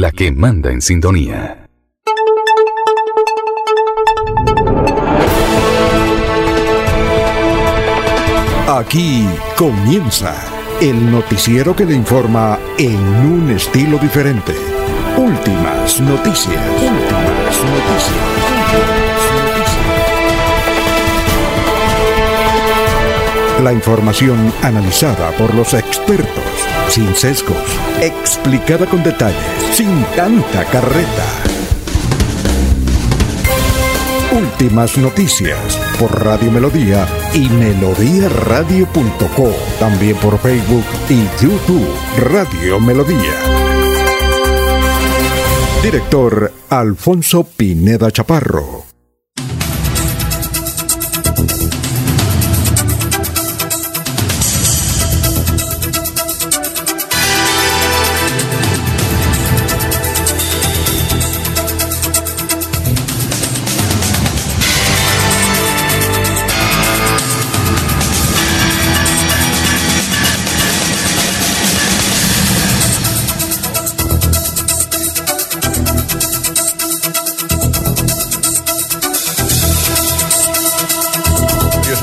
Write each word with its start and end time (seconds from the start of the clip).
la 0.00 0.10
que 0.12 0.32
manda 0.32 0.72
en 0.72 0.80
sintonía. 0.80 1.66
Aquí 8.66 9.26
comienza 9.58 10.34
el 10.80 11.12
noticiero 11.12 11.76
que 11.76 11.84
le 11.84 11.94
informa 11.94 12.58
en 12.78 12.96
un 12.96 13.50
estilo 13.50 13.98
diferente. 13.98 14.54
Últimas 15.18 16.00
noticias. 16.00 16.56
Últimas 16.76 17.62
noticias. 17.62 18.40
La 23.62 23.74
información 23.74 24.50
analizada 24.62 25.32
por 25.32 25.54
los 25.54 25.74
expertos, 25.74 26.49
sin 26.90 27.14
sesgos, 27.14 27.56
explicada 28.00 28.86
con 28.86 29.04
detalles, 29.04 29.38
sin 29.72 30.04
tanta 30.16 30.64
carreta. 30.64 31.26
Últimas 34.32 34.98
noticias 34.98 35.78
por 36.00 36.24
Radio 36.24 36.50
Melodía 36.50 37.06
y 37.32 37.48
melodíaradio.co. 37.48 39.54
También 39.78 40.16
por 40.16 40.36
Facebook 40.40 40.82
y 41.08 41.28
YouTube 41.40 41.86
Radio 42.18 42.80
Melodía. 42.80 43.36
Director 45.84 46.52
Alfonso 46.70 47.44
Pineda 47.44 48.10
Chaparro. 48.10 48.89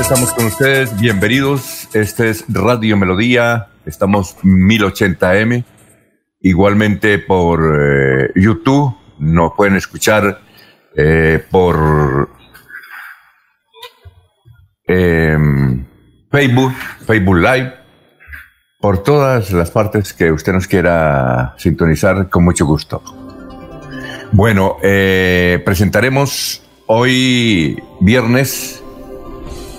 Estamos 0.10 0.32
con 0.32 0.46
ustedes. 0.46 0.98
Bienvenidos. 0.98 1.90
Este 1.94 2.30
es 2.30 2.46
Radio 2.48 2.96
Melodía. 2.96 3.68
Estamos 3.86 4.38
1080m. 4.38 5.66
Igualmente 6.40 7.20
por 7.20 7.60
eh, 7.78 8.32
YouTube. 8.34 8.96
Nos 9.20 9.52
pueden 9.58 9.76
escuchar 9.76 10.40
eh, 10.96 11.44
por 11.52 12.30
em, 14.86 15.86
Facebook, 16.32 16.74
Facebook 17.06 17.38
Live. 17.40 17.74
Por 18.80 19.04
todas 19.04 19.52
las 19.52 19.72
partes 19.72 20.14
que 20.14 20.32
usted 20.32 20.54
nos 20.54 20.68
quiera 20.68 21.54
sintonizar, 21.58 22.30
con 22.30 22.46
mucho 22.46 22.66
gusto. 22.66 23.04
Bueno, 24.32 24.78
eh, 24.82 25.62
presentaremos 25.66 26.64
hoy 26.86 27.84
viernes 28.00 28.86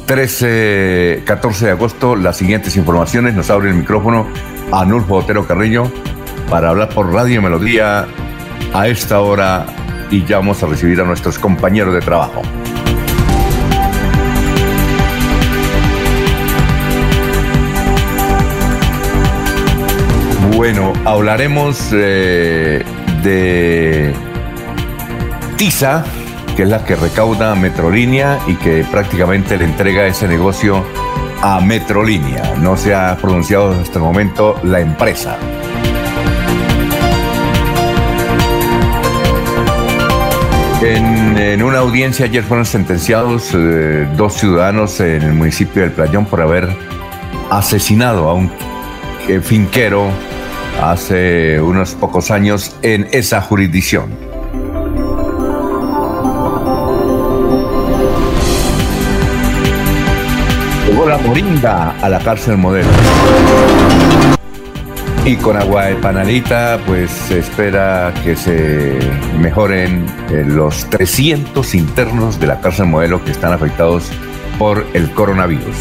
13, 0.09 1.23
14 1.27 1.67
de 1.67 1.71
agosto, 1.73 2.17
las 2.17 2.39
siguientes 2.39 2.77
informaciones. 2.77 3.35
Nos 3.35 3.51
abre 3.51 3.69
el 3.69 3.75
micrófono 3.75 4.27
Anulfo 4.73 5.17
Otero 5.17 5.47
Carreño 5.47 5.93
para 6.49 6.71
hablar 6.71 6.89
por 6.89 7.13
Radio 7.13 7.43
Melodía 7.43 8.07
a 8.73 8.89
esta 8.89 9.21
hora 9.21 9.67
y 10.11 10.25
ya 10.25 10.39
vamos 10.39 10.63
a 10.63 10.67
recibir 10.67 10.99
a 11.03 11.05
nuestros 11.05 11.39
compañeros 11.39 11.93
de 11.93 12.01
trabajo. 12.01 12.41
Bueno, 20.57 20.95
hablaremos 21.05 21.91
eh, 21.93 22.83
de 23.23 24.15
TISA, 25.59 26.03
que 26.59 26.65
es 26.65 26.71
la 26.71 26.85
que 26.85 26.97
recauda 26.97 27.55
Metrolínea 27.55 28.41
y 28.49 28.57
que 28.57 28.85
prácticamente 28.91 29.57
le 29.57 29.65
entrega 29.65 30.09
ese 30.09 30.27
negocio 30.27 30.85
a 31.41 31.61
Metrolínea. 31.61 32.57
No 32.57 32.77
se 32.77 32.97
ha 32.97 33.17
pronunciado 33.17 33.71
hasta 33.81 33.99
el 33.99 34.05
momento 34.05 34.59
la 34.65 34.81
empresa. 34.81 35.39
En, 40.83 41.63
una 41.63 41.79
audiencia 41.79 42.25
ayer 42.27 42.43
fueron 42.43 42.67
sentenciados 42.67 43.53
eh, 43.55 44.09
dos 44.17 44.35
ciudadanos 44.35 44.99
en 44.99 45.23
el 45.23 45.35
municipio 45.35 45.83
del 45.83 45.93
Playón 45.93 46.27
por 46.27 46.41
haber 46.41 46.69
asesinado 47.51 48.29
a 48.29 48.35
un 48.35 48.51
eh, 49.29 49.41
finquero 49.41 50.09
hace 50.83 51.61
unos 51.61 51.95
pocos 51.95 52.33
años 52.33 52.75
en 52.83 53.07
esa 53.13 53.41
jurisdicción. 53.43 54.28
Moringa 61.27 61.91
a 62.01 62.09
la 62.09 62.19
cárcel 62.21 62.57
modelo. 62.57 62.89
Y 65.25 65.37
con 65.37 65.57
agua 65.57 65.87
de 65.87 65.97
panalita, 65.97 66.81
pues 66.87 67.11
se 67.11 67.41
espera 67.41 68.15
que 68.25 68.35
se 68.35 68.99
mejoren 69.39 70.07
eh, 70.31 70.45
los 70.47 70.89
300 70.89 71.75
internos 71.75 72.41
de 72.41 72.47
la 72.47 72.61
cárcel 72.61 72.87
modelo 72.87 73.23
que 73.25 73.33
están 73.33 73.53
afectados 73.53 74.11
por 74.59 74.87
el 74.95 75.11
coronavirus. 75.11 75.77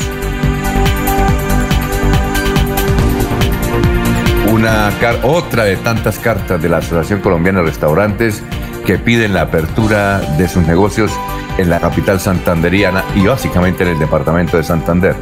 Una 4.51 4.91
otra 5.23 5.63
de 5.65 5.77
tantas 5.77 6.19
cartas 6.19 6.61
de 6.61 6.67
la 6.67 6.77
Asociación 6.77 7.21
Colombiana 7.21 7.59
de 7.59 7.67
Restaurantes 7.67 8.43
que 8.85 8.97
piden 8.97 9.33
la 9.33 9.43
apertura 9.43 10.19
de 10.37 10.47
sus 10.47 10.65
negocios 10.65 11.11
en 11.57 11.69
la 11.69 11.79
capital 11.79 12.19
santanderiana 12.19 13.03
y 13.16 13.25
básicamente 13.25 13.84
en 13.84 13.90
el 13.90 14.00
departamento 14.00 14.57
de 14.57 14.63
Santander. 14.63 15.16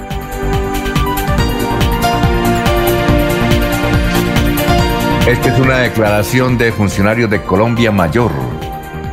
Esta 5.28 5.54
es 5.54 5.60
una 5.60 5.78
declaración 5.80 6.58
de 6.58 6.72
funcionarios 6.72 7.30
de 7.30 7.42
Colombia 7.42 7.92
Mayor. 7.92 8.32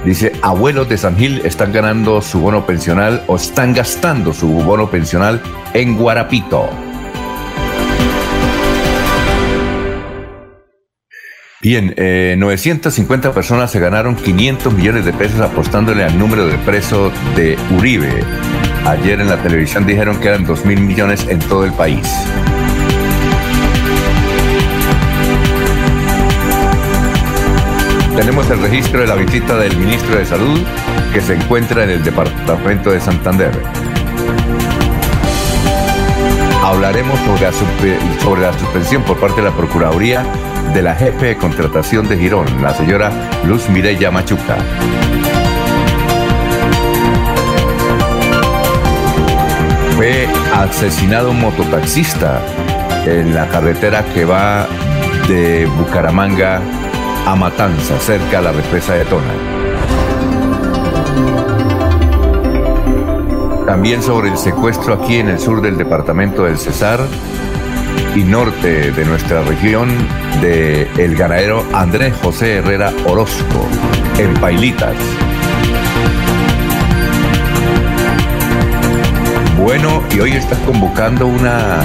Dice, 0.05 0.33
abuelos 0.43 0.88
de 0.88 0.99
San 0.99 1.16
Gil 1.16 1.41
están 1.44 1.72
ganando 1.72 2.21
su 2.21 2.41
bono 2.41 2.66
pensional 2.66 3.22
o 3.28 3.37
están 3.37 3.72
gastando 3.72 4.33
su 4.33 4.49
bono 4.49 4.91
pensional 4.91 5.41
en 5.72 5.97
Guarapito. 5.97 6.69
Bien, 11.62 11.94
950 12.40 13.28
eh, 13.28 13.30
personas 13.30 13.70
se 13.70 13.78
ganaron 13.78 14.16
500 14.16 14.74
millones 14.74 15.04
de 15.04 15.12
pesos 15.12 15.38
apostándole 15.38 16.02
al 16.02 16.18
número 16.18 16.44
de 16.48 16.58
presos 16.58 17.12
de 17.36 17.56
Uribe. 17.78 18.10
Ayer 18.84 19.20
en 19.20 19.28
la 19.28 19.40
televisión 19.40 19.86
dijeron 19.86 20.18
que 20.18 20.26
eran 20.26 20.44
2 20.44 20.64
mil 20.64 20.80
millones 20.80 21.24
en 21.28 21.38
todo 21.38 21.64
el 21.64 21.72
país. 21.72 22.04
Tenemos 28.16 28.50
el 28.50 28.60
registro 28.60 29.02
de 29.02 29.06
la 29.06 29.14
visita 29.14 29.56
del 29.56 29.76
ministro 29.76 30.18
de 30.18 30.26
Salud 30.26 30.60
que 31.14 31.20
se 31.20 31.34
encuentra 31.34 31.84
en 31.84 31.90
el 31.90 32.02
departamento 32.02 32.90
de 32.90 32.98
Santander. 32.98 33.52
Hablaremos 36.62 37.18
sobre 37.20 38.40
la, 38.40 38.52
suspensión 38.52 39.02
por 39.02 39.18
parte 39.18 39.42
de 39.42 39.50
la 39.50 39.56
Procuraduría 39.56 40.24
de 40.72 40.80
la 40.80 40.94
jefe 40.94 41.26
de 41.26 41.36
contratación 41.36 42.08
de 42.08 42.16
Girón, 42.16 42.46
la 42.62 42.72
señora 42.72 43.10
Luz 43.44 43.68
Mireya 43.68 44.12
Machuca. 44.12 44.56
Fue 49.97 50.28
asesinado 50.54 51.32
un 51.32 51.41
mototaxista 51.41 52.41
en 53.06 53.34
la 53.34 53.48
carretera 53.48 54.04
que 54.15 54.24
va 54.24 54.66
de 55.26 55.66
Bucaramanga 55.66 56.60
a 57.26 57.34
Matanza, 57.34 57.98
cerca 57.98 58.38
a 58.38 58.42
la 58.42 58.53
represa 58.53 58.94
de 58.94 59.04
Tona. 59.04 59.61
También 63.72 64.03
sobre 64.03 64.28
el 64.28 64.36
secuestro 64.36 64.92
aquí 64.92 65.16
en 65.16 65.28
el 65.28 65.39
sur 65.39 65.63
del 65.63 65.78
departamento 65.78 66.45
del 66.45 66.59
Cesar, 66.59 67.01
y 68.15 68.22
norte 68.22 68.92
de 68.92 69.04
nuestra 69.07 69.41
región 69.45 69.89
de 70.42 70.86
ganadero 71.19 71.65
Andrés 71.72 72.13
José 72.22 72.57
Herrera 72.57 72.92
Orozco 73.07 73.66
en 74.19 74.34
Pailitas. 74.34 74.95
Bueno, 79.59 80.03
y 80.15 80.21
hoy 80.21 80.33
está 80.33 80.54
convocando 80.66 81.27
una 81.27 81.78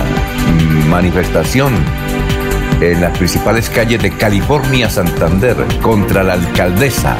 manifestación 0.89 1.71
en 2.81 2.99
las 2.99 3.17
principales 3.17 3.69
calles 3.69 4.03
de 4.03 4.11
California, 4.11 4.89
Santander, 4.89 5.55
contra 5.81 6.21
la 6.21 6.33
alcaldesa, 6.33 7.15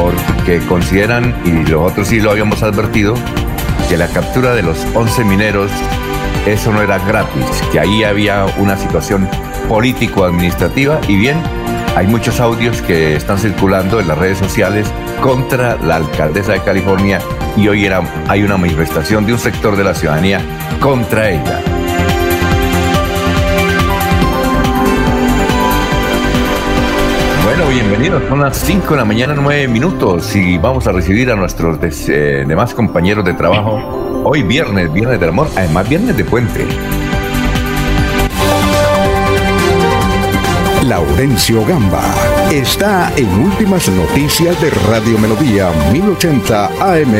porque 0.00 0.60
consideran, 0.68 1.34
y 1.44 1.50
nosotros 1.68 2.06
sí 2.06 2.20
lo 2.20 2.30
habíamos 2.30 2.62
advertido, 2.62 3.14
que 3.88 3.96
la 3.96 4.08
captura 4.08 4.54
de 4.54 4.62
los 4.62 4.78
11 4.94 5.24
mineros, 5.24 5.70
eso 6.46 6.72
no 6.72 6.82
era 6.82 6.98
gratis, 6.98 7.44
que 7.72 7.80
ahí 7.80 8.04
había 8.04 8.46
una 8.58 8.76
situación 8.76 9.28
político-administrativa 9.68 11.00
y 11.08 11.16
bien, 11.16 11.42
hay 11.96 12.06
muchos 12.06 12.38
audios 12.38 12.82
que 12.82 13.16
están 13.16 13.38
circulando 13.38 13.98
en 14.00 14.08
las 14.08 14.18
redes 14.18 14.38
sociales 14.38 14.86
contra 15.22 15.76
la 15.76 15.96
alcaldesa 15.96 16.52
de 16.52 16.60
California 16.60 17.20
y 17.56 17.68
hoy 17.68 17.86
era, 17.86 18.02
hay 18.28 18.42
una 18.42 18.56
manifestación 18.56 19.26
de 19.26 19.32
un 19.32 19.38
sector 19.38 19.76
de 19.76 19.84
la 19.84 19.94
ciudadanía 19.94 20.40
contra 20.80 21.30
ella. 21.30 21.60
Bienvenidos. 27.70 28.22
Son 28.28 28.40
las 28.40 28.56
5 28.58 28.90
de 28.90 28.96
la 28.96 29.04
mañana, 29.04 29.34
9 29.34 29.68
minutos 29.68 30.34
y 30.34 30.56
vamos 30.56 30.86
a 30.86 30.92
recibir 30.92 31.30
a 31.30 31.36
nuestros 31.36 31.78
eh, 32.08 32.44
demás 32.46 32.72
compañeros 32.72 33.24
de 33.24 33.34
trabajo. 33.34 34.22
Hoy 34.24 34.42
viernes, 34.42 34.90
viernes 34.92 35.20
del 35.20 35.28
amor, 35.28 35.48
además 35.54 35.88
viernes 35.88 36.16
de 36.16 36.24
puente. 36.24 36.66
Laurencio 40.86 41.64
Gamba 41.66 42.02
está 42.50 43.12
en 43.16 43.28
Últimas 43.28 43.88
Noticias 43.90 44.60
de 44.62 44.70
Radio 44.88 45.18
Melodía 45.18 45.70
1080 45.92 46.66
AM. 46.66 47.14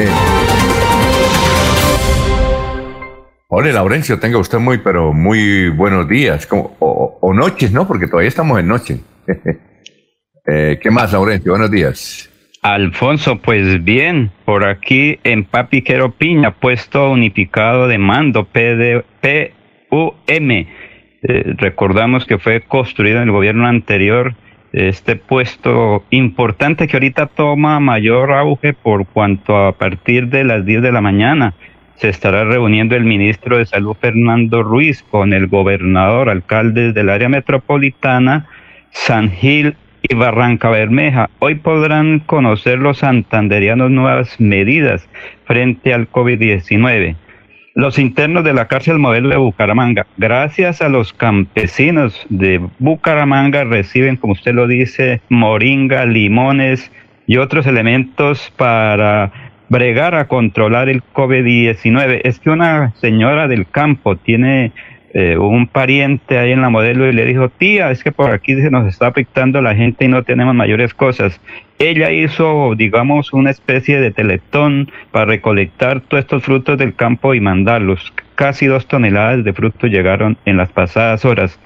Hola 3.48 3.72
Laurencio, 3.72 4.18
tenga 4.18 4.38
usted 4.38 4.58
muy, 4.58 4.78
pero 4.78 5.12
muy 5.12 5.68
buenos 5.68 6.08
días, 6.08 6.46
como, 6.46 6.76
o, 6.78 7.34
noches, 7.34 7.70
¿no? 7.70 7.86
Porque 7.86 8.06
todavía 8.06 8.28
estamos 8.28 8.58
en 8.58 8.68
noche. 8.68 9.00
Eh, 10.50 10.78
¿Qué 10.80 10.90
más, 10.90 11.12
Laurencio? 11.12 11.52
Buenos 11.52 11.70
días. 11.70 12.30
Alfonso, 12.62 13.36
pues 13.36 13.84
bien, 13.84 14.30
por 14.46 14.66
aquí 14.66 15.18
en 15.22 15.44
Papiquero 15.44 16.12
Piña, 16.12 16.52
puesto 16.52 17.10
unificado 17.10 17.86
de 17.86 17.98
mando 17.98 18.44
PDPUM. 18.46 19.52
Eh, 20.50 20.66
recordamos 21.58 22.24
que 22.24 22.38
fue 22.38 22.62
construido 22.62 23.18
en 23.18 23.24
el 23.24 23.30
gobierno 23.30 23.66
anterior 23.66 24.34
este 24.72 25.16
puesto 25.16 26.04
importante 26.10 26.88
que 26.88 26.96
ahorita 26.96 27.26
toma 27.26 27.78
mayor 27.80 28.32
auge 28.32 28.72
por 28.72 29.06
cuanto 29.06 29.56
a 29.56 29.72
partir 29.72 30.28
de 30.28 30.44
las 30.44 30.64
10 30.64 30.82
de 30.82 30.92
la 30.92 31.00
mañana 31.00 31.54
se 31.96 32.08
estará 32.08 32.44
reuniendo 32.44 32.94
el 32.94 33.04
ministro 33.04 33.58
de 33.58 33.66
Salud 33.66 33.96
Fernando 34.00 34.62
Ruiz 34.62 35.02
con 35.10 35.32
el 35.32 35.48
gobernador, 35.48 36.30
alcaldes 36.30 36.94
del 36.94 37.10
área 37.10 37.28
metropolitana, 37.28 38.46
San 38.90 39.30
Gil 39.30 39.74
y 40.08 40.14
Barranca 40.14 40.70
Bermeja. 40.70 41.30
Hoy 41.38 41.56
podrán 41.56 42.20
conocer 42.20 42.78
los 42.78 42.98
santanderianos 42.98 43.90
nuevas 43.90 44.40
medidas 44.40 45.08
frente 45.44 45.92
al 45.94 46.10
COVID-19 46.10 47.16
los 47.78 47.96
internos 48.00 48.42
de 48.42 48.54
la 48.54 48.66
cárcel 48.66 48.98
modelo 48.98 49.28
de 49.28 49.36
Bucaramanga. 49.36 50.04
Gracias 50.16 50.82
a 50.82 50.88
los 50.88 51.12
campesinos 51.12 52.26
de 52.28 52.60
Bucaramanga 52.80 53.62
reciben, 53.62 54.16
como 54.16 54.32
usted 54.32 54.52
lo 54.52 54.66
dice, 54.66 55.20
moringa, 55.28 56.04
limones 56.04 56.90
y 57.28 57.36
otros 57.36 57.68
elementos 57.68 58.52
para 58.56 59.30
bregar 59.68 60.16
a 60.16 60.26
controlar 60.26 60.88
el 60.88 61.04
COVID-19. 61.04 62.22
Es 62.24 62.40
que 62.40 62.50
una 62.50 62.94
señora 62.96 63.46
del 63.46 63.64
campo 63.70 64.16
tiene 64.16 64.72
eh, 65.14 65.38
un 65.38 65.66
pariente 65.66 66.38
ahí 66.38 66.52
en 66.52 66.60
la 66.60 66.68
modelo 66.68 67.08
y 67.08 67.12
le 67.12 67.24
dijo, 67.24 67.48
tía, 67.48 67.90
es 67.90 68.04
que 68.04 68.12
por 68.12 68.30
aquí 68.30 68.54
se 68.56 68.70
nos 68.70 68.86
está 68.86 69.06
afectando 69.06 69.62
la 69.62 69.74
gente 69.74 70.04
y 70.04 70.08
no 70.08 70.22
tenemos 70.22 70.54
mayores 70.54 70.92
cosas. 70.92 71.40
Ella 71.78 72.10
hizo, 72.10 72.74
digamos, 72.76 73.32
una 73.32 73.50
especie 73.50 74.00
de 74.00 74.10
teletón 74.10 74.90
para 75.10 75.24
recolectar 75.24 76.02
todos 76.02 76.24
estos 76.24 76.42
frutos 76.42 76.76
del 76.76 76.94
campo 76.94 77.34
y 77.34 77.40
mandarlos. 77.40 78.12
Casi 78.34 78.66
dos 78.66 78.86
toneladas 78.86 79.44
de 79.44 79.52
frutos 79.52 79.90
llegaron 79.90 80.36
en 80.44 80.58
las 80.58 80.70
pasadas 80.70 81.24
horas. 81.24 81.58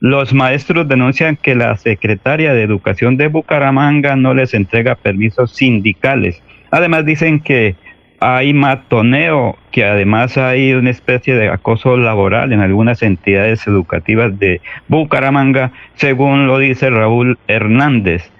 Los 0.00 0.32
maestros 0.32 0.88
denuncian 0.88 1.36
que 1.36 1.54
la 1.54 1.76
secretaria 1.76 2.54
de 2.54 2.62
Educación 2.62 3.16
de 3.16 3.28
Bucaramanga 3.28 4.16
no 4.16 4.34
les 4.34 4.54
entrega 4.54 4.94
permisos 4.94 5.54
sindicales. 5.54 6.42
Además 6.70 7.04
dicen 7.04 7.40
que 7.40 7.76
hay 8.20 8.52
matoneo, 8.52 9.56
que 9.70 9.84
además 9.84 10.36
hay 10.38 10.72
una 10.72 10.90
especie 10.90 11.34
de 11.34 11.48
acoso 11.48 11.96
laboral 11.96 12.52
en 12.52 12.60
algunas 12.60 13.02
entidades 13.02 13.66
educativas 13.66 14.38
de 14.38 14.60
Bucaramanga, 14.88 15.72
según 15.94 16.46
lo 16.46 16.58
dice 16.58 16.90
Raúl 16.90 17.38
Hernández. 17.46 18.30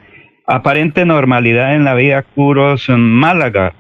Aparente 0.47 1.05
normalidad 1.05 1.75
en 1.75 1.85
la 1.85 1.95
vía 1.95 2.23
Curos 2.23 2.89
Málaga, 2.89 3.75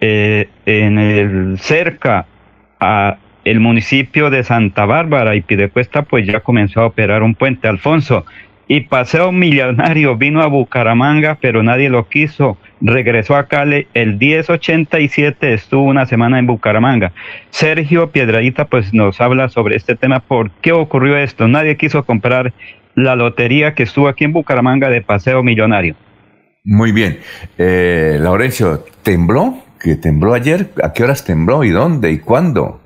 eh, 0.00 0.48
en 0.66 0.98
el 0.98 1.58
cerca 1.58 2.26
a 2.78 3.16
el 3.44 3.60
municipio 3.60 4.30
de 4.30 4.44
Santa 4.44 4.84
Bárbara 4.84 5.34
y 5.34 5.40
Pidecuesta, 5.40 6.02
pues 6.02 6.26
ya 6.26 6.40
comenzó 6.40 6.82
a 6.82 6.86
operar 6.86 7.22
un 7.22 7.34
puente. 7.34 7.68
Alfonso, 7.68 8.24
y 8.72 8.82
Paseo 8.82 9.32
Millonario 9.32 10.16
vino 10.16 10.42
a 10.42 10.46
Bucaramanga, 10.46 11.38
pero 11.40 11.64
nadie 11.64 11.88
lo 11.90 12.08
quiso. 12.08 12.56
Regresó 12.80 13.34
a 13.34 13.48
Cali 13.48 13.88
el 13.94 14.16
1087, 14.16 15.54
estuvo 15.54 15.82
una 15.82 16.06
semana 16.06 16.38
en 16.38 16.46
Bucaramanga. 16.46 17.10
Sergio 17.50 18.12
Piedradita 18.12 18.66
pues 18.66 18.94
nos 18.94 19.20
habla 19.20 19.48
sobre 19.48 19.74
este 19.74 19.96
tema. 19.96 20.20
¿Por 20.20 20.52
qué 20.60 20.70
ocurrió 20.70 21.16
esto? 21.16 21.48
Nadie 21.48 21.76
quiso 21.76 22.04
comprar 22.04 22.54
la 22.94 23.16
lotería 23.16 23.74
que 23.74 23.82
estuvo 23.82 24.06
aquí 24.06 24.22
en 24.22 24.32
Bucaramanga 24.32 24.88
de 24.88 25.02
Paseo 25.02 25.42
Millonario. 25.42 25.96
Muy 26.62 26.92
bien. 26.92 27.18
Eh, 27.58 28.18
Laurencio, 28.20 28.84
¿tembló? 29.02 29.64
¿Que 29.80 29.96
tembló 29.96 30.32
ayer? 30.32 30.70
¿A 30.80 30.92
qué 30.92 31.02
horas 31.02 31.24
tembló? 31.24 31.64
¿Y 31.64 31.70
dónde? 31.70 32.12
¿Y 32.12 32.20
cuándo? 32.20 32.80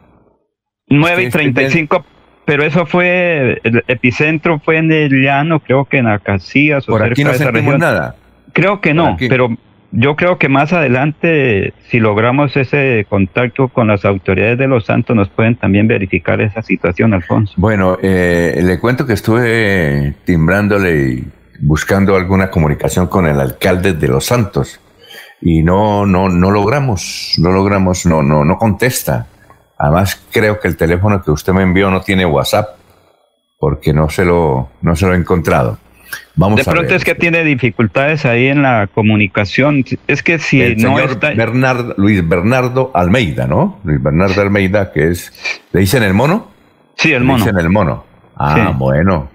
9 0.89 1.25
y 1.25 1.29
35 1.29 2.07
pero 2.45 2.65
eso 2.65 2.87
fue, 2.87 3.61
el 3.65 3.85
epicentro 3.89 4.61
fue 4.61 4.79
en 4.79 4.93
el 4.93 5.23
llano, 5.23 5.61
creo 5.61 5.85
que 5.87 5.99
en 5.99 6.07
Acacias. 6.07 6.87
Por 6.87 7.03
aquí 7.03 7.25
no 7.25 7.33
sentimos 7.35 7.79
nada. 7.79 8.17
Creo 8.53 8.81
que 8.81 8.95
no, 8.95 9.17
pero 9.19 9.57
yo 9.91 10.17
creo 10.17 10.39
que 10.39 10.49
más 10.49 10.73
adelante, 10.73 11.73
si 11.89 12.01
logramos 12.01 12.57
ese 12.57 13.07
contacto 13.09 13.69
con 13.69 13.89
las 13.89 14.05
autoridades 14.05 14.59
de 14.59 14.67
Los 14.67 14.87
Santos, 14.87 15.15
nos 15.15 15.29
pueden 15.29 15.57
también 15.57 15.89
verificar 15.89 16.41
esa 16.41 16.63
situación, 16.63 17.15
Alfonso. 17.15 17.55
Bueno, 17.57 17.99
eh, 18.03 18.61
le 18.63 18.79
cuento 18.79 19.07
que 19.07 19.13
estuve 19.13 20.15
timbrándole 20.25 20.97
y 20.97 21.25
buscando 21.61 22.17
alguna 22.17 22.51
comunicación 22.51 23.07
con 23.07 23.27
el 23.27 23.41
alcalde 23.41 23.95
de 23.95 24.09
Los 24.09 24.27
Santos 24.27 24.81
y 25.41 25.63
no, 25.63 26.07
no, 26.07 26.29
no 26.29 26.51
logramos, 26.51 27.35
no 27.39 27.53
logramos, 27.53 28.07
no, 28.07 28.23
no, 28.23 28.45
no 28.45 28.59
contesta. 28.59 29.27
Además, 29.79 30.23
creo 30.31 30.61
que 30.61 30.69
el 30.69 30.77
teléfono 30.77 31.23
que 31.23 31.31
usted 31.31 31.53
me 31.53 31.63
envió 31.63 31.91
no 31.91 32.01
tiene 32.01 32.25
WhatsApp, 32.25 32.77
porque 33.59 33.93
no 33.93 34.09
se 34.09 34.25
lo, 34.25 34.71
no 34.83 34.97
se 34.97 35.07
lo 35.07 35.15
he 35.15 35.17
encontrado. 35.17 35.79
Vamos 36.37 36.59
de 36.59 36.65
pronto 36.65 36.95
es 36.95 37.05
que 37.05 37.15
tiene 37.15 37.45
dificultades 37.45 38.25
ahí 38.25 38.47
en 38.49 38.63
la 38.63 38.89
comunicación. 38.93 39.85
Es 40.07 40.23
que 40.23 40.39
si 40.39 40.61
el 40.61 40.77
no 40.77 40.97
señor 40.97 41.11
está... 41.13 41.31
Bernardo, 41.31 41.95
Luis 41.97 42.27
Bernardo 42.27 42.91
Almeida, 42.95 43.47
¿no? 43.47 43.81
Luis 43.85 44.03
Bernardo 44.03 44.41
Almeida, 44.41 44.93
que 44.93 45.11
es... 45.11 45.33
¿Le 45.73 45.81
dicen 45.81 46.03
el 46.03 46.15
mono? 46.15 46.49
Sí, 46.97 47.13
el 47.13 47.25
mono. 47.25 47.39
Le 47.39 47.45
dicen 47.45 47.59
el 47.59 47.71
mono. 47.71 48.05
Ah, 48.37 48.73
bueno. 48.77 49.29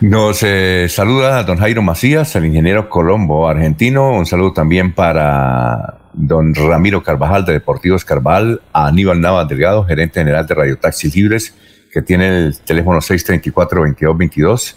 Nos 0.00 0.42
eh, 0.42 0.86
saluda 0.88 1.44
don 1.44 1.58
Jairo 1.58 1.82
Macías, 1.82 2.34
el 2.36 2.46
ingeniero 2.46 2.88
Colombo 2.88 3.48
argentino. 3.48 4.12
Un 4.12 4.24
saludo 4.24 4.54
también 4.54 4.92
para 4.92 5.99
don 6.12 6.54
Ramiro 6.54 7.02
Carvajal 7.02 7.44
de 7.44 7.54
Deportivos 7.54 8.04
Carvajal, 8.04 8.60
a 8.72 8.86
Aníbal 8.86 9.20
Nava 9.20 9.44
Delgado, 9.44 9.84
gerente 9.84 10.20
general 10.20 10.46
de 10.46 10.54
Radio 10.54 10.78
Taxis 10.78 11.14
Libres, 11.14 11.54
que 11.92 12.02
tiene 12.02 12.46
el 12.46 12.60
teléfono 12.60 13.00
634-2222. 13.00 14.76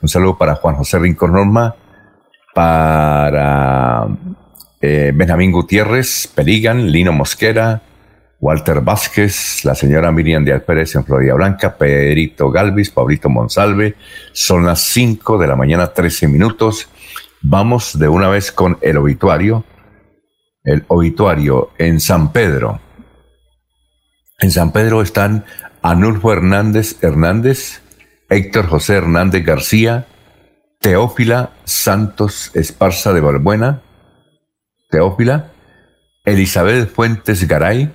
Un 0.00 0.08
saludo 0.08 0.36
para 0.36 0.54
Juan 0.56 0.76
José 0.76 0.98
Rincón 0.98 1.32
Norma, 1.32 1.74
para 2.54 4.06
eh, 4.80 5.12
Benjamín 5.14 5.52
Gutiérrez, 5.52 6.30
Peligan, 6.34 6.90
Lino 6.90 7.12
Mosquera, 7.12 7.82
Walter 8.40 8.82
Vázquez, 8.82 9.64
la 9.64 9.74
señora 9.74 10.12
Miriam 10.12 10.44
Díaz 10.44 10.62
Pérez 10.62 10.94
en 10.94 11.04
Florida 11.04 11.34
Blanca, 11.34 11.76
Pedrito 11.76 12.50
Galvis, 12.50 12.90
Pablito 12.90 13.30
Monsalve. 13.30 13.94
Son 14.32 14.66
las 14.66 14.80
5 14.80 15.38
de 15.38 15.46
la 15.46 15.56
mañana, 15.56 15.86
13 15.86 16.28
minutos. 16.28 16.88
Vamos 17.40 17.98
de 17.98 18.08
una 18.08 18.28
vez 18.28 18.52
con 18.52 18.78
el 18.82 18.98
obituario 18.98 19.64
el 20.64 20.84
obituario 20.88 21.70
en 21.78 22.00
San 22.00 22.32
Pedro. 22.32 22.80
En 24.40 24.50
San 24.50 24.72
Pedro 24.72 25.02
están 25.02 25.44
Anulfo 25.82 26.32
Hernández 26.32 27.02
Hernández, 27.02 27.82
Héctor 28.30 28.66
José 28.66 28.94
Hernández 28.94 29.44
García, 29.44 30.06
Teófila 30.80 31.52
Santos 31.64 32.50
Esparza 32.54 33.12
de 33.12 33.20
Balbuena, 33.20 33.82
Teófila, 34.90 35.52
Elizabeth 36.24 36.90
Fuentes 36.90 37.46
Garay, 37.46 37.92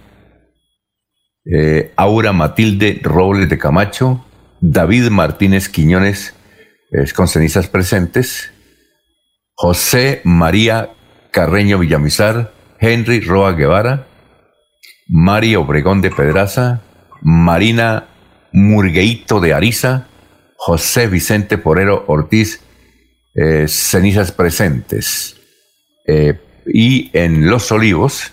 eh, 1.45 1.91
Aura 1.95 2.31
Matilde 2.31 2.99
Robles 3.03 3.49
de 3.49 3.57
Camacho, 3.57 4.25
David 4.61 5.09
Martínez 5.09 5.69
Quiñones, 5.69 6.35
es 6.91 7.13
con 7.13 7.27
cenizas 7.27 7.67
presentes, 7.67 8.51
José 9.55 10.21
María 10.23 10.91
Carreño 11.31 11.79
Villamizar, 11.79 12.58
Henry 12.79 13.19
Roa 13.19 13.53
Guevara, 13.53 14.07
Mario 15.07 15.61
Obregón 15.61 16.01
de 16.01 16.11
Pedraza, 16.11 16.81
Marina 17.21 18.07
Murgueito 18.51 19.39
de 19.39 19.53
Ariza, 19.53 20.07
José 20.55 21.07
Vicente 21.07 21.57
Porero 21.57 22.05
Ortiz, 22.07 22.61
eh, 23.35 23.67
cenizas 23.67 24.31
presentes. 24.31 25.35
Eh, 26.07 26.39
y 26.65 27.09
en 27.13 27.49
Los 27.49 27.71
Olivos, 27.71 28.31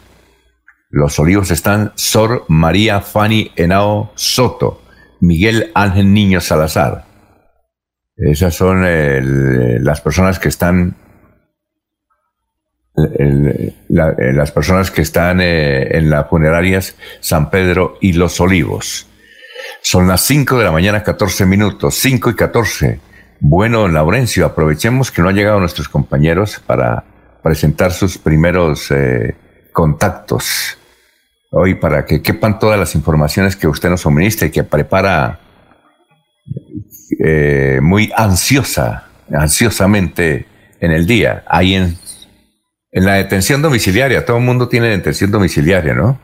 Los 0.90 1.18
Olivos 1.18 1.50
están 1.50 1.92
Sor 1.94 2.44
María 2.48 3.00
Fanny 3.00 3.52
Henao 3.56 4.12
Soto, 4.14 4.82
Miguel 5.20 5.70
Ángel 5.74 6.12
Niño 6.12 6.40
Salazar. 6.40 7.04
Esas 8.16 8.54
son 8.54 8.82
las 9.84 10.00
personas 10.00 10.38
que 10.38 10.48
están 10.48 10.96
las 13.88 14.52
personas 14.52 14.90
que 14.90 15.02
están 15.02 15.40
eh, 15.40 15.96
en 15.96 16.08
las 16.08 16.28
funerarias 16.28 16.96
San 17.20 17.50
Pedro 17.50 17.98
y 18.00 18.14
Los 18.14 18.40
Olivos. 18.40 19.06
Son 19.82 20.08
las 20.08 20.22
5 20.22 20.58
de 20.58 20.64
la 20.64 20.72
mañana, 20.72 21.02
14 21.02 21.46
minutos, 21.46 21.94
5 21.96 22.30
y 22.30 22.34
14. 22.34 23.00
Bueno, 23.40 23.86
Laurencio, 23.88 24.46
aprovechemos 24.46 25.10
que 25.10 25.22
no 25.22 25.28
han 25.28 25.36
llegado 25.36 25.60
nuestros 25.60 25.88
compañeros 25.88 26.60
para 26.66 27.04
presentar 27.42 27.92
sus 27.92 28.18
primeros 28.18 28.90
eh, 28.90 29.36
contactos 29.72 30.78
hoy 31.50 31.74
para 31.74 32.04
que 32.04 32.22
quepan 32.22 32.58
todas 32.58 32.78
las 32.78 32.94
informaciones 32.94 33.56
que 33.56 33.68
usted 33.68 33.88
nos 33.88 34.02
suministra 34.02 34.48
y 34.48 34.50
que 34.50 34.64
prepara 34.64 35.38
eh, 37.24 37.78
muy 37.82 38.12
ansiosa, 38.16 39.08
ansiosamente 39.32 40.46
en 40.80 40.92
el 40.92 41.06
día, 41.06 41.44
ahí 41.46 41.74
en 42.96 43.04
la 43.04 43.12
detención 43.12 43.60
domiciliaria. 43.60 44.24
Todo 44.24 44.38
el 44.38 44.42
mundo 44.42 44.68
tiene 44.68 44.88
detención 44.88 45.30
domiciliaria, 45.30 45.92
¿no? 45.92 46.18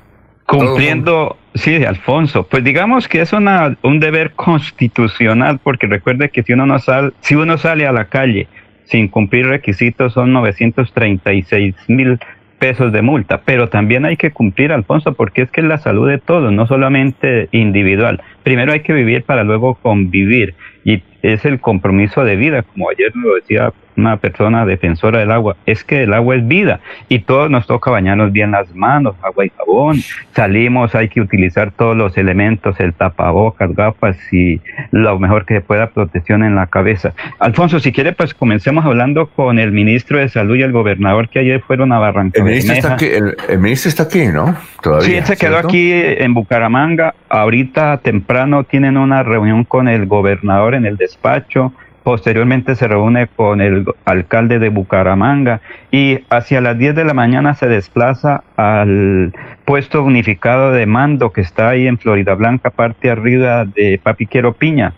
Cumpliendo, 0.46 1.36
sí, 1.54 1.84
Alfonso, 1.84 2.44
pues 2.44 2.64
digamos 2.64 3.08
que 3.08 3.20
es 3.20 3.34
una, 3.34 3.76
un 3.82 4.00
deber 4.00 4.32
constitucional, 4.32 5.60
porque 5.62 5.86
recuerde 5.86 6.30
que 6.30 6.42
si 6.42 6.54
uno, 6.54 6.64
no 6.64 6.78
sale, 6.78 7.12
si 7.20 7.34
uno 7.34 7.58
sale 7.58 7.86
a 7.86 7.92
la 7.92 8.06
calle 8.06 8.48
sin 8.84 9.08
cumplir 9.08 9.46
requisitos 9.46 10.14
son 10.14 10.32
936 10.32 11.74
mil 11.88 12.18
pesos 12.58 12.90
de 12.90 13.02
multa, 13.02 13.42
pero 13.44 13.68
también 13.68 14.06
hay 14.06 14.16
que 14.16 14.30
cumplir, 14.30 14.72
Alfonso, 14.72 15.12
porque 15.12 15.42
es 15.42 15.50
que 15.50 15.60
es 15.60 15.66
la 15.66 15.78
salud 15.78 16.08
de 16.08 16.18
todos, 16.18 16.52
no 16.52 16.66
solamente 16.66 17.48
individual. 17.52 18.22
Primero 18.44 18.72
hay 18.72 18.80
que 18.80 18.94
vivir 18.94 19.24
para 19.24 19.44
luego 19.44 19.74
convivir 19.74 20.54
y 20.84 21.02
es 21.20 21.44
el 21.44 21.60
compromiso 21.60 22.24
de 22.24 22.36
vida, 22.36 22.62
como 22.62 22.88
ayer 22.88 23.12
lo 23.14 23.34
decía 23.34 23.72
una 23.96 24.16
persona 24.16 24.64
defensora 24.66 25.20
del 25.20 25.30
agua, 25.30 25.56
es 25.66 25.84
que 25.84 26.02
el 26.02 26.12
agua 26.12 26.36
es 26.36 26.46
vida 26.46 26.80
y 27.08 27.20
todos 27.20 27.50
nos 27.50 27.66
toca 27.66 27.90
bañarnos 27.90 28.32
bien 28.32 28.52
las 28.52 28.74
manos, 28.74 29.14
agua 29.22 29.46
y 29.46 29.50
jabón, 29.50 29.98
salimos, 30.34 30.94
hay 30.94 31.08
que 31.08 31.20
utilizar 31.20 31.72
todos 31.72 31.96
los 31.96 32.16
elementos, 32.16 32.78
el 32.80 32.94
tapabocas, 32.94 33.74
gafas 33.74 34.16
y 34.32 34.60
lo 34.90 35.18
mejor 35.18 35.44
que 35.44 35.54
se 35.54 35.60
pueda 35.60 35.90
protección 35.90 36.42
en 36.44 36.54
la 36.54 36.66
cabeza. 36.66 37.12
Alfonso, 37.38 37.80
si 37.80 37.92
quiere, 37.92 38.12
pues 38.12 38.34
comencemos 38.34 38.84
hablando 38.84 39.28
con 39.28 39.58
el 39.58 39.72
ministro 39.72 40.18
de 40.18 40.28
Salud 40.28 40.56
y 40.56 40.62
el 40.62 40.72
gobernador 40.72 41.28
que 41.28 41.40
ayer 41.40 41.60
fueron 41.60 41.92
a 41.92 41.98
Barranquilla. 41.98 42.44
El 42.44 42.50
ministro 42.50 42.74
está 42.74 42.94
aquí, 42.94 43.06
el, 43.06 43.58
ministro 43.58 43.88
está 43.88 44.02
aquí 44.04 44.26
¿no? 44.26 44.56
Todavía, 44.82 45.06
sí, 45.06 45.14
él 45.16 45.24
se 45.24 45.36
quedó 45.36 45.58
aquí 45.58 45.90
en 45.92 46.34
Bucaramanga, 46.34 47.14
ahorita 47.28 47.98
temprano 47.98 48.64
tienen 48.64 48.96
una 48.96 49.22
reunión 49.22 49.64
con 49.64 49.88
el 49.88 50.06
gobernador 50.06 50.74
en 50.74 50.86
el 50.86 50.96
despacho, 50.96 51.72
Posteriormente 52.02 52.74
se 52.74 52.88
reúne 52.88 53.28
con 53.28 53.60
el 53.60 53.84
alcalde 54.04 54.58
de 54.58 54.70
Bucaramanga 54.70 55.60
y 55.90 56.20
hacia 56.30 56.60
las 56.60 56.76
10 56.76 56.96
de 56.96 57.04
la 57.04 57.14
mañana 57.14 57.54
se 57.54 57.68
desplaza 57.68 58.42
al 58.56 59.32
puesto 59.64 60.02
unificado 60.02 60.72
de 60.72 60.86
mando 60.86 61.32
que 61.32 61.42
está 61.42 61.68
ahí 61.68 61.86
en 61.86 61.98
Florida 61.98 62.34
Blanca, 62.34 62.70
parte 62.70 63.10
arriba 63.10 63.64
de 63.64 64.00
Papiquero 64.02 64.54
Piña. 64.54 64.94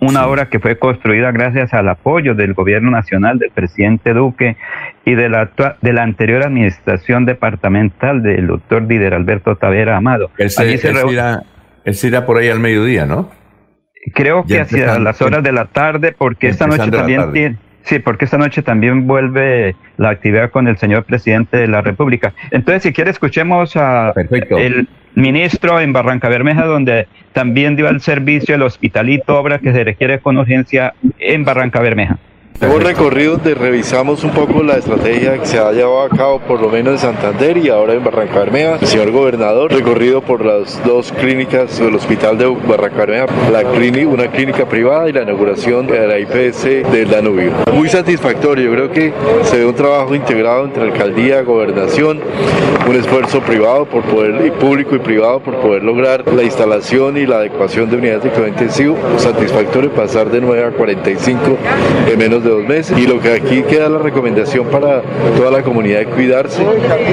Una 0.00 0.26
obra 0.28 0.48
que 0.48 0.60
fue 0.60 0.78
construida 0.78 1.32
gracias 1.32 1.74
al 1.74 1.88
apoyo 1.88 2.34
del 2.34 2.54
gobierno 2.54 2.90
nacional, 2.90 3.38
del 3.38 3.50
presidente 3.50 4.14
Duque 4.14 4.56
y 5.04 5.14
de 5.14 5.28
la, 5.28 5.50
de 5.82 5.92
la 5.92 6.04
anterior 6.04 6.42
administración 6.44 7.26
departamental 7.26 8.22
del 8.22 8.46
doctor 8.46 8.86
Dider 8.86 9.12
Alberto 9.12 9.56
Tavera 9.56 9.96
Amado. 9.96 10.30
Él 11.84 11.94
se 11.94 12.08
irá 12.08 12.24
por 12.24 12.38
ahí 12.38 12.48
al 12.48 12.60
mediodía, 12.60 13.06
¿no? 13.06 13.28
Creo 14.10 14.44
que 14.44 14.60
hacia 14.60 14.98
las 14.98 15.20
horas 15.22 15.42
de 15.42 15.52
la 15.52 15.66
tarde, 15.66 16.14
porque 16.16 16.48
esta 16.48 16.66
noche 16.66 16.90
también 16.90 17.32
tiene, 17.32 17.56
sí, 17.82 17.98
porque 17.98 18.24
esta 18.24 18.38
noche 18.38 18.62
también 18.62 19.06
vuelve 19.06 19.76
la 19.96 20.10
actividad 20.10 20.50
con 20.50 20.68
el 20.68 20.76
señor 20.78 21.04
presidente 21.04 21.56
de 21.56 21.68
la 21.68 21.80
República. 21.80 22.34
Entonces, 22.50 22.82
si 22.82 22.92
quiere, 22.92 23.10
escuchemos 23.10 23.76
a 23.76 24.12
el 24.50 24.88
ministro 25.14 25.80
en 25.80 25.92
Barranca 25.92 26.28
Bermeja, 26.28 26.64
donde 26.64 27.08
también 27.32 27.76
dio 27.76 27.88
al 27.88 28.00
servicio 28.00 28.54
el 28.54 28.62
hospitalito, 28.62 29.38
obra 29.38 29.58
que 29.58 29.72
se 29.72 29.84
requiere 29.84 30.20
con 30.20 30.38
urgencia 30.38 30.94
en 31.18 31.44
Barranca 31.44 31.80
Bermeja. 31.80 32.18
Hemos 32.60 32.82
recorrido 32.82 33.36
donde 33.36 33.54
revisamos 33.54 34.24
un 34.24 34.32
poco 34.32 34.64
la 34.64 34.78
estrategia 34.78 35.38
que 35.38 35.46
se 35.46 35.60
ha 35.60 35.70
llevado 35.70 36.02
a 36.02 36.08
cabo 36.08 36.40
por 36.40 36.60
lo 36.60 36.68
menos 36.68 36.94
en 36.94 36.98
Santander 36.98 37.56
y 37.56 37.68
ahora 37.68 37.94
en 37.94 38.02
Barranca 38.02 38.40
Bermeja. 38.40 38.84
Señor 38.84 39.12
gobernador, 39.12 39.72
recorrido 39.72 40.22
por 40.22 40.44
las 40.44 40.84
dos 40.84 41.12
clínicas 41.12 41.78
del 41.78 41.94
hospital 41.94 42.36
de 42.36 42.46
Barranca 42.46 43.06
Bermeja, 43.06 43.26
una 44.08 44.26
clínica 44.26 44.66
privada 44.68 45.08
y 45.08 45.12
la 45.12 45.22
inauguración 45.22 45.86
de 45.86 46.08
la 46.08 46.18
IPS 46.18 46.90
del 46.90 47.08
Danubio. 47.08 47.52
Muy 47.72 47.88
satisfactorio, 47.88 48.64
yo 48.64 48.72
creo 48.72 48.90
que 48.90 49.12
se 49.44 49.58
ve 49.58 49.64
un 49.64 49.74
trabajo 49.74 50.16
integrado 50.16 50.64
entre 50.64 50.82
alcaldía, 50.82 51.42
gobernación, 51.42 52.20
un 52.88 52.96
esfuerzo 52.96 53.40
privado 53.40 53.84
por 53.84 54.02
poder, 54.02 54.44
y 54.44 54.50
público 54.50 54.96
y 54.96 54.98
privado 54.98 55.38
por 55.40 55.54
poder 55.56 55.84
lograr 55.84 56.24
la 56.32 56.42
instalación 56.42 57.16
y 57.18 57.26
la 57.26 57.36
adecuación 57.36 57.88
de 57.88 57.96
unidades 57.96 58.24
de 58.24 58.30
cuidado 58.30 58.48
intensivo. 58.48 58.96
Satisfactorio 59.16 59.92
pasar 59.92 60.28
de 60.28 60.40
9 60.40 60.64
a 60.64 60.70
45 60.70 61.56
en 62.10 62.18
menos 62.18 62.42
de 62.42 62.47
dos 62.48 62.64
meses. 62.64 62.96
Y 62.98 63.06
lo 63.06 63.20
que 63.20 63.32
aquí 63.32 63.62
queda 63.62 63.88
la 63.88 63.98
recomendación 63.98 64.66
para 64.66 65.02
toda 65.36 65.50
la 65.50 65.62
comunidad 65.62 66.02
es 66.02 66.08
cuidarse. 66.08 66.62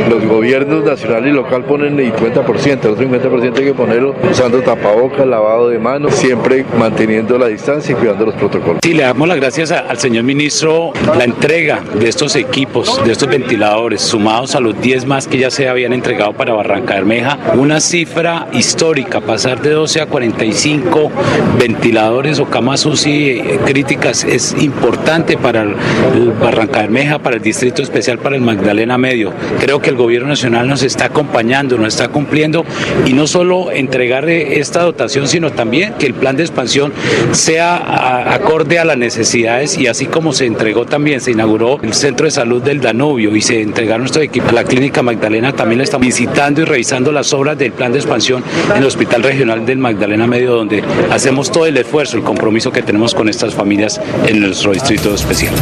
Los 0.09 0.25
gobiernos 0.25 0.83
nacional 0.83 1.27
y 1.27 1.31
local 1.31 1.63
ponen 1.65 1.99
el 1.99 2.13
50%, 2.13 2.83
el 2.83 2.91
otro 2.91 3.07
50% 3.07 3.57
hay 3.57 3.65
que 3.65 3.73
ponerlo 3.73 4.15
usando 4.29 4.61
tapabocas, 4.61 5.25
lavado 5.25 5.69
de 5.69 5.79
manos, 5.79 6.13
siempre 6.15 6.65
manteniendo 6.77 7.37
la 7.37 7.47
distancia 7.47 7.93
y 7.93 7.95
cuidando 7.95 8.25
los 8.25 8.35
protocolos. 8.35 8.79
Sí, 8.83 8.93
le 8.93 9.03
damos 9.03 9.27
las 9.27 9.37
gracias 9.37 9.71
al 9.71 9.97
señor 9.97 10.23
ministro 10.23 10.93
la 11.17 11.23
entrega 11.23 11.81
de 11.99 12.07
estos 12.07 12.35
equipos, 12.35 13.03
de 13.05 13.11
estos 13.11 13.29
ventiladores, 13.29 14.01
sumados 14.01 14.55
a 14.55 14.59
los 14.59 14.79
10 14.79 15.05
más 15.05 15.27
que 15.27 15.37
ya 15.37 15.51
se 15.51 15.67
habían 15.67 15.93
entregado 15.93 16.33
para 16.33 16.53
Barranca 16.53 16.95
Bermeja, 16.95 17.37
una 17.55 17.79
cifra 17.79 18.47
histórica, 18.53 19.21
pasar 19.21 19.61
de 19.61 19.71
12 19.71 20.01
a 20.01 20.05
45 20.07 21.11
ventiladores 21.59 22.39
o 22.39 22.45
camas 22.45 22.85
UCI 22.85 23.59
críticas 23.65 24.23
es 24.23 24.55
importante 24.61 25.14
para 25.15 25.61
el 25.61 26.33
Barranca 26.41 26.81
Bermeja, 26.81 27.19
para 27.19 27.37
el 27.37 27.41
Distrito 27.41 27.81
Especial, 27.81 28.19
para 28.19 28.35
el 28.35 28.41
Magdalena 28.41 28.97
Medio. 28.97 29.31
Creo 29.61 29.81
que 29.81 29.89
el 29.89 29.95
Gobierno 29.95 30.27
Nacional 30.27 30.67
nos 30.67 30.83
está 30.83 31.05
acompañando, 31.05 31.77
nos 31.77 31.93
está 31.93 32.09
cumpliendo 32.09 32.65
y 33.05 33.13
no 33.13 33.25
solo 33.25 33.71
entregar 33.71 34.27
esta 34.29 34.83
dotación, 34.83 35.29
sino 35.29 35.51
también 35.51 35.93
que 35.93 36.05
el 36.05 36.15
plan 36.15 36.35
de 36.35 36.43
expansión 36.43 36.91
sea 37.31 38.33
acorde 38.33 38.77
a 38.77 38.83
las 38.83 38.97
necesidades 38.97 39.77
y 39.77 39.87
así 39.87 40.05
como 40.05 40.33
se 40.33 40.47
entregó 40.47 40.85
también, 40.85 41.21
se 41.21 41.31
inauguró 41.31 41.79
el 41.81 41.93
Centro 41.93 42.25
de 42.25 42.31
Salud 42.31 42.61
del 42.61 42.81
Danubio 42.81 43.33
y 43.37 43.41
se 43.41 43.61
entregaron 43.61 44.05
estos 44.07 44.21
equipos 44.21 44.49
a 44.49 44.55
la 44.55 44.63
Clínica 44.65 45.01
Magdalena, 45.01 45.53
también 45.53 45.77
le 45.77 45.85
estamos 45.85 46.07
visitando 46.07 46.61
y 46.61 46.65
revisando 46.65 47.13
las 47.13 47.31
obras 47.31 47.57
del 47.57 47.71
plan 47.71 47.93
de 47.93 47.99
expansión 47.99 48.43
en 48.71 48.81
el 48.81 48.85
Hospital 48.85 49.23
Regional 49.23 49.65
del 49.65 49.77
Magdalena 49.77 50.27
Medio, 50.27 50.55
donde 50.55 50.83
hacemos 51.09 51.49
todo 51.53 51.65
el 51.67 51.77
esfuerzo, 51.77 52.17
el 52.17 52.23
compromiso 52.23 52.69
que 52.73 52.81
tenemos 52.81 53.15
con 53.15 53.29
estas 53.29 53.53
familias 53.53 54.01
en 54.27 54.41
nuestro 54.41 54.73
distrito 54.73 55.04
especial. 55.13 55.53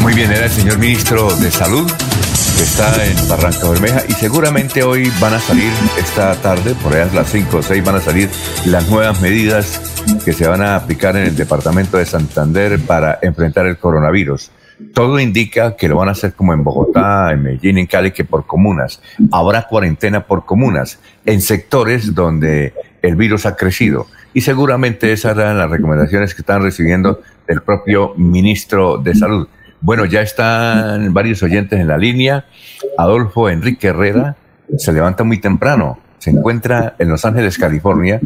Muy 0.00 0.14
bien, 0.14 0.32
era 0.32 0.46
el 0.46 0.50
señor 0.50 0.78
ministro 0.78 1.34
de 1.36 1.50
Salud 1.50 1.90
que 2.56 2.62
está 2.64 3.04
en 3.06 3.28
Barranca 3.28 3.68
Bermeja 3.68 4.02
y 4.08 4.12
seguramente 4.12 4.82
hoy 4.82 5.10
van 5.20 5.34
a 5.34 5.38
salir 5.38 5.70
esta 5.98 6.34
tarde, 6.36 6.74
por 6.82 6.92
ahí 6.92 7.00
a 7.00 7.14
las 7.14 7.30
5 7.30 7.56
o 7.56 7.62
6 7.62 7.84
van 7.84 7.94
a 7.94 8.00
salir 8.00 8.28
las 8.66 8.88
nuevas 8.90 9.20
medidas 9.20 9.80
que 10.24 10.32
se 10.32 10.46
van 10.46 10.60
a 10.60 10.76
aplicar 10.76 11.16
en 11.16 11.24
el 11.24 11.36
departamento 11.36 11.96
de 11.96 12.04
Santander 12.04 12.78
para 12.80 13.18
enfrentar 13.22 13.66
el 13.66 13.78
coronavirus. 13.78 14.50
Todo 14.92 15.20
indica 15.20 15.76
que 15.76 15.88
lo 15.88 15.96
van 15.96 16.08
a 16.08 16.12
hacer 16.12 16.34
como 16.34 16.52
en 16.52 16.64
Bogotá, 16.64 17.32
en 17.32 17.42
Medellín, 17.42 17.78
en 17.78 17.86
Cali, 17.86 18.10
que 18.10 18.24
por 18.24 18.46
comunas. 18.46 19.00
Habrá 19.30 19.68
cuarentena 19.68 20.26
por 20.26 20.44
comunas, 20.44 20.98
en 21.24 21.40
sectores 21.40 22.14
donde 22.14 22.74
el 23.00 23.16
virus 23.16 23.46
ha 23.46 23.56
crecido. 23.56 24.06
Y 24.34 24.40
seguramente 24.40 25.12
esas 25.12 25.36
eran 25.36 25.58
las 25.58 25.70
recomendaciones 25.70 26.34
que 26.34 26.42
están 26.42 26.62
recibiendo 26.62 27.20
del 27.46 27.62
propio 27.62 28.14
ministro 28.16 28.98
de 28.98 29.14
Salud. 29.14 29.48
Bueno, 29.80 30.04
ya 30.04 30.22
están 30.22 31.12
varios 31.12 31.42
oyentes 31.42 31.80
en 31.80 31.88
la 31.88 31.98
línea. 31.98 32.46
Adolfo 32.96 33.48
Enrique 33.48 33.88
Herrera 33.88 34.36
se 34.78 34.92
levanta 34.92 35.24
muy 35.24 35.40
temprano, 35.40 35.98
se 36.18 36.30
encuentra 36.30 36.94
en 36.98 37.08
Los 37.08 37.24
Ángeles, 37.24 37.58
California, 37.58 38.20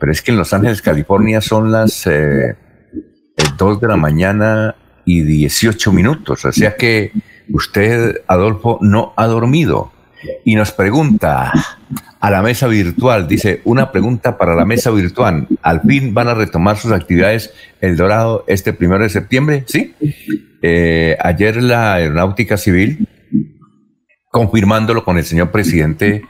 pero 0.00 0.10
es 0.10 0.22
que 0.22 0.30
en 0.30 0.38
Los 0.38 0.52
Ángeles, 0.52 0.82
California 0.82 1.40
son 1.40 1.70
las 1.70 2.06
eh, 2.06 2.56
2 3.58 3.80
de 3.80 3.88
la 3.88 3.96
mañana 3.96 4.74
y 5.04 5.22
18 5.22 5.92
minutos, 5.92 6.44
o 6.44 6.52
sea 6.52 6.74
que 6.76 7.12
usted, 7.50 8.22
Adolfo, 8.26 8.78
no 8.80 9.12
ha 9.16 9.26
dormido. 9.26 9.92
Y 10.44 10.54
nos 10.54 10.72
pregunta 10.72 11.52
a 12.20 12.30
la 12.30 12.42
mesa 12.42 12.66
virtual, 12.68 13.28
dice, 13.28 13.60
una 13.64 13.92
pregunta 13.92 14.38
para 14.38 14.54
la 14.54 14.64
mesa 14.64 14.90
virtual. 14.90 15.46
¿Al 15.62 15.82
fin 15.82 16.14
van 16.14 16.28
a 16.28 16.34
retomar 16.34 16.78
sus 16.78 16.92
actividades 16.92 17.52
El 17.80 17.96
Dorado 17.96 18.44
este 18.46 18.72
primero 18.72 19.02
de 19.02 19.10
septiembre? 19.10 19.64
Sí. 19.66 19.94
Eh, 20.62 21.16
ayer 21.20 21.62
la 21.62 21.94
Aeronáutica 21.94 22.56
Civil, 22.56 23.06
confirmándolo 24.30 25.04
con 25.04 25.18
el 25.18 25.24
señor 25.24 25.50
presidente 25.50 26.22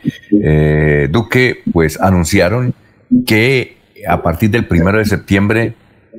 eh, 0.43 1.09
Duque, 1.11 1.63
pues 1.73 2.01
anunciaron 2.01 2.75
que 3.25 3.77
a 4.09 4.23
partir 4.23 4.51
del 4.51 4.67
primero 4.67 4.99
de 4.99 5.05
septiembre 5.05 5.75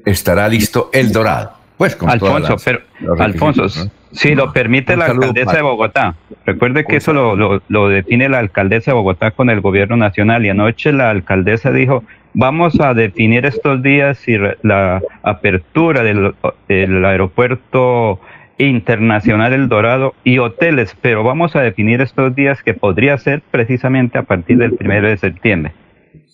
estará 0.05 0.47
listo 0.47 0.89
El 0.93 1.11
Dorado. 1.11 1.54
Pues 1.77 1.95
con 1.95 2.09
Alfonso, 2.09 2.55
pero, 2.63 2.79
Alfonso, 3.19 3.67
si 4.11 4.33
lo 4.33 4.53
permite 4.53 4.95
la 4.95 5.05
alcaldesa 5.07 5.57
de 5.57 5.61
Bogotá. 5.61 6.15
Recuerde 6.45 6.85
que 6.85 6.97
eso 6.97 7.11
lo, 7.11 7.61
lo, 7.67 7.89
define 7.89 8.29
la 8.29 8.39
alcaldesa 8.39 8.91
de 8.91 8.95
Bogotá 8.95 9.31
con 9.31 9.49
el 9.49 9.59
gobierno 9.59 9.97
nacional 9.97 10.45
y 10.45 10.49
anoche 10.49 10.93
la 10.93 11.09
alcaldesa 11.09 11.71
dijo, 11.71 12.03
vamos 12.33 12.79
a 12.79 12.93
definir 12.93 13.45
estos 13.45 13.83
días 13.83 14.17
si 14.19 14.37
la 14.61 15.01
apertura 15.23 16.03
del, 16.03 16.33
del 16.69 17.03
aeropuerto 17.03 18.21
internacional 18.57 19.53
El 19.53 19.67
Dorado 19.67 20.13
y 20.23 20.37
hoteles, 20.37 20.95
pero 21.01 21.23
vamos 21.23 21.55
a 21.55 21.61
definir 21.61 21.99
estos 22.01 22.33
días 22.35 22.63
que 22.63 22.73
podría 22.73 23.17
ser 23.17 23.41
precisamente 23.51 24.17
a 24.17 24.23
partir 24.23 24.57
del 24.57 24.75
primero 24.75 25.09
de 25.09 25.17
septiembre. 25.17 25.73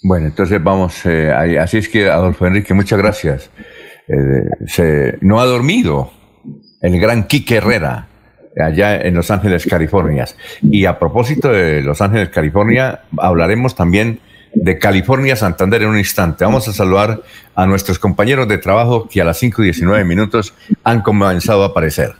Bueno, 0.04 0.28
entonces 0.28 0.64
vamos, 0.64 1.06
eh, 1.06 1.32
así 1.60 1.78
es 1.78 1.90
que 1.90 2.10
Adolfo 2.10 2.46
Enrique, 2.46 2.74
muchas 2.74 3.00
gracias. 3.00 3.52
Eh, 4.08 5.18
no 5.22 5.40
ha 5.40 5.46
dormido 5.46 6.12
el 6.82 7.00
gran 7.00 7.28
Quique 7.28 7.58
Herrera, 7.58 8.08
allá 8.60 9.00
en 9.00 9.14
Los 9.14 9.32
Ángeles, 9.32 9.66
California. 9.66 10.26
Y 10.62 10.86
a 10.86 11.00
propósito 11.00 11.50
de 11.50 11.82
Los 11.82 12.02
Ángeles, 12.02 12.30
California, 12.30 13.02
hablaremos 13.18 13.76
también 13.76 14.20
de 14.54 14.78
California 14.78 15.36
Santander 15.36 15.84
en 15.84 15.90
un 15.90 15.98
instante. 15.98 16.44
Vamos 16.44 16.68
a 16.68 16.74
saludar 16.74 17.22
a 17.56 17.66
nuestros 17.66 18.00
compañeros 18.00 18.48
de 18.48 18.58
trabajo 18.58 19.08
que 19.08 19.22
a 19.22 19.26
las 19.26 19.38
5 19.40 19.62
y 19.62 19.66
19 19.66 20.04
minutos 20.04 20.54
han 20.84 21.02
comenzado 21.02 21.64
a 21.64 21.68
aparecer. 21.68 22.14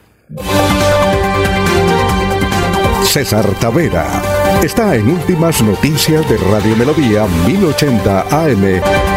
César 3.04 3.46
Tavera 3.60 4.08
está 4.64 4.96
en 4.96 5.10
Últimas 5.10 5.62
Noticias 5.62 6.28
de 6.30 6.38
Radio 6.38 6.76
Melodía 6.78 7.26
1080 7.46 8.22
AM. 8.22 9.11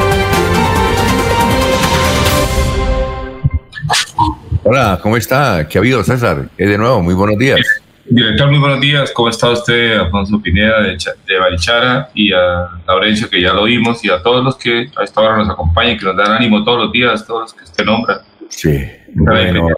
Hola, 4.67 4.99
¿cómo 5.03 5.19
está? 5.19 5.69
¿Qué 5.69 5.77
ha 5.77 5.81
habido, 5.83 6.03
César? 6.03 6.49
¿Qué 6.57 6.65
de 6.65 6.79
nuevo? 6.79 7.03
Muy 7.03 7.13
buenos 7.13 7.39
días. 7.39 7.61
Director, 8.07 8.49
muy 8.49 8.59
buenos 8.59 8.81
días. 8.81 9.13
¿Cómo 9.13 9.29
está 9.29 9.51
usted, 9.51 9.99
Alfonso 9.99 10.41
Pineda 10.41 10.81
de, 10.81 10.97
de 11.27 11.39
Barichara 11.39 12.09
y 12.15 12.33
a 12.33 12.71
Laurencio, 12.87 13.29
que 13.29 13.43
ya 13.43 13.53
lo 13.53 13.65
vimos, 13.65 14.03
y 14.07 14.11
a 14.11 14.23
todos 14.23 14.43
los 14.43 14.57
que 14.57 14.89
a 14.97 15.05
esta 15.05 15.21
hora 15.21 15.37
nos 15.37 15.51
acompañan, 15.51 15.99
que 15.99 16.07
nos 16.07 16.17
dan 16.17 16.33
ánimo 16.33 16.65
todos 16.65 16.85
los 16.85 16.93
días, 16.93 17.27
todos 17.27 17.43
los 17.43 17.53
que 17.53 17.65
usted 17.65 17.85
nombra? 17.85 18.23
Sí, 18.49 18.89
bueno. 19.13 19.69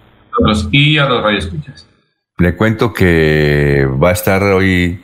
Y 0.70 0.98
a 0.98 1.06
los 1.06 1.20
radioescuchas. 1.20 1.88
Le 2.38 2.54
cuento 2.54 2.92
que 2.92 3.88
va 4.00 4.10
a 4.10 4.12
estar 4.12 4.40
hoy 4.44 5.02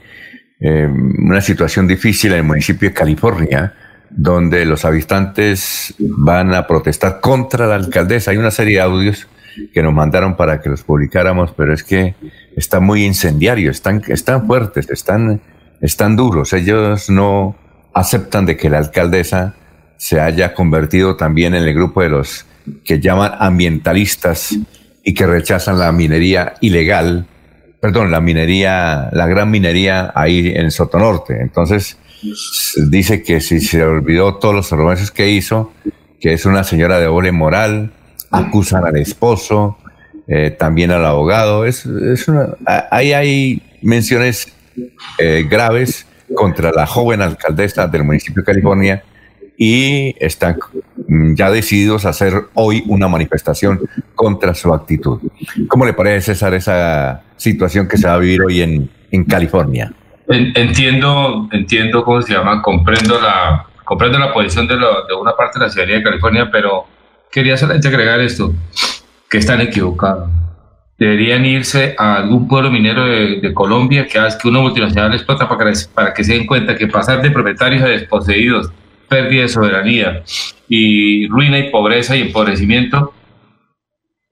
eh, 0.61 0.87
una 0.87 1.41
situación 1.41 1.89
difícil 1.89 2.31
en 2.31 2.39
el 2.39 2.45
municipio 2.45 2.89
de 2.89 2.95
California, 2.95 3.75
donde 4.11 4.65
los 4.65 4.85
habitantes 4.85 5.93
van 5.99 6.55
a 6.55 6.69
protestar 6.69 7.21
contra 7.21 7.67
la 7.67 7.75
alcaldesa. 7.75 8.31
Hay 8.31 8.37
una 8.37 8.53
serie 8.53 8.77
de 8.77 8.83
audios 8.83 9.27
que 9.73 9.83
nos 9.83 9.93
mandaron 9.93 10.37
para 10.37 10.61
que 10.61 10.69
los 10.69 10.83
publicáramos, 10.83 11.53
pero 11.57 11.73
es 11.73 11.83
que 11.83 12.15
está 12.57 12.81
muy 12.81 13.05
incendiario, 13.05 13.71
están, 13.71 14.03
están 14.09 14.47
fuertes, 14.47 14.91
están, 14.91 15.41
están 15.81 16.17
duros. 16.17 16.53
Ellos 16.53 17.11
no 17.11 17.57
aceptan 17.95 18.47
de 18.47 18.57
que 18.57 18.71
la 18.71 18.79
alcaldesa 18.79 19.55
se 19.97 20.21
haya 20.21 20.55
convertido 20.55 21.17
también 21.17 21.55
en 21.55 21.65
el 21.65 21.75
grupo 21.75 22.03
de 22.03 22.09
los 22.09 22.47
que 22.85 23.01
llaman 23.01 23.33
ambientalistas 23.39 24.57
y 25.05 25.15
que 25.15 25.27
rechazan 25.27 25.79
la 25.79 25.93
minería 25.93 26.55
ilegal, 26.61 27.27
perdón, 27.81 28.11
la 28.11 28.21
minería, 28.21 29.09
la 29.13 29.27
gran 29.27 29.51
minería 29.51 30.13
ahí 30.15 30.53
en 30.55 30.71
Sotonorte. 30.71 31.41
Entonces, 31.41 31.99
dice 32.91 33.23
que 33.23 33.41
si 33.41 33.61
se 33.61 33.83
olvidó 33.83 34.37
todos 34.37 34.55
los 34.55 34.69
promesas 34.69 35.11
que 35.11 35.31
hizo, 35.31 35.73
que 36.21 36.33
es 36.33 36.47
una 36.47 36.65
señora 36.65 36.99
de 36.99 37.07
doble 37.07 37.33
moral, 37.33 37.93
acusan 38.33 38.85
al 38.85 38.97
esposo, 38.97 39.79
eh, 40.27 40.51
también 40.51 40.91
al 40.91 41.05
abogado. 41.05 41.65
Es, 41.65 41.87
es 41.87 42.27
ahí 42.91 43.13
hay 43.13 43.63
menciones 43.83 44.53
eh, 45.19 45.47
graves 45.49 46.07
contra 46.35 46.73
la 46.73 46.87
joven 46.87 47.21
alcaldesa 47.21 47.87
del 47.87 48.05
municipio 48.05 48.43
de 48.43 48.47
California 48.47 49.05
y 49.57 50.17
están 50.19 50.57
ya 51.37 51.51
decididos 51.51 52.07
a 52.07 52.09
hacer 52.09 52.33
hoy 52.55 52.83
una 52.87 53.07
manifestación 53.07 53.81
contra 54.15 54.55
su 54.55 54.73
actitud. 54.73 55.21
¿Cómo 55.69 55.85
le 55.85 55.93
parece, 55.93 56.35
César, 56.35 56.55
esa 56.55 57.23
situación 57.37 57.87
que 57.87 57.99
se 57.99 58.07
va 58.07 58.15
a 58.15 58.19
vivir 58.19 58.43
hoy 58.43 58.63
en, 58.63 58.91
en 59.11 59.25
California? 59.25 59.93
Entiendo, 60.29 61.49
entiendo 61.53 62.05
cómo 62.05 62.23
se 62.23 62.33
llama, 62.33 62.63
comprendo 62.63 63.21
la, 63.21 63.67
comprendo 63.85 64.19
la 64.19 64.33
posición 64.33 64.67
de, 64.67 64.77
de 64.77 65.15
una 65.21 65.33
parte 65.37 65.59
de 65.59 65.67
la 65.67 65.71
ciudadanía 65.71 65.99
de 65.99 66.05
California, 66.05 66.49
pero 66.51 66.87
quería 67.33 67.57
solamente 67.57 67.89
agregar 67.89 68.21
esto, 68.21 68.55
que 69.29 69.39
están 69.39 69.61
equivocados. 69.63 70.31
Deberían 70.99 71.45
irse 71.47 71.97
a 71.99 72.17
algún 72.17 72.47
pueblo 72.47 72.71
minero 72.71 73.05
de, 73.05 73.53
Colombia 73.55 74.07
que 74.07 74.19
haga 74.19 74.39
que 74.39 74.47
una 74.47 74.61
multinacional 74.61 75.15
explota 75.15 75.49
para 75.49 75.73
que, 75.73 75.79
para 75.93 76.15
que 76.15 76.23
se 76.23 76.35
den 76.35 76.47
cuenta 76.47 76.77
que 76.77 76.87
pasar 76.87 77.23
de 77.23 77.31
propietarios 77.31 77.83
a 77.83 77.87
desposeídos, 77.87 78.71
pérdida 79.09 79.43
de 79.43 79.49
soberanía 79.49 80.23
y 80.69 81.27
ruina 81.29 81.59
y 81.59 81.71
pobreza 81.71 82.15
y 82.15 82.23
empobrecimiento, 82.23 83.15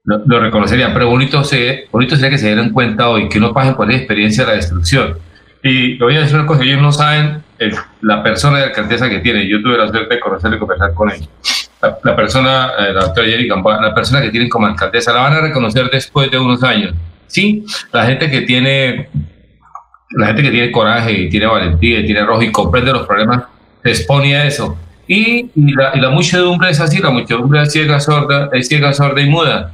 lo, 0.05 0.39
reconocerían. 0.39 0.93
Pero 0.93 1.09
bonito, 1.09 1.43
se, 1.43 1.87
bonito 1.91 2.15
sería 2.15 2.29
que 2.29 2.37
se 2.37 2.47
dieran 2.47 2.69
cuenta 2.69 3.09
hoy, 3.09 3.27
que 3.27 3.39
no 3.39 3.53
pasen 3.53 3.75
por 3.75 3.89
la 3.89 3.97
experiencia 3.97 4.45
de 4.45 4.51
la 4.51 4.55
destrucción. 4.55 5.17
Y 5.63 5.97
voy 5.97 6.15
a 6.15 6.21
decir 6.21 6.35
una 6.35 6.47
cosa, 6.47 6.63
ellos 6.63 6.81
no 6.81 6.91
saben 6.91 7.43
la 8.01 8.23
persona 8.23 8.59
de 8.59 8.65
alcaldesa 8.65 9.09
que 9.09 9.19
tiene. 9.19 9.47
Yo 9.47 9.61
tuve 9.61 9.77
la 9.77 9.87
suerte 9.87 10.15
de 10.15 10.19
conocerle 10.19 10.57
y 10.57 10.59
conversar 10.59 10.93
con 10.93 11.11
ellos 11.11 11.29
la, 11.81 12.15
persona, 12.15 12.71
eh, 12.77 12.93
la 12.93 13.05
doctora 13.05 13.27
Jerry 13.27 13.47
la 13.47 13.93
persona 13.93 14.21
que 14.21 14.29
tienen 14.29 14.49
como 14.49 14.67
alcaldesa, 14.67 15.13
la 15.13 15.21
van 15.21 15.33
a 15.33 15.41
reconocer 15.41 15.89
después 15.89 16.29
de 16.29 16.37
unos 16.37 16.61
años. 16.63 16.93
Sí, 17.27 17.65
la 17.91 18.05
gente 18.05 18.29
que 18.29 18.41
tiene, 18.41 19.09
la 20.11 20.27
gente 20.27 20.43
que 20.43 20.51
tiene 20.51 20.71
coraje 20.71 21.11
y 21.11 21.29
tiene 21.29 21.47
valentía 21.47 21.99
y 21.99 22.05
tiene 22.05 22.23
rojo 22.25 22.43
y 22.43 22.51
comprende 22.51 22.91
los 22.91 23.07
problemas, 23.07 23.43
se 23.83 23.89
expone 23.89 24.35
a 24.35 24.45
eso. 24.45 24.77
Y, 25.07 25.49
la, 25.55 25.91
y 25.95 25.99
la, 25.99 26.09
muchedumbre 26.09 26.69
es 26.69 26.79
así, 26.79 26.99
la 26.99 27.09
muchedumbre 27.09 27.61
es 27.63 27.73
ciega, 27.73 27.99
sorda, 27.99 28.49
es 28.53 28.67
ciega, 28.67 28.93
sorda 28.93 29.21
y 29.21 29.29
muda. 29.29 29.71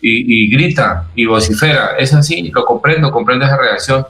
Y, 0.00 0.44
y, 0.44 0.50
grita 0.50 1.06
y 1.14 1.24
vocifera. 1.24 1.92
Es 1.98 2.12
así, 2.12 2.50
lo 2.50 2.64
comprendo, 2.64 3.10
comprendo 3.10 3.46
esa 3.46 3.56
reacción. 3.56 4.06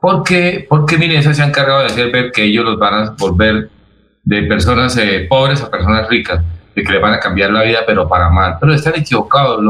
Porque, 0.00 0.66
porque 0.68 0.98
miren, 0.98 1.18
eso 1.18 1.32
se 1.32 1.42
ha 1.42 1.46
encargado 1.46 1.80
de 1.80 1.86
hacer 1.86 2.12
ver 2.12 2.30
que 2.30 2.44
ellos 2.44 2.64
los 2.64 2.78
van 2.78 2.94
a 2.94 3.10
volver 3.18 3.70
de 4.24 4.42
personas 4.42 4.96
eh, 4.96 5.26
pobres 5.28 5.60
a 5.62 5.70
personas 5.70 6.08
ricas 6.08 6.40
de 6.74 6.82
que 6.82 6.92
le 6.92 6.98
van 6.98 7.14
a 7.14 7.20
cambiar 7.20 7.50
la 7.50 7.62
vida, 7.62 7.80
pero 7.86 8.08
para 8.08 8.30
mal. 8.30 8.56
Pero 8.60 8.74
están 8.74 8.94
equivocados, 8.96 9.60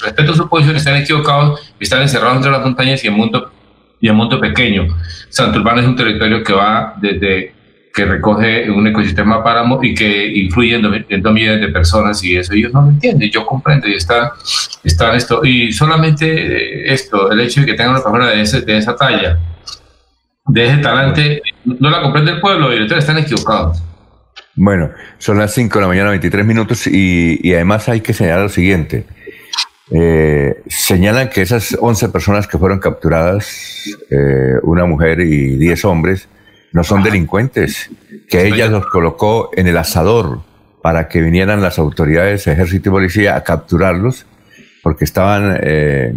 respeto 0.00 0.34
su 0.34 0.48
posición, 0.48 0.76
están 0.76 0.96
equivocados, 0.96 1.72
están 1.78 2.02
encerrados 2.02 2.36
entre 2.36 2.52
las 2.52 2.62
montañas 2.62 3.02
y 3.04 3.08
el 3.08 3.14
mundo, 3.14 3.50
y 4.00 4.08
el 4.08 4.14
mundo 4.14 4.40
pequeño. 4.40 4.86
Santurbán 5.28 5.78
es 5.78 5.86
un 5.86 5.96
territorio 5.96 6.42
que 6.42 6.52
va 6.52 6.94
desde 7.00 7.54
que 7.94 8.06
recoge 8.06 8.70
un 8.70 8.86
ecosistema 8.86 9.44
páramo 9.44 9.82
y 9.82 9.94
que 9.94 10.26
influye 10.26 10.76
en, 10.76 11.22
dos 11.22 11.32
millones 11.32 11.60
de 11.60 11.68
personas 11.68 12.24
y 12.24 12.36
eso 12.36 12.54
ellos 12.54 12.72
no 12.72 12.82
lo 12.82 12.88
entienden, 12.88 13.30
yo 13.30 13.44
comprendo 13.44 13.86
y 13.86 13.94
está, 13.94 14.32
está 14.82 15.14
esto. 15.14 15.44
Y 15.44 15.72
solamente 15.72 16.90
esto, 16.90 17.30
el 17.30 17.40
hecho 17.40 17.60
de 17.60 17.66
que 17.66 17.74
tengan 17.74 17.94
una 17.94 18.02
persona 18.02 18.30
de, 18.30 18.40
ese, 18.40 18.62
de 18.62 18.78
esa 18.78 18.96
talla, 18.96 19.38
de 20.46 20.64
ese 20.64 20.76
talante, 20.78 21.42
no 21.64 21.90
la 21.90 22.00
comprende 22.00 22.32
el 22.32 22.40
pueblo 22.40 22.72
y 22.72 22.76
entonces 22.76 23.04
están 23.06 23.18
equivocados. 23.18 23.82
Bueno, 24.54 24.90
son 25.18 25.38
las 25.38 25.54
5 25.54 25.78
de 25.78 25.82
la 25.82 25.88
mañana, 25.88 26.10
23 26.10 26.44
minutos, 26.44 26.86
y, 26.86 27.54
además 27.54 27.88
hay 27.88 28.00
que 28.00 28.12
señalar 28.12 28.42
lo 28.42 28.48
siguiente. 28.48 29.06
Eh, 29.90 30.62
señalan 30.66 31.30
que 31.30 31.42
esas 31.42 31.76
11 31.78 32.10
personas 32.10 32.46
que 32.46 32.58
fueron 32.58 32.78
capturadas, 32.78 33.84
eh, 34.10 34.54
una 34.62 34.84
mujer 34.84 35.20
y 35.20 35.56
10 35.56 35.84
hombres, 35.86 36.28
no 36.72 36.84
son 36.84 37.02
delincuentes, 37.02 37.90
que 38.28 38.46
ella 38.46 38.66
los 38.68 38.86
colocó 38.86 39.50
en 39.56 39.66
el 39.66 39.76
asador 39.76 40.40
para 40.82 41.08
que 41.08 41.20
vinieran 41.20 41.62
las 41.62 41.78
autoridades, 41.78 42.46
ejército 42.46 42.88
y 42.88 42.92
policía, 42.92 43.36
a 43.36 43.44
capturarlos, 43.44 44.26
porque 44.82 45.04
estaban 45.04 45.58
eh, 45.62 46.14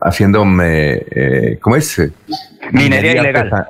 haciendo, 0.00 0.40
¿cómo 0.40 1.76
es? 1.76 2.02
Minería, 2.72 3.20
ilegal. 3.20 3.68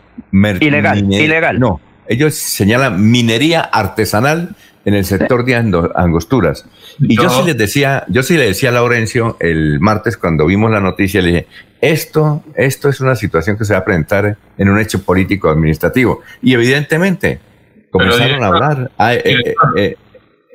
ilegal, 0.61 1.13
ilegal. 1.13 1.61
No, 1.61 1.81
ellos 2.09 2.35
señalan 2.35 3.11
minería 3.11 3.61
artesanal 3.61 4.57
en 4.85 4.95
el 4.95 5.05
sector 5.05 5.45
de 5.45 5.55
Angosturas. 5.55 6.65
Y 6.99 7.17
yo 7.17 7.29
sí 7.29 7.43
les 7.45 7.57
decía, 7.59 8.05
yo 8.09 8.23
sí 8.23 8.37
le 8.37 8.47
decía 8.47 8.71
a 8.71 8.73
Laurencio 8.73 9.37
el 9.39 9.81
martes 9.81 10.17
cuando 10.17 10.47
vimos 10.47 10.71
la 10.71 10.81
noticia, 10.81 11.21
le 11.21 11.29
dije, 11.29 11.47
esto, 11.81 12.43
esto 12.57 12.89
es 12.89 13.01
una 13.01 13.15
situación 13.15 13.59
que 13.59 13.65
se 13.65 13.75
va 13.75 13.81
a 13.81 13.85
presentar 13.85 14.39
en 14.57 14.69
un 14.69 14.79
hecho 14.79 15.03
político 15.03 15.51
administrativo. 15.51 16.23
Y 16.41 16.55
evidentemente 16.55 17.39
comenzaron 17.91 18.43
a 18.43 18.47
hablar. 18.47 18.91
Ah, 18.97 19.15
eh, 19.15 19.23
eh, 19.25 19.55
eh, 19.77 19.97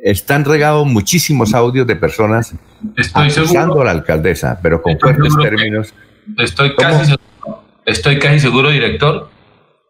están 0.04 0.44
regados 0.46 0.86
muchísimos 0.86 1.54
audios 1.54 1.88
de 1.88 1.96
personas 1.96 2.56
estoy 2.98 3.30
acusando 3.30 3.82
a 3.82 3.86
la 3.86 3.92
alcaldesa, 3.92 4.60
pero 4.62 4.82
con 4.82 5.00
fuertes 5.00 5.34
términos. 5.42 5.94
Estoy 6.38 6.76
casi, 6.76 7.06
seguro, 7.06 7.64
estoy 7.86 8.20
casi 8.20 8.40
seguro, 8.40 8.70
director, 8.70 9.30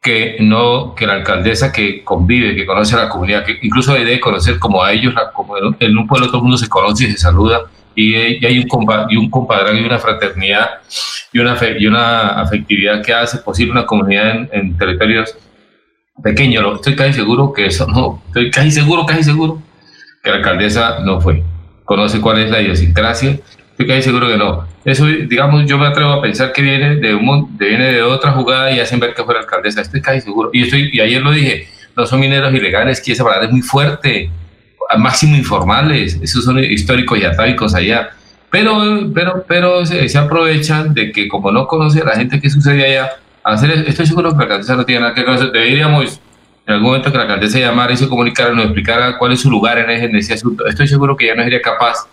que 0.04 0.36
no 0.42 0.94
que 0.94 1.08
la 1.08 1.14
alcaldesa 1.14 1.72
que 1.72 2.04
convive, 2.04 2.56
que 2.56 2.66
conoce 2.66 2.94
a 2.96 3.06
la 3.06 3.10
comunidad, 3.10 3.46
que 3.46 3.58
incluso 3.62 3.94
debe 3.94 4.20
conocer 4.20 4.60
como 4.60 4.84
a 4.84 4.92
ellos, 4.92 5.16
como 5.34 5.56
en 5.80 5.98
un 5.98 6.06
pueblo 6.06 6.28
todo 6.28 6.38
el 6.38 6.44
mundo 6.44 6.58
se 6.58 6.68
conoce 6.68 7.06
y 7.06 7.12
se 7.12 7.18
saluda, 7.18 7.62
y, 7.96 8.16
hay 8.16 8.60
un, 8.60 8.68
y 9.10 9.16
un 9.16 9.30
compadrazgo 9.30 9.80
y 9.80 9.86
una 9.86 10.00
fraternidad 10.00 10.82
y 11.32 11.40
una, 11.40 11.58
y 11.80 11.88
una 11.88 12.42
afectividad 12.42 13.02
que 13.02 13.14
hace 13.14 13.38
posible 13.38 13.72
una 13.72 13.86
comunidad 13.86 14.50
en, 14.52 14.78
territorios 14.78 15.38
pequeños. 16.22 16.76
Estoy 16.76 16.96
casi 16.96 17.14
seguro 17.14 17.54
que 17.54 17.68
eso 17.68 17.88
no, 17.88 18.22
estoy 18.28 18.52
casi 18.52 18.72
seguro, 18.72 19.06
casi 19.06 19.24
seguro 19.24 19.62
que 20.22 20.30
la 20.32 20.38
alcaldesa 20.38 21.00
no 21.00 21.22
fue. 21.22 21.44
Conoce 21.86 22.20
cuál 22.20 22.40
es 22.40 22.52
la 22.52 22.62
idiosincrasia 22.62 23.40
Estoy 23.74 23.88
casi 23.88 24.04
seguro 24.04 24.28
que 24.28 24.38
no. 24.38 24.68
Eso, 24.86 25.08
digamos, 25.08 25.66
yo 25.66 25.80
me 25.80 25.88
atrevo 25.88 26.12
a 26.12 26.22
pensar 26.22 26.54
que 26.54 26.62
viene 26.62 26.98
de, 26.98 27.16
un, 27.16 27.58
de, 27.58 27.70
viene 27.70 27.92
de 27.92 28.04
otra 28.04 28.32
jugada 28.32 28.72
y 28.72 28.80
hacen 28.80 29.00
ver 29.00 29.16
que 29.16 29.24
fue 29.24 29.34
la 29.34 29.40
alcaldesa. 29.40 29.82
Estoy 29.82 30.00
casi 30.00 30.22
seguro. 30.22 30.52
Y, 30.54 30.62
estoy, 30.62 30.92
y 30.94 31.00
ayer 31.00 31.24
lo 31.24 31.32
dije, 31.32 31.68
no 31.98 32.06
son 32.06 32.20
mineros 32.20 32.54
ilegales, 32.54 33.02
que 33.02 33.14
esa 33.14 33.24
palabra 33.24 33.48
es 33.48 33.52
muy 33.52 33.64
fuerte. 33.64 34.30
Máximo 34.96 35.36
informales, 35.36 36.20
esos 36.22 36.46
son 36.46 36.60
históricos 36.60 37.18
y 37.18 37.24
atávicos 37.24 37.74
allá. 37.74 38.12
Pero, 38.52 39.12
pero, 39.12 39.44
pero 39.48 39.84
se, 39.88 40.16
aprovechan 40.20 40.94
de 40.94 41.12
que 41.12 41.28
como 41.28 41.52
no 41.52 41.66
conoce 41.66 42.02
a 42.02 42.06
la 42.06 42.16
gente 42.16 42.40
que 42.40 42.52
sucede 42.52 42.86
allá, 42.86 43.14
hacer, 43.44 43.72
estoy 43.88 44.06
seguro 44.06 44.34
que 44.34 44.38
la 44.38 44.44
alcaldesa 44.44 44.76
no 44.76 44.86
tiene 44.86 45.02
nada 45.02 45.16
que 45.16 45.24
ver. 45.24 45.52
Deberíamos 45.52 46.22
en 46.68 46.74
algún 46.76 46.90
momento 46.90 47.12
que 47.12 47.18
la 47.18 47.24
alcaldesa 47.24 47.58
llamara 47.58 47.92
y 47.92 47.98
se 47.98 48.08
comunicara, 48.08 48.54
nos 48.54 48.66
explicara 48.66 49.18
cuál 49.18 49.32
es 49.32 49.42
su 49.42 49.50
lugar 49.50 49.80
en 49.80 49.90
ese, 49.90 50.06
en 50.06 50.16
ese 50.16 50.34
asunto. 50.36 50.68
Estoy 50.68 50.88
seguro 50.88 51.18
que 51.18 51.26
ya 51.26 51.34
no 51.34 51.44
sería 51.44 51.62
capaz 51.62 52.08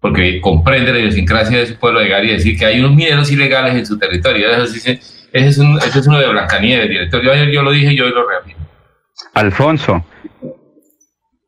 porque 0.00 0.40
comprende 0.40 0.92
la 0.92 0.98
idiosincrasia 0.98 1.58
de 1.58 1.66
su 1.66 1.76
pueblo 1.78 2.00
llegar 2.00 2.24
y 2.24 2.32
decir 2.32 2.58
que 2.58 2.64
hay 2.64 2.80
unos 2.80 2.94
mineros 2.94 3.30
ilegales 3.30 3.74
en 3.74 3.86
su 3.86 3.98
territorio. 3.98 4.48
Ese 4.50 4.98
es, 5.32 5.58
un, 5.58 5.78
ese 5.78 5.98
es 5.98 6.06
uno 6.06 6.18
de 6.18 6.28
Blancanieves, 6.28 6.88
director. 6.88 7.22
Yo 7.22 7.32
ayer 7.32 7.50
yo 7.50 7.62
lo 7.62 7.70
dije 7.70 7.92
y 7.92 8.00
hoy 8.00 8.10
lo 8.10 8.28
reafirmo. 8.28 8.66
Alfonso. 9.34 10.04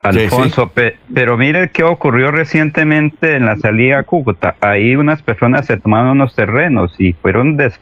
Alfonso, 0.02 0.72
pero 1.14 1.38
mire 1.38 1.70
qué 1.70 1.84
ocurrió 1.84 2.32
recientemente 2.32 3.36
en 3.36 3.46
la 3.46 3.56
salida 3.56 4.00
a 4.00 4.02
Cúcuta. 4.02 4.56
Ahí 4.60 4.96
unas 4.96 5.22
personas 5.22 5.66
se 5.66 5.76
tomaron 5.76 6.10
unos 6.10 6.34
terrenos 6.34 6.92
y 6.98 7.12
fueron 7.12 7.56
des 7.56 7.78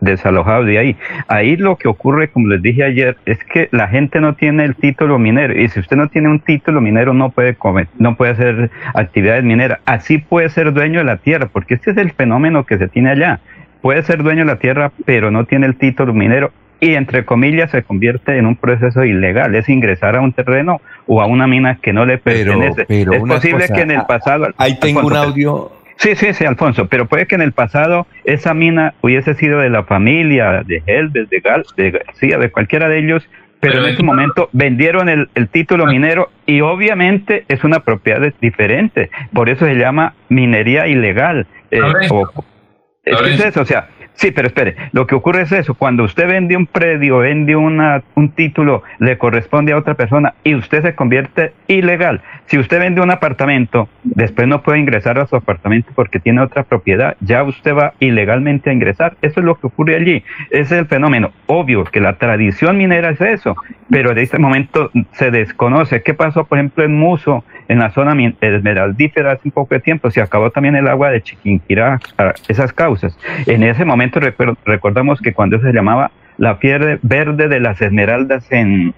desalojados 0.00 0.66
de 0.66 0.78
ahí. 0.78 0.96
Ahí 1.28 1.56
lo 1.56 1.76
que 1.76 1.88
ocurre, 1.88 2.28
como 2.28 2.48
les 2.48 2.62
dije 2.62 2.84
ayer, 2.84 3.16
es 3.26 3.42
que 3.44 3.68
la 3.72 3.88
gente 3.88 4.20
no 4.20 4.34
tiene 4.34 4.64
el 4.64 4.74
título 4.76 5.18
minero 5.18 5.58
y 5.58 5.68
si 5.68 5.80
usted 5.80 5.96
no 5.96 6.08
tiene 6.08 6.28
un 6.28 6.40
título 6.40 6.80
minero 6.80 7.14
no 7.14 7.30
puede 7.30 7.54
comer, 7.54 7.88
no 7.98 8.16
puede 8.16 8.32
hacer 8.32 8.70
actividades 8.94 9.44
mineras. 9.44 9.80
Así 9.86 10.18
puede 10.18 10.48
ser 10.50 10.72
dueño 10.72 10.98
de 10.98 11.04
la 11.04 11.18
tierra, 11.18 11.48
porque 11.52 11.74
este 11.74 11.92
es 11.92 11.96
el 11.96 12.12
fenómeno 12.12 12.64
que 12.64 12.78
se 12.78 12.88
tiene 12.88 13.10
allá. 13.10 13.40
Puede 13.80 14.02
ser 14.02 14.22
dueño 14.22 14.40
de 14.40 14.52
la 14.52 14.58
tierra, 14.58 14.92
pero 15.04 15.30
no 15.30 15.44
tiene 15.44 15.66
el 15.66 15.76
título 15.76 16.14
minero 16.14 16.52
y 16.80 16.94
entre 16.94 17.24
comillas 17.24 17.70
se 17.70 17.82
convierte 17.82 18.36
en 18.36 18.46
un 18.46 18.56
proceso 18.56 19.04
ilegal, 19.04 19.54
es 19.54 19.68
ingresar 19.68 20.16
a 20.16 20.20
un 20.20 20.32
terreno 20.32 20.80
o 21.06 21.22
a 21.22 21.26
una 21.26 21.46
mina 21.46 21.78
que 21.80 21.92
no 21.92 22.04
le 22.04 22.18
pertenece. 22.18 22.84
es 22.88 23.06
posible 23.06 23.68
que 23.74 23.82
en 23.82 23.92
el 23.92 24.02
pasado... 24.02 24.48
Ahí 24.58 24.78
tengo 24.78 25.00
un 25.00 25.16
audio 25.16 25.72
Sí, 25.96 26.16
sí, 26.16 26.32
sí, 26.34 26.44
Alfonso, 26.44 26.86
pero 26.86 27.06
puede 27.06 27.26
que 27.26 27.34
en 27.34 27.42
el 27.42 27.52
pasado 27.52 28.06
esa 28.24 28.52
mina 28.52 28.94
hubiese 29.00 29.34
sido 29.34 29.60
de 29.60 29.70
la 29.70 29.84
familia, 29.84 30.62
de 30.64 30.82
Helves, 30.86 31.30
de 31.30 31.40
Gal, 31.40 31.64
de 31.76 31.90
García, 31.92 32.38
de 32.38 32.50
cualquiera 32.50 32.88
de 32.88 32.98
ellos, 32.98 33.28
pero, 33.60 33.78
en 33.78 33.90
este 33.90 34.02
momento 34.02 34.50
vendieron 34.52 35.08
el, 35.08 35.28
título 35.50 35.86
minero 35.86 36.30
y 36.44 36.60
obviamente 36.60 37.44
es 37.48 37.64
una 37.64 37.80
propiedad 37.80 38.20
diferente, 38.38 39.10
por 39.32 39.48
eso 39.48 39.64
se 39.64 39.76
llama 39.76 40.14
minería 40.28 40.86
ilegal. 40.86 41.46
Eh, 41.70 41.80
es, 43.04 43.40
eso, 43.40 43.62
o 43.62 43.64
sea, 43.64 43.88
Sí, 44.14 44.30
pero 44.30 44.46
espere, 44.46 44.76
lo 44.92 45.06
que 45.06 45.16
ocurre 45.16 45.42
es 45.42 45.50
eso, 45.50 45.74
cuando 45.74 46.04
usted 46.04 46.28
vende 46.28 46.56
un 46.56 46.66
predio, 46.66 47.18
vende 47.18 47.56
una, 47.56 48.02
un 48.14 48.30
título, 48.30 48.84
le 49.00 49.18
corresponde 49.18 49.72
a 49.72 49.76
otra 49.76 49.94
persona 49.94 50.34
y 50.44 50.54
usted 50.54 50.82
se 50.82 50.94
convierte 50.94 51.52
ilegal. 51.66 52.22
Si 52.46 52.58
usted 52.58 52.78
vende 52.78 53.00
un 53.00 53.10
apartamento, 53.10 53.88
después 54.02 54.46
no 54.46 54.62
puede 54.62 54.78
ingresar 54.78 55.18
a 55.18 55.26
su 55.26 55.34
apartamento 55.34 55.90
porque 55.94 56.20
tiene 56.20 56.42
otra 56.42 56.62
propiedad, 56.62 57.16
ya 57.20 57.42
usted 57.42 57.74
va 57.74 57.94
ilegalmente 58.00 58.68
a 58.68 58.72
ingresar. 58.72 59.16
Eso 59.22 59.40
es 59.40 59.46
lo 59.46 59.54
que 59.54 59.66
ocurre 59.66 59.96
allí. 59.96 60.22
Ese 60.50 60.62
es 60.62 60.72
el 60.72 60.86
fenómeno. 60.86 61.32
Obvio 61.46 61.84
que 61.84 62.00
la 62.00 62.14
tradición 62.18 62.76
minera 62.76 63.10
es 63.10 63.20
eso, 63.20 63.56
pero 63.88 64.12
en 64.12 64.18
este 64.18 64.38
momento 64.38 64.90
se 65.12 65.30
desconoce. 65.30 66.02
¿Qué 66.02 66.12
pasó, 66.12 66.44
por 66.44 66.58
ejemplo, 66.58 66.84
en 66.84 66.98
Muso, 66.98 67.44
en 67.68 67.78
la 67.78 67.90
zona 67.90 68.14
esmeraldífera 68.40 69.32
hace 69.32 69.48
un 69.48 69.52
poco 69.52 69.74
de 69.74 69.80
tiempo? 69.80 70.10
Se 70.10 70.20
acabó 70.20 70.50
también 70.50 70.76
el 70.76 70.86
agua 70.86 71.10
de 71.10 71.22
Chiquinquirá, 71.22 71.98
esas 72.48 72.72
causas. 72.74 73.18
En 73.46 73.62
ese 73.62 73.86
momento 73.86 74.20
recordamos 74.20 75.20
que 75.20 75.32
cuando 75.32 75.58
se 75.60 75.72
llamaba 75.72 76.10
la 76.36 76.56
fiebre 76.56 76.98
verde 77.02 77.48
de 77.48 77.60
las 77.60 77.80
esmeraldas 77.80 78.50
en 78.52 78.92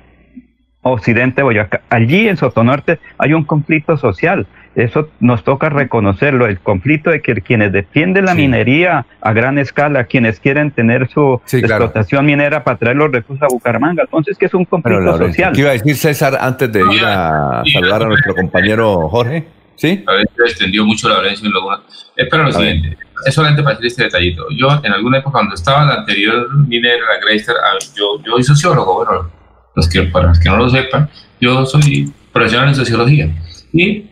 Occidente 0.89 1.43
Boyacá, 1.43 1.83
allí 1.91 2.29
en 2.29 2.37
Sotonorte 2.37 2.99
hay 3.19 3.33
un 3.33 3.45
conflicto 3.45 3.97
social. 3.97 4.47
Eso 4.75 5.09
nos 5.21 5.43
toca 5.43 5.71
reconocerlo, 5.71 6.47
el 6.47 6.59
conflicto 6.61 7.09
de 7.09 7.23
que 7.23 7.35
quienes 7.37 7.73
defienden 7.73 8.27
la 8.27 8.35
minería 8.35 9.07
a 9.23 9.33
gran 9.33 9.59
escala, 9.59 10.05
quienes 10.05 10.39
quieren 10.39 10.71
tener 10.71 11.09
su 11.09 11.41
explotación 11.51 12.27
minera 12.27 12.63
para 12.63 12.77
traer 12.77 12.97
los 12.97 13.11
recursos 13.11 13.43
a 13.43 13.47
Bucaramanga. 13.51 14.03
Entonces, 14.03 14.37
que 14.37 14.45
es 14.45 14.55
un 14.55 14.67
conflicto 14.67 15.17
social. 15.17 15.53
¿Qué 15.55 15.63
iba 15.63 15.71
a 15.71 15.73
decir 15.73 15.97
César 15.97 16.37
antes 16.39 16.71
de 16.71 16.81
ir 16.81 17.03
a 17.05 17.63
saludar 17.73 18.03
a 18.03 18.07
nuestro 18.07 18.35
compañero 18.35 19.09
Jorge? 19.09 19.47
¿Sí? 19.77 20.05
A 20.07 20.13
veces 20.13 20.31
extendió 20.39 20.85
mucho 20.85 21.09
la 21.09 21.21
violencia 21.21 21.47
en 21.47 21.55
Laguna. 21.55 21.81
Es 22.15 22.29
para 22.29 22.45
lo 22.45 22.53
siguiente, 22.53 22.99
es 23.25 23.35
solamente 23.35 23.63
para 23.63 23.77
decir 23.77 23.87
este 23.87 24.05
detallito. 24.05 24.47
Yo, 24.51 24.69
en 24.83 24.93
alguna 24.93 25.19
época, 25.19 25.39
cuando 25.39 25.55
estaba 25.55 25.83
en 25.83 25.89
la 25.89 25.95
anterior 25.97 26.55
minera, 26.67 26.99
la 26.99 27.25
Greister, 27.25 27.55
ah, 27.63 27.79
yo, 27.97 28.23
yo 28.23 28.33
soy 28.33 28.45
sociólogo, 28.45 29.05
bueno, 29.05 29.31
los 29.77 29.89
que, 29.89 30.03
para 30.05 30.29
los 30.29 30.41
que 30.41 30.49
no 30.49 30.57
lo 30.57 30.69
sepan, 30.69 31.09
yo 31.41 31.65
soy 31.67 32.11
profesional 32.33 32.71
en 32.71 32.75
sociología. 32.75 33.29
Y, 33.73 34.07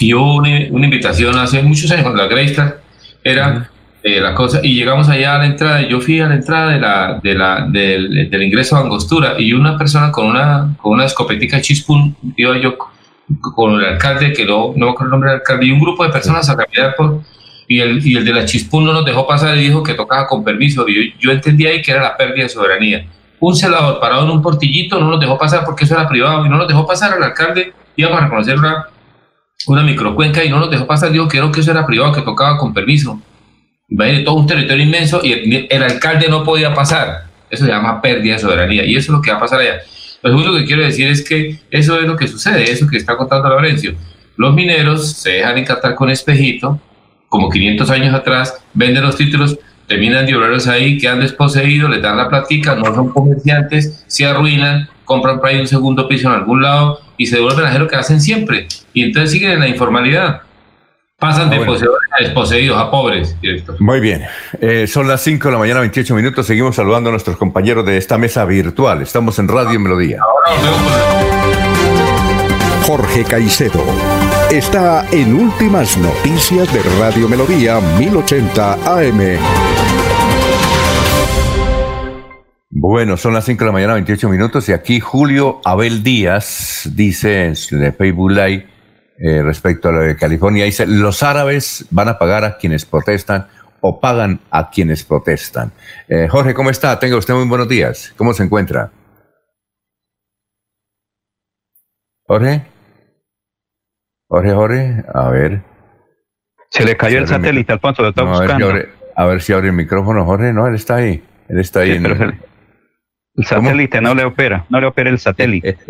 y 0.00 0.12
hubo 0.12 0.36
una, 0.36 0.50
una, 0.70 0.84
invitación 0.84 1.36
hace 1.38 1.62
muchos 1.62 1.90
años, 1.90 2.02
cuando 2.02 2.22
la 2.22 2.28
Greister 2.28 2.80
era 3.22 3.70
eh, 4.02 4.20
la 4.20 4.34
cosa, 4.34 4.60
y 4.62 4.74
llegamos 4.74 5.08
allá 5.08 5.36
a 5.36 5.38
la 5.38 5.46
entrada, 5.46 5.82
yo 5.82 6.00
fui 6.00 6.20
a 6.20 6.26
la 6.26 6.34
entrada 6.34 6.72
de 6.72 6.80
la, 6.80 7.20
de 7.22 7.34
la, 7.34 7.66
del, 7.70 8.28
del 8.28 8.42
ingreso 8.42 8.76
a 8.76 8.80
Angostura, 8.80 9.36
y 9.38 9.52
una 9.52 9.78
persona 9.78 10.10
con 10.10 10.26
una, 10.26 10.74
con 10.76 10.92
una 10.92 11.04
escopetica 11.04 11.60
chispun, 11.60 12.16
iba 12.36 12.58
yo 12.58 12.76
con 13.54 13.74
el 13.74 13.84
alcalde, 13.84 14.32
que 14.32 14.44
no, 14.44 14.72
no 14.74 14.86
me 14.86 14.92
acuerdo 14.92 15.06
el 15.06 15.10
nombre 15.12 15.30
del 15.30 15.40
alcalde, 15.40 15.66
y 15.66 15.70
un 15.70 15.80
grupo 15.80 16.04
de 16.04 16.10
personas 16.10 16.48
a 16.50 16.56
caminar 16.56 16.94
por... 16.96 17.22
Y 17.68 17.78
el, 17.78 18.04
y 18.04 18.16
el 18.16 18.24
de 18.24 18.32
la 18.32 18.44
Chispún 18.44 18.84
no 18.84 18.92
nos 18.92 19.04
dejó 19.04 19.28
pasar 19.28 19.56
y 19.56 19.60
dijo 19.60 19.84
que 19.84 19.94
tocaba 19.94 20.26
con 20.26 20.42
permiso. 20.42 20.88
Y 20.88 21.12
yo, 21.12 21.16
yo 21.20 21.30
entendí 21.30 21.66
ahí 21.66 21.80
que 21.80 21.92
era 21.92 22.02
la 22.02 22.16
pérdida 22.16 22.42
de 22.42 22.48
soberanía. 22.48 23.06
Un 23.40 23.56
celador 23.56 24.00
parado 24.00 24.24
en 24.24 24.30
un 24.30 24.42
portillito 24.42 25.00
no 25.00 25.08
nos 25.08 25.20
dejó 25.20 25.38
pasar 25.38 25.64
porque 25.64 25.84
eso 25.84 25.94
era 25.94 26.08
privado 26.08 26.44
y 26.44 26.48
no 26.48 26.58
nos 26.58 26.68
dejó 26.68 26.86
pasar 26.86 27.14
al 27.14 27.22
alcalde. 27.22 27.72
Íbamos 27.96 28.18
a 28.18 28.24
reconocer 28.24 28.58
una, 28.58 28.86
una 29.66 29.82
microcuenca 29.82 30.44
y 30.44 30.50
no 30.50 30.60
nos 30.60 30.70
dejó 30.70 30.86
pasar. 30.86 31.10
Dijo 31.10 31.26
que, 31.26 31.40
que 31.50 31.60
eso 31.60 31.70
era 31.70 31.86
privado, 31.86 32.12
que 32.12 32.20
tocaba 32.20 32.58
con 32.58 32.74
permiso. 32.74 33.20
Imagínate, 33.88 34.24
todo 34.24 34.34
un 34.36 34.46
territorio 34.46 34.84
inmenso 34.84 35.20
y 35.24 35.32
el, 35.32 35.66
el 35.70 35.82
alcalde 35.82 36.28
no 36.28 36.44
podía 36.44 36.74
pasar. 36.74 37.30
Eso 37.50 37.64
se 37.64 37.70
llama 37.70 38.00
pérdida 38.00 38.34
de 38.34 38.38
soberanía 38.38 38.84
y 38.84 38.94
eso 38.94 39.12
es 39.12 39.16
lo 39.16 39.22
que 39.22 39.30
va 39.30 39.38
a 39.38 39.40
pasar 39.40 39.60
allá. 39.60 39.80
Lo 40.22 40.30
segundo 40.30 40.58
que 40.58 40.66
quiero 40.66 40.82
decir 40.82 41.08
es 41.08 41.26
que 41.26 41.58
eso 41.70 41.98
es 41.98 42.06
lo 42.06 42.16
que 42.16 42.28
sucede, 42.28 42.70
eso 42.70 42.86
que 42.86 42.98
está 42.98 43.16
contando 43.16 43.48
Laurencio. 43.48 43.94
Los 44.36 44.54
mineros 44.54 45.12
se 45.12 45.30
dejan 45.30 45.58
encantar 45.58 45.94
con 45.94 46.10
espejito, 46.10 46.78
como 47.28 47.48
500 47.48 47.90
años 47.90 48.14
atrás, 48.14 48.62
venden 48.74 49.02
los 49.02 49.16
títulos, 49.16 49.58
terminan 49.90 50.24
de 50.24 50.36
obreros 50.36 50.68
ahí, 50.68 50.98
quedan 50.98 51.18
desposeídos, 51.18 51.90
les 51.90 52.00
dan 52.00 52.16
la 52.16 52.28
platica, 52.28 52.76
no 52.76 52.94
son 52.94 53.08
comerciantes, 53.10 54.04
se 54.06 54.24
arruinan, 54.24 54.88
compran 55.04 55.40
por 55.40 55.48
ahí 55.48 55.58
un 55.58 55.66
segundo 55.66 56.06
piso 56.06 56.28
en 56.28 56.34
algún 56.34 56.62
lado 56.62 57.00
y 57.16 57.26
se 57.26 57.36
devuelven 57.36 57.64
a 57.64 57.70
hacer 57.70 57.80
lo 57.80 57.88
que 57.88 57.96
hacen 57.96 58.20
siempre. 58.20 58.68
Y 58.94 59.02
entonces 59.02 59.32
siguen 59.32 59.50
en 59.50 59.58
la 59.58 59.66
informalidad. 59.66 60.42
Pasan 61.18 61.48
ah, 61.48 61.50
de 61.50 61.66
poseedores 61.66 62.08
a 62.16 62.22
desposeídos, 62.22 62.78
a 62.78 62.88
pobres, 62.88 63.36
Muy 63.80 63.98
bien. 63.98 64.22
Eh, 64.60 64.86
son 64.86 65.08
las 65.08 65.22
5 65.22 65.48
de 65.48 65.52
la 65.52 65.58
mañana, 65.58 65.80
28 65.80 66.14
minutos. 66.14 66.46
Seguimos 66.46 66.76
saludando 66.76 67.08
a 67.08 67.10
nuestros 67.10 67.36
compañeros 67.36 67.84
de 67.84 67.96
esta 67.96 68.16
mesa 68.16 68.44
virtual. 68.44 69.02
Estamos 69.02 69.40
en 69.40 69.48
Radio 69.48 69.80
Melodía. 69.80 70.20
Jorge 72.86 73.24
Caicedo 73.24 73.84
está 74.50 75.06
en 75.12 75.34
Últimas 75.34 75.96
Noticias 75.96 76.72
de 76.72 76.82
Radio 76.98 77.28
Melodía 77.28 77.80
1080 77.98 78.72
AM. 78.84 79.79
Bueno, 82.82 83.18
son 83.18 83.34
las 83.34 83.44
5 83.44 83.58
de 83.58 83.66
la 83.66 83.72
mañana, 83.72 83.92
28 83.92 84.30
minutos, 84.30 84.66
y 84.70 84.72
aquí 84.72 85.00
Julio 85.00 85.60
Abel 85.66 86.02
Díaz 86.02 86.88
dice 86.94 87.44
en 87.44 87.54
Facebook 87.54 88.30
Live 88.30 88.66
eh, 89.18 89.42
respecto 89.42 89.90
a 89.90 89.92
lo 89.92 90.00
de 90.00 90.16
California, 90.16 90.64
dice, 90.64 90.86
los 90.86 91.22
árabes 91.22 91.86
van 91.90 92.08
a 92.08 92.18
pagar 92.18 92.42
a 92.42 92.56
quienes 92.56 92.86
protestan 92.86 93.48
o 93.82 94.00
pagan 94.00 94.40
a 94.50 94.70
quienes 94.70 95.04
protestan. 95.04 95.72
Eh, 96.08 96.26
Jorge, 96.30 96.54
¿cómo 96.54 96.70
está? 96.70 96.98
Tenga 96.98 97.18
usted 97.18 97.34
muy 97.34 97.46
buenos 97.46 97.68
días. 97.68 98.14
¿Cómo 98.16 98.32
se 98.32 98.44
encuentra? 98.44 98.90
Jorge. 102.26 102.62
Jorge, 104.26 104.54
Jorge, 104.54 105.04
a 105.12 105.28
ver. 105.28 105.62
Se 106.70 106.86
le 106.86 106.96
cayó 106.96 107.18
el 107.18 107.28
satélite, 107.28 107.74
Alfonso, 107.74 108.00
lo 108.00 108.08
está 108.08 108.22
buscando. 108.22 108.70
A 108.70 108.72
ver, 108.72 108.86
si 108.86 108.88
abre, 108.88 109.12
a 109.16 109.26
ver 109.26 109.42
si 109.42 109.52
abre 109.52 109.66
el 109.68 109.74
micrófono, 109.74 110.24
Jorge. 110.24 110.54
No, 110.54 110.66
él 110.66 110.76
está 110.76 110.94
ahí. 110.94 111.22
Él 111.46 111.58
está 111.58 111.80
ahí. 111.80 111.90
en 111.90 112.49
el... 113.36 113.44
Satélite 113.44 114.00
no 114.00 114.14
le 114.14 114.24
opera, 114.24 114.66
no 114.68 114.80
le 114.80 114.86
opera 114.86 115.10
el 115.10 115.18
satélite. 115.18 115.76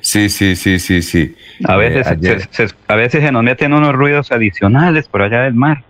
Sí, 0.00 0.30
sí, 0.30 0.56
sí, 0.56 0.78
sí, 0.78 1.02
sí. 1.02 1.36
A 1.64 1.76
veces, 1.76 2.06
Eh, 2.22 2.40
se, 2.50 2.68
se- 2.68 2.74
a 2.86 2.94
veces 2.96 3.22
se 3.22 3.30
nos 3.30 3.42
meten 3.42 3.74
unos 3.74 3.94
ruidos 3.94 4.32
adicionales 4.32 5.08
por 5.08 5.20
allá 5.20 5.42
del 5.42 5.52
mar. 5.52 5.84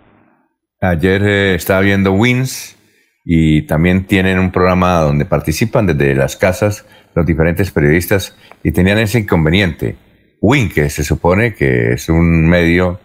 Ayer 0.81 1.21
eh, 1.23 1.55
estaba 1.55 1.79
viendo 1.79 2.11
Wins 2.11 2.77
y 3.23 3.61
también 3.67 4.03
tienen 4.05 4.37
un 4.37 4.51
programa 4.51 4.95
donde 4.99 5.23
participan 5.23 5.87
desde 5.87 6.13
las 6.13 6.35
casas 6.35 6.85
los 7.15 7.25
diferentes 7.25 7.71
periodistas 7.71 8.35
y 8.63 8.73
tenían 8.73 8.97
ese 8.97 9.19
inconveniente. 9.19 9.95
Win, 10.41 10.67
que 10.69 10.89
se 10.89 11.05
supone 11.05 11.53
que 11.53 11.93
es 11.93 12.09
un 12.09 12.49
medio 12.49 12.99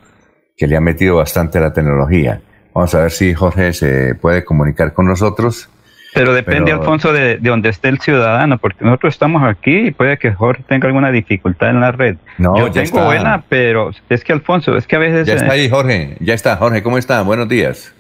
que 0.57 0.67
le 0.67 0.77
ha 0.77 0.81
metido 0.81 1.15
bastante 1.17 1.61
la 1.61 1.73
tecnología. 1.73 2.41
Vamos 2.75 2.93
a 2.97 3.03
ver 3.03 3.13
si 3.13 3.33
Jorge 3.33 3.73
se 3.73 4.17
puede 4.17 4.45
comunicar 4.45 4.93
con 4.93 5.07
nosotros. 5.07 5.69
Pero 6.15 6.33
depende, 6.33 6.67
Pero- 6.71 6.79
Alfonso, 6.81 7.13
de, 7.13 7.39
de 7.39 7.51
donde 7.51 7.69
esté 7.71 7.89
el 7.89 7.99
ciudadano, 8.01 8.59
porque 8.59 8.85
nosotros 8.85 9.15
estamos 9.15 9.43
aquí 9.43 9.89
y 9.89 9.91
puede 9.91 10.17
que 10.17 10.33
Jorge 10.33 10.63
tenga 10.69 10.87
alguna 10.87 11.11
dificultad 11.11 11.71
en 11.71 11.81
la 11.81 11.91
red. 11.93 12.17
No, 12.39 12.57
Yo 12.57 12.67
ya 12.69 12.73
tengo 12.85 12.85
está. 12.85 13.05
buena, 13.05 13.45
pero 13.49 13.91
es 14.09 14.23
que, 14.23 14.33
Alfonso, 14.33 14.77
es 14.77 14.87
que 14.87 14.97
a 14.97 15.01
veces... 15.01 15.27
Ya 15.27 15.33
eh, 15.35 15.37
está 15.37 15.53
ahí, 15.53 15.69
Jorge. 15.69 16.17
Ya 16.21 16.35
está. 16.35 16.57
Jorge, 16.57 16.83
¿cómo 16.85 16.99
está? 16.99 17.21
Buenos 17.23 17.49
días. 17.49 17.93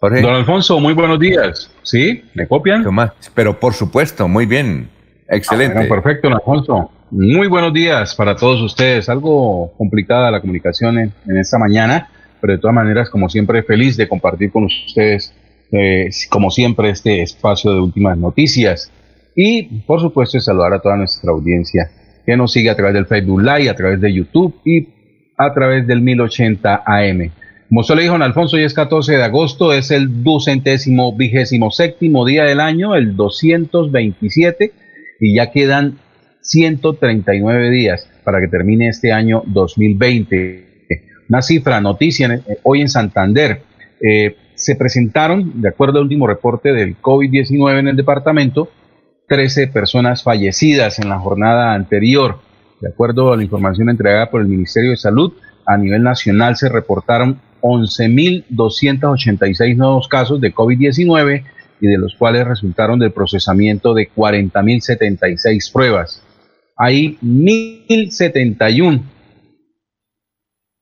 Jorge. 0.00 0.20
Don 0.20 0.34
Alfonso, 0.34 0.80
muy 0.80 0.92
buenos 0.94 1.18
días. 1.20 1.70
¿Sí? 1.82 2.24
¿Me 2.34 2.46
copian? 2.46 2.84
Pero 3.34 3.58
por 3.58 3.72
supuesto, 3.74 4.26
muy 4.28 4.44
bien. 4.46 4.90
Excelente. 5.28 5.78
Bueno, 5.78 5.94
perfecto, 5.94 6.28
don 6.28 6.36
Alfonso. 6.38 6.90
Muy 7.10 7.46
buenos 7.46 7.72
días 7.72 8.14
para 8.14 8.34
todos 8.34 8.60
ustedes. 8.60 9.08
Algo 9.08 9.72
complicada 9.78 10.30
la 10.30 10.40
comunicación 10.40 10.98
en, 10.98 11.12
en 11.28 11.38
esta 11.38 11.56
mañana, 11.58 12.08
pero 12.40 12.54
de 12.54 12.58
todas 12.58 12.74
maneras, 12.74 13.08
como 13.08 13.28
siempre, 13.28 13.62
feliz 13.62 13.96
de 13.96 14.08
compartir 14.08 14.50
con 14.50 14.64
ustedes, 14.64 15.32
eh, 15.72 16.08
como 16.28 16.50
siempre, 16.50 16.90
este 16.90 17.22
espacio 17.22 17.72
de 17.72 17.80
últimas 17.80 18.16
noticias. 18.18 18.90
Y, 19.34 19.80
por 19.80 20.00
supuesto, 20.00 20.40
saludar 20.40 20.74
a 20.74 20.80
toda 20.80 20.96
nuestra 20.96 21.32
audiencia 21.32 21.90
que 22.24 22.36
nos 22.36 22.52
sigue 22.52 22.70
a 22.70 22.76
través 22.76 22.94
del 22.94 23.06
Facebook 23.06 23.42
Live, 23.42 23.68
a 23.68 23.74
través 23.74 24.00
de 24.00 24.12
YouTube 24.12 24.54
y 24.64 24.88
a 25.36 25.52
través 25.52 25.86
del 25.86 26.00
1080 26.00 26.82
AM. 26.86 27.30
Como 27.68 27.82
le 27.96 28.02
dijo, 28.02 28.12
don 28.12 28.22
Alfonso, 28.22 28.56
hoy 28.56 28.62
es 28.62 28.72
14 28.72 29.16
de 29.16 29.22
agosto, 29.24 29.72
es 29.72 29.90
el 29.90 30.22
ducentésimo 30.22 31.16
vigésimo 31.16 31.72
séptimo 31.72 32.24
día 32.24 32.44
del 32.44 32.60
año, 32.60 32.94
el 32.94 33.16
227, 33.16 34.72
y 35.18 35.34
ya 35.34 35.50
quedan 35.50 35.98
139 36.40 37.70
días 37.70 38.08
para 38.22 38.40
que 38.40 38.48
termine 38.48 38.88
este 38.88 39.10
año 39.12 39.42
2020. 39.46 40.68
Una 41.28 41.42
cifra, 41.42 41.80
noticia, 41.80 42.32
eh, 42.34 42.58
hoy 42.62 42.82
en 42.82 42.88
Santander, 42.88 43.62
eh, 44.00 44.36
se 44.64 44.76
presentaron, 44.76 45.60
de 45.60 45.68
acuerdo 45.68 45.98
al 45.98 46.04
último 46.04 46.26
reporte 46.26 46.72
del 46.72 46.98
COVID-19 47.00 47.80
en 47.80 47.88
el 47.88 47.96
departamento, 47.96 48.70
13 49.28 49.66
personas 49.68 50.22
fallecidas 50.22 50.98
en 50.98 51.10
la 51.10 51.18
jornada 51.18 51.74
anterior. 51.74 52.38
De 52.80 52.88
acuerdo 52.88 53.30
a 53.32 53.36
la 53.36 53.42
información 53.42 53.90
entregada 53.90 54.30
por 54.30 54.40
el 54.40 54.48
Ministerio 54.48 54.92
de 54.92 54.96
Salud, 54.96 55.34
a 55.66 55.76
nivel 55.76 56.02
nacional 56.02 56.56
se 56.56 56.70
reportaron 56.70 57.38
11.286 57.60 59.76
nuevos 59.76 60.08
casos 60.08 60.40
de 60.40 60.54
COVID-19 60.54 61.44
y 61.80 61.86
de 61.86 61.98
los 61.98 62.14
cuales 62.14 62.46
resultaron 62.46 62.98
del 62.98 63.12
procesamiento 63.12 63.92
de 63.92 64.08
40.076 64.10 65.72
pruebas. 65.72 66.22
Hay 66.76 67.18
1.071 67.22 69.02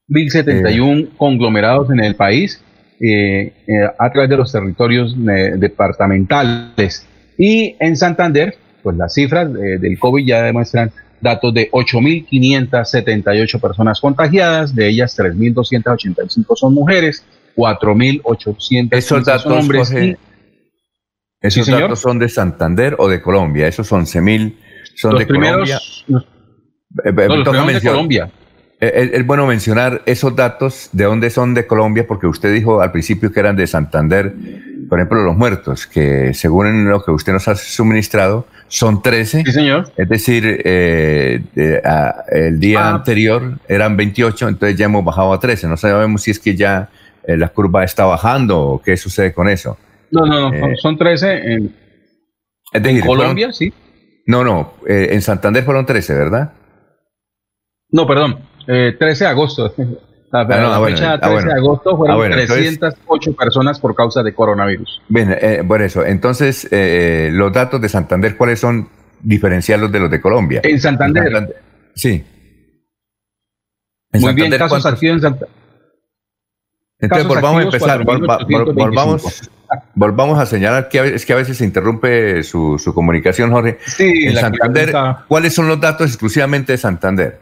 1.071 0.09 1.17
conglomerados 1.17 1.91
en 1.91 2.01
el 2.01 2.17
país 2.17 2.61
eh, 3.05 3.53
eh, 3.67 3.91
a 3.99 4.13
través 4.13 4.31
de 4.31 4.37
los 4.37 4.53
territorios 4.53 5.17
eh, 5.29 5.55
departamentales. 5.57 7.05
Y 7.37 7.75
en 7.81 7.97
Santander, 7.97 8.57
pues 8.83 8.97
las 8.97 9.15
cifras 9.15 9.49
eh, 9.57 9.79
del 9.79 9.99
COVID 9.99 10.25
ya 10.25 10.43
demuestran 10.43 10.93
datos 11.21 11.53
de 11.53 11.69
8.578 11.71 13.61
personas 13.61 14.01
contagiadas, 14.01 14.75
de 14.75 14.89
ellas 14.89 15.19
3.285 15.19 16.57
son 16.57 16.75
mujeres, 16.75 17.25
4.800 17.57 18.89
Esos 18.93 19.09
son 19.09 19.25
datos, 19.25 19.47
hombres. 19.47 19.89
Jorge, 19.89 20.07
y 20.07 20.17
¿Esos 21.41 21.67
Sí, 21.67 21.73
datos 21.73 22.01
son 22.01 22.21
de 22.21 22.29
Santander 22.29 22.95
o 22.99 23.09
de 23.09 23.21
Colombia? 23.21 23.67
Esos 23.67 23.91
11.000 23.91 24.55
son 24.95 25.13
los 25.13 25.21
de 25.21 25.27
primeros, 25.27 25.69
Colombia. 25.69 25.89
los, 26.07 26.27
Eh, 27.05 27.13
no, 27.13 27.37
los 27.37 27.83
de 27.83 27.89
Colombia. 27.89 28.31
Eh, 28.83 28.93
Es, 28.95 29.13
es 29.21 29.27
bueno 29.27 29.47
mencionar 29.47 30.03
esos 30.07 30.35
datos 30.37 30.91
de 30.93 31.05
dónde 31.05 31.31
son 31.31 31.55
de 31.55 31.67
Colombia, 31.67 32.07
porque 32.07 32.27
usted 32.27 32.53
dijo 32.53 32.81
al 32.83 32.93
principio 32.93 33.33
que 33.33 33.41
eran 33.41 33.57
de 33.57 33.67
Santander, 33.67 34.35
por 34.89 34.99
ejemplo, 34.99 35.23
los 35.23 35.37
muertos, 35.37 35.87
que 35.87 36.35
según 36.35 36.89
lo 36.91 37.03
que 37.05 37.13
usted 37.13 37.33
nos 37.33 37.49
ha 37.49 37.55
suministrado, 37.55 38.47
son 38.69 39.01
13. 39.03 39.45
Sí, 39.47 39.53
señor. 39.53 39.91
Es 39.97 40.09
decir, 40.09 40.61
eh, 40.65 41.43
de- 41.55 41.79
a- 41.85 42.25
el 42.31 42.59
día 42.59 42.89
Ah. 42.89 42.95
anterior 42.97 43.59
eran 43.69 43.97
28, 43.97 44.49
entonces 44.49 44.77
ya 44.79 44.87
hemos 44.87 45.05
bajado 45.05 45.33
a 45.33 45.39
13. 45.41 45.69
No 45.69 45.77
sabemos 45.77 46.23
si 46.23 46.31
es 46.33 46.39
que 46.39 46.55
ya 46.57 46.91
eh, 47.25 47.37
la 47.37 47.49
curva 47.51 47.85
está 47.85 48.05
bajando 48.05 48.59
o 48.61 48.83
qué 48.83 48.97
sucede 48.97 49.33
con 49.33 49.49
eso. 49.49 49.79
No, 50.11 50.27
no, 50.27 50.51
no, 50.51 50.59
son, 50.59 50.71
Eh, 50.73 50.77
son 50.77 50.99
13 50.99 51.53
en, 51.55 51.75
Es 52.73 52.83
decir, 52.83 53.01
fueron- 53.05 53.19
Colombia, 53.27 53.53
sí. 53.53 53.73
no, 54.27 54.43
no, 54.43 54.75
eh, 54.89 55.11
en 55.13 55.23
Santander 55.23 55.63
fueron 55.63 55.87
13, 55.87 56.15
¿verdad? 56.15 56.53
No, 57.91 58.07
perdón, 58.07 58.41
eh, 58.67 58.97
13 58.99 59.25
de 59.25 59.31
agosto. 59.31 59.75
La, 59.77 59.93
Ah, 60.35 60.45
no, 60.45 60.49
la 60.49 60.75
ah, 60.77 60.79
bueno, 60.79 60.97
fecha 60.97 61.13
ah, 61.13 61.21
13 61.21 61.33
bueno. 61.35 61.49
de 61.53 61.59
agosto 61.59 61.97
fueron 61.97 62.15
Ah, 62.15 62.17
bueno, 62.17 62.35
entonces- 62.39 62.79
308 62.79 63.33
personas 63.37 63.79
por 63.79 63.95
causa 63.95 64.23
de 64.23 64.33
coronavirus. 64.35 65.03
Bien, 65.09 65.37
eh, 65.39 65.63
por 65.67 65.83
eso. 65.83 66.05
Entonces, 66.07 66.67
eh, 66.71 67.29
los 67.33 67.53
datos 67.53 67.81
de 67.83 67.91
Santander, 67.91 68.35
¿cuáles 68.39 68.59
son 68.59 68.89
diferenciarlos 69.21 69.93
de 69.93 70.01
los 70.01 70.11
de 70.11 70.21
Colombia? 70.23 70.61
En 70.65 70.81
Santander, 70.81 71.55
Sí. 71.95 72.25
En 74.13 74.21
muy 74.23 74.33
bien, 74.33 74.51
casos 74.57 74.87
activos 74.87 75.17
en 75.17 75.21
Santander. 75.21 75.49
Entonces, 76.99 77.27
casos 77.27 77.29
volvamos 77.29 77.61
a 77.61 77.65
empezar. 77.65 78.01
vol- 78.05 78.21
vol- 78.27 78.47
4.825. 78.47 78.75
volvamos, 78.75 79.51
volvamos 79.95 80.39
a 80.39 80.47
señalar 80.47 80.89
que 80.89 80.99
a 80.99 81.03
veces, 81.03 81.17
es 81.17 81.27
que 81.27 81.33
a 81.35 81.37
veces 81.37 81.59
se 81.59 81.65
interrumpe 81.67 82.43
su, 82.43 82.79
su 82.79 82.95
comunicación, 82.95 83.51
Jorge. 83.51 83.79
Sí, 83.85 84.25
En 84.29 84.37
Santander, 84.37 84.95
¿cuáles 85.29 85.53
son 85.55 85.69
los 85.69 85.79
datos 85.79 86.07
exclusivamente 86.09 86.73
de 86.73 86.79
Santander? 86.79 87.39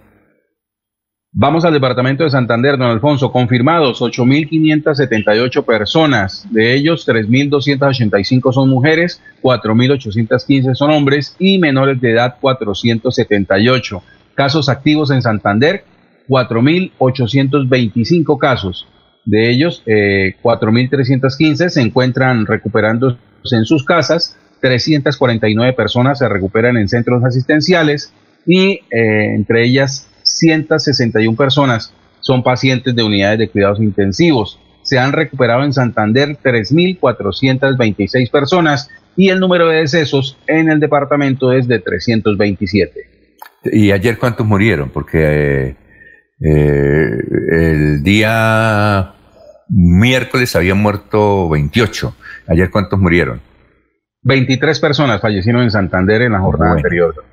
Vamos 1.32 1.64
al 1.64 1.72
departamento 1.72 2.24
de 2.24 2.30
Santander, 2.30 2.76
don 2.76 2.90
Alfonso. 2.90 3.30
Confirmados 3.30 4.02
8.578 4.02 5.64
personas. 5.64 6.44
De 6.50 6.74
ellos, 6.74 7.06
3.285 7.06 8.52
son 8.52 8.68
mujeres, 8.68 9.22
4.815 9.40 10.74
son 10.74 10.90
hombres 10.90 11.36
y 11.38 11.60
menores 11.60 12.00
de 12.00 12.10
edad 12.10 12.34
478. 12.40 14.02
Casos 14.34 14.68
activos 14.68 15.12
en 15.12 15.22
Santander, 15.22 15.84
4.825 16.28 18.36
casos. 18.36 18.88
De 19.24 19.50
ellos, 19.50 19.84
eh, 19.86 20.34
4.315 20.42 21.68
se 21.68 21.80
encuentran 21.80 22.44
recuperándose 22.44 23.18
en 23.52 23.66
sus 23.66 23.84
casas, 23.84 24.36
349 24.60 25.74
personas 25.74 26.18
se 26.18 26.28
recuperan 26.28 26.76
en 26.76 26.88
centros 26.88 27.22
asistenciales 27.22 28.12
y 28.46 28.80
eh, 28.90 29.34
entre 29.36 29.64
ellas 29.64 30.08
161 30.38 31.36
personas 31.36 31.92
son 32.20 32.42
pacientes 32.42 32.94
de 32.94 33.02
unidades 33.02 33.38
de 33.38 33.48
cuidados 33.48 33.80
intensivos. 33.80 34.58
Se 34.82 34.98
han 34.98 35.12
recuperado 35.12 35.62
en 35.64 35.72
Santander 35.72 36.36
3.426 36.42 38.30
personas 38.30 38.88
y 39.16 39.28
el 39.28 39.40
número 39.40 39.68
de 39.68 39.76
decesos 39.78 40.38
en 40.46 40.70
el 40.70 40.80
departamento 40.80 41.52
es 41.52 41.66
de 41.68 41.78
327. 41.80 43.00
¿Y 43.72 43.90
ayer 43.92 44.18
cuántos 44.18 44.46
murieron? 44.46 44.88
Porque 44.90 45.18
eh, 45.20 45.76
eh, 46.40 47.10
el 47.52 48.02
día 48.02 49.14
miércoles 49.68 50.56
habían 50.56 50.78
muerto 50.78 51.48
28. 51.50 52.14
¿Ayer 52.48 52.70
cuántos 52.70 52.98
murieron? 52.98 53.40
23 54.22 54.80
personas 54.80 55.20
fallecieron 55.20 55.62
en 55.62 55.70
Santander 55.70 56.22
en 56.22 56.32
la 56.32 56.40
jornada 56.40 56.72
Bueno. 56.72 56.78
anterior. 56.86 57.24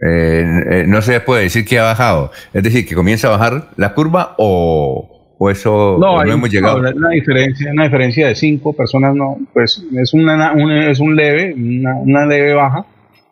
Eh, 0.00 0.44
eh, 0.70 0.84
no 0.86 1.02
se 1.02 1.20
puede 1.20 1.44
decir 1.44 1.64
que 1.64 1.78
ha 1.78 1.84
bajado. 1.84 2.30
Es 2.52 2.62
decir, 2.62 2.86
que 2.86 2.94
comienza 2.94 3.28
a 3.28 3.32
bajar 3.32 3.70
la 3.76 3.94
curva 3.94 4.34
o, 4.38 5.34
o 5.38 5.50
eso 5.50 5.98
no, 6.00 6.22
hemos 6.22 6.50
llegado? 6.50 6.82
No, 6.82 6.90
una 6.90 7.10
diferencia, 7.10 7.70
una 7.72 7.84
diferencia 7.84 8.28
de 8.28 8.34
cinco 8.34 8.72
personas, 8.74 9.14
no, 9.14 9.38
pues 9.52 9.84
es, 9.96 10.14
una, 10.14 10.52
es 10.90 11.00
un 11.00 11.16
leve, 11.16 11.54
una, 11.54 12.26
leve 12.26 12.54
baja, 12.54 12.84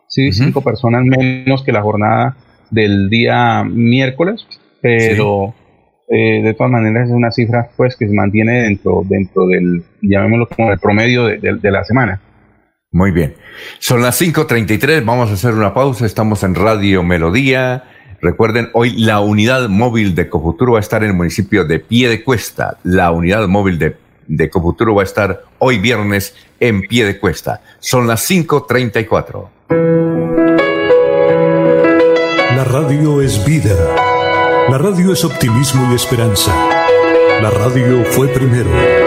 sí, 0.07 0.31
cinco 0.31 0.61
personas 0.61 1.03
menos 1.03 1.63
que 1.63 1.71
la 1.71 1.81
jornada 1.81 2.35
del 2.69 3.09
día 3.09 3.63
miércoles, 3.63 4.45
pero 4.81 5.53
eh, 6.09 6.41
de 6.41 6.53
todas 6.53 6.71
maneras 6.71 7.09
es 7.09 7.13
una 7.13 7.31
cifra 7.31 7.69
pues 7.75 7.95
que 7.95 8.07
se 8.07 8.13
mantiene 8.13 8.63
dentro, 8.63 9.03
dentro 9.05 9.45
del, 9.47 9.83
llamémoslo 10.01 10.47
como 10.47 10.71
el 10.71 10.79
promedio 10.79 11.25
de 11.25 11.71
la 11.71 11.83
semana. 11.83 12.21
Muy 12.91 13.11
bien. 13.11 13.35
Son 13.79 14.01
las 14.01 14.21
5.33, 14.21 15.03
vamos 15.03 15.29
a 15.29 15.33
hacer 15.33 15.53
una 15.53 15.73
pausa, 15.73 16.05
estamos 16.05 16.43
en 16.43 16.55
Radio 16.55 17.03
Melodía. 17.03 17.83
Recuerden, 18.21 18.69
hoy 18.73 18.91
la 18.97 19.19
unidad 19.19 19.67
móvil 19.69 20.15
de 20.15 20.29
Cofuturo 20.29 20.73
va 20.73 20.79
a 20.79 20.81
estar 20.81 21.03
en 21.03 21.09
el 21.09 21.15
municipio 21.15 21.65
de 21.65 21.79
Pie 21.79 22.09
de 22.09 22.23
Cuesta. 22.23 22.77
La 22.83 23.11
unidad 23.11 23.47
móvil 23.47 23.77
de, 23.77 23.97
de 24.27 24.49
Cofuturo 24.49 24.95
va 24.95 25.01
a 25.01 25.05
estar 25.05 25.43
hoy 25.59 25.79
viernes 25.79 26.33
en 26.59 26.81
Pie 26.81 27.05
de 27.05 27.19
Cuesta. 27.19 27.61
Son 27.79 28.07
las 28.07 28.29
5.34. 28.29 29.49
La 32.55 32.63
radio 32.63 33.21
es 33.21 33.45
vida. 33.45 33.75
La 34.69 34.77
radio 34.77 35.13
es 35.13 35.23
optimismo 35.23 35.91
y 35.91 35.95
esperanza. 35.95 36.53
La 37.41 37.51
radio 37.51 38.03
fue 38.05 38.27
primero. 38.29 39.06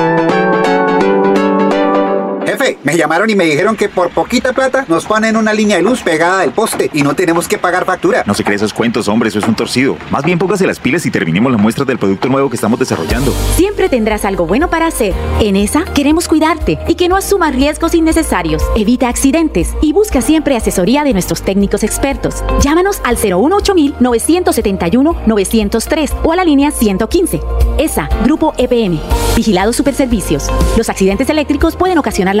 Me 2.83 2.97
llamaron 2.97 3.29
y 3.29 3.35
me 3.35 3.45
dijeron 3.45 3.75
que 3.75 3.89
por 3.89 4.09
poquita 4.09 4.53
plata 4.53 4.85
nos 4.87 5.05
ponen 5.05 5.37
una 5.37 5.53
línea 5.53 5.77
de 5.77 5.83
luz 5.83 6.01
pegada 6.01 6.39
del 6.39 6.51
poste 6.51 6.89
y 6.93 7.01
no 7.03 7.13
tenemos 7.15 7.47
que 7.47 7.57
pagar 7.57 7.85
factura. 7.85 8.23
No 8.25 8.33
se 8.33 8.43
cree 8.43 8.55
esos 8.55 8.73
cuentos, 8.73 9.07
hombre, 9.07 9.29
eso 9.29 9.39
es 9.39 9.47
un 9.47 9.55
torcido. 9.55 9.97
Más 10.09 10.23
bien 10.23 10.39
póngase 10.39 10.67
las 10.67 10.79
pilas 10.79 11.05
y 11.05 11.11
terminemos 11.11 11.51
las 11.51 11.61
muestras 11.61 11.87
del 11.87 11.97
producto 11.97 12.27
nuevo 12.29 12.49
que 12.49 12.55
estamos 12.55 12.79
desarrollando. 12.79 13.33
Siempre 13.55 13.89
tendrás 13.89 14.25
algo 14.25 14.45
bueno 14.45 14.69
para 14.69 14.87
hacer. 14.87 15.13
En 15.39 15.55
esa 15.55 15.83
queremos 15.83 16.27
cuidarte 16.27 16.79
y 16.87 16.95
que 16.95 17.09
no 17.09 17.15
asumas 17.15 17.55
riesgos 17.55 17.93
innecesarios. 17.93 18.63
Evita 18.75 19.09
accidentes 19.09 19.69
y 19.81 19.93
busca 19.93 20.21
siempre 20.21 20.55
asesoría 20.55 21.03
de 21.03 21.13
nuestros 21.13 21.41
técnicos 21.41 21.83
expertos. 21.83 22.43
Llámanos 22.61 23.01
al 23.03 23.15
018 23.15 23.73
971 23.99 25.15
903 25.25 26.13
o 26.23 26.31
a 26.31 26.35
la 26.35 26.43
línea 26.43 26.71
115. 26.71 27.39
ESA, 27.77 28.09
Grupo 28.23 28.53
EPM. 28.57 28.99
Vigilados 29.35 29.75
Superservicios. 29.75 30.49
Los 30.77 30.89
accidentes 30.89 31.29
eléctricos 31.29 31.75
pueden 31.75 31.97
ocasionar 31.97 32.35
la 32.35 32.40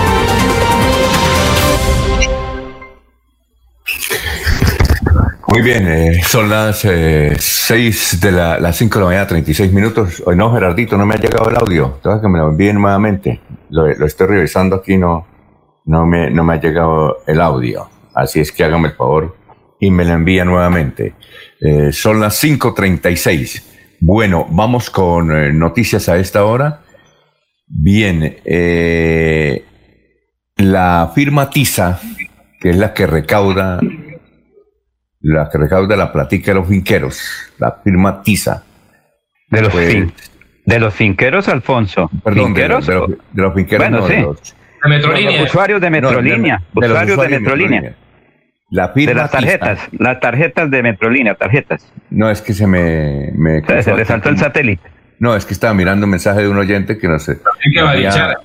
Muy 5.51 5.61
bien, 5.63 5.85
eh, 5.85 6.23
son 6.23 6.49
las 6.49 6.85
eh, 6.85 7.35
6 7.37 8.21
de 8.21 8.31
la, 8.31 8.57
las 8.57 8.77
5 8.77 8.97
de 8.97 9.03
la 9.03 9.09
mañana, 9.09 9.27
36 9.27 9.73
minutos. 9.73 10.23
No, 10.33 10.53
Gerardito, 10.53 10.97
no 10.97 11.05
me 11.05 11.15
ha 11.15 11.17
llegado 11.17 11.49
el 11.49 11.57
audio. 11.57 11.99
Tengo 12.01 12.21
que 12.21 12.29
me 12.29 12.39
lo 12.39 12.47
envíen 12.47 12.79
nuevamente. 12.79 13.41
Lo, 13.69 13.85
estoy 13.85 14.27
revisando 14.27 14.77
aquí, 14.77 14.97
no, 14.97 15.27
no, 15.83 16.05
me, 16.05 16.31
no 16.31 16.45
me 16.45 16.53
ha 16.53 16.61
llegado 16.61 17.17
el 17.27 17.41
audio. 17.41 17.89
Así 18.15 18.39
es 18.39 18.53
que 18.53 18.63
hágame 18.63 18.87
el 18.87 18.93
favor 18.93 19.35
y 19.77 19.91
me 19.91 20.05
lo 20.05 20.13
envía 20.13 20.45
nuevamente. 20.45 21.15
Eh, 21.59 21.91
son 21.91 22.21
las 22.21 22.41
5.36. 22.41 23.63
Bueno, 23.99 24.47
vamos 24.49 24.89
con 24.89 25.35
eh, 25.35 25.51
noticias 25.51 26.07
a 26.07 26.17
esta 26.17 26.45
hora. 26.45 26.83
Bien, 27.67 28.37
eh, 28.45 29.65
la 30.55 31.11
firma 31.13 31.49
TISA, 31.49 31.99
que 32.61 32.69
es 32.69 32.77
la 32.77 32.93
que 32.93 33.05
recauda 33.05 33.81
la 35.21 35.49
que 35.49 35.57
recauda 35.57 35.95
la 35.95 36.11
platica 36.11 36.51
de 36.51 36.55
los 36.59 36.67
finqueros, 36.67 37.21
la 37.59 37.79
firma 37.83 38.21
TISA. 38.21 38.63
De 39.49 39.61
los, 39.61 39.71
pues, 39.71 40.07
de 40.65 40.79
los 40.79 40.93
finqueros, 40.93 41.47
Alfonso. 41.47 42.09
Perdón, 42.23 42.53
De, 42.53 42.67
los, 42.67 42.85
finqueros, 43.53 43.89
bueno, 43.89 44.07
sí. 44.07 44.13
de 44.13 44.21
los, 44.21 45.41
usuarios 45.49 45.81
de 45.81 45.89
Metrolínea. 45.89 46.61
usuarios 46.73 47.19
de, 47.19 47.39
Metrolínea. 47.39 47.95
La 48.69 48.89
firma 48.89 49.09
de 49.09 49.15
las 49.15 49.31
tarjetas, 49.31 49.79
las 49.91 50.19
tarjetas 50.19 50.71
de 50.71 50.81
Metrolínea, 50.81 51.35
tarjetas. 51.35 51.91
No, 52.09 52.29
es 52.29 52.41
que 52.41 52.53
se 52.53 52.65
me... 52.67 53.31
me 53.35 53.61
se, 53.83 53.93
le 53.93 54.05
saltó 54.05 54.29
el 54.29 54.37
satélite. 54.37 54.89
No, 55.19 55.35
es 55.35 55.45
que 55.45 55.53
estaba 55.53 55.73
mirando 55.73 56.05
un 56.05 56.11
mensaje 56.11 56.41
de 56.41 56.49
un 56.49 56.57
oyente 56.57 56.97
que 56.97 57.07
no 57.07 57.19
sé. 57.19 57.39
Había, 57.79 58.37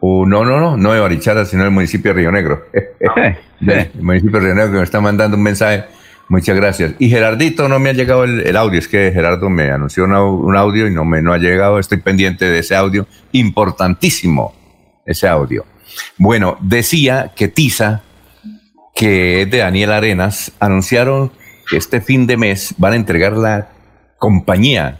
uh, 0.00 0.26
no, 0.26 0.44
no, 0.44 0.60
no, 0.60 0.76
no 0.76 0.92
de 0.92 1.00
Barichara, 1.00 1.44
sino 1.44 1.64
del 1.64 1.72
municipio 1.72 2.12
de 2.12 2.20
Río 2.20 2.30
Negro. 2.30 2.66
el 2.72 3.88
municipio 4.00 4.38
de 4.38 4.46
Río 4.46 4.54
Negro 4.54 4.72
que 4.72 4.78
me 4.78 4.84
está 4.84 5.00
mandando 5.00 5.36
un 5.36 5.42
mensaje 5.42 5.84
Muchas 6.28 6.56
gracias. 6.56 6.94
Y 6.98 7.10
Gerardito, 7.10 7.68
no 7.68 7.78
me 7.78 7.90
ha 7.90 7.92
llegado 7.92 8.24
el, 8.24 8.56
audio, 8.56 8.78
es 8.78 8.88
que 8.88 9.12
Gerardo 9.12 9.50
me 9.50 9.70
anunció 9.70 10.04
un 10.04 10.56
audio 10.56 10.86
y 10.86 10.90
no 10.90 11.04
me 11.04 11.20
no 11.20 11.32
ha 11.32 11.38
llegado, 11.38 11.78
estoy 11.78 11.98
pendiente 11.98 12.46
de 12.46 12.60
ese 12.60 12.74
audio, 12.74 13.06
importantísimo 13.32 14.54
ese 15.04 15.28
audio. 15.28 15.66
Bueno, 16.16 16.56
decía 16.60 17.32
que 17.36 17.48
Tiza, 17.48 18.02
que 18.94 19.42
es 19.42 19.50
de 19.50 19.58
Daniel 19.58 19.92
Arenas, 19.92 20.52
anunciaron 20.60 21.30
que 21.68 21.76
este 21.76 22.00
fin 22.00 22.26
de 22.26 22.36
mes 22.36 22.74
van 22.78 22.94
a 22.94 22.96
entregar 22.96 23.34
la 23.34 23.68
compañía, 24.18 24.98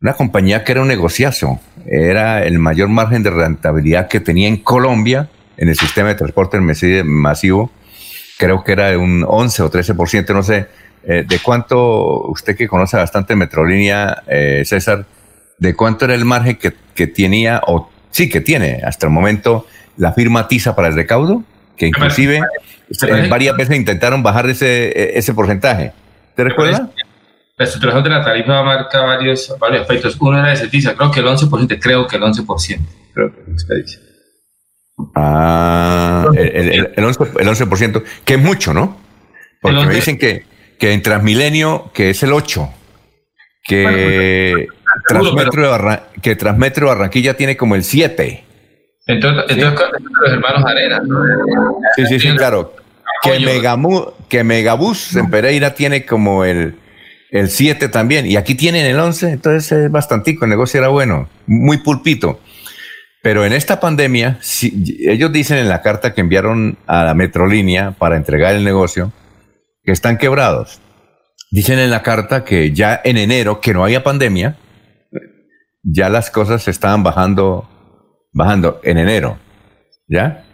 una 0.00 0.14
compañía 0.14 0.64
que 0.64 0.72
era 0.72 0.82
un 0.82 0.88
negociazo, 0.88 1.60
era 1.86 2.44
el 2.44 2.58
mayor 2.58 2.88
margen 2.88 3.22
de 3.22 3.30
rentabilidad 3.30 4.08
que 4.08 4.20
tenía 4.20 4.48
en 4.48 4.58
Colombia 4.58 5.28
en 5.56 5.68
el 5.68 5.76
sistema 5.76 6.08
de 6.08 6.14
transporte 6.16 6.58
masivo 6.60 7.70
creo 8.38 8.64
que 8.64 8.72
era 8.72 8.88
de 8.88 8.96
un 8.96 9.24
11 9.26 9.62
o 9.62 9.70
13%, 9.70 10.32
no 10.32 10.42
sé. 10.42 10.68
Eh, 11.04 11.24
¿De 11.26 11.38
cuánto, 11.40 12.22
usted 12.28 12.56
que 12.56 12.66
conoce 12.66 12.96
bastante 12.96 13.36
Metrolínea, 13.36 14.22
eh, 14.26 14.62
César, 14.64 15.04
de 15.58 15.74
cuánto 15.74 16.06
era 16.06 16.14
el 16.14 16.24
margen 16.24 16.56
que, 16.56 16.72
que, 16.94 17.06
tenía, 17.06 17.60
o 17.66 17.90
sí 18.10 18.28
que 18.28 18.40
tiene 18.40 18.80
hasta 18.84 19.06
el 19.06 19.12
momento, 19.12 19.66
la 19.96 20.12
firma 20.12 20.48
TISA 20.48 20.74
para 20.74 20.88
el 20.88 20.94
recaudo? 20.94 21.42
Que 21.76 21.86
inclusive 21.86 22.40
varias 23.28 23.56
veces 23.56 23.76
intentaron 23.76 24.22
bajar 24.22 24.48
ese, 24.48 25.16
ese 25.16 25.34
porcentaje. 25.34 25.92
¿Te 26.34 26.44
recuerda? 26.44 26.90
la 27.58 27.64
estructuración 27.64 28.04
de 28.04 28.10
la 28.10 28.24
tarifa 28.24 28.62
marca 28.62 29.00
varios, 29.00 29.52
varios 29.58 29.82
aspectos. 29.82 30.16
Uno 30.20 30.38
era 30.38 30.50
de 30.50 30.56
Cetiza, 30.56 30.94
creo 30.94 31.10
que 31.10 31.20
el 31.20 31.26
11%, 31.26 31.78
creo 31.80 32.06
que 32.06 32.16
el 32.16 32.22
11%, 32.22 32.78
creo 33.12 33.32
que. 33.34 34.07
Ah, 35.14 36.26
el, 36.34 36.48
el, 36.48 36.92
el, 36.96 37.04
11, 37.04 37.24
el 37.40 37.48
11%, 37.48 38.02
que 38.24 38.34
es 38.34 38.40
mucho, 38.40 38.74
¿no? 38.74 38.96
Porque 39.60 39.86
me 39.86 39.94
dicen 39.94 40.18
que, 40.18 40.44
que 40.78 40.92
en 40.92 41.02
Transmilenio, 41.02 41.90
que 41.92 42.10
es 42.10 42.22
el 42.22 42.30
8%, 42.30 42.70
que, 43.64 44.68
Transmetro, 45.06 45.70
Barra, 45.70 46.04
que 46.22 46.34
Transmetro 46.36 46.88
Barranquilla 46.88 47.34
tiene 47.34 47.56
como 47.56 47.74
el 47.74 47.82
7%. 47.82 48.44
Entonces, 49.06 49.44
¿Sí? 49.48 49.60
entonces 49.60 49.88
los 50.20 50.32
hermanos 50.32 50.64
Arena. 50.66 51.00
¿no? 51.00 51.24
Sí, 51.96 52.06
sí, 52.06 52.20
sí, 52.20 52.36
claro. 52.36 52.74
Que, 53.22 53.40
Megamu, 53.40 54.12
que 54.28 54.44
Megabús 54.44 55.16
en 55.16 55.30
Pereira 55.30 55.74
tiene 55.74 56.04
como 56.04 56.44
el, 56.44 56.76
el 57.30 57.48
7 57.48 57.88
también, 57.88 58.26
y 58.26 58.36
aquí 58.36 58.54
tienen 58.54 58.86
el 58.86 58.98
11, 58.98 59.30
entonces 59.30 59.72
es 59.72 59.90
bastantico, 59.90 60.44
el 60.44 60.50
negocio 60.50 60.78
era 60.78 60.88
bueno, 60.88 61.28
muy 61.46 61.78
pulpito. 61.78 62.40
Pero 63.22 63.44
en 63.44 63.52
esta 63.52 63.80
pandemia, 63.80 64.38
si, 64.40 65.00
ellos 65.08 65.32
dicen 65.32 65.58
en 65.58 65.68
la 65.68 65.82
carta 65.82 66.14
que 66.14 66.20
enviaron 66.20 66.78
a 66.86 67.04
la 67.04 67.14
Metrolínea 67.14 67.92
para 67.92 68.16
entregar 68.16 68.54
el 68.54 68.64
negocio 68.64 69.12
que 69.82 69.92
están 69.92 70.18
quebrados. 70.18 70.80
Dicen 71.50 71.78
en 71.78 71.90
la 71.90 72.02
carta 72.02 72.44
que 72.44 72.72
ya 72.72 73.00
en 73.04 73.16
enero, 73.16 73.60
que 73.60 73.72
no 73.72 73.84
haya 73.84 74.04
pandemia, 74.04 74.56
ya 75.82 76.10
las 76.10 76.30
cosas 76.30 76.62
se 76.62 76.70
estaban 76.70 77.02
bajando, 77.02 77.68
bajando 78.32 78.80
en 78.84 78.98
enero. 78.98 79.38
¿Ya? 80.06 80.44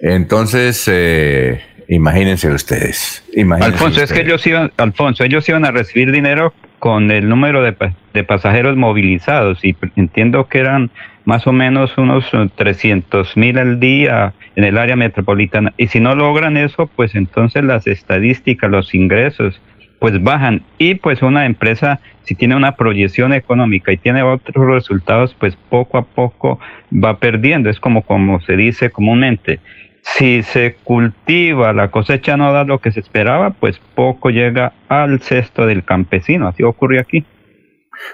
Entonces, 0.00 0.84
eh, 0.88 1.62
imagínense 1.88 2.50
ustedes. 2.50 3.24
Imagínense 3.34 3.74
Alfonso, 3.74 4.00
ustedes. 4.00 4.10
es 4.10 4.16
que 4.16 4.26
ellos 4.26 4.46
iban, 4.46 4.72
Alfonso, 4.76 5.24
ellos 5.24 5.48
iban 5.48 5.64
a 5.64 5.70
recibir 5.70 6.10
dinero 6.10 6.52
con 6.78 7.10
el 7.12 7.28
número 7.28 7.62
de, 7.62 7.76
de 8.12 8.24
pasajeros 8.24 8.76
movilizados 8.76 9.64
y 9.64 9.76
entiendo 9.94 10.48
que 10.48 10.58
eran 10.58 10.90
más 11.24 11.46
o 11.46 11.52
menos 11.52 11.96
unos 11.98 12.30
300 12.54 13.36
mil 13.36 13.58
al 13.58 13.80
día 13.80 14.34
en 14.56 14.64
el 14.64 14.78
área 14.78 14.96
metropolitana. 14.96 15.72
Y 15.76 15.88
si 15.88 16.00
no 16.00 16.14
logran 16.14 16.56
eso, 16.56 16.88
pues 16.94 17.14
entonces 17.14 17.64
las 17.64 17.86
estadísticas, 17.86 18.70
los 18.70 18.94
ingresos, 18.94 19.60
pues 19.98 20.20
bajan. 20.22 20.62
Y 20.78 20.96
pues 20.96 21.22
una 21.22 21.46
empresa, 21.46 22.00
si 22.24 22.34
tiene 22.34 22.56
una 22.56 22.74
proyección 22.74 23.32
económica 23.32 23.92
y 23.92 23.96
tiene 23.96 24.22
otros 24.22 24.66
resultados, 24.66 25.34
pues 25.38 25.56
poco 25.68 25.98
a 25.98 26.02
poco 26.02 26.58
va 26.92 27.18
perdiendo. 27.18 27.70
Es 27.70 27.78
como, 27.78 28.02
como 28.02 28.40
se 28.40 28.56
dice 28.56 28.90
comúnmente. 28.90 29.60
Si 30.02 30.42
se 30.42 30.74
cultiva, 30.82 31.72
la 31.72 31.92
cosecha 31.92 32.36
no 32.36 32.52
da 32.52 32.64
lo 32.64 32.80
que 32.80 32.90
se 32.90 32.98
esperaba, 32.98 33.50
pues 33.50 33.80
poco 33.94 34.30
llega 34.30 34.72
al 34.88 35.20
cesto 35.20 35.66
del 35.66 35.84
campesino. 35.84 36.48
Así 36.48 36.64
ocurrió 36.64 37.00
aquí. 37.00 37.24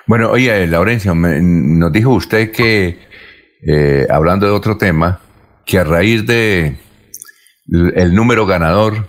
Bueno, 0.06 0.30
oye, 0.30 0.66
Laurencio, 0.66 1.14
me, 1.14 1.40
nos 1.40 1.92
dijo 1.92 2.10
usted 2.10 2.50
que, 2.50 2.98
eh, 3.66 4.06
hablando 4.10 4.46
de 4.46 4.52
otro 4.52 4.76
tema, 4.76 5.20
que 5.66 5.78
a 5.78 5.84
raíz 5.84 6.26
de 6.26 6.76
el 7.70 8.14
número 8.14 8.46
ganador, 8.46 9.06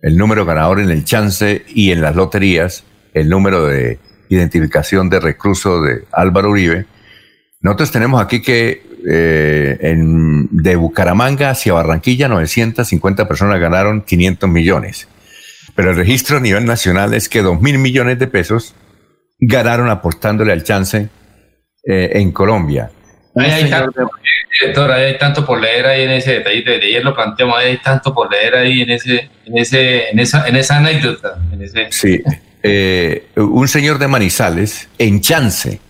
el 0.00 0.16
número 0.16 0.44
ganador 0.44 0.80
en 0.80 0.90
el 0.90 1.04
chance 1.04 1.64
y 1.68 1.90
en 1.90 2.00
las 2.00 2.14
loterías, 2.14 2.84
el 3.14 3.28
número 3.28 3.66
de 3.66 3.98
identificación 4.28 5.10
de 5.10 5.20
recluso 5.20 5.82
de 5.82 6.04
Álvaro 6.12 6.50
Uribe, 6.50 6.86
nosotros 7.60 7.90
tenemos 7.90 8.22
aquí 8.22 8.40
que 8.40 8.86
eh, 9.10 9.78
en, 9.80 10.48
de 10.50 10.76
Bucaramanga 10.76 11.50
hacia 11.50 11.72
Barranquilla 11.72 12.28
950 12.28 13.26
personas 13.26 13.58
ganaron 13.58 14.02
500 14.02 14.48
millones. 14.48 15.08
Pero 15.74 15.90
el 15.90 15.96
registro 15.96 16.38
a 16.38 16.40
nivel 16.40 16.64
nacional 16.64 17.14
es 17.14 17.28
que 17.28 17.42
2 17.42 17.60
mil 17.60 17.78
millones 17.78 18.18
de 18.18 18.26
pesos 18.26 18.74
ganaron 19.38 19.88
apostándole 19.88 20.52
al 20.52 20.64
chance 20.64 21.08
eh, 21.84 22.10
en 22.14 22.32
Colombia. 22.32 22.90
Ahí 23.36 23.50
hay, 23.50 23.70
tanto, 23.70 24.10
director, 24.60 24.90
ahí 24.90 25.04
hay 25.04 25.18
tanto 25.18 25.46
por 25.46 25.60
leer 25.60 25.86
ahí 25.86 26.02
en 26.02 26.10
ese 26.10 26.32
detalle, 26.32 26.62
de 26.62 26.74
ayer 26.74 27.04
lo 27.04 27.14
planteamos, 27.14 27.56
ahí 27.56 27.68
hay 27.68 27.78
tanto 27.78 28.12
por 28.12 28.30
leer 28.30 28.56
ahí 28.56 28.82
en 28.82 28.90
ese, 28.90 29.30
en 29.46 29.58
ese, 29.58 30.08
en 30.08 30.18
esa, 30.18 30.48
en 30.48 30.56
esa 30.56 30.78
anécdota. 30.78 31.38
En 31.52 31.62
ese... 31.62 31.86
Sí, 31.90 32.20
eh, 32.62 33.28
un 33.36 33.68
señor 33.68 33.98
de 33.98 34.08
Manizales 34.08 34.88
en 34.98 35.20
chance, 35.20 35.80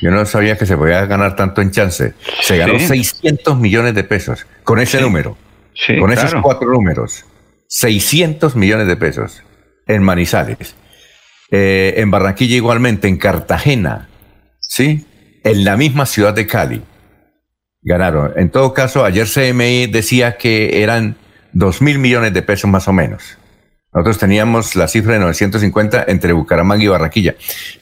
yo 0.00 0.10
no 0.10 0.24
sabía 0.26 0.58
que 0.58 0.66
se 0.66 0.76
podía 0.76 1.06
ganar 1.06 1.36
tanto 1.36 1.62
en 1.62 1.70
chance, 1.70 2.14
se 2.40 2.56
ganó 2.56 2.78
sí. 2.80 2.86
600 2.86 3.56
millones 3.56 3.94
de 3.94 4.02
pesos 4.02 4.46
con 4.64 4.80
ese 4.80 4.98
sí. 4.98 5.04
número, 5.04 5.36
sí, 5.74 5.96
con 5.96 6.10
claro. 6.10 6.26
esos 6.26 6.42
cuatro 6.42 6.68
números, 6.68 7.24
600 7.68 8.56
millones 8.56 8.88
de 8.88 8.96
pesos 8.96 9.44
en 9.86 10.02
Manizales. 10.02 10.74
Eh, 11.50 11.94
en 11.96 12.10
Barranquilla 12.10 12.56
igualmente, 12.56 13.08
en 13.08 13.16
Cartagena, 13.16 14.08
¿sí? 14.60 15.06
En 15.42 15.64
la 15.64 15.76
misma 15.76 16.06
ciudad 16.06 16.34
de 16.34 16.46
Cali. 16.46 16.82
Ganaron. 17.82 18.32
En 18.36 18.50
todo 18.50 18.74
caso, 18.74 19.04
ayer 19.04 19.26
CMI 19.26 19.86
decía 19.86 20.36
que 20.36 20.82
eran 20.82 21.16
2 21.52 21.82
mil 21.82 21.98
millones 21.98 22.32
de 22.34 22.42
pesos 22.42 22.70
más 22.70 22.86
o 22.88 22.92
menos. 22.92 23.38
Nosotros 23.92 24.18
teníamos 24.18 24.76
la 24.76 24.86
cifra 24.86 25.14
de 25.14 25.20
950 25.20 26.04
entre 26.06 26.32
Bucaramanga 26.32 26.84
y 26.84 26.88
Barranquilla. 26.88 27.34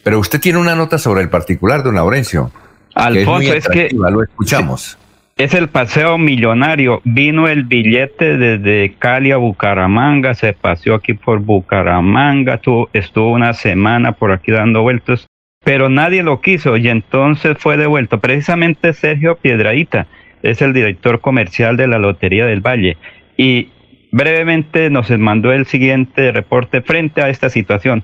Pero 0.03 0.19
usted 0.19 0.41
tiene 0.41 0.59
una 0.59 0.75
nota 0.75 0.97
sobre 0.97 1.21
el 1.21 1.29
particular, 1.29 1.83
don 1.83 1.97
Laurencio. 1.97 2.51
Alfonso, 2.95 3.51
que 3.53 3.59
es, 3.59 3.65
es, 3.67 3.71
que 3.71 3.89
lo 3.93 4.23
escuchamos. 4.23 4.97
Es 5.39 5.55
el 5.55 5.69
paseo 5.69 6.19
millonario. 6.19 7.01
Vino 7.05 7.47
el 7.47 7.63
billete 7.63 8.37
desde 8.37 8.97
Cali 8.99 9.31
a 9.31 9.37
Bucaramanga, 9.37 10.35
se 10.35 10.53
paseó 10.53 10.97
aquí 10.97 11.15
por 11.15 11.39
Bucaramanga, 11.39 12.55
estuvo, 12.55 12.91
estuvo 12.93 13.31
una 13.31 13.53
semana 13.53 14.11
por 14.11 14.33
aquí 14.33 14.51
dando 14.51 14.83
vueltas, 14.83 15.29
pero 15.63 15.89
nadie 15.89 16.25
lo 16.25 16.41
quiso 16.41 16.77
y 16.77 16.89
entonces 16.89 17.57
fue 17.57 17.77
devuelto. 17.77 18.19
Precisamente 18.19 18.93
Sergio 18.93 19.37
Piedraíta 19.37 20.09
es 20.43 20.61
el 20.61 20.73
director 20.73 21.21
comercial 21.21 21.77
de 21.77 21.87
la 21.87 22.01
Lotería 22.01 22.45
del 22.45 22.61
Valle 22.61 22.97
y 23.37 23.71
brevemente 24.11 24.91
nos 24.91 25.09
mandó 25.09 25.53
el 25.53 25.67
siguiente 25.67 26.33
reporte 26.33 26.83
frente 26.83 27.23
a 27.23 27.29
esta 27.29 27.49
situación. 27.49 28.03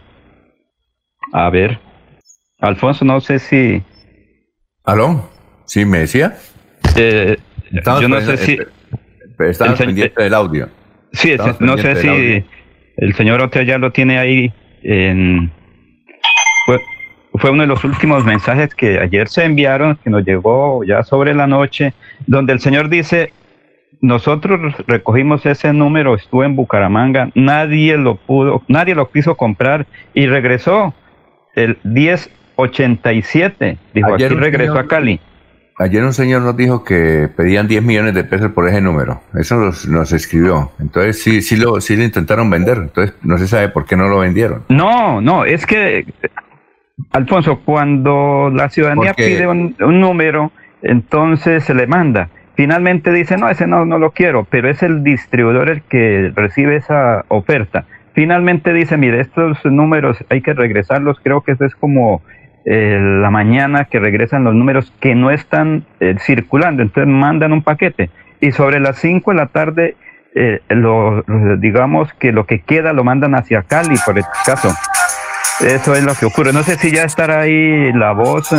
A 1.33 1.51
ver, 1.51 1.81
Alfonso, 2.61 3.05
no 3.05 3.21
sé 3.21 3.41
si... 3.41 3.83
¿Aló? 4.85 5.29
¿Sí 5.65 5.85
me 5.85 5.99
decía? 5.99 6.37
Eh, 6.97 7.37
yo 8.01 8.09
no 8.09 8.21
sé 8.21 8.37
si... 8.37 8.59
Estamos 9.39 9.79
pendientes 9.79 10.15
del 10.15 10.35
audio. 10.35 10.69
Sí, 11.13 11.35
no 11.61 11.77
sé 11.79 11.97
si 11.97 12.45
el 12.97 13.15
señor 13.15 13.41
Oteo 13.43 13.63
ya 13.63 13.79
lo 13.79 13.91
tiene 13.93 14.19
ahí 14.19 14.53
en... 14.83 15.51
Fue, 16.67 16.81
fue 17.35 17.51
uno 17.51 17.63
de 17.63 17.67
los 17.69 17.85
últimos 17.85 18.25
mensajes 18.25 18.75
que 18.75 18.99
ayer 18.99 19.29
se 19.29 19.45
enviaron, 19.45 19.97
que 20.03 20.09
nos 20.11 20.25
llegó 20.25 20.83
ya 20.85 21.03
sobre 21.03 21.35
la 21.35 21.47
noche, 21.47 21.93
donde 22.27 22.53
el 22.53 22.61
señor 22.61 22.89
dice, 22.89 23.33
nosotros 24.01 24.75
recogimos 24.87 25.45
ese 25.47 25.73
número, 25.73 26.15
estuve 26.15 26.47
en 26.47 26.57
Bucaramanga, 26.57 27.31
nadie 27.35 27.97
lo 27.97 28.17
pudo, 28.17 28.63
nadie 28.69 28.95
lo 28.95 29.11
quiso 29.11 29.35
comprar 29.37 29.87
y 30.15 30.27
regresó 30.27 30.95
el 31.55 31.77
1087, 31.85 33.79
dijo, 33.95 34.15
Ayer 34.15 34.33
aquí 34.33 34.41
regresó 34.41 34.73
señor- 34.75 34.85
a 34.85 34.89
Cali. 34.89 35.21
Ayer 35.79 36.05
un 36.05 36.13
señor 36.13 36.43
nos 36.43 36.57
dijo 36.57 36.85
que 36.85 37.29
pedían 37.37 37.67
10 37.67 37.83
millones 37.83 38.15
de 38.15 38.23
pesos 38.23 38.53
por 38.53 38.69
ese 38.69 38.81
número. 38.81 39.21
Eso 39.35 39.57
nos, 39.57 39.89
nos 39.89 40.13
escribió. 40.13 40.71
Entonces 40.79 41.21
sí, 41.23 41.43
sí 41.43 41.57
lo, 41.57 41.81
sí 41.81 41.97
lo 41.97 42.05
intentaron 42.05 42.49
vender. 42.49 42.79
Entonces 42.79 43.15
no 43.23 43.39
se 43.39 43.49
sabe 43.49 43.69
por 43.71 43.85
qué 43.85 43.97
no 43.97 44.07
lo 44.09 44.19
vendieron. 44.21 44.63
No, 44.69 45.21
no, 45.21 45.45
es 45.45 45.67
que, 45.67 46.07
Alfonso, 47.11 47.61
cuando 47.65 48.51
la 48.55 48.69
ciudadanía 48.69 49.11
Porque- 49.15 49.27
pide 49.27 49.47
un, 49.49 49.75
un 49.81 50.01
número, 50.01 50.53
entonces 50.83 51.65
se 51.65 51.75
le 51.75 51.87
manda. 51.89 52.29
Finalmente 52.55 53.11
dice, 53.13 53.37
no, 53.37 53.49
ese 53.49 53.67
no, 53.67 53.85
no 53.85 53.99
lo 53.99 54.13
quiero, 54.13 54.45
pero 54.49 54.71
es 54.71 54.81
el 54.85 55.03
distribuidor 55.03 55.71
el 55.71 55.83
que 55.83 56.31
recibe 56.37 56.77
esa 56.77 57.25
oferta. 57.27 57.85
Finalmente 58.13 58.73
dice, 58.73 58.97
mire, 58.97 59.21
estos 59.21 59.59
números 59.65 60.19
hay 60.31 60.41
que 60.41 60.55
regresarlos, 60.55 61.19
creo 61.21 61.41
que 61.41 61.51
eso 61.53 61.65
es 61.65 61.75
como 61.75 62.23
eh, 62.65 62.99
la 63.01 63.31
mañana 63.31 63.85
que 63.87 63.99
regresan 63.99 64.45
los 64.45 64.55
números 64.55 64.93
que 65.01 65.15
no 65.15 65.31
están 65.31 65.85
eh, 66.01 66.17
circulando, 66.25 66.83
entonces 66.83 67.13
mandan 67.13 67.53
un 67.53 67.63
paquete 67.63 68.11
y 68.41 68.53
sobre 68.53 68.81
las 68.81 68.99
5 68.99 69.31
de 69.31 69.37
la 69.37 69.47
tarde, 69.47 69.97
eh, 70.35 70.61
lo, 70.69 71.25
digamos 71.59 72.13
que 72.15 72.33
lo 72.33 72.47
que 72.47 72.61
queda 72.61 72.93
lo 72.93 73.05
mandan 73.05 73.35
hacia 73.35 73.63
Cali, 73.63 73.97
por 74.05 74.19
el 74.19 74.25
caso. 74.45 74.75
Eso 75.61 75.95
es 75.95 76.03
lo 76.03 76.15
que 76.15 76.27
ocurre. 76.27 76.53
No 76.53 76.63
sé 76.63 76.77
si 76.77 76.91
ya 76.91 77.05
estará 77.05 77.43
ahí 77.43 77.93
la 77.93 78.13
voz 78.13 78.53
eh, 78.53 78.57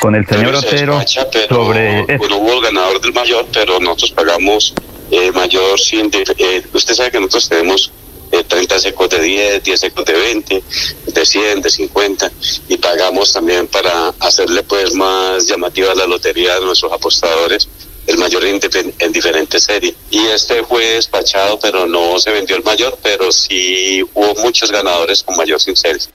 con 0.00 0.14
el 0.14 0.26
señor 0.26 0.56
se 0.56 0.66
Otero 0.66 0.98
despacha, 0.98 1.26
pero, 1.32 1.64
sobre 1.64 2.02
hubo 2.16 2.52
el 2.52 2.62
ganador 2.62 3.00
del 3.00 3.12
mayor, 3.12 3.46
pero 3.52 3.80
nosotros 3.80 4.12
pagamos 4.12 4.74
eh, 5.10 5.32
mayor 5.32 5.80
sin. 5.80 6.10
eh, 6.12 6.62
usted 6.72 6.94
sabe 6.94 7.10
que 7.10 7.18
nosotros 7.18 7.48
tenemos 7.48 7.92
eh, 8.32 8.44
30 8.44 8.80
secos 8.80 9.10
de 9.10 9.20
10, 9.20 9.62
10 9.62 9.80
secos 9.80 10.04
de 10.04 10.14
20, 10.14 10.62
de 11.06 11.26
100, 11.26 11.62
de 11.62 11.70
50, 11.70 12.32
y 12.68 12.76
pagamos 12.78 13.32
también 13.32 13.66
para 13.68 14.08
hacerle 14.20 14.62
pues 14.62 14.94
más 14.94 15.46
llamativa 15.46 15.94
la 15.94 16.06
lotería 16.06 16.54
de 16.58 16.64
nuestros 16.64 16.92
apostadores. 16.92 17.68
El 18.04 18.18
mayor 18.18 18.44
en 18.44 19.12
diferentes 19.12 19.62
series. 19.62 19.94
Y 20.10 20.26
este 20.26 20.64
fue 20.64 20.84
despachado, 20.94 21.60
pero 21.60 21.86
no 21.86 22.18
se 22.18 22.32
vendió 22.32 22.56
el 22.56 22.64
mayor, 22.64 22.98
pero 23.00 23.30
sí 23.30 24.02
hubo 24.14 24.34
muchos 24.42 24.72
ganadores 24.72 25.22
con 25.22 25.36
mayor 25.36 25.60
sin 25.60 25.76
series. 25.76 26.10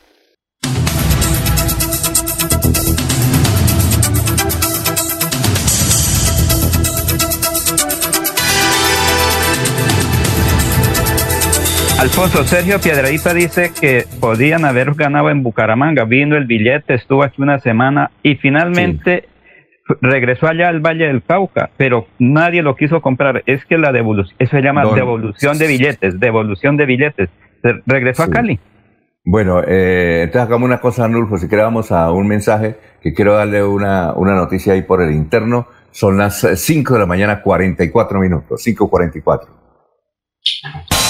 Alfonso 11.99 12.43
Sergio 12.43 12.79
Piedradita 12.79 13.33
dice 13.33 13.71
que 13.79 14.05
podían 14.19 14.65
haber 14.65 14.93
ganado 14.93 15.31
en 15.31 15.41
Bucaramanga. 15.41 16.05
Vino 16.05 16.37
el 16.37 16.45
billete, 16.45 16.93
estuvo 16.93 17.23
aquí 17.23 17.41
una 17.41 17.59
semana 17.59 18.11
y 18.21 18.35
finalmente 18.35 19.27
regresó 20.01 20.47
allá 20.47 20.69
al 20.69 20.79
Valle 20.79 21.07
del 21.07 21.23
Cauca, 21.23 21.71
pero 21.75 22.05
nadie 22.19 22.61
lo 22.61 22.75
quiso 22.75 23.01
comprar. 23.01 23.41
Es 23.47 23.65
que 23.65 23.79
la 23.79 23.91
devolución, 23.91 24.35
eso 24.37 24.51
se 24.51 24.61
llama 24.61 24.85
devolución 24.93 25.57
de 25.57 25.67
billetes, 25.67 26.19
devolución 26.19 26.77
de 26.77 26.85
billetes. 26.85 27.29
Regresó 27.87 28.23
a 28.23 28.29
Cali. 28.29 28.59
Bueno, 29.25 29.61
eh, 29.67 30.21
entonces 30.25 30.43
hagamos 30.43 30.67
una 30.67 30.79
cosa, 30.79 31.05
Anulfo, 31.05 31.37
si 31.37 31.49
queremos 31.49 31.91
a 31.91 32.11
un 32.11 32.27
mensaje, 32.27 32.77
que 33.01 33.13
quiero 33.13 33.33
darle 33.33 33.63
una, 33.63 34.13
una 34.13 34.35
noticia 34.35 34.73
ahí 34.73 34.83
por 34.83 35.01
el 35.01 35.11
interno. 35.11 35.67
Son 35.89 36.15
las 36.15 36.47
5 36.55 36.93
de 36.93 36.99
la 36.99 37.07
mañana, 37.07 37.41
44 37.41 38.19
minutos, 38.19 38.63
5.44. 38.65 39.47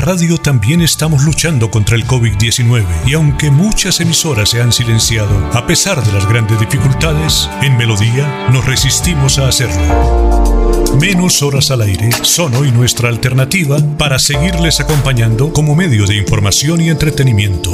La 0.00 0.06
radio 0.06 0.38
también 0.38 0.80
estamos 0.80 1.24
luchando 1.24 1.70
contra 1.70 1.94
el 1.94 2.06
COVID-19 2.06 2.86
y 3.06 3.12
aunque 3.12 3.50
muchas 3.50 4.00
emisoras 4.00 4.48
se 4.48 4.62
han 4.62 4.72
silenciado, 4.72 5.50
a 5.52 5.66
pesar 5.66 6.02
de 6.02 6.10
las 6.10 6.26
grandes 6.26 6.58
dificultades, 6.58 7.50
en 7.60 7.76
Melodía 7.76 8.48
nos 8.50 8.64
resistimos 8.64 9.38
a 9.38 9.48
hacerlo. 9.48 10.94
Menos 10.98 11.42
horas 11.42 11.70
al 11.70 11.82
aire 11.82 12.08
son 12.22 12.54
hoy 12.54 12.70
nuestra 12.70 13.10
alternativa 13.10 13.76
para 13.98 14.18
seguirles 14.18 14.80
acompañando 14.80 15.52
como 15.52 15.74
medio 15.74 16.06
de 16.06 16.16
información 16.16 16.80
y 16.80 16.88
entretenimiento. 16.88 17.70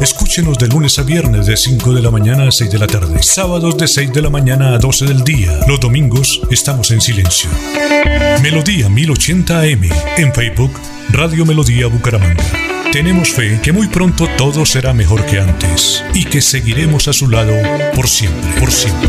Escúchenos 0.00 0.56
de 0.58 0.68
lunes 0.68 1.00
a 1.00 1.02
viernes 1.02 1.46
de 1.46 1.56
5 1.56 1.94
de 1.94 2.02
la 2.02 2.12
mañana 2.12 2.46
a 2.46 2.52
6 2.52 2.70
de 2.70 2.78
la 2.78 2.86
tarde, 2.86 3.22
sábados 3.24 3.76
de 3.76 3.88
6 3.88 4.12
de 4.12 4.22
la 4.22 4.30
mañana 4.30 4.74
a 4.74 4.78
12 4.78 5.06
del 5.06 5.24
día. 5.24 5.50
Los 5.66 5.80
domingos 5.80 6.40
estamos 6.50 6.92
en 6.92 7.00
silencio. 7.00 7.50
Melodía 8.40 8.88
1080 8.88 9.60
AM 9.60 9.88
en 10.18 10.32
Facebook 10.32 10.93
Radio 11.16 11.46
Melodía 11.46 11.86
Bucaramanga. 11.86 12.42
Tenemos 12.90 13.32
fe 13.32 13.60
que 13.62 13.70
muy 13.70 13.86
pronto 13.86 14.26
todo 14.36 14.66
será 14.66 14.92
mejor 14.92 15.24
que 15.26 15.38
antes 15.38 16.04
y 16.12 16.24
que 16.24 16.42
seguiremos 16.42 17.06
a 17.06 17.12
su 17.12 17.28
lado 17.28 17.54
por 17.94 18.08
siempre, 18.08 18.50
por 18.58 18.72
siempre. 18.72 19.08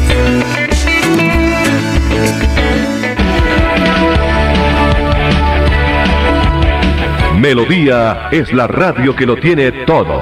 Melodía 7.39 8.29
es 8.31 8.53
la 8.53 8.67
radio 8.67 9.15
que 9.15 9.25
lo 9.25 9.35
tiene 9.37 9.71
todo. 9.71 10.21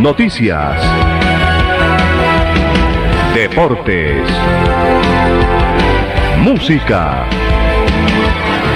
Noticias. 0.00 0.82
Deportes. 3.34 4.26
Música 6.38 7.28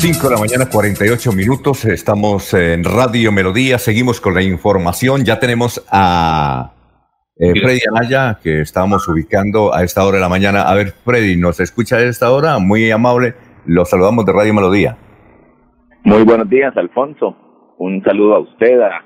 5 0.00 0.28
de 0.30 0.34
la 0.34 0.40
mañana, 0.40 0.64
48 0.72 1.32
minutos. 1.32 1.84
Estamos 1.84 2.54
en 2.54 2.84
Radio 2.84 3.32
Melodía. 3.32 3.76
Seguimos 3.76 4.18
con 4.18 4.32
la 4.32 4.40
información. 4.40 5.26
Ya 5.26 5.38
tenemos 5.38 5.86
a 5.92 6.72
eh, 7.36 7.52
Freddy 7.52 7.80
Anaya, 7.94 8.38
que 8.42 8.62
estamos 8.62 9.06
ubicando 9.08 9.74
a 9.74 9.84
esta 9.84 10.02
hora 10.06 10.16
de 10.16 10.22
la 10.22 10.30
mañana. 10.30 10.62
A 10.62 10.74
ver, 10.74 10.92
Freddy, 11.04 11.36
¿nos 11.36 11.60
escucha 11.60 11.96
a 11.96 12.00
esta 12.00 12.32
hora? 12.32 12.58
Muy 12.58 12.90
amable. 12.90 13.34
Los 13.66 13.90
saludamos 13.90 14.24
de 14.24 14.32
Radio 14.32 14.54
Melodía. 14.54 14.96
Muy 16.04 16.24
buenos 16.24 16.48
días, 16.48 16.74
Alfonso. 16.78 17.36
Un 17.76 18.02
saludo 18.02 18.36
a 18.36 18.40
usted, 18.40 18.80
a, 18.80 19.04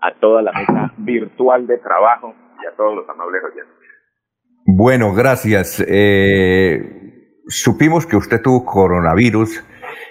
a 0.00 0.20
toda 0.20 0.42
la 0.42 0.50
mesa 0.50 0.92
virtual 0.98 1.68
de 1.68 1.78
trabajo 1.78 2.34
y 2.60 2.66
a 2.66 2.76
todos 2.76 2.96
los 2.96 3.08
amables 3.08 3.42
oyentes. 3.44 3.76
Bueno, 4.66 5.14
gracias. 5.14 5.80
Eh, 5.86 7.42
supimos 7.46 8.06
que 8.06 8.16
usted 8.16 8.42
tuvo 8.42 8.64
coronavirus 8.64 9.62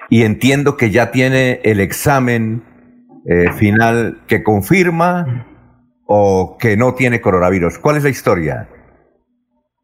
y 0.09 0.23
entiendo 0.23 0.75
que 0.77 0.89
ya 0.89 1.11
tiene 1.11 1.59
el 1.63 1.79
examen 1.79 2.63
eh, 3.25 3.51
final 3.51 4.21
que 4.27 4.43
confirma 4.43 5.45
o 6.05 6.57
que 6.59 6.75
no 6.75 6.95
tiene 6.95 7.21
coronavirus. 7.21 7.77
¿Cuál 7.79 7.97
es 7.97 8.03
la 8.03 8.09
historia? 8.09 8.67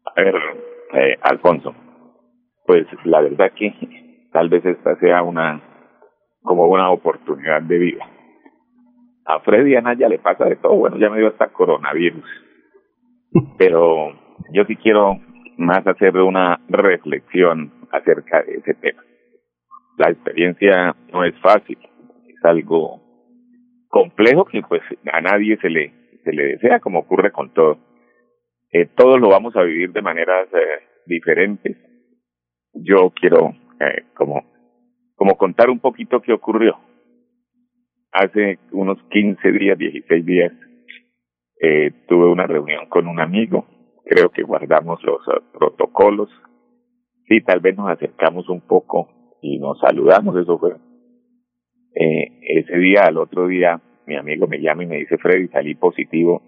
A 0.04 0.20
ver, 0.20 0.34
eh, 0.94 1.16
Alfonso, 1.22 1.74
pues 2.66 2.86
la 3.04 3.20
verdad 3.20 3.52
que 3.56 4.28
tal 4.32 4.48
vez 4.48 4.64
esta 4.66 4.98
sea 4.98 5.22
una 5.22 5.62
como 6.42 6.66
una 6.66 6.90
oportunidad 6.90 7.62
de 7.62 7.78
vida. 7.78 8.04
A 9.24 9.40
Freddy 9.40 9.74
Anaya 9.74 10.08
le 10.08 10.18
pasa 10.18 10.44
de 10.44 10.56
todo, 10.56 10.76
bueno, 10.76 10.96
ya 10.98 11.10
me 11.10 11.18
dio 11.18 11.28
hasta 11.28 11.48
coronavirus. 11.48 12.24
Pero 13.58 14.12
yo 14.52 14.64
sí 14.66 14.76
quiero 14.76 15.18
más 15.58 15.86
hacer 15.86 16.16
una 16.16 16.60
reflexión 16.68 17.72
acerca 17.90 18.42
de 18.42 18.54
ese 18.58 18.74
tema. 18.74 19.02
La 19.96 20.10
experiencia 20.10 20.94
no 21.12 21.24
es 21.24 21.34
fácil, 21.40 21.78
es 22.28 22.44
algo 22.44 23.00
complejo 23.88 24.44
que 24.44 24.62
pues 24.62 24.82
a 25.12 25.20
nadie 25.20 25.56
se 25.58 25.70
le 25.70 25.92
se 26.24 26.32
le 26.32 26.44
desea, 26.48 26.80
como 26.80 26.98
ocurre 26.98 27.30
con 27.30 27.54
todo. 27.54 27.78
Eh, 28.72 28.86
todos 28.96 29.20
lo 29.20 29.28
vamos 29.28 29.54
a 29.56 29.62
vivir 29.62 29.92
de 29.92 30.02
maneras 30.02 30.48
eh, 30.52 30.82
diferentes. 31.06 31.76
Yo 32.74 33.10
quiero 33.10 33.54
eh, 33.80 34.04
como, 34.14 34.42
como 35.14 35.36
contar 35.36 35.70
un 35.70 35.78
poquito 35.78 36.20
qué 36.20 36.32
ocurrió. 36.32 36.78
Hace 38.12 38.58
unos 38.72 38.98
15 39.10 39.52
días, 39.52 39.78
16 39.78 40.26
días, 40.26 40.52
eh, 41.60 41.92
tuve 42.08 42.30
una 42.30 42.46
reunión 42.46 42.86
con 42.88 43.06
un 43.06 43.20
amigo. 43.20 43.66
Creo 44.04 44.30
que 44.30 44.42
guardamos 44.42 45.02
los 45.04 45.20
eh, 45.28 45.40
protocolos. 45.52 46.30
Sí, 47.28 47.40
tal 47.40 47.60
vez 47.60 47.76
nos 47.76 47.90
acercamos 47.90 48.48
un 48.48 48.60
poco 48.60 49.08
y 49.40 49.58
nos 49.58 49.78
saludamos, 49.80 50.36
eso 50.36 50.58
fue. 50.58 50.72
Eh, 51.94 52.40
ese 52.42 52.76
día, 52.78 53.04
al 53.06 53.16
otro 53.16 53.46
día, 53.48 53.80
mi 54.06 54.16
amigo 54.16 54.46
me 54.46 54.60
llama 54.60 54.84
y 54.84 54.86
me 54.86 54.96
dice, 54.96 55.18
Freddy, 55.18 55.48
salí 55.48 55.74
positivo 55.74 56.42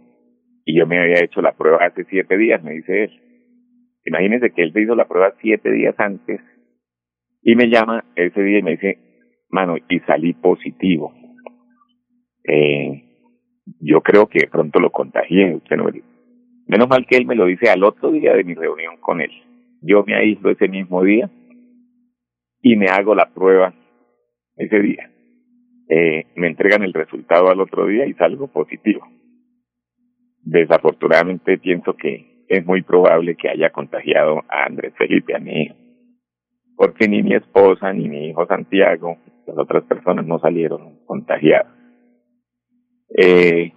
y 0.65 0.79
yo 0.79 0.87
me 0.87 1.01
había 1.01 1.25
hecho 1.25 1.41
la 1.41 1.53
prueba 1.53 1.79
hace 1.81 2.05
siete 2.05 2.37
días, 2.37 2.63
me 2.63 2.73
dice 2.73 3.05
él. 3.05 3.11
Imagínense 4.05 4.51
que 4.51 4.63
él 4.63 4.73
se 4.73 4.83
hizo 4.83 4.95
la 4.95 5.09
prueba 5.09 5.35
siete 5.41 5.71
días 5.73 5.95
antes 5.99 6.41
y 7.43 7.57
me 7.57 7.69
llama 7.69 8.05
ese 8.17 8.43
día 8.43 8.59
y 8.59 8.63
me 8.63 8.73
dice, 8.73 8.99
mano, 9.49 9.77
y 9.89 10.01
salí 10.01 10.35
positivo. 10.35 11.13
Eh, 12.45 13.05
yo 13.81 14.01
creo 14.01 14.27
que 14.27 14.47
pronto 14.51 14.81
lo 14.81 14.91
contagié, 14.91 15.55
usted 15.55 15.77
no 15.77 15.85
me 15.85 16.03
Menos 16.67 16.89
mal 16.89 17.07
que 17.07 17.17
él 17.17 17.27
me 17.27 17.35
lo 17.35 17.47
dice 17.47 17.71
al 17.71 17.83
otro 17.83 18.11
día 18.11 18.35
de 18.35 18.45
mi 18.45 18.55
reunión 18.55 18.99
con 19.01 19.23
él. 19.23 19.31
Yo 19.81 20.05
me 20.05 20.15
aíslo 20.15 20.51
ese 20.51 20.69
mismo 20.69 21.03
día 21.03 21.31
y 22.61 22.77
me 22.77 22.87
hago 22.87 23.15
la 23.15 23.33
prueba 23.33 23.75
ese 24.57 24.81
día 24.81 25.11
eh, 25.89 26.27
me 26.37 26.49
entregan 26.49 26.83
el 26.83 26.93
resultado 26.93 27.49
al 27.49 27.61
otro 27.61 27.87
día 27.87 28.07
y 28.07 28.13
salgo 28.15 28.49
positivo. 28.49 29.07
Desafortunadamente 30.43 31.59
pienso 31.59 31.95
que 31.95 32.45
es 32.49 32.65
muy 32.65 32.83
probable 32.83 33.37
que 33.37 33.49
haya 33.49 33.71
contagiado 33.71 34.43
a 34.49 34.65
Andrés 34.67 34.95
Felipe, 34.97 35.35
a 35.35 35.39
mi 35.39 35.63
hijo, 35.63 35.75
porque 36.77 37.09
ni 37.09 37.23
mi 37.23 37.35
esposa 37.35 37.93
ni 37.93 38.09
mi 38.09 38.29
hijo 38.29 38.47
Santiago, 38.47 39.17
las 39.47 39.59
otras 39.59 39.85
personas 39.85 40.27
no 40.27 40.39
salieron 40.39 41.05
contagiadas. 41.07 41.73
Eh, 43.17 43.73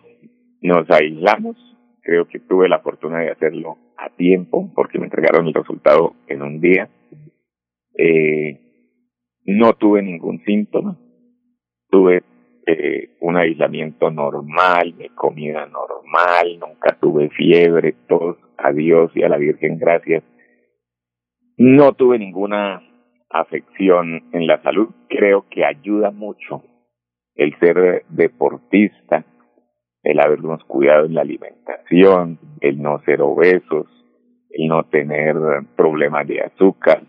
nos 0.61 0.89
aislamos, 0.91 1.57
creo 2.01 2.27
que 2.27 2.39
tuve 2.39 2.67
la 2.67 2.79
fortuna 2.79 3.19
de 3.19 3.32
hacerlo 3.32 3.77
a 3.97 4.09
tiempo, 4.09 4.71
porque 4.75 4.99
me 4.99 5.05
entregaron 5.05 5.47
el 5.47 5.53
resultado 5.53 6.13
en 6.27 6.41
un 6.41 6.59
día. 6.59 6.89
Eh, 7.97 8.70
no 9.45 9.73
tuve 9.73 10.01
ningún 10.01 10.43
síntoma, 10.45 10.97
tuve 11.89 12.23
eh, 12.67 13.17
un 13.21 13.37
aislamiento 13.37 14.11
normal, 14.11 14.93
mi 14.97 15.09
comida 15.09 15.65
normal, 15.65 16.59
nunca 16.59 16.97
tuve 16.99 17.29
fiebre, 17.29 17.95
tos, 18.07 18.37
a 18.57 18.71
Dios 18.71 19.11
y 19.15 19.23
a 19.23 19.29
la 19.29 19.37
Virgen 19.37 19.77
gracias. 19.77 20.23
No 21.57 21.93
tuve 21.93 22.19
ninguna 22.19 22.81
afección 23.29 24.29
en 24.33 24.47
la 24.47 24.61
salud. 24.61 24.89
Creo 25.09 25.45
que 25.49 25.65
ayuda 25.65 26.11
mucho 26.11 26.63
el 27.35 27.57
ser 27.59 28.05
deportista, 28.09 29.25
el 30.03 30.19
habernos 30.19 30.63
cuidado 30.65 31.05
en 31.05 31.15
la 31.15 31.21
alimentación, 31.21 32.39
el 32.61 32.81
no 32.81 32.99
ser 33.03 33.21
obesos, 33.21 33.87
el 34.49 34.67
no 34.67 34.83
tener 34.83 35.35
problemas 35.75 36.27
de 36.27 36.41
azúcar, 36.41 37.03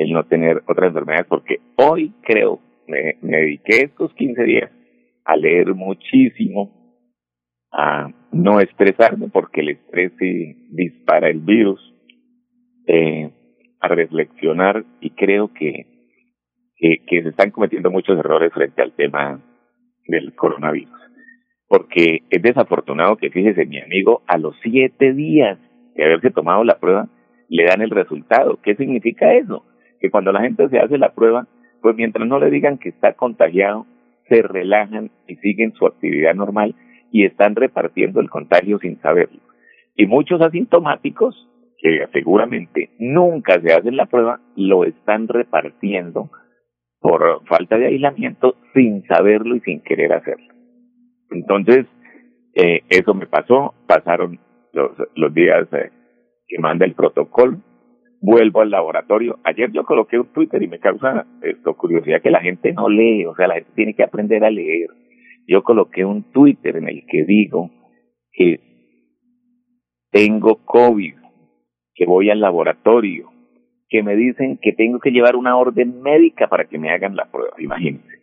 el 0.00 0.12
no 0.12 0.24
tener 0.24 0.62
otras 0.66 0.88
enfermedades, 0.88 1.26
porque 1.28 1.60
hoy 1.76 2.14
creo 2.22 2.58
me, 2.88 3.16
me 3.20 3.36
dediqué 3.36 3.82
estos 3.84 4.14
15 4.14 4.42
días 4.44 4.70
a 5.26 5.36
leer 5.36 5.74
muchísimo, 5.74 6.70
a 7.70 8.08
no 8.32 8.60
estresarme 8.60 9.28
porque 9.28 9.60
el 9.60 9.68
estrés 9.68 10.12
dispara 10.70 11.28
el 11.28 11.40
virus, 11.40 11.80
eh, 12.86 13.30
a 13.78 13.88
reflexionar 13.88 14.86
y 15.02 15.10
creo 15.10 15.52
que, 15.52 15.86
que, 16.76 17.04
que 17.06 17.22
se 17.22 17.28
están 17.28 17.50
cometiendo 17.50 17.90
muchos 17.90 18.18
errores 18.18 18.54
frente 18.54 18.80
al 18.80 18.92
tema 18.92 19.44
del 20.06 20.34
coronavirus. 20.34 20.98
Porque 21.68 22.20
es 22.30 22.42
desafortunado 22.42 23.16
que, 23.16 23.30
fíjese, 23.30 23.66
mi 23.66 23.78
amigo, 23.78 24.22
a 24.26 24.38
los 24.38 24.56
siete 24.62 25.12
días 25.12 25.58
de 25.94 26.04
haberse 26.04 26.30
tomado 26.30 26.64
la 26.64 26.78
prueba, 26.78 27.06
le 27.50 27.64
dan 27.64 27.82
el 27.82 27.90
resultado. 27.90 28.58
¿Qué 28.62 28.74
significa 28.76 29.34
eso? 29.34 29.66
Que 30.00 30.10
cuando 30.10 30.32
la 30.32 30.40
gente 30.40 30.68
se 30.68 30.78
hace 30.78 30.98
la 30.98 31.12
prueba, 31.12 31.46
pues 31.82 31.96
mientras 31.96 32.26
no 32.26 32.38
le 32.38 32.50
digan 32.50 32.78
que 32.78 32.88
está 32.90 33.14
contagiado, 33.14 33.86
se 34.28 34.42
relajan 34.42 35.10
y 35.26 35.36
siguen 35.36 35.72
su 35.72 35.86
actividad 35.86 36.34
normal 36.34 36.74
y 37.10 37.24
están 37.24 37.56
repartiendo 37.56 38.20
el 38.20 38.30
contagio 38.30 38.78
sin 38.78 39.00
saberlo. 39.00 39.40
Y 39.96 40.06
muchos 40.06 40.40
asintomáticos, 40.40 41.48
que 41.78 42.06
seguramente 42.12 42.90
nunca 42.98 43.60
se 43.60 43.72
hacen 43.72 43.96
la 43.96 44.06
prueba, 44.06 44.40
lo 44.54 44.84
están 44.84 45.28
repartiendo 45.28 46.30
por 47.00 47.44
falta 47.46 47.78
de 47.78 47.86
aislamiento 47.86 48.56
sin 48.74 49.04
saberlo 49.06 49.56
y 49.56 49.60
sin 49.60 49.80
querer 49.80 50.12
hacerlo. 50.12 50.54
Entonces, 51.30 51.86
eh, 52.54 52.82
eso 52.88 53.14
me 53.14 53.26
pasó, 53.26 53.74
pasaron 53.86 54.38
los, 54.72 55.34
días 55.34 55.66
eh, 55.72 55.90
que 56.46 56.58
manda 56.58 56.84
el 56.84 56.94
protocolo, 56.94 57.58
vuelvo 58.20 58.60
al 58.60 58.70
laboratorio. 58.70 59.38
Ayer 59.44 59.70
yo 59.72 59.84
coloqué 59.84 60.18
un 60.18 60.32
Twitter 60.32 60.62
y 60.62 60.68
me 60.68 60.78
causa 60.78 61.26
esto 61.42 61.74
curiosidad 61.74 62.20
que 62.22 62.30
la 62.30 62.40
gente 62.40 62.72
no 62.72 62.88
lee, 62.88 63.24
o 63.24 63.34
sea, 63.34 63.48
la 63.48 63.54
gente 63.54 63.70
tiene 63.74 63.94
que 63.94 64.02
aprender 64.02 64.44
a 64.44 64.50
leer. 64.50 64.88
Yo 65.46 65.62
coloqué 65.62 66.04
un 66.04 66.30
Twitter 66.30 66.76
en 66.76 66.88
el 66.88 67.04
que 67.06 67.24
digo 67.24 67.70
que 68.32 68.60
tengo 70.10 70.64
COVID, 70.64 71.14
que 71.94 72.06
voy 72.06 72.30
al 72.30 72.40
laboratorio, 72.40 73.30
que 73.88 74.02
me 74.02 74.14
dicen 74.16 74.58
que 74.60 74.72
tengo 74.72 75.00
que 75.00 75.10
llevar 75.10 75.34
una 75.34 75.56
orden 75.56 76.00
médica 76.02 76.48
para 76.48 76.66
que 76.66 76.78
me 76.78 76.90
hagan 76.90 77.16
la 77.16 77.30
prueba, 77.30 77.54
imagínense. 77.58 78.20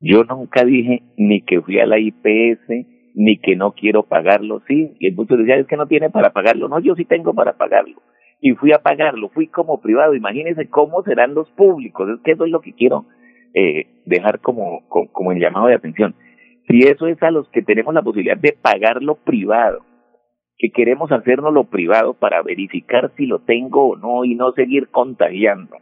Yo 0.00 0.24
nunca 0.24 0.64
dije 0.64 1.02
ni 1.16 1.42
que 1.42 1.60
fui 1.60 1.78
a 1.78 1.86
la 1.86 1.98
IPS, 1.98 2.68
ni 3.14 3.38
que 3.38 3.54
no 3.54 3.72
quiero 3.72 4.04
pagarlo, 4.04 4.62
sí, 4.66 4.96
y 4.98 5.10
muchos 5.10 5.38
decían 5.38 5.60
es 5.60 5.66
que 5.66 5.76
no 5.76 5.86
tiene 5.86 6.10
para 6.10 6.32
pagarlo, 6.32 6.68
no, 6.68 6.80
yo 6.80 6.94
sí 6.94 7.04
tengo 7.04 7.34
para 7.34 7.56
pagarlo 7.58 8.00
y 8.40 8.52
fui 8.52 8.72
a 8.72 8.82
pagarlo, 8.82 9.28
fui 9.28 9.46
como 9.48 9.80
privado, 9.80 10.14
imagínense 10.14 10.68
cómo 10.68 11.02
serán 11.02 11.34
los 11.34 11.50
públicos, 11.50 12.08
es 12.08 12.20
que 12.22 12.32
eso 12.32 12.44
es 12.44 12.50
lo 12.50 12.60
que 12.60 12.72
quiero 12.72 13.06
eh, 13.54 13.86
dejar 14.06 14.40
como, 14.40 14.86
como, 14.88 15.12
como 15.12 15.32
el 15.32 15.40
llamado 15.40 15.66
de 15.66 15.74
atención. 15.74 16.14
Si 16.68 16.86
eso 16.86 17.06
es 17.06 17.22
a 17.22 17.30
los 17.30 17.48
que 17.50 17.62
tenemos 17.62 17.92
la 17.92 18.02
posibilidad 18.02 18.36
de 18.36 18.56
pagarlo 18.60 19.16
privado, 19.16 19.84
que 20.56 20.70
queremos 20.70 21.10
hacernos 21.10 21.52
lo 21.52 21.64
privado 21.64 22.14
para 22.14 22.42
verificar 22.42 23.10
si 23.16 23.26
lo 23.26 23.40
tengo 23.40 23.88
o 23.88 23.96
no 23.96 24.24
y 24.24 24.34
no 24.34 24.52
seguir 24.52 24.88
contagiando. 24.88 25.76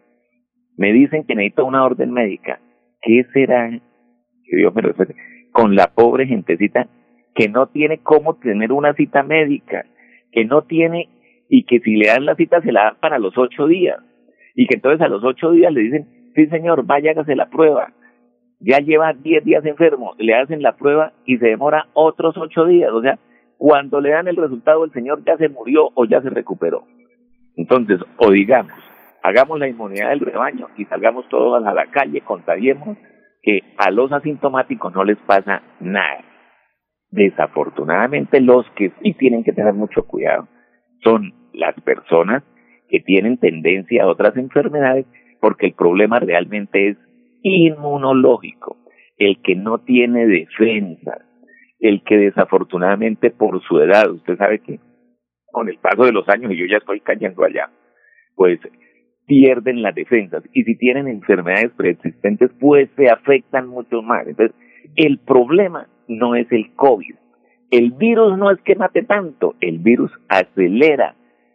Me 0.77 0.93
dicen 0.93 1.25
que 1.25 1.35
necesito 1.35 1.67
una 1.67 1.85
orden 1.85 2.13
médica. 2.13 2.61
¿Qué 3.03 3.25
será? 3.33 3.71
Que 3.71 4.57
Dios 4.57 4.73
me 4.73 4.83
respete. 4.83 5.17
Con 5.51 5.75
la 5.75 5.89
pobre 5.89 6.27
gentecita 6.27 6.89
que 7.35 7.49
no 7.49 7.67
tiene 7.67 7.99
cómo 7.99 8.35
tener 8.37 8.73
una 8.73 8.95
cita 8.95 9.25
médica, 9.25 9.85
que 10.31 10.45
no 10.45 10.63
tiene 10.63 11.09
y 11.49 11.65
que 11.65 11.81
si 11.81 11.97
le 11.97 12.09
dan 12.09 12.27
la 12.27 12.35
cita 12.35 12.61
se 12.61 12.73
la 12.73 12.85
dan 12.85 12.97
para 13.01 13.19
los 13.19 13.37
ocho 13.37 13.67
días 13.67 13.99
y 14.55 14.67
que 14.67 14.75
entonces 14.75 15.01
a 15.01 15.09
los 15.09 15.25
ocho 15.25 15.51
días 15.53 15.73
le 15.73 15.81
dicen 15.81 16.07
sí 16.35 16.47
señor, 16.47 16.87
vaya 16.87 17.11
hágase 17.11 17.35
la 17.35 17.49
prueba. 17.49 17.93
Ya 18.61 18.79
lleva 18.79 19.13
10 19.13 19.45
días 19.45 19.65
enfermo, 19.65 20.15
le 20.19 20.35
hacen 20.35 20.63
la 20.63 20.77
prueba 20.77 21.13
y 21.25 21.39
se 21.39 21.47
demora 21.47 21.87
otros 21.93 22.37
8 22.37 22.65
días. 22.67 22.91
O 22.93 23.01
sea, 23.01 23.19
cuando 23.57 24.01
le 24.01 24.11
dan 24.11 24.27
el 24.27 24.37
resultado, 24.37 24.85
el 24.85 24.93
señor 24.93 25.23
ya 25.25 25.37
se 25.37 25.49
murió 25.49 25.91
o 25.95 26.05
ya 26.05 26.21
se 26.23 26.31
recuperó. 26.31 26.85
Entonces, 27.57 28.01
o 28.17 28.31
digamos, 28.31 28.73
hagamos 29.23 29.61
la 29.61 29.69
inmunidad 29.69 30.11
del 30.11 30.21
rebaño 30.21 30.69
y 30.77 30.85
salgamos 30.87 31.29
todos 31.29 31.65
a 31.65 31.73
la 31.73 31.87
calle, 31.87 32.21
contagiemos 32.21 32.99
que 33.43 33.61
a 33.77 33.91
los 33.91 34.11
asintomáticos 34.13 34.93
no 34.93 35.05
les 35.05 35.19
pasa 35.19 35.63
nada. 35.81 36.25
Desafortunadamente, 37.11 38.41
los 38.41 38.69
que 38.77 38.93
sí 39.03 39.15
tienen 39.15 39.45
que 39.45 39.53
tener 39.53 39.73
mucho 39.73 40.05
cuidado 40.05 40.49
son 41.03 41.35
las 41.53 41.75
personas 41.83 42.43
que 42.89 43.01
tienen 43.01 43.39
tendencia 43.39 44.05
a 44.05 44.09
otras 44.09 44.37
enfermedades 44.37 45.07
porque 45.41 45.67
el 45.67 45.75
problema 45.75 46.19
realmente 46.19 46.89
es 46.89 46.97
inmunológico, 47.43 48.77
el 49.19 49.41
que 49.43 49.55
no 49.55 49.79
tiene 49.79 50.27
defensa, 50.27 51.25
el 51.81 52.03
que 52.03 52.17
desafortunadamente 52.17 53.31
por 53.31 53.63
su 53.63 53.79
edad, 53.81 54.11
usted 54.11 54.37
sabe 54.37 54.61
que 54.61 54.81
con 55.51 55.69
el 55.69 55.79
paso 55.79 56.05
de 56.05 56.13
los 56.13 56.29
años, 56.29 56.53
y 56.53 56.57
yo 56.57 56.67
ya 56.67 56.79
estoy 56.79 57.01
cayendo 57.01 57.45
allá, 57.45 57.71
pues 58.35 58.59
pierden 59.27 59.83
las 59.83 59.95
defensas 59.95 60.43
y 60.53 60.65
si 60.65 60.77
tienen 60.77 61.07
enfermedades 61.07 61.71
preexistentes, 61.77 62.51
pues 62.59 62.89
se 62.97 63.11
afectan 63.11 63.69
mucho 63.69 64.03
más. 64.03 64.27
Entonces, 64.27 64.57
el 64.97 65.19
problema 65.19 65.87
no 66.09 66.35
es 66.35 66.51
el 66.51 66.73
COVID. 66.75 67.15
El 67.71 67.93
virus 67.93 68.39
no 68.39 68.51
es 68.51 68.61
que 68.63 68.77
mate 68.77 69.03
tanto, 69.03 69.55
el 69.61 69.79
virus 69.79 70.11
acelera 70.29 71.15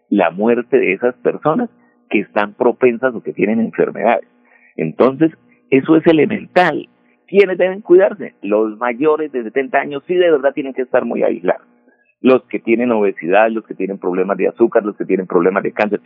la 0.09 0.29
muerte 0.29 0.77
de 0.77 0.93
esas 0.93 1.15
personas 1.15 1.69
que 2.09 2.19
están 2.19 2.53
propensas 2.53 3.15
o 3.15 3.23
que 3.23 3.33
tienen 3.33 3.59
enfermedades. 3.59 4.27
Entonces, 4.75 5.31
eso 5.71 5.95
es 5.95 6.05
elemental. 6.05 6.87
¿Quiénes 7.27 7.57
deben 7.57 7.81
cuidarse? 7.81 8.35
Los 8.43 8.77
mayores 8.77 9.31
de 9.31 9.43
70 9.43 9.79
años 9.79 10.03
sí 10.05 10.13
de 10.13 10.29
verdad 10.29 10.53
tienen 10.53 10.73
que 10.73 10.83
estar 10.83 11.03
muy 11.03 11.23
aislados. 11.23 11.65
Los 12.21 12.43
que 12.43 12.59
tienen 12.59 12.91
obesidad, 12.91 13.49
los 13.49 13.65
que 13.65 13.73
tienen 13.73 13.97
problemas 13.97 14.37
de 14.37 14.49
azúcar, 14.49 14.85
los 14.85 14.95
que 14.95 15.05
tienen 15.05 15.25
problemas 15.25 15.63
de 15.63 15.73
cáncer, 15.73 15.99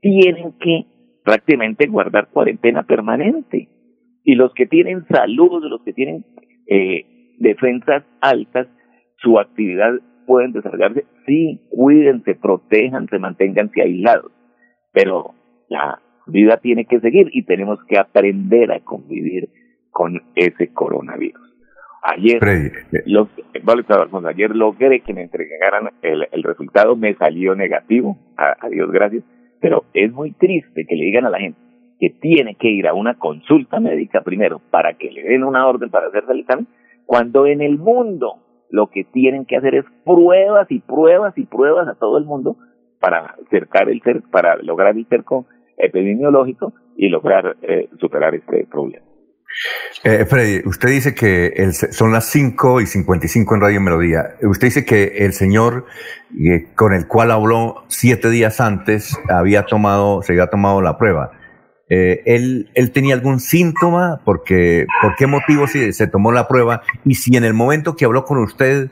tienen 0.00 0.52
que 0.58 0.86
prácticamente 1.24 1.86
guardar 1.86 2.28
cuarentena 2.28 2.82
permanente. 2.82 3.68
Y 4.24 4.34
los 4.34 4.52
que 4.54 4.66
tienen 4.66 5.06
salud, 5.06 5.62
los 5.64 5.82
que 5.82 5.92
tienen 5.92 6.24
eh, 6.66 7.36
defensas 7.38 8.04
altas, 8.20 8.66
su 9.22 9.38
actividad 9.38 9.92
pueden 10.26 10.52
desarrollarse. 10.52 11.04
Sí, 11.26 11.60
cuídense, 11.70 12.34
protéjanse, 12.34 13.18
manténganse 13.18 13.82
aislados. 13.82 14.32
Pero 14.92 15.34
la 15.68 16.00
vida 16.26 16.58
tiene 16.58 16.84
que 16.84 17.00
seguir 17.00 17.28
y 17.32 17.44
tenemos 17.44 17.78
que 17.88 17.98
aprender 17.98 18.72
a 18.72 18.80
convivir 18.80 19.48
con 19.90 20.22
ese 20.34 20.72
coronavirus. 20.72 21.40
Ayer, 22.04 22.40
lo, 23.06 23.28
ayer 24.28 24.56
logré 24.56 25.00
que 25.00 25.14
me 25.14 25.22
entregaran 25.22 25.90
el, 26.02 26.26
el 26.32 26.42
resultado, 26.42 26.96
me 26.96 27.14
salió 27.14 27.54
negativo, 27.54 28.18
a 28.36 28.68
Dios 28.68 28.90
gracias, 28.90 29.22
pero 29.60 29.84
es 29.94 30.12
muy 30.12 30.32
triste 30.32 30.84
que 30.84 30.96
le 30.96 31.04
digan 31.04 31.26
a 31.26 31.30
la 31.30 31.38
gente 31.38 31.60
que 32.02 32.10
tiene 32.10 32.56
que 32.56 32.68
ir 32.68 32.88
a 32.88 32.94
una 32.94 33.14
consulta 33.14 33.78
médica 33.78 34.22
primero 34.22 34.60
para 34.72 34.94
que 34.94 35.08
le 35.08 35.22
den 35.22 35.44
una 35.44 35.68
orden 35.68 35.88
para 35.88 36.08
hacerse 36.08 36.32
el 36.32 36.40
examen, 36.40 36.66
cuando 37.06 37.46
en 37.46 37.60
el 37.60 37.78
mundo 37.78 38.38
lo 38.72 38.88
que 38.88 39.04
tienen 39.04 39.44
que 39.44 39.56
hacer 39.56 39.74
es 39.76 39.84
pruebas 40.04 40.66
y 40.70 40.80
pruebas 40.80 41.36
y 41.36 41.44
pruebas 41.44 41.86
a 41.88 41.94
todo 41.94 42.18
el 42.18 42.24
mundo 42.24 42.56
para 42.98 43.36
acercar 43.46 43.88
el 43.90 44.00
para 44.30 44.56
lograr 44.56 44.96
el 44.96 45.06
cerco 45.06 45.46
epidemiológico 45.76 46.72
y 46.96 47.08
lograr 47.08 47.56
eh, 47.62 47.88
superar 48.00 48.34
este 48.34 48.66
problema. 48.70 49.04
Eh, 50.04 50.24
Freddy, 50.24 50.66
usted 50.66 50.88
dice 50.88 51.14
que 51.14 51.48
el, 51.48 51.74
son 51.74 52.12
las 52.12 52.30
5 52.30 52.80
y 52.80 52.86
55 52.86 53.54
en 53.54 53.60
Radio 53.60 53.80
Melodía. 53.82 54.36
Usted 54.42 54.68
dice 54.68 54.86
que 54.86 55.24
el 55.24 55.34
señor 55.34 55.84
eh, 56.32 56.72
con 56.74 56.94
el 56.94 57.06
cual 57.06 57.30
habló 57.30 57.84
siete 57.88 58.30
días 58.30 58.60
antes 58.62 59.18
había 59.28 59.64
tomado, 59.64 60.22
se 60.22 60.32
había 60.32 60.46
tomado 60.46 60.80
la 60.80 60.96
prueba. 60.96 61.32
Eh, 61.94 62.22
él, 62.24 62.70
¿Él 62.72 62.90
tenía 62.90 63.14
algún 63.14 63.38
síntoma? 63.38 64.22
Porque, 64.24 64.86
¿Por 65.02 65.14
qué 65.16 65.26
motivo 65.26 65.66
se, 65.66 66.06
tomó 66.06 66.32
la 66.32 66.48
prueba? 66.48 66.80
Y 67.04 67.16
si 67.16 67.36
en 67.36 67.44
el 67.44 67.52
momento 67.52 67.96
que 67.96 68.06
habló 68.06 68.24
con 68.24 68.38
usted, 68.38 68.88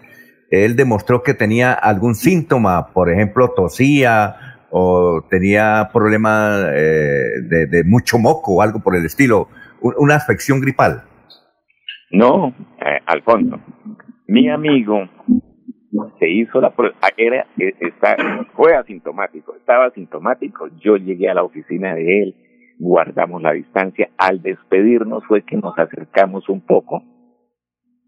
él 0.51 0.77
demostró 0.77 1.23
que 1.23 1.33
tenía 1.33 1.73
algún 1.73 2.15
síntoma, 2.15 2.93
por 2.93 3.11
ejemplo, 3.11 3.55
tosía 3.57 4.37
o 4.71 5.25
tenía 5.31 5.89
problemas 5.95 6.67
eh, 6.75 7.41
de, 7.49 7.85
mucho 7.87 8.19
moco 8.19 8.57
o 8.57 8.63
algo 8.63 8.81
por 8.81 8.95
el 8.95 9.07
estilo 9.07 9.49
una 9.81 10.17
afección 10.17 10.61
gripal. 10.61 11.05
No, 12.11 12.53
eh, 12.85 13.01
Alfonso, 13.07 13.61
mi 14.27 14.51
amigo 14.51 15.09
se 16.19 16.29
hizo 16.29 16.61
la 16.61 16.69
prueba, 16.69 16.95
ah, 17.01 17.09
era, 17.17 17.47
e, 17.59 17.73
está, 17.81 18.15
fue 18.55 18.75
asintomático, 18.75 19.57
estaba 19.57 19.87
asintomático, 19.87 20.69
yo 20.85 20.99
llegué 20.99 21.31
a 21.31 21.35
la 21.35 21.45
oficina 21.45 21.95
de 21.95 22.23
él, 22.25 22.35
guardamos 22.81 23.43
la 23.43 23.53
distancia, 23.53 24.11
al 24.17 24.41
despedirnos 24.43 25.25
fue 25.27 25.43
que 25.43 25.57
nos 25.57 25.79
acercamos 25.79 26.49
un 26.49 26.63
poco, 26.63 27.03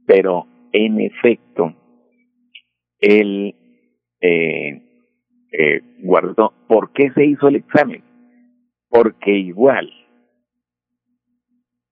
pero 0.07 0.47
en 0.73 1.01
efecto, 1.01 1.75
él 2.99 3.55
eh, 4.21 4.83
eh, 5.53 5.81
guardó, 6.03 6.55
¿por 6.67 6.93
qué 6.93 7.11
se 7.13 7.27
hizo 7.27 7.49
el 7.49 7.57
examen? 7.57 8.03
Porque 8.89 9.33
igual 9.33 9.91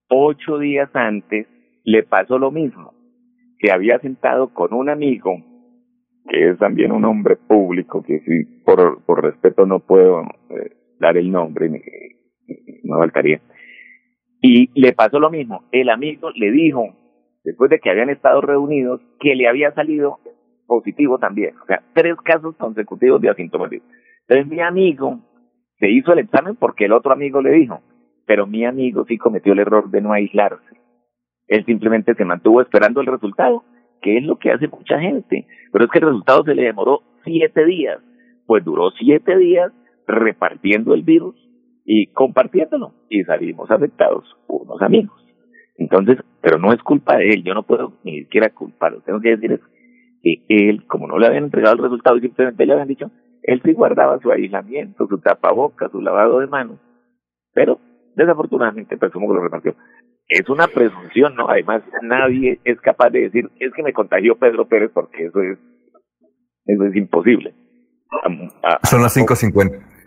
ocho 0.09 0.59
días 0.59 0.91
antes 0.95 1.47
le 1.85 2.03
pasó 2.03 2.39
lo 2.39 2.51
mismo. 2.51 2.95
Se 3.61 3.71
había 3.71 3.99
sentado 3.99 4.55
con 4.55 4.73
un 4.73 4.89
amigo, 4.89 5.37
que 6.29 6.51
es 6.51 6.59
también 6.59 6.93
un 6.93 7.05
hombre 7.05 7.37
público, 7.37 8.03
que 8.03 8.21
si 8.21 8.45
por, 8.65 9.05
por 9.05 9.23
respeto 9.23 9.67
no 9.67 9.81
puedo 9.81 10.23
eh, 10.23 10.73
dar 10.99 11.19
el 11.19 11.31
nombre, 11.31 11.69
no 12.85 12.99
faltaría. 12.99 13.41
Y 14.43 14.71
le 14.81 14.93
pasó 14.93 15.21
lo 15.21 15.31
mismo. 15.31 15.65
El 15.71 15.91
amigo 15.91 16.31
le 16.35 16.51
dijo, 16.51 16.95
después 17.45 17.71
de 17.71 17.79
que 17.79 17.91
habían 17.91 18.11
estado 18.11 18.41
reunidos, 18.41 19.01
que 19.21 19.35
le 19.35 19.49
había 19.49 19.73
salido 19.73 20.19
positivo 20.67 21.19
también. 21.19 21.55
O 21.63 21.67
sea, 21.67 21.83
tres 21.95 22.17
casos 22.25 22.57
consecutivos 22.57 23.21
de 23.21 23.31
asintomático. 23.31 23.85
Entonces 24.29 24.47
mi 24.47 24.61
amigo 24.61 25.21
se 25.79 25.91
hizo 25.91 26.13
el 26.13 26.21
examen 26.21 26.57
porque 26.57 26.85
el 26.85 26.93
otro 26.93 27.13
amigo 27.13 27.43
le 27.43 27.51
dijo, 27.51 27.81
pero 28.27 28.47
mi 28.47 28.65
amigo 28.65 29.05
sí 29.07 29.19
cometió 29.19 29.53
el 29.53 29.59
error 29.59 29.91
de 29.91 30.01
no 30.01 30.13
aislarse. 30.13 30.77
Él 31.49 31.65
simplemente 31.67 32.15
se 32.15 32.25
mantuvo 32.25 32.63
esperando 32.63 33.01
el 33.01 33.09
resultado, 33.09 33.65
que 34.01 34.19
es 34.19 34.25
lo 34.25 34.39
que 34.39 34.53
hace 34.53 34.69
mucha 34.69 35.01
gente. 35.01 35.47
Pero 35.73 35.85
es 35.85 35.91
que 35.91 35.99
el 35.99 36.07
resultado 36.07 36.45
se 36.45 36.55
le 36.55 36.63
demoró 36.63 37.03
siete 37.25 37.65
días. 37.65 37.99
Pues 38.47 38.65
duró 38.65 38.91
siete 38.93 39.37
días 39.37 39.73
repartiendo 40.07 40.95
el 40.95 41.03
virus 41.03 41.35
y 41.93 42.07
compartiéndolo. 42.13 42.95
Y 43.09 43.25
salimos 43.25 43.71
afectados 43.71 44.25
unos 44.47 44.81
amigos. 44.81 45.17
Entonces, 45.77 46.19
pero 46.41 46.59
no 46.59 46.73
es 46.73 46.83
culpa 46.83 47.17
de 47.17 47.31
él. 47.31 47.43
Yo 47.43 47.55
no 47.55 47.65
puedo 47.65 47.95
ni 48.05 48.21
siquiera 48.21 48.51
culparlo. 48.51 49.01
Tengo 49.01 49.21
que 49.21 49.37
decir 49.37 49.61
que 50.23 50.45
él, 50.49 50.87
como 50.87 51.09
no 51.09 51.19
le 51.19 51.27
habían 51.27 51.45
entregado 51.45 51.75
el 51.77 51.83
resultado 51.83 52.17
y 52.17 52.21
simplemente 52.21 52.65
le 52.65 52.73
habían 52.73 52.89
dicho, 52.89 53.11
él 53.43 53.61
sí 53.65 53.73
guardaba 53.73 54.19
su 54.21 54.31
aislamiento, 54.31 55.07
su 55.09 55.19
tapabocas, 55.19 55.91
su 55.91 56.01
lavado 56.01 56.41
de 56.41 56.47
manos. 56.47 56.79
Pero 57.55 57.81
Desafortunadamente, 58.17 58.97
presumo 58.97 59.29
que 59.29 59.35
lo 59.35 59.43
repartió. 59.43 59.75
Es 60.29 60.49
una 60.49 60.67
presunción, 60.69 61.35
¿no? 61.35 61.49
Además, 61.49 61.83
nadie 62.03 62.61
es 62.65 62.81
capaz 62.81 63.11
de 63.11 63.21
decir, 63.23 63.51
es 63.59 63.73
que 63.73 63.83
me 63.83 63.93
contagió 63.93 64.37
Pedro 64.37 64.69
Pérez 64.69 64.91
porque 64.93 65.27
eso 65.27 65.41
es, 65.41 65.59
eso 66.67 66.85
es 66.85 66.97
imposible. 66.97 67.55
son 68.83 69.03
las 69.03 69.17
5.50. 69.17 70.00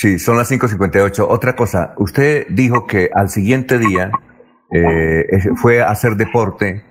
Sí, 0.00 0.20
son 0.20 0.36
las 0.36 0.48
5.58. 0.48 1.26
Otra 1.28 1.56
cosa, 1.56 1.92
usted 1.96 2.46
dijo 2.50 2.86
que 2.86 3.10
al 3.12 3.30
siguiente 3.30 3.80
día 3.80 4.12
eh, 4.70 5.24
fue 5.56 5.82
a 5.82 5.90
hacer 5.90 6.14
deporte, 6.14 6.84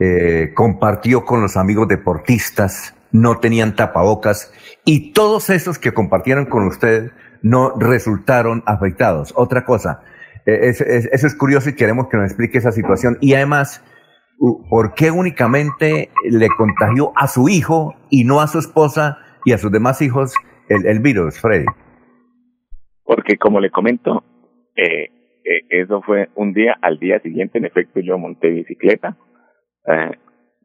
eh, 0.00 0.52
compartió 0.54 1.26
con 1.26 1.42
los 1.42 1.58
amigos 1.58 1.86
deportistas, 1.86 2.94
no 3.12 3.40
tenían 3.40 3.76
tapabocas 3.76 4.50
y 4.86 5.12
todos 5.12 5.50
esos 5.50 5.78
que 5.78 5.92
compartieron 5.92 6.46
con 6.46 6.66
usted 6.66 7.12
no 7.42 7.74
resultaron 7.78 8.62
afectados. 8.64 9.34
Otra 9.36 9.66
cosa, 9.66 10.00
e, 10.46 10.70
eso 10.70 11.26
es 11.26 11.34
curioso 11.34 11.68
y 11.68 11.74
queremos 11.74 12.08
que 12.08 12.16
nos 12.16 12.24
explique 12.24 12.56
esa 12.56 12.72
situación. 12.72 13.18
Y 13.20 13.34
además, 13.34 13.82
¿por 14.70 14.94
qué 14.94 15.10
únicamente 15.10 16.10
le 16.24 16.48
contagió 16.48 17.12
a 17.16 17.28
su 17.28 17.50
hijo 17.50 17.94
y 18.08 18.24
no 18.24 18.40
a 18.40 18.46
su 18.46 18.58
esposa 18.58 19.18
y 19.44 19.52
a 19.52 19.58
sus 19.58 19.70
demás 19.70 20.00
hijos 20.00 20.32
el, 20.70 21.00
virus, 21.00 21.38
Freddy? 21.38 21.66
Porque 23.06 23.38
como 23.38 23.60
le 23.60 23.70
comento, 23.70 24.24
eh, 24.74 25.10
eh, 25.44 25.62
eso 25.70 26.02
fue 26.02 26.28
un 26.34 26.52
día, 26.52 26.76
al 26.82 26.98
día 26.98 27.20
siguiente, 27.20 27.58
en 27.58 27.64
efecto, 27.64 28.00
yo 28.00 28.18
monté 28.18 28.50
bicicleta. 28.50 29.16
Eh, 29.86 30.10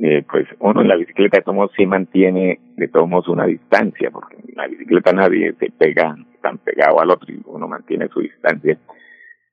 eh, 0.04 0.26
pues 0.30 0.48
uno 0.60 0.82
en 0.82 0.88
la 0.88 0.96
bicicleta 0.96 1.38
de 1.38 1.44
todos 1.44 1.72
sí 1.78 1.86
mantiene 1.86 2.60
de 2.76 2.88
todos 2.88 3.28
una 3.28 3.46
distancia, 3.46 4.10
porque 4.10 4.38
en 4.38 4.56
la 4.56 4.68
bicicleta 4.68 5.14
nadie 5.14 5.54
se 5.60 5.72
pega 5.72 6.16
tan 6.42 6.58
pegado 6.58 7.00
al 7.00 7.12
otro 7.12 7.32
y 7.32 7.40
uno 7.46 7.68
mantiene 7.68 8.08
su 8.08 8.22
distancia. 8.22 8.80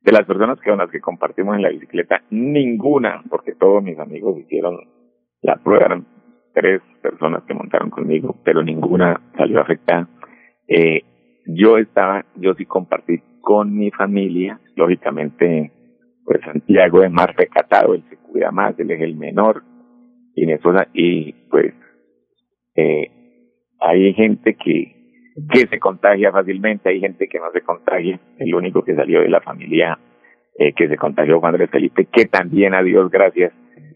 de 0.00 0.12
las 0.12 0.24
personas 0.24 0.58
con 0.62 0.78
las 0.78 0.90
que 0.90 1.00
compartimos 1.00 1.56
en 1.56 1.62
la 1.62 1.68
bicicleta, 1.68 2.22
ninguna, 2.30 3.22
porque 3.28 3.52
todos 3.54 3.82
mis 3.82 3.98
amigos 3.98 4.38
hicieron 4.38 4.78
la 5.42 5.56
prueba, 5.56 5.84
eran 5.84 6.06
tres 6.54 6.80
personas 7.02 7.42
que 7.42 7.52
montaron 7.52 7.90
conmigo, 7.90 8.34
pero 8.42 8.62
ninguna 8.62 9.20
salió 9.36 9.60
afectada. 9.60 10.08
Eh, 10.66 11.02
yo 11.48 11.78
estaba, 11.78 12.24
yo 12.36 12.54
sí 12.54 12.66
compartí 12.66 13.20
con 13.40 13.74
mi 13.74 13.90
familia, 13.90 14.60
lógicamente, 14.76 15.72
pues 16.24 16.40
Santiago 16.44 17.02
es 17.02 17.10
más 17.10 17.34
recatado, 17.34 17.94
él 17.94 18.04
se 18.10 18.16
cuida 18.18 18.50
más, 18.50 18.78
él 18.78 18.90
es 18.90 19.00
el 19.00 19.16
menor, 19.16 19.62
y, 20.34 20.44
en 20.44 20.50
eso, 20.50 20.72
y 20.92 21.32
pues 21.50 21.72
eh, 22.76 23.10
hay 23.80 24.12
gente 24.12 24.54
que, 24.54 24.94
que 25.50 25.66
se 25.66 25.78
contagia 25.78 26.30
fácilmente, 26.30 26.90
hay 26.90 27.00
gente 27.00 27.28
que 27.28 27.38
no 27.38 27.50
se 27.52 27.62
contagia, 27.62 28.20
el 28.38 28.54
único 28.54 28.84
que 28.84 28.94
salió 28.94 29.20
de 29.22 29.30
la 29.30 29.40
familia 29.40 29.98
eh, 30.58 30.74
que 30.74 30.88
se 30.88 30.96
contagió 30.96 31.40
fue 31.40 31.48
Andrés 31.48 31.70
Felipe, 31.70 32.06
que 32.12 32.26
también 32.26 32.74
a 32.74 32.82
Dios 32.82 33.10
gracias, 33.10 33.52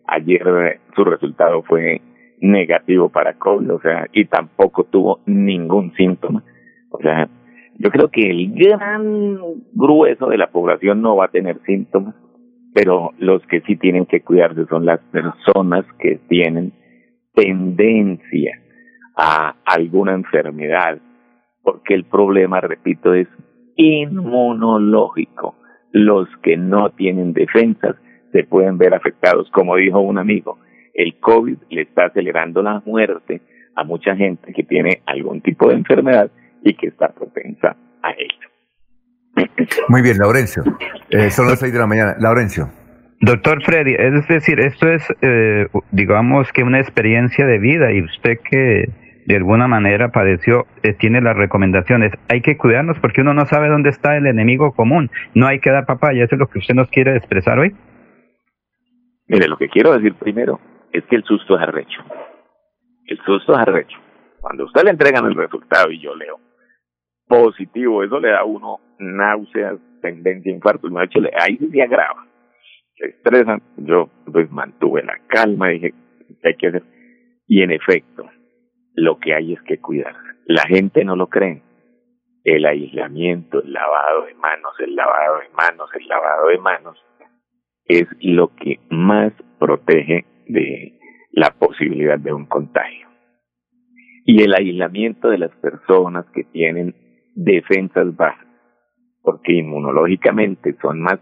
ayer 0.06 0.80
su 0.96 1.04
resultado 1.04 1.62
fue 1.64 2.00
negativo 2.40 3.10
para 3.10 3.34
COVID, 3.34 3.74
o 3.74 3.80
sea, 3.80 4.06
y 4.12 4.24
tampoco 4.24 4.84
tuvo 4.84 5.20
ningún 5.26 5.92
síntoma. 5.94 6.42
O 6.90 6.98
sea, 6.98 7.28
yo 7.78 7.90
creo 7.90 8.08
que 8.08 8.30
el 8.30 8.52
gran 8.52 9.38
grueso 9.72 10.28
de 10.28 10.38
la 10.38 10.50
población 10.50 11.02
no 11.02 11.16
va 11.16 11.26
a 11.26 11.30
tener 11.30 11.60
síntomas, 11.64 12.14
pero 12.74 13.12
los 13.18 13.42
que 13.46 13.60
sí 13.62 13.76
tienen 13.76 14.06
que 14.06 14.22
cuidarse 14.22 14.66
son 14.66 14.86
las 14.86 15.00
personas 15.10 15.84
que 15.98 16.20
tienen 16.28 16.72
tendencia 17.34 18.58
a 19.16 19.56
alguna 19.64 20.14
enfermedad, 20.14 20.98
porque 21.62 21.94
el 21.94 22.04
problema, 22.04 22.60
repito, 22.60 23.14
es 23.14 23.28
inmunológico. 23.76 25.56
Los 25.92 26.28
que 26.42 26.56
no 26.56 26.90
tienen 26.90 27.32
defensas 27.32 27.96
se 28.32 28.44
pueden 28.44 28.78
ver 28.78 28.94
afectados. 28.94 29.50
Como 29.50 29.76
dijo 29.76 30.00
un 30.00 30.18
amigo, 30.18 30.58
el 30.94 31.18
COVID 31.20 31.58
le 31.68 31.82
está 31.82 32.06
acelerando 32.06 32.62
la 32.62 32.82
muerte 32.86 33.42
a 33.74 33.84
mucha 33.84 34.16
gente 34.16 34.52
que 34.52 34.62
tiene 34.62 35.02
algún 35.06 35.40
tipo 35.40 35.68
de 35.68 35.74
enfermedad 35.74 36.30
y 36.64 36.74
que 36.74 36.88
está 36.88 37.08
propensa 37.08 37.76
a 38.02 38.10
ello. 38.12 39.48
Muy 39.88 40.02
bien, 40.02 40.18
Laurencio. 40.18 40.62
Eh, 41.10 41.30
son 41.30 41.48
las 41.48 41.58
seis 41.58 41.72
de 41.72 41.78
la 41.78 41.86
mañana. 41.86 42.14
Laurencio. 42.18 42.70
Doctor 43.20 43.62
Freddy, 43.62 43.94
es 43.94 44.26
decir, 44.26 44.58
esto 44.60 44.88
es, 44.88 45.06
eh, 45.22 45.68
digamos 45.92 46.50
que 46.52 46.64
una 46.64 46.80
experiencia 46.80 47.46
de 47.46 47.58
vida 47.58 47.92
y 47.92 48.02
usted 48.02 48.38
que 48.40 48.90
de 49.26 49.36
alguna 49.36 49.68
manera 49.68 50.10
padeció, 50.10 50.66
eh, 50.82 50.94
tiene 50.94 51.20
las 51.20 51.36
recomendaciones. 51.36 52.12
Hay 52.28 52.40
que 52.40 52.56
cuidarnos 52.56 52.98
porque 52.98 53.20
uno 53.20 53.34
no 53.34 53.46
sabe 53.46 53.68
dónde 53.68 53.90
está 53.90 54.16
el 54.16 54.26
enemigo 54.26 54.72
común. 54.72 55.10
No 55.34 55.46
hay 55.46 55.60
que 55.60 55.70
dar 55.70 55.86
papaya. 55.86 56.24
¿Eso 56.24 56.34
es 56.34 56.40
lo 56.40 56.48
que 56.48 56.58
usted 56.58 56.74
nos 56.74 56.88
quiere 56.88 57.16
expresar 57.16 57.58
hoy? 57.58 57.74
Mire, 59.28 59.46
lo 59.46 59.56
que 59.56 59.68
quiero 59.68 59.92
decir 59.92 60.14
primero 60.14 60.58
es 60.92 61.04
que 61.04 61.16
el 61.16 61.22
susto 61.22 61.56
es 61.56 61.62
arrecho. 61.62 62.00
El 63.06 63.18
susto 63.18 63.52
es 63.52 63.58
arrecho. 63.58 63.98
Cuando 64.40 64.64
usted 64.64 64.82
le 64.82 64.90
entregan 64.90 65.24
el 65.26 65.36
resultado 65.36 65.92
y 65.92 66.00
yo 66.00 66.16
leo 66.16 66.40
positivo, 67.32 68.04
eso 68.04 68.20
le 68.20 68.28
da 68.28 68.40
a 68.40 68.44
uno 68.44 68.80
náuseas, 68.98 69.78
tendencia 70.02 70.52
a 70.52 70.54
infarto, 70.54 70.88
ahí 71.40 71.56
se 71.56 71.82
agrava. 71.82 72.26
Se 72.94 73.06
estresan. 73.06 73.62
Yo 73.78 74.10
pues 74.30 74.50
mantuve 74.50 75.02
la 75.02 75.18
calma, 75.28 75.68
dije, 75.68 75.94
¿qué 76.42 76.48
hay 76.48 76.56
que 76.56 76.66
hacer? 76.68 76.82
Y 77.46 77.62
en 77.62 77.70
efecto, 77.70 78.28
lo 78.94 79.18
que 79.18 79.34
hay 79.34 79.54
es 79.54 79.62
que 79.62 79.80
cuidarse. 79.80 80.20
La 80.44 80.64
gente 80.68 81.06
no 81.06 81.16
lo 81.16 81.28
cree. 81.28 81.62
El 82.44 82.66
aislamiento, 82.66 83.62
el 83.62 83.72
lavado 83.72 84.26
de 84.26 84.34
manos, 84.34 84.74
el 84.80 84.94
lavado 84.94 85.38
de 85.38 85.48
manos, 85.56 85.90
el 85.94 86.06
lavado 86.08 86.48
de 86.48 86.58
manos, 86.58 86.98
es 87.86 88.06
lo 88.20 88.54
que 88.56 88.78
más 88.90 89.32
protege 89.58 90.26
de 90.48 90.98
la 91.30 91.50
posibilidad 91.58 92.18
de 92.18 92.32
un 92.34 92.44
contagio. 92.44 93.08
Y 94.26 94.42
el 94.42 94.54
aislamiento 94.54 95.30
de 95.30 95.38
las 95.38 95.52
personas 95.56 96.26
que 96.34 96.44
tienen 96.44 96.94
defensas 97.34 98.14
bajas, 98.16 98.46
porque 99.22 99.54
inmunológicamente 99.54 100.76
son 100.80 101.00
más, 101.00 101.18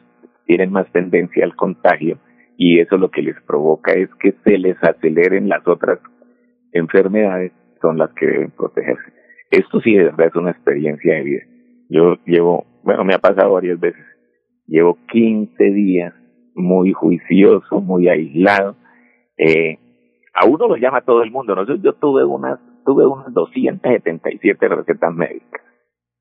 tienen 0.47 0.73
más 0.73 0.91
tendencia 0.93 1.45
al 1.45 1.57
contagio 1.57 2.19
y 2.57 2.81
eso 2.81 2.97
lo 2.97 3.11
que 3.11 3.23
les 3.23 3.41
provoca 3.43 3.93
es 3.93 4.09
que 4.21 4.35
se 4.45 4.59
les 4.59 4.77
aceleren 4.83 5.49
las 5.49 5.67
otras 5.67 5.99
enfermedades, 6.73 7.53
son 7.81 7.97
las 7.99 8.11
que 8.15 8.27
deben 8.27 8.51
protegerse. 8.51 9.13
Esto 9.51 9.81
sí 9.81 9.95
de 9.95 10.05
verdad 10.05 10.27
es 10.27 10.37
una 10.37 10.51
experiencia 10.51 11.15
de 11.15 11.23
vida. 11.23 11.43
Yo 11.89 12.17
llevo, 12.27 12.67
bueno, 12.85 13.05
me 13.05 13.15
ha 13.15 13.19
pasado 13.19 13.55
varias 13.55 13.81
veces, 13.81 14.05
llevo 14.67 14.99
15 15.11 15.65
días 15.65 16.15
muy 16.55 16.93
juicioso, 16.93 17.81
muy 17.81 18.09
aislado. 18.09 18.77
Eh, 19.37 19.79
a 20.35 20.47
uno 20.47 20.69
lo 20.69 20.77
llama 20.77 21.01
todo 21.01 21.23
el 21.23 21.31
mundo. 21.31 21.55
¿no? 21.55 21.65
Yo 21.65 21.95
tuve 21.95 22.25
unas, 22.25 22.61
tuve 22.85 23.07
unas 23.07 23.33
277 23.33 24.69
recetas 24.69 25.15
médicas, 25.15 25.63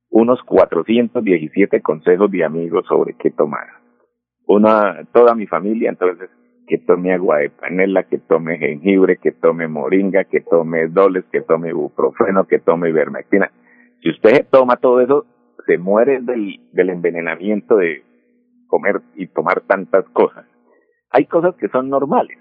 unos 0.09 0.41
417 0.43 1.81
consejos 1.81 2.31
de 2.31 2.43
amigos 2.43 2.85
sobre 2.87 3.13
qué 3.13 3.31
tomar. 3.31 3.67
Una, 4.47 5.05
toda 5.13 5.35
mi 5.35 5.45
familia, 5.45 5.89
entonces, 5.89 6.29
que 6.67 6.77
tome 6.79 7.13
agua 7.13 7.37
de 7.37 7.49
panela, 7.49 8.03
que 8.03 8.17
tome 8.17 8.57
jengibre, 8.57 9.17
que 9.17 9.31
tome 9.31 9.67
moringa, 9.67 10.23
que 10.25 10.41
tome 10.41 10.87
doles, 10.87 11.25
que 11.31 11.41
tome 11.41 11.69
ibuprofeno, 11.69 12.45
que 12.45 12.59
tome 12.59 12.89
ivermectina. 12.89 13.51
Si 14.01 14.09
usted 14.09 14.47
toma 14.49 14.77
todo 14.77 15.01
eso, 15.01 15.25
se 15.65 15.77
muere 15.77 16.21
del, 16.21 16.59
del 16.71 16.89
envenenamiento 16.89 17.77
de 17.77 18.03
comer 18.67 19.01
y 19.15 19.27
tomar 19.27 19.61
tantas 19.61 20.05
cosas. 20.09 20.45
Hay 21.11 21.25
cosas 21.25 21.55
que 21.55 21.69
son 21.69 21.89
normales. 21.89 22.37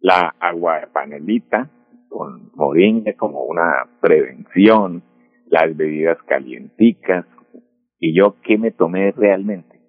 La 0.00 0.34
agua 0.40 0.80
de 0.80 0.86
panelita 0.88 1.68
con 2.08 2.50
moringa 2.54 3.12
como 3.14 3.44
una 3.44 3.86
prevención, 4.00 5.02
las 5.52 5.76
bebidas 5.76 6.16
calienticas. 6.26 7.26
¿Y 8.00 8.16
yo 8.16 8.36
qué 8.42 8.56
me 8.56 8.70
tomé 8.70 9.12
realmente? 9.12 9.80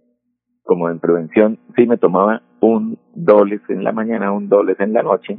Como 0.61 0.89
en 0.89 0.99
prevención, 0.99 1.57
sí 1.76 1.88
me 1.88 1.97
tomaba 1.97 2.43
un 2.59 2.99
doles 3.16 3.61
en 3.70 3.84
la 3.84 3.93
mañana, 3.93 4.34
un 4.34 4.49
doles 4.49 4.78
en 4.80 4.91
la 4.91 5.03
noche. 5.03 5.38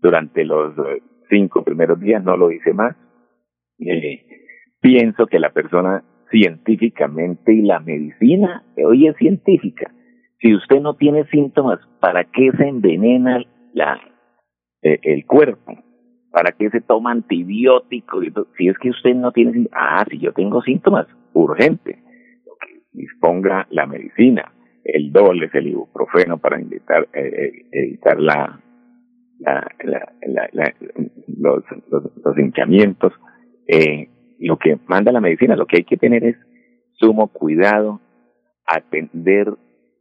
Durante 0.00 0.44
los 0.44 0.76
eh, 0.78 1.02
cinco 1.30 1.64
primeros 1.64 1.98
días 2.00 2.22
no 2.22 2.36
lo 2.36 2.52
hice 2.52 2.74
más. 2.74 2.94
Eh, 3.78 4.26
pienso 4.80 5.26
que 5.26 5.40
la 5.40 5.50
persona 5.50 6.04
científicamente 6.30 7.54
y 7.54 7.62
la 7.62 7.80
medicina 7.80 8.64
hoy 8.76 9.06
es 9.06 9.16
científica. 9.16 9.90
Si 10.38 10.54
usted 10.54 10.80
no 10.80 10.96
tiene 10.96 11.24
síntomas, 11.28 11.80
¿para 11.98 12.24
qué 12.24 12.50
se 12.58 12.68
envenena 12.68 13.42
la, 13.72 13.98
eh, 14.82 14.98
el 15.02 15.24
cuerpo? 15.24 15.72
¿Para 16.32 16.52
qué 16.52 16.70
se 16.70 16.80
toma 16.80 17.12
antibióticos? 17.12 18.24
Si 18.56 18.68
es 18.68 18.78
que 18.78 18.90
usted 18.90 19.14
no 19.14 19.32
tiene 19.32 19.52
síntomas, 19.52 19.78
ah, 19.80 20.04
si 20.10 20.18
yo 20.18 20.32
tengo 20.32 20.62
síntomas, 20.62 21.06
urgente, 21.34 21.98
disponga 22.92 23.66
la 23.70 23.86
medicina, 23.86 24.52
el 24.84 25.12
dobles, 25.12 25.54
el 25.54 25.68
ibuprofeno 25.68 26.38
para 26.38 26.58
evitar, 26.58 27.06
eh, 27.12 27.66
evitar 27.70 28.18
la, 28.18 28.60
la, 29.40 29.70
la, 29.82 30.74
los, 31.28 31.64
los, 31.90 32.24
los 32.24 32.38
hinchamientos, 32.38 33.12
eh, 33.66 34.08
lo 34.38 34.58
que 34.58 34.78
manda 34.86 35.12
la 35.12 35.20
medicina, 35.20 35.54
lo 35.54 35.66
que 35.66 35.78
hay 35.78 35.84
que 35.84 35.96
tener 35.96 36.24
es 36.24 36.36
sumo 36.94 37.28
cuidado, 37.28 38.00
atender 38.66 39.52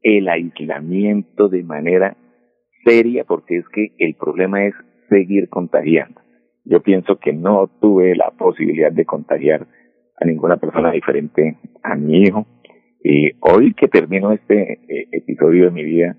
el 0.01 0.29
aislamiento 0.29 1.49
de 1.49 1.63
manera 1.63 2.17
seria, 2.85 3.23
porque 3.25 3.57
es 3.57 3.65
que 3.69 3.93
el 3.97 4.15
problema 4.15 4.65
es 4.65 4.73
seguir 5.11 5.49
contagiando. 5.49 6.21
Yo 6.63 6.81
pienso 6.81 7.19
que 7.19 7.33
no 7.33 7.67
tuve 7.81 8.15
la 8.15 8.31
posibilidad 8.31 8.91
de 8.91 9.05
contagiar 9.05 9.67
a 10.19 10.25
ninguna 10.25 10.57
persona 10.57 10.91
diferente 10.91 11.57
a 11.83 11.95
mi 11.95 12.23
hijo. 12.23 12.47
Y 13.03 13.31
hoy 13.41 13.73
que 13.73 13.87
termino 13.87 14.31
este 14.31 14.73
eh, 14.73 15.07
episodio 15.11 15.65
de 15.65 15.71
mi 15.71 15.83
vida, 15.83 16.15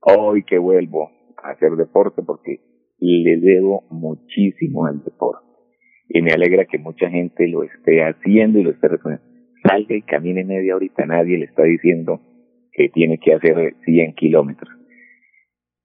hoy 0.00 0.42
que 0.44 0.58
vuelvo 0.58 1.10
a 1.42 1.50
hacer 1.50 1.72
deporte, 1.72 2.22
porque 2.22 2.58
le 2.98 3.36
debo 3.38 3.84
muchísimo 3.90 4.86
al 4.86 5.02
deporte 5.04 5.46
y 6.08 6.22
me 6.22 6.32
alegra 6.32 6.66
que 6.66 6.78
mucha 6.78 7.08
gente 7.10 7.48
lo 7.48 7.62
esté 7.64 8.02
haciendo 8.02 8.58
y 8.58 8.64
lo 8.64 8.70
esté 8.70 8.88
reconociendo. 8.88 9.32
Salga 9.62 9.94
y 9.94 10.02
camine 10.02 10.44
media 10.44 10.76
horita, 10.76 11.06
nadie 11.06 11.38
le 11.38 11.46
está 11.46 11.62
diciendo 11.62 12.20
que 12.72 12.88
tiene 12.88 13.18
que 13.18 13.34
hacer 13.34 13.74
100 13.84 14.14
kilómetros. 14.14 14.70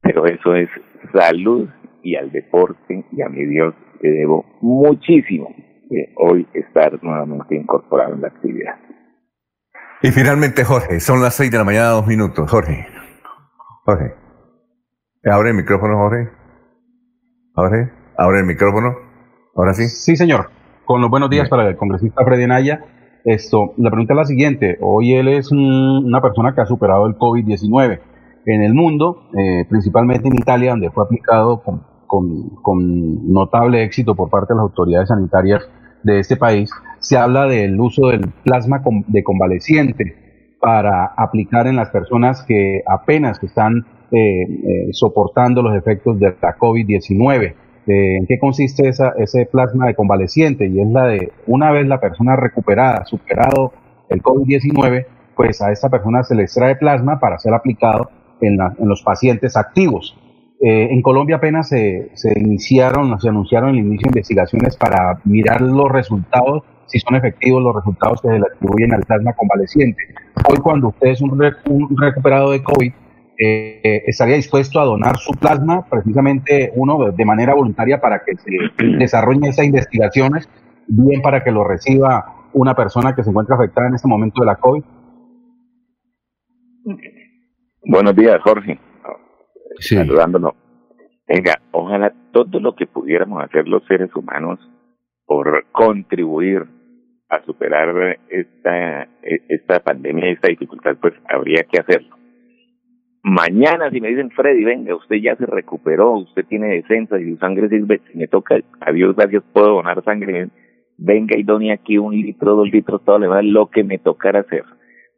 Pero 0.01 0.25
eso 0.25 0.55
es 0.55 0.69
salud 1.13 1.69
y 2.07 2.15
al 2.15 2.31
deporte 2.31 3.05
y 3.11 3.21
a 3.21 3.27
mi 3.27 3.45
Dios 3.45 3.73
le 4.01 4.11
debo 4.11 4.45
muchísimo 4.61 5.49
de 5.89 6.13
hoy 6.17 6.47
estar 6.53 6.97
nuevamente 7.03 7.55
incorporado 7.55 8.13
en 8.13 8.21
la 8.21 8.29
actividad. 8.29 8.75
Y 10.01 10.11
finalmente, 10.11 10.63
Jorge, 10.63 10.99
son 11.01 11.21
las 11.21 11.35
6 11.35 11.51
de 11.51 11.57
la 11.57 11.63
mañana, 11.65 11.89
dos 11.89 12.07
minutos. 12.07 12.49
Jorge. 12.49 12.85
Jorge. 13.83 14.13
Abre 15.25 15.49
el 15.49 15.55
micrófono, 15.57 15.97
Jorge. 15.97 16.29
Jorge, 17.55 17.91
abre 18.17 18.39
el 18.39 18.45
micrófono. 18.45 18.95
Ahora 19.55 19.73
sí. 19.73 19.87
Sí, 19.87 20.15
señor. 20.15 20.49
Con 20.85 21.01
los 21.01 21.09
buenos 21.09 21.29
días 21.29 21.49
para 21.49 21.67
el 21.67 21.75
congresista 21.75 22.23
Freddy 22.23 22.47
Naya. 22.47 22.85
Esto, 23.25 23.73
la 23.77 23.89
pregunta 23.89 24.13
es 24.13 24.17
la 24.17 24.25
siguiente. 24.25 24.77
Hoy 24.79 25.13
él 25.15 25.27
es 25.27 25.51
un- 25.51 26.05
una 26.05 26.21
persona 26.21 26.55
que 26.55 26.61
ha 26.61 26.65
superado 26.65 27.07
el 27.07 27.15
COVID-19 27.15 27.99
en 28.45 28.61
el 28.61 28.73
mundo, 28.73 29.29
eh, 29.37 29.65
principalmente 29.69 30.29
en 30.29 30.35
Italia, 30.35 30.69
donde 30.71 30.89
fue 30.91 31.03
aplicado 31.03 31.61
con, 31.63 31.81
con- 32.07 32.49
con 32.61 33.31
notable 33.31 33.83
éxito 33.83 34.15
por 34.15 34.29
parte 34.29 34.53
de 34.53 34.57
las 34.57 34.63
autoridades 34.63 35.09
sanitarias 35.09 35.61
de 36.03 36.19
este 36.19 36.37
país. 36.37 36.71
Se 36.99 37.17
habla 37.17 37.45
del 37.45 37.79
uso 37.79 38.07
del 38.07 38.21
plasma 38.43 38.81
de 39.07 39.23
convaleciente 39.23 40.15
para 40.59 41.05
aplicar 41.17 41.67
en 41.67 41.75
las 41.75 41.89
personas 41.89 42.43
que 42.43 42.81
apenas 42.87 43.41
están 43.43 43.85
eh, 44.11 44.43
eh, 44.43 44.87
soportando 44.91 45.61
los 45.61 45.75
efectos 45.75 46.17
de 46.19 46.33
la 46.41 46.55
COVID-19. 46.57 47.53
Eh, 47.87 48.17
¿En 48.17 48.25
qué 48.25 48.39
consiste 48.39 48.87
esa, 48.89 49.13
ese 49.17 49.45
plasma 49.45 49.87
de 49.87 49.95
convaleciente? 49.95 50.65
Y 50.67 50.79
es 50.81 50.87
la 50.89 51.05
de, 51.07 51.31
una 51.45 51.71
vez 51.71 51.87
la 51.87 51.99
persona 51.99 52.35
recuperada, 52.35 53.05
superado 53.05 53.73
el 54.09 54.21
COVID-19, 54.23 55.05
pues 55.35 55.61
a 55.61 55.71
esta 55.71 55.89
persona 55.89 56.23
se 56.23 56.35
le 56.35 56.43
extrae 56.43 56.75
plasma 56.77 57.19
para 57.19 57.37
ser 57.37 57.53
aplicado 57.53 58.09
en 58.41 58.57
los 58.79 59.03
pacientes 59.03 59.55
activos. 59.57 60.17
Eh, 60.59 60.87
en 60.91 61.01
Colombia 61.03 61.35
apenas 61.35 61.69
se, 61.69 62.09
se 62.15 62.33
iniciaron, 62.39 63.19
se 63.19 63.29
anunciaron 63.29 63.69
el 63.71 63.77
inicio 63.77 64.05
de 64.05 64.09
investigaciones 64.19 64.75
para 64.75 65.19
mirar 65.23 65.61
los 65.61 65.89
resultados, 65.91 66.63
si 66.87 66.99
son 66.99 67.15
efectivos 67.15 67.61
los 67.61 67.75
resultados 67.75 68.21
que 68.21 68.29
se 68.29 68.39
le 68.39 68.45
atribuyen 68.51 68.93
al 68.93 69.03
plasma 69.03 69.33
convaleciente. 69.33 70.01
Hoy 70.49 70.57
cuando 70.57 70.87
usted 70.89 71.09
es 71.09 71.21
un, 71.21 71.39
re- 71.39 71.53
un 71.69 71.95
recuperado 71.95 72.51
de 72.51 72.63
COVID, 72.63 72.91
eh, 73.39 74.01
estaría 74.07 74.35
dispuesto 74.35 74.79
a 74.79 74.85
donar 74.85 75.17
su 75.17 75.31
plasma, 75.33 75.85
precisamente 75.87 76.71
uno 76.75 77.05
de- 77.05 77.11
de 77.11 77.25
manera 77.25 77.53
voluntaria 77.53 78.01
para 78.01 78.23
que 78.25 78.35
se 78.37 78.51
desarrollen 78.97 79.43
esas 79.45 79.65
investigaciones, 79.65 80.49
bien 80.87 81.21
para 81.21 81.43
que 81.43 81.51
lo 81.51 81.63
reciba 81.65 82.47
una 82.53 82.73
persona 82.73 83.13
que 83.13 83.23
se 83.23 83.29
encuentra 83.29 83.55
afectada 83.57 83.89
en 83.89 83.95
este 83.95 84.07
momento 84.07 84.41
de 84.41 84.45
la 84.47 84.55
COVID. 84.55 84.83
Buenos 87.85 88.15
días, 88.15 88.39
Jorge. 88.41 88.79
Saludándolo. 89.79 90.55
Venga, 91.27 91.59
ojalá 91.71 92.13
todo 92.31 92.59
lo 92.59 92.75
que 92.75 92.87
pudiéramos 92.87 93.43
hacer 93.43 93.67
los 93.67 93.85
seres 93.85 94.15
humanos 94.15 94.59
por 95.25 95.65
contribuir 95.71 96.65
a 97.29 97.43
superar 97.43 98.19
esta, 98.29 99.09
esta 99.21 99.79
pandemia, 99.81 100.29
esta 100.29 100.47
dificultad, 100.47 100.95
pues 101.01 101.13
habría 101.27 101.63
que 101.63 101.79
hacerlo. 101.79 102.15
Mañana, 103.23 103.91
si 103.91 103.99
me 103.99 104.07
dicen, 104.07 104.31
Freddy, 104.31 104.63
venga, 104.63 104.95
usted 104.95 105.17
ya 105.17 105.35
se 105.35 105.45
recuperó, 105.45 106.13
usted 106.13 106.45
tiene 106.45 106.67
defensa 106.67 107.19
y 107.19 107.33
su 107.33 107.37
sangre 107.37 107.67
si 107.67 108.17
me 108.17 108.27
toca, 108.27 108.55
adiós, 108.79 109.17
gracias, 109.17 109.43
puedo 109.51 109.75
donar 109.75 110.01
sangre, 110.05 110.47
venga 110.97 111.37
y 111.37 111.43
done 111.43 111.73
aquí 111.73 111.97
un 111.97 112.13
litro, 112.13 112.55
dos 112.55 112.71
litros, 112.71 113.03
todo 113.03 113.19
lo 113.19 113.23
demás, 113.25 113.43
lo 113.43 113.69
que 113.69 113.83
me 113.83 113.97
tocara 113.97 114.39
hacer 114.39 114.63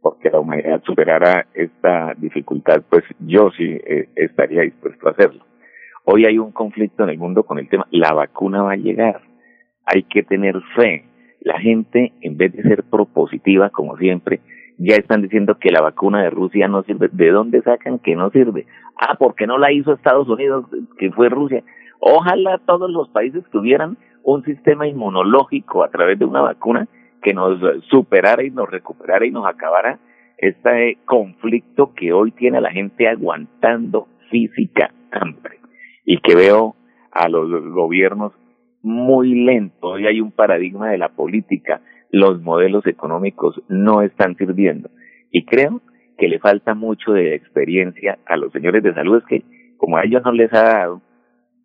porque 0.02 0.30
la 0.30 0.40
humanidad 0.40 0.82
superara 0.86 1.46
esta 1.54 2.14
dificultad, 2.18 2.82
pues 2.90 3.04
yo 3.20 3.52
sí 3.52 3.66
eh, 3.66 4.10
estaría 4.16 4.62
dispuesto 4.62 5.08
a 5.08 5.12
hacerlo. 5.12 5.46
Hoy 6.06 6.26
hay 6.26 6.38
un 6.38 6.52
conflicto 6.52 7.04
en 7.04 7.10
el 7.10 7.18
mundo 7.18 7.44
con 7.44 7.60
el 7.60 7.68
tema, 7.70 7.88
la 7.92 8.14
vacuna 8.14 8.64
va 8.64 8.74
a 8.74 8.78
llegar, 8.78 9.22
hay 9.86 10.04
que 10.04 10.24
tener 10.24 10.56
fe. 10.76 11.06
La 11.42 11.60
gente, 11.60 12.14
en 12.22 12.38
vez 12.38 12.54
de 12.54 12.64
ser 12.64 12.84
propositiva, 12.84 13.70
como 13.70 13.98
siempre, 13.98 14.42
ya 14.78 14.96
están 14.96 15.22
diciendo 15.22 15.58
que 15.60 15.72
la 15.72 15.82
vacuna 15.82 16.24
de 16.24 16.30
Rusia 16.30 16.68
no 16.68 16.84
sirve. 16.84 17.10
¿De 17.12 17.32
dónde 17.32 17.62
sacan 17.62 18.00
que 18.00 18.16
no 18.16 18.30
sirve? 18.32 18.66
Ah, 19.00 19.16
porque 19.18 19.46
no 19.46 19.58
la 19.58 19.72
hizo 19.72 19.94
Estados 19.94 20.28
Unidos, 20.28 20.66
que 20.98 21.12
fue 21.12 21.30
Rusia. 21.30 21.64
Ojalá 22.00 22.60
todos 22.66 22.90
los 22.90 23.10
países 23.10 23.44
tuvieran 23.52 23.98
un 24.24 24.44
sistema 24.44 24.88
inmunológico 24.88 25.84
a 25.84 25.90
través 25.90 26.18
de 26.20 26.26
una 26.26 26.42
vacuna 26.42 26.88
que 27.22 27.34
nos 27.34 27.60
superara 27.90 28.44
y 28.44 28.52
nos 28.52 28.70
recuperara 28.70 29.26
y 29.26 29.32
nos 29.32 29.46
acabara 29.46 30.00
este 30.38 30.98
conflicto 31.06 31.94
que 31.94 32.14
hoy 32.14 32.32
tiene 32.32 32.62
la 32.62 32.72
gente 32.72 33.08
aguantando 33.08 34.08
física 34.30 34.94
hambre. 35.12 35.60
Y 36.06 36.20
que 36.20 36.36
veo 36.36 36.76
a 37.12 37.28
los 37.30 37.50
gobiernos 37.72 38.34
muy 38.82 39.36
lentos. 39.44 39.80
Hoy 39.82 40.08
hay 40.08 40.22
un 40.22 40.32
paradigma 40.32 40.90
de 40.90 40.98
la 40.98 41.10
política, 41.10 41.82
los 42.12 42.42
modelos 42.42 42.86
económicos 42.88 43.62
no 43.68 44.02
están 44.02 44.36
sirviendo. 44.38 44.90
Y 45.32 45.46
creo 45.46 45.82
que 46.18 46.28
le 46.28 46.40
falta 46.40 46.74
mucho 46.74 47.12
de 47.12 47.36
experiencia 47.36 48.20
a 48.26 48.38
los 48.38 48.52
señores 48.52 48.84
de 48.84 48.94
salud, 48.94 49.18
es 49.18 49.26
que 49.26 49.44
como 49.78 49.98
a 49.98 50.04
ellos 50.04 50.22
no 50.24 50.32
les 50.32 50.52
ha 50.54 50.64
dado, 50.64 51.02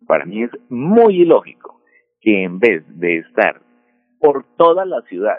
para 0.07 0.25
mí 0.25 0.43
es 0.43 0.51
muy 0.69 1.21
ilógico 1.21 1.81
que 2.21 2.43
en 2.43 2.59
vez 2.59 2.83
de 2.99 3.17
estar 3.17 3.61
por 4.25 4.43
toda 4.57 4.85
la 4.85 5.03
ciudad 5.03 5.37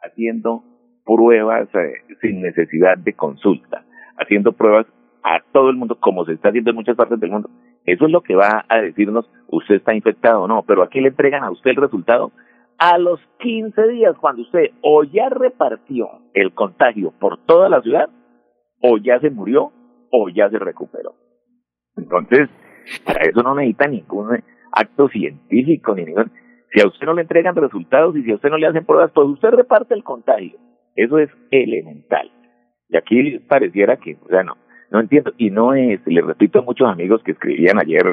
haciendo 0.00 0.64
pruebas 1.04 1.68
eh, 1.74 2.14
sin 2.22 2.40
necesidad 2.40 2.96
de 2.96 3.12
consulta, 3.12 3.84
haciendo 4.16 4.52
pruebas 4.52 4.86
a 5.22 5.40
todo 5.52 5.68
el 5.68 5.76
mundo, 5.76 5.98
como 6.00 6.24
se 6.24 6.32
está 6.32 6.48
haciendo 6.48 6.70
en 6.70 6.76
muchas 6.76 6.96
partes 6.96 7.20
del 7.20 7.30
mundo. 7.30 7.50
Eso 7.84 8.06
es 8.06 8.10
lo 8.10 8.22
que 8.22 8.34
va 8.34 8.64
a 8.66 8.80
decirnos 8.80 9.30
usted 9.48 9.74
está 9.74 9.94
infectado 9.94 10.44
o 10.44 10.48
no, 10.48 10.62
pero 10.66 10.82
aquí 10.82 10.98
le 11.02 11.08
entregan 11.08 11.44
a 11.44 11.50
usted 11.50 11.72
el 11.72 11.76
resultado 11.76 12.32
a 12.78 12.96
los 12.96 13.20
15 13.40 13.88
días 13.88 14.16
cuando 14.18 14.40
usted 14.40 14.70
o 14.80 15.04
ya 15.04 15.28
repartió 15.28 16.08
el 16.32 16.54
contagio 16.54 17.12
por 17.20 17.36
toda 17.44 17.68
la 17.68 17.82
ciudad 17.82 18.08
o 18.80 18.96
ya 18.96 19.20
se 19.20 19.28
murió 19.28 19.72
o 20.10 20.30
ya 20.30 20.48
se 20.48 20.58
recuperó. 20.58 21.16
Entonces, 21.98 22.48
para 23.04 23.26
eso 23.26 23.42
no 23.42 23.54
necesita 23.54 23.88
ningún 23.88 24.42
acto 24.72 25.08
científico 25.10 25.94
ni 25.94 26.06
ningún 26.06 26.32
si 26.72 26.80
a 26.80 26.86
usted 26.86 27.06
no 27.06 27.14
le 27.14 27.22
entregan 27.22 27.54
resultados 27.54 28.16
y 28.16 28.22
si 28.22 28.30
a 28.30 28.36
usted 28.36 28.50
no 28.50 28.58
le 28.58 28.66
hacen 28.66 28.84
pruebas, 28.84 29.10
pues 29.14 29.28
usted 29.28 29.50
reparte 29.50 29.94
el 29.94 30.02
contagio. 30.02 30.58
Eso 30.96 31.18
es 31.18 31.30
elemental. 31.50 32.30
Y 32.88 32.96
aquí 32.96 33.38
pareciera 33.40 33.96
que, 33.96 34.16
o 34.24 34.28
sea, 34.28 34.42
no, 34.42 34.56
no 34.90 35.00
entiendo. 35.00 35.32
Y 35.36 35.50
no 35.50 35.74
es, 35.74 36.00
le 36.06 36.22
repito 36.22 36.58
a 36.58 36.62
muchos 36.62 36.88
amigos 36.88 37.22
que 37.22 37.32
escribían 37.32 37.78
ayer, 37.78 38.04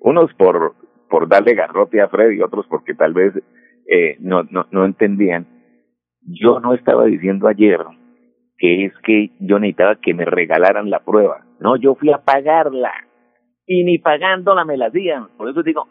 unos 0.00 0.32
por, 0.34 0.74
por 1.08 1.28
darle 1.28 1.54
garrote 1.54 2.00
a 2.00 2.08
Fred 2.08 2.32
y 2.32 2.40
otros 2.40 2.66
porque 2.68 2.94
tal 2.94 3.14
vez 3.14 3.34
eh, 3.88 4.16
no, 4.20 4.42
no, 4.50 4.66
no 4.70 4.84
entendían. 4.84 5.46
Yo 6.22 6.60
no 6.60 6.74
estaba 6.74 7.04
diciendo 7.06 7.48
ayer 7.48 7.80
que 8.58 8.86
es 8.86 8.92
que 9.04 9.30
yo 9.38 9.58
necesitaba 9.58 9.96
que 9.96 10.14
me 10.14 10.24
regalaran 10.24 10.90
la 10.90 11.00
prueba. 11.00 11.44
No, 11.60 11.76
yo 11.76 11.94
fui 11.94 12.10
a 12.10 12.18
pagarla. 12.18 12.92
Y 13.66 13.84
ni 13.84 13.98
pagándola 13.98 14.64
me 14.64 14.76
la 14.76 14.86
hacían. 14.86 15.28
Por 15.36 15.48
eso 15.48 15.62
digo, 15.62 15.86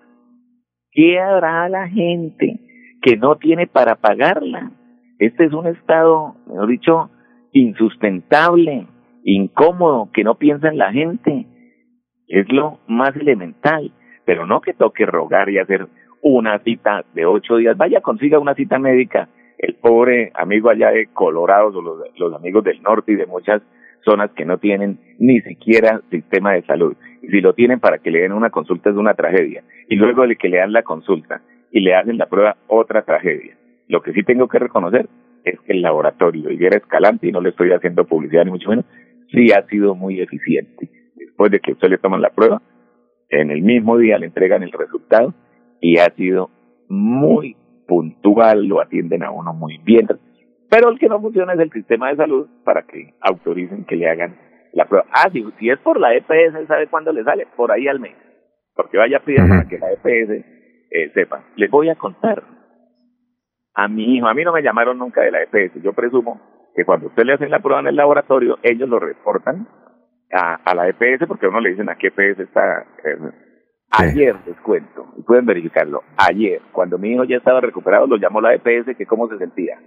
¿Qué 0.97 1.19
hará 1.19 1.69
la 1.69 1.87
gente 1.87 2.59
que 3.03 3.17
no 3.17 3.35
tiene 3.35 3.67
para 3.67 3.97
pagarla? 3.97 4.71
Este 5.19 5.45
es 5.45 5.53
un 5.53 5.67
estado, 5.67 6.33
mejor 6.47 6.67
dicho, 6.67 7.11
insustentable, 7.51 8.87
incómodo, 9.23 10.09
que 10.11 10.23
no 10.23 10.39
piensa 10.39 10.69
en 10.69 10.79
la 10.79 10.91
gente. 10.91 11.45
Es 12.27 12.51
lo 12.51 12.79
más 12.87 13.15
elemental, 13.15 13.91
pero 14.25 14.47
no 14.47 14.59
que 14.59 14.73
toque 14.73 15.05
rogar 15.05 15.51
y 15.51 15.59
hacer 15.59 15.87
una 16.23 16.57
cita 16.63 17.05
de 17.13 17.27
ocho 17.27 17.57
días. 17.57 17.77
Vaya, 17.77 18.01
consiga 18.01 18.39
una 18.39 18.55
cita 18.55 18.79
médica. 18.79 19.29
El 19.59 19.75
pobre 19.75 20.31
amigo 20.33 20.71
allá 20.71 20.89
de 20.89 21.09
Colorado, 21.13 21.79
los, 21.79 21.99
los 22.17 22.33
amigos 22.33 22.63
del 22.63 22.81
norte 22.81 23.11
y 23.11 23.17
de 23.17 23.27
muchas 23.27 23.61
zonas 24.03 24.31
que 24.31 24.45
no 24.45 24.57
tienen 24.57 24.99
ni 25.19 25.41
siquiera 25.41 26.01
sistema 26.09 26.53
de 26.53 26.63
salud. 26.63 26.95
Y 27.21 27.27
si 27.27 27.41
lo 27.41 27.53
tienen 27.53 27.79
para 27.79 27.99
que 27.99 28.11
le 28.11 28.21
den 28.21 28.33
una 28.33 28.49
consulta 28.49 28.89
es 28.89 28.95
una 28.95 29.13
tragedia. 29.13 29.63
Y 29.89 29.95
luego 29.95 30.25
de 30.25 30.35
que 30.35 30.49
le 30.49 30.57
dan 30.57 30.73
la 30.73 30.83
consulta 30.83 31.41
y 31.71 31.81
le 31.81 31.95
hacen 31.95 32.17
la 32.17 32.27
prueba, 32.27 32.57
otra 32.67 33.03
tragedia. 33.03 33.57
Lo 33.87 34.01
que 34.01 34.13
sí 34.13 34.23
tengo 34.23 34.47
que 34.47 34.59
reconocer 34.59 35.07
es 35.43 35.59
que 35.61 35.73
el 35.73 35.81
laboratorio 35.81 36.51
Higuera 36.51 36.77
Escalante, 36.77 37.27
y 37.27 37.31
no 37.31 37.41
le 37.41 37.49
estoy 37.49 37.71
haciendo 37.71 38.05
publicidad 38.05 38.45
ni 38.45 38.51
mucho 38.51 38.69
menos, 38.69 38.85
sí 39.31 39.51
ha 39.51 39.65
sido 39.67 39.95
muy 39.95 40.21
eficiente. 40.21 40.89
Después 41.15 41.51
de 41.51 41.59
que 41.59 41.73
usted 41.73 41.89
le 41.89 41.97
toman 41.97 42.21
la 42.21 42.29
prueba, 42.29 42.61
en 43.29 43.51
el 43.51 43.61
mismo 43.61 43.97
día 43.97 44.17
le 44.17 44.27
entregan 44.27 44.63
el 44.63 44.71
resultado 44.71 45.33
y 45.81 45.97
ha 45.97 46.09
sido 46.15 46.49
muy 46.89 47.55
puntual, 47.87 48.65
lo 48.65 48.81
atienden 48.81 49.23
a 49.23 49.31
uno 49.31 49.53
muy 49.53 49.77
bien. 49.79 50.07
Pero 50.69 50.89
el 50.89 50.99
que 50.99 51.07
no 51.07 51.21
funciona 51.21 51.53
es 51.53 51.59
el 51.59 51.71
sistema 51.71 52.09
de 52.09 52.17
salud 52.17 52.47
para 52.63 52.83
que 52.83 53.13
autoricen 53.21 53.85
que 53.85 53.95
le 53.95 54.09
hagan 54.09 54.37
la 54.73 54.85
prueba. 54.85 55.05
Ah, 55.11 55.29
si, 55.31 55.45
si 55.59 55.69
es 55.69 55.79
por 55.79 55.99
la 55.99 56.13
EPS, 56.15 56.67
¿sabe 56.67 56.87
cuándo 56.87 57.11
le 57.13 57.23
sale? 57.23 57.47
Por 57.55 57.71
ahí 57.71 57.87
al 57.87 57.99
mes. 57.99 58.15
Porque 58.75 58.97
vaya 58.97 59.17
a 59.17 59.21
pedir 59.21 59.39
para 59.47 59.67
que 59.67 59.79
la 59.79 59.91
EPS 59.91 60.45
eh, 60.91 61.11
sepa. 61.13 61.43
Les 61.55 61.69
voy 61.71 61.89
a 61.89 61.95
contar. 61.95 62.43
A 63.73 63.87
mi 63.87 64.15
hijo, 64.15 64.27
a 64.27 64.33
mí 64.33 64.43
no 64.43 64.53
me 64.53 64.61
llamaron 64.61 64.97
nunca 64.97 65.21
de 65.21 65.31
la 65.31 65.43
EPS. 65.43 65.81
Yo 65.81 65.93
presumo 65.93 66.41
que 66.75 66.83
cuando 66.85 67.07
usted 67.07 67.23
le 67.23 67.33
hacen 67.33 67.49
la 67.49 67.59
prueba 67.59 67.79
en 67.79 67.87
el 67.87 67.95
laboratorio, 67.95 68.57
ellos 68.61 68.89
lo 68.89 68.99
reportan 68.99 69.67
a, 70.31 70.55
a 70.55 70.75
la 70.75 70.89
EPS 70.89 71.27
porque 71.27 71.45
a 71.45 71.49
uno 71.49 71.61
le 71.61 71.69
dicen 71.71 71.89
a 71.89 71.95
qué 71.95 72.07
EPS 72.07 72.39
está. 72.39 72.85
Eh, 73.03 73.17
Ayer 73.89 74.35
les 74.45 74.59
cuento, 74.59 75.13
y 75.17 75.23
pueden 75.23 75.45
verificarlo, 75.45 76.03
ayer, 76.17 76.61
cuando 76.73 76.97
mi 76.97 77.13
hijo 77.13 77.23
ya 77.23 77.37
estaba 77.37 77.61
recuperado, 77.61 78.05
lo 78.05 78.17
llamó 78.17 78.41
la 78.41 78.53
EPS 78.53 78.97
que 78.97 79.05
cómo 79.05 79.29
se 79.29 79.37
sentía. 79.37 79.79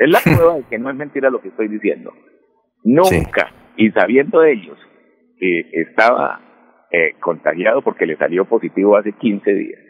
Es 0.00 0.10
la 0.10 0.18
prueba 0.24 0.56
de 0.56 0.64
que 0.64 0.78
no 0.78 0.90
es 0.90 0.96
mentira 0.96 1.30
lo 1.30 1.40
que 1.40 1.48
estoy 1.48 1.68
diciendo. 1.68 2.12
Nunca, 2.82 3.52
y 3.76 3.90
sabiendo 3.90 4.42
ellos 4.42 4.78
que 5.38 5.60
estaba 5.72 6.40
eh, 6.90 7.14
contagiado 7.20 7.82
porque 7.82 8.06
le 8.06 8.16
salió 8.16 8.46
positivo 8.46 8.96
hace 8.96 9.12
15 9.12 9.54
días, 9.54 9.80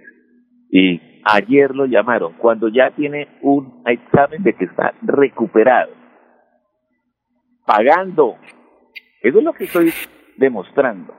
Y 0.71 1.01
ayer 1.25 1.75
lo 1.75 1.87
llamaron 1.87 2.35
cuando 2.39 2.69
ya 2.69 2.91
tiene 2.91 3.29
un 3.43 3.83
examen 3.87 4.43
de 4.43 4.53
que 4.55 4.65
está 4.65 4.93
recuperado, 5.03 5.93
pagando. 7.65 8.37
Eso 9.23 9.39
es 9.39 9.45
lo 9.45 9.53
que 9.53 9.65
estoy 9.65 9.93
demostrando, 10.39 11.15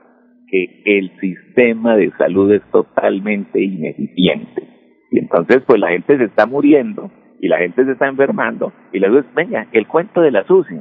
que 0.48 0.82
el 0.84 1.18
sistema 1.18 1.96
de 1.96 2.10
salud 2.18 2.52
es 2.52 2.62
totalmente 2.70 3.62
ineficiente. 3.62 4.68
Y 5.10 5.18
entonces, 5.18 5.62
pues 5.66 5.80
la 5.80 5.90
gente 5.90 6.18
se 6.18 6.24
está 6.24 6.44
muriendo 6.44 7.10
y 7.42 7.48
la 7.48 7.58
gente 7.58 7.84
se 7.84 7.92
está 7.92 8.06
enfermando 8.06 8.72
y 8.92 9.00
luego 9.00 9.18
es, 9.18 9.34
venga, 9.34 9.66
el 9.72 9.88
cuento 9.88 10.20
de 10.20 10.30
la 10.30 10.44
UCI. 10.48 10.80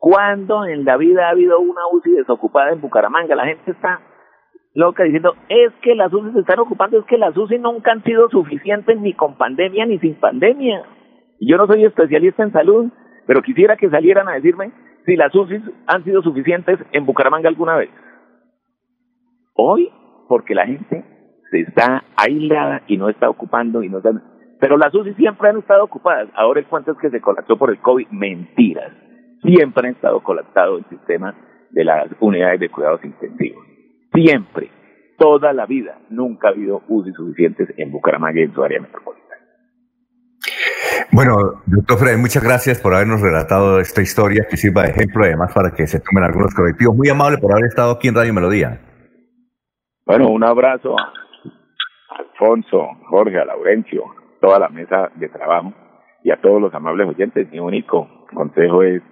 ¿Cuándo 0.00 0.66
en 0.66 0.84
la 0.84 0.96
vida 0.96 1.28
ha 1.28 1.30
habido 1.30 1.60
una 1.60 1.82
UCI 1.92 2.10
desocupada 2.10 2.72
en 2.72 2.80
Bucaramanga? 2.80 3.36
La 3.36 3.46
gente 3.46 3.70
está 3.70 4.00
loca 4.74 5.04
diciendo, 5.04 5.36
es 5.48 5.72
que 5.82 5.94
las 5.94 6.12
UCI 6.12 6.32
se 6.32 6.40
están 6.40 6.58
ocupando, 6.58 6.98
es 6.98 7.04
que 7.06 7.16
las 7.16 7.36
UCI 7.36 7.60
nunca 7.60 7.92
han 7.92 8.02
sido 8.02 8.28
suficientes 8.28 9.00
ni 9.00 9.14
con 9.14 9.36
pandemia 9.36 9.86
ni 9.86 10.00
sin 10.00 10.16
pandemia. 10.16 10.82
Y 11.38 11.48
yo 11.48 11.56
no 11.56 11.68
soy 11.68 11.84
especialista 11.84 12.42
en 12.42 12.52
salud, 12.52 12.90
pero 13.28 13.40
quisiera 13.42 13.76
que 13.76 13.88
salieran 13.88 14.28
a 14.28 14.32
decirme 14.32 14.72
si 15.04 15.14
las 15.14 15.32
UCI 15.32 15.62
han 15.86 16.02
sido 16.02 16.20
suficientes 16.20 16.80
en 16.90 17.06
Bucaramanga 17.06 17.48
alguna 17.48 17.76
vez. 17.76 17.90
Hoy, 19.54 19.88
porque 20.28 20.56
la 20.56 20.66
gente 20.66 21.04
se 21.52 21.60
está 21.60 22.02
aislada 22.16 22.82
y 22.88 22.96
no 22.96 23.08
está 23.08 23.30
ocupando 23.30 23.84
y 23.84 23.88
no 23.88 23.98
está... 23.98 24.10
Pero 24.66 24.78
las 24.78 24.92
UCI 24.92 25.14
siempre 25.14 25.48
han 25.48 25.58
estado 25.58 25.84
ocupadas. 25.84 26.28
Ahora 26.34 26.58
el 26.58 26.66
cuento 26.66 26.90
es 26.90 26.98
que 26.98 27.08
se 27.08 27.20
colapsó 27.20 27.56
por 27.56 27.70
el 27.70 27.78
COVID. 27.78 28.08
Mentiras. 28.10 28.90
Siempre 29.40 29.86
han 29.86 29.94
estado 29.94 30.20
colapsados 30.24 30.80
el 30.80 30.98
sistema 30.98 31.36
de 31.70 31.84
las 31.84 32.08
unidades 32.18 32.58
de 32.58 32.68
cuidados 32.68 32.98
intensivos. 33.04 33.64
Siempre. 34.12 34.72
Toda 35.18 35.52
la 35.52 35.66
vida. 35.66 36.00
Nunca 36.10 36.48
ha 36.48 36.50
habido 36.50 36.82
UCI 36.88 37.12
suficientes 37.12 37.68
en 37.76 37.92
Bucaramanga 37.92 38.40
y 38.40 38.42
en 38.42 38.54
su 38.54 38.64
área 38.64 38.80
metropolitana. 38.80 39.36
Bueno, 41.12 41.62
doctor 41.66 41.98
Fred, 41.98 42.18
muchas 42.18 42.42
gracias 42.42 42.80
por 42.80 42.92
habernos 42.92 43.20
relatado 43.20 43.78
esta 43.78 44.02
historia 44.02 44.48
que 44.50 44.56
sirva 44.56 44.82
de 44.82 44.88
ejemplo 44.88 45.22
además 45.22 45.52
para 45.54 45.70
que 45.70 45.86
se 45.86 46.00
tomen 46.00 46.24
algunos 46.24 46.52
correctivos. 46.52 46.96
Muy 46.96 47.08
amable 47.08 47.38
por 47.38 47.52
haber 47.52 47.66
estado 47.66 47.92
aquí 47.92 48.08
en 48.08 48.16
Radio 48.16 48.34
Melodía. 48.34 48.80
Bueno, 50.04 50.26
un 50.28 50.42
abrazo 50.42 50.98
a 50.98 51.12
Alfonso, 52.18 52.88
Jorge, 53.08 53.38
a 53.38 53.44
Laurencio, 53.44 54.25
toda 54.40 54.58
la 54.58 54.68
mesa 54.68 55.10
de 55.14 55.28
trabajo 55.28 55.72
y 56.22 56.30
a 56.30 56.40
todos 56.40 56.60
los 56.60 56.74
amables 56.74 57.08
oyentes. 57.08 57.50
Mi 57.50 57.58
único 57.58 58.08
consejo 58.32 58.82
es 58.82 59.02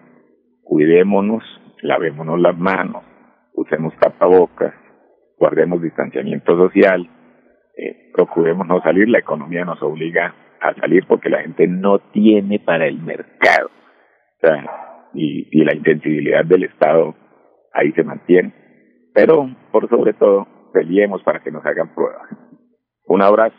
cuidémonos, 0.62 1.42
lavémonos 1.82 2.40
las 2.40 2.56
manos, 2.56 3.04
usemos 3.52 3.94
tapabocas, 4.00 4.74
guardemos 5.38 5.82
distanciamiento 5.82 6.56
social, 6.56 7.08
eh, 7.76 8.10
procuremos 8.12 8.66
no 8.66 8.80
salir, 8.82 9.08
la 9.08 9.18
economía 9.18 9.64
nos 9.64 9.82
obliga 9.82 10.34
a 10.60 10.74
salir 10.74 11.04
porque 11.06 11.28
la 11.28 11.42
gente 11.42 11.66
no 11.66 11.98
tiene 11.98 12.58
para 12.58 12.86
el 12.86 13.00
mercado. 13.00 13.70
Y, 15.14 15.48
y 15.50 15.64
la 15.64 15.74
intensibilidad 15.74 16.44
del 16.44 16.64
Estado 16.64 17.14
ahí 17.72 17.92
se 17.92 18.02
mantiene. 18.02 18.52
Pero, 19.14 19.48
por 19.70 19.88
sobre 19.88 20.12
todo, 20.14 20.46
peleemos 20.72 21.22
para 21.22 21.40
que 21.40 21.50
nos 21.50 21.64
hagan 21.64 21.94
pruebas. 21.94 22.28
Un 23.06 23.22
abrazo. 23.22 23.56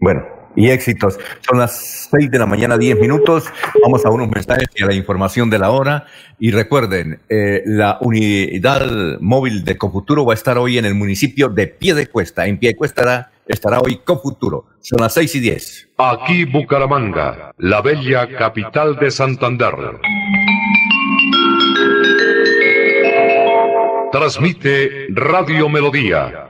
Bueno, 0.00 0.24
y 0.56 0.70
éxitos. 0.70 1.18
Son 1.40 1.58
las 1.58 2.08
6 2.10 2.30
de 2.30 2.38
la 2.38 2.46
mañana, 2.46 2.76
10 2.78 2.98
minutos. 2.98 3.44
Vamos 3.82 4.04
a 4.04 4.10
unos 4.10 4.28
mensajes 4.28 4.68
y 4.74 4.82
a 4.82 4.86
la 4.86 4.94
información 4.94 5.50
de 5.50 5.58
la 5.58 5.70
hora. 5.70 6.06
Y 6.38 6.50
recuerden, 6.50 7.20
eh, 7.28 7.62
la 7.66 7.98
unidad 8.00 9.20
móvil 9.20 9.64
de 9.64 9.76
Cofuturo 9.76 10.24
va 10.24 10.32
a 10.32 10.34
estar 10.34 10.58
hoy 10.58 10.78
en 10.78 10.86
el 10.86 10.94
municipio 10.94 11.48
de 11.48 11.66
Piedecuesta. 11.66 12.46
En 12.46 12.58
Piedecuesta 12.58 13.02
estará, 13.02 13.30
estará 13.46 13.80
hoy 13.80 14.00
Cofuturo. 14.04 14.66
Son 14.80 15.00
las 15.00 15.14
6 15.14 15.34
y 15.36 15.40
10. 15.40 15.88
Aquí 15.98 16.44
Bucaramanga, 16.44 17.52
la 17.58 17.82
bella 17.82 18.26
capital 18.36 18.96
de 18.96 19.10
Santander. 19.10 19.74
Transmite 24.12 25.06
Radio 25.10 25.68
Melodía, 25.68 26.49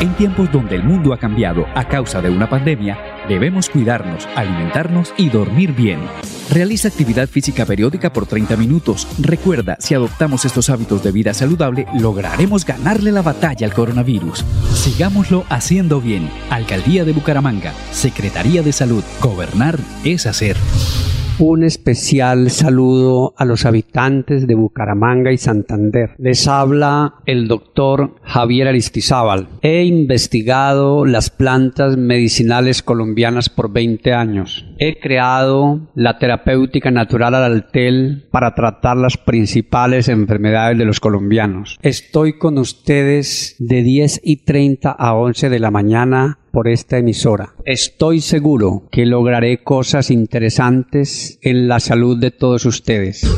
En 0.00 0.14
tiempos 0.14 0.52
donde 0.52 0.76
el 0.76 0.84
mundo 0.84 1.12
ha 1.12 1.18
cambiado 1.18 1.66
a 1.74 1.88
causa 1.88 2.22
de 2.22 2.30
una 2.30 2.48
pandemia, 2.48 2.96
debemos 3.28 3.68
cuidarnos, 3.68 4.28
alimentarnos 4.36 5.12
y 5.16 5.28
dormir 5.28 5.72
bien. 5.72 5.98
Realiza 6.50 6.86
actividad 6.86 7.28
física 7.28 7.66
periódica 7.66 8.12
por 8.12 8.24
30 8.24 8.56
minutos. 8.56 9.08
Recuerda, 9.18 9.76
si 9.80 9.94
adoptamos 9.94 10.44
estos 10.44 10.70
hábitos 10.70 11.02
de 11.02 11.10
vida 11.10 11.34
saludable, 11.34 11.88
lograremos 11.98 12.64
ganarle 12.64 13.10
la 13.10 13.22
batalla 13.22 13.66
al 13.66 13.74
coronavirus. 13.74 14.44
Sigámoslo 14.72 15.44
haciendo 15.48 16.00
bien. 16.00 16.30
Alcaldía 16.48 17.04
de 17.04 17.12
Bucaramanga, 17.12 17.72
Secretaría 17.90 18.62
de 18.62 18.72
Salud. 18.72 19.02
Gobernar 19.20 19.80
es 20.04 20.26
hacer. 20.26 20.56
Un 21.40 21.62
especial 21.62 22.50
saludo 22.50 23.32
a 23.36 23.44
los 23.44 23.64
habitantes 23.64 24.48
de 24.48 24.56
Bucaramanga 24.56 25.30
y 25.30 25.38
Santander. 25.38 26.10
Les 26.18 26.48
habla 26.48 27.14
el 27.26 27.46
doctor 27.46 28.16
Javier 28.24 28.66
Aristizábal. 28.66 29.46
He 29.62 29.84
investigado 29.84 31.04
las 31.04 31.30
plantas 31.30 31.96
medicinales 31.96 32.82
colombianas 32.82 33.50
por 33.50 33.70
20 33.72 34.14
años. 34.14 34.67
He 34.80 35.00
creado 35.00 35.80
la 35.96 36.20
terapéutica 36.20 36.92
natural 36.92 37.34
al 37.34 37.44
altel 37.44 38.28
para 38.30 38.54
tratar 38.54 38.96
las 38.96 39.16
principales 39.16 40.06
enfermedades 40.08 40.78
de 40.78 40.84
los 40.84 41.00
colombianos. 41.00 41.78
Estoy 41.82 42.38
con 42.38 42.58
ustedes 42.58 43.56
de 43.58 43.82
10 43.82 44.20
y 44.22 44.44
30 44.44 44.92
a 44.92 45.14
11 45.14 45.48
de 45.48 45.58
la 45.58 45.72
mañana 45.72 46.38
por 46.52 46.68
esta 46.68 46.96
emisora. 46.96 47.54
Estoy 47.64 48.20
seguro 48.20 48.84
que 48.92 49.04
lograré 49.04 49.64
cosas 49.64 50.12
interesantes 50.12 51.40
en 51.42 51.66
la 51.66 51.80
salud 51.80 52.16
de 52.16 52.30
todos 52.30 52.64
ustedes. 52.64 53.28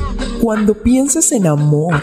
Cuando 0.43 0.75
pienses 0.75 1.33
en 1.33 1.47
amor, 1.47 2.03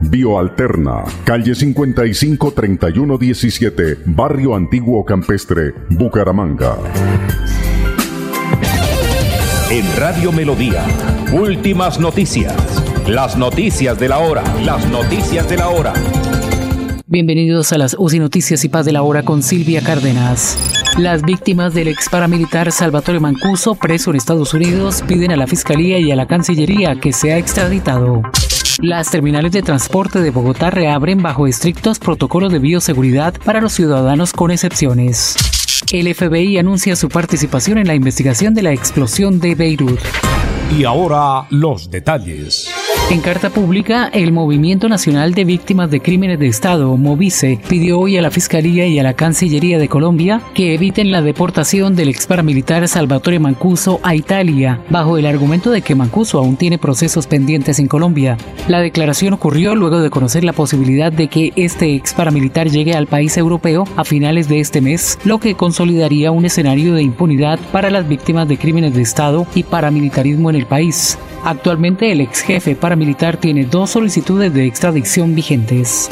Bioalterna, 0.00 1.04
calle 1.24 1.54
55 1.54 2.52
3117, 2.52 3.98
Barrio 4.06 4.54
Antiguo 4.54 5.04
Campestre, 5.04 5.74
Bucaramanga. 5.90 6.76
En 9.70 9.84
Radio 9.96 10.32
Melodía, 10.32 10.84
últimas 11.32 11.98
noticias. 11.98 12.54
Las 13.06 13.36
noticias 13.36 13.98
de 13.98 14.08
la 14.08 14.18
hora. 14.18 14.42
Las 14.62 14.86
noticias 14.88 15.48
de 15.48 15.56
la 15.56 15.68
hora. 15.68 15.92
Bienvenidos 17.06 17.72
a 17.72 17.78
las 17.78 17.94
UCI 17.98 18.18
Noticias 18.18 18.64
y 18.64 18.68
Paz 18.68 18.86
de 18.86 18.92
la 18.92 19.02
Hora 19.02 19.22
con 19.22 19.42
Silvia 19.42 19.82
Cárdenas. 19.82 20.58
Las 20.98 21.22
víctimas 21.22 21.74
del 21.74 21.88
ex 21.88 22.08
paramilitar 22.08 22.72
Salvatore 22.72 23.20
Mancuso, 23.20 23.74
preso 23.74 24.10
en 24.10 24.16
Estados 24.16 24.54
Unidos, 24.54 25.02
piden 25.06 25.32
a 25.32 25.36
la 25.36 25.46
Fiscalía 25.46 25.98
y 25.98 26.10
a 26.12 26.16
la 26.16 26.26
Cancillería 26.26 26.98
que 27.00 27.12
sea 27.12 27.36
extraditado. 27.36 28.22
Las 28.80 29.10
terminales 29.10 29.52
de 29.52 29.62
transporte 29.62 30.20
de 30.20 30.30
Bogotá 30.30 30.70
reabren 30.70 31.22
bajo 31.22 31.46
estrictos 31.46 31.98
protocolos 31.98 32.52
de 32.52 32.58
bioseguridad 32.58 33.34
para 33.44 33.60
los 33.60 33.72
ciudadanos 33.72 34.32
con 34.32 34.50
excepciones. 34.50 35.36
El 35.92 36.12
FBI 36.12 36.58
anuncia 36.58 36.96
su 36.96 37.08
participación 37.08 37.78
en 37.78 37.86
la 37.86 37.94
investigación 37.94 38.52
de 38.52 38.62
la 38.62 38.72
explosión 38.72 39.38
de 39.38 39.54
Beirut. 39.54 40.00
Y 40.76 40.84
ahora 40.84 41.46
los 41.50 41.90
detalles. 41.90 42.83
En 43.10 43.20
carta 43.20 43.50
pública, 43.50 44.10
el 44.12 44.32
Movimiento 44.32 44.88
Nacional 44.88 45.34
de 45.34 45.44
Víctimas 45.44 45.90
de 45.90 46.00
Crímenes 46.00 46.38
de 46.38 46.46
Estado, 46.46 46.96
Movice, 46.96 47.60
pidió 47.68 48.00
hoy 48.00 48.16
a 48.16 48.22
la 48.22 48.30
Fiscalía 48.30 48.86
y 48.86 48.98
a 48.98 49.02
la 49.02 49.12
Cancillería 49.12 49.78
de 49.78 49.88
Colombia 49.88 50.40
que 50.54 50.74
eviten 50.74 51.12
la 51.12 51.20
deportación 51.20 51.94
del 51.94 52.08
ex 52.08 52.26
paramilitar 52.26 52.88
Salvatore 52.88 53.38
Mancuso 53.38 54.00
a 54.02 54.14
Italia, 54.14 54.80
bajo 54.88 55.18
el 55.18 55.26
argumento 55.26 55.70
de 55.70 55.82
que 55.82 55.94
Mancuso 55.94 56.38
aún 56.38 56.56
tiene 56.56 56.78
procesos 56.78 57.26
pendientes 57.26 57.78
en 57.78 57.88
Colombia. 57.88 58.38
La 58.68 58.80
declaración 58.80 59.34
ocurrió 59.34 59.74
luego 59.76 60.00
de 60.00 60.10
conocer 60.10 60.42
la 60.42 60.54
posibilidad 60.54 61.12
de 61.12 61.28
que 61.28 61.52
este 61.56 61.94
ex 61.94 62.14
paramilitar 62.14 62.70
llegue 62.70 62.94
al 62.94 63.06
país 63.06 63.36
europeo 63.36 63.84
a 63.96 64.04
finales 64.04 64.48
de 64.48 64.60
este 64.60 64.80
mes, 64.80 65.18
lo 65.24 65.38
que 65.38 65.54
consolidaría 65.54 66.30
un 66.30 66.46
escenario 66.46 66.94
de 66.94 67.02
impunidad 67.02 67.60
para 67.70 67.90
las 67.90 68.08
víctimas 68.08 68.48
de 68.48 68.56
crímenes 68.56 68.94
de 68.94 69.02
Estado 69.02 69.46
y 69.54 69.62
paramilitarismo 69.62 70.48
en 70.48 70.56
el 70.56 70.66
país. 70.66 71.18
Actualmente 71.44 72.10
el 72.10 72.22
ex 72.22 72.40
jefe 72.40 72.74
paramilitar 72.84 73.38
tiene 73.38 73.64
dos 73.64 73.92
solicitudes 73.92 74.52
de 74.52 74.66
extradición 74.66 75.34
vigentes. 75.34 76.10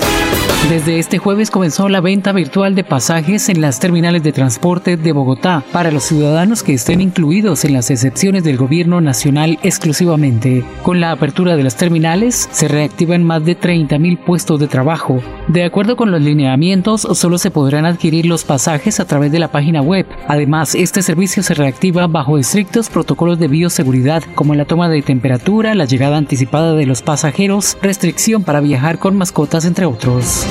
Desde 0.69 0.99
este 0.99 1.19
jueves 1.19 1.51
comenzó 1.51 1.89
la 1.91 2.01
venta 2.01 2.33
virtual 2.33 2.75
de 2.75 2.85
pasajes 2.85 3.51
en 3.51 3.61
las 3.61 3.79
terminales 3.79 4.23
de 4.23 4.33
transporte 4.33 4.97
de 4.97 5.13
Bogotá 5.13 5.63
para 5.71 5.91
los 5.91 6.05
ciudadanos 6.05 6.63
que 6.63 6.73
estén 6.73 7.03
incluidos 7.03 7.65
en 7.67 7.75
las 7.75 7.91
excepciones 7.91 8.43
del 8.43 8.57
gobierno 8.57 9.01
nacional 9.01 9.59
exclusivamente. 9.63 10.65
Con 10.83 11.01
la 11.01 11.11
apertura 11.11 11.57
de 11.57 11.63
las 11.63 11.77
terminales 11.77 12.49
se 12.53 12.69
reactivan 12.69 13.23
más 13.23 13.45
de 13.45 13.59
30.000 13.59 14.25
puestos 14.25 14.61
de 14.61 14.69
trabajo. 14.69 15.21
De 15.49 15.65
acuerdo 15.65 15.97
con 15.97 16.11
los 16.11 16.23
lineamientos, 16.23 17.03
solo 17.03 17.37
se 17.37 17.51
podrán 17.51 17.85
adquirir 17.85 18.25
los 18.25 18.45
pasajes 18.45 18.99
a 18.99 19.05
través 19.05 19.31
de 19.31 19.41
la 19.41 19.53
página 19.53 19.83
web. 19.83 20.07
Además, 20.27 20.75
este 20.75 21.03
servicio 21.03 21.43
se 21.43 21.55
reactiva 21.55 22.07
bajo 22.07 22.39
estrictos 22.39 22.89
protocolos 22.89 23.39
de 23.39 23.49
bioseguridad 23.49 24.23
como 24.35 24.55
la 24.55 24.65
toma 24.65 24.89
de 24.89 25.03
temperatura, 25.03 25.75
la 25.75 25.85
llegada 25.85 26.17
anticipada 26.17 26.73
de 26.73 26.87
los 26.87 27.03
pasajeros, 27.03 27.77
restricción 27.83 28.45
para 28.45 28.61
viajar 28.61 28.99
con 28.99 29.17
mascotas, 29.19 29.67
entre 29.67 29.85
otros. 29.85 30.47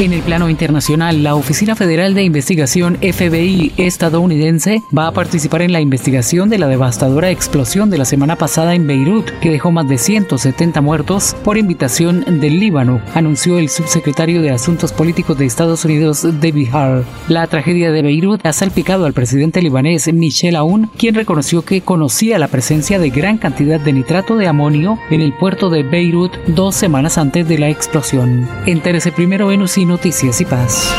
En 0.00 0.12
el 0.12 0.22
plano 0.22 0.48
internacional, 0.48 1.24
la 1.24 1.34
Oficina 1.34 1.74
Federal 1.74 2.14
de 2.14 2.22
Investigación 2.22 2.98
FBI 3.00 3.72
estadounidense 3.78 4.80
va 4.96 5.08
a 5.08 5.12
participar 5.12 5.60
en 5.62 5.72
la 5.72 5.80
investigación 5.80 6.48
de 6.48 6.58
la 6.58 6.68
devastadora 6.68 7.32
explosión 7.32 7.90
de 7.90 7.98
la 7.98 8.04
semana 8.04 8.36
pasada 8.36 8.76
en 8.76 8.86
Beirut, 8.86 9.28
que 9.40 9.50
dejó 9.50 9.72
más 9.72 9.88
de 9.88 9.98
170 9.98 10.80
muertos 10.82 11.34
por 11.42 11.58
invitación 11.58 12.24
del 12.40 12.60
Líbano, 12.60 13.00
anunció 13.12 13.58
el 13.58 13.68
subsecretario 13.68 14.40
de 14.40 14.52
Asuntos 14.52 14.92
Políticos 14.92 15.36
de 15.36 15.46
Estados 15.46 15.84
Unidos, 15.84 16.24
David 16.40 16.68
Hart. 16.72 17.04
La 17.26 17.48
tragedia 17.48 17.90
de 17.90 18.02
Beirut 18.02 18.46
ha 18.46 18.52
salpicado 18.52 19.04
al 19.04 19.14
presidente 19.14 19.62
libanés 19.62 20.12
Michel 20.14 20.54
Aoun, 20.54 20.90
quien 20.96 21.16
reconoció 21.16 21.62
que 21.62 21.80
conocía 21.80 22.38
la 22.38 22.46
presencia 22.46 23.00
de 23.00 23.10
gran 23.10 23.36
cantidad 23.36 23.80
de 23.80 23.92
nitrato 23.92 24.36
de 24.36 24.46
amonio 24.46 24.96
en 25.10 25.22
el 25.22 25.32
puerto 25.32 25.70
de 25.70 25.82
Beirut 25.82 26.36
dos 26.46 26.76
semanas 26.76 27.18
antes 27.18 27.48
de 27.48 27.58
la 27.58 27.68
explosión. 27.68 28.48
Entérese 28.64 29.10
primero 29.10 29.50
en 29.50 29.62
UCI 29.62 29.87
Noticias 29.88 30.38
y 30.42 30.44
Paz. 30.44 30.94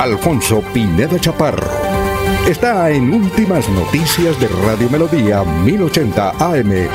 Alfonso 0.00 0.62
Pineda 0.74 1.16
Chaparro. 1.20 1.70
Está 2.48 2.90
en 2.90 3.12
Últimas 3.14 3.68
Noticias 3.68 4.38
de 4.40 4.48
Radio 4.66 4.90
Melodía 4.90 5.44
1080 5.44 6.30
AM. 6.30 6.88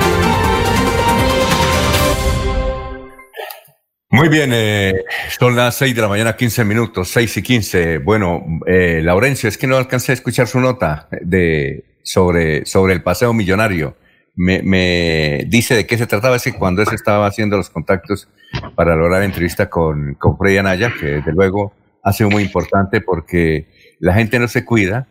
Muy 4.10 4.28
bien, 4.28 4.52
eh, 4.54 5.06
son 5.40 5.56
las 5.56 5.76
6 5.76 5.96
de 5.96 6.02
la 6.02 6.10
mañana, 6.10 6.36
15 6.36 6.66
minutos, 6.66 7.08
6 7.12 7.38
y 7.38 7.42
15. 7.42 7.98
Bueno, 8.00 8.44
eh, 8.68 9.00
Laurencio, 9.02 9.48
es 9.48 9.58
que 9.58 9.68
no 9.68 9.78
alcancé 9.78 10.12
a 10.12 10.16
escuchar 10.16 10.48
su 10.48 10.60
nota 10.60 11.08
de, 11.22 11.86
sobre, 12.04 12.66
sobre 12.66 12.94
el 12.94 13.02
paseo 13.04 13.34
millonario 13.34 13.96
me, 14.36 15.46
dice 15.48 15.76
de 15.76 15.86
qué 15.86 15.98
se 15.98 16.08
trataba. 16.08 16.36
Es 16.36 16.52
cuando 16.58 16.82
él 16.82 16.88
estaba 16.92 17.28
haciendo 17.28 17.58
los 17.58 17.70
contactos 17.70 18.28
para 18.76 18.96
lograr 18.96 19.20
la 19.20 19.26
entrevista 19.26 19.70
con, 19.70 20.16
con 20.16 20.38
Freddy 20.38 20.58
Anaya, 20.58 20.94
que 21.00 21.06
desde 21.06 21.32
luego 21.32 21.74
ha 22.04 22.14
sido 22.14 22.30
muy 22.30 22.44
importante 22.44 23.02
porque 23.02 23.68
la 24.00 24.14
gente 24.14 24.40
no 24.40 24.48
se 24.48 24.66
cuida 24.66 25.08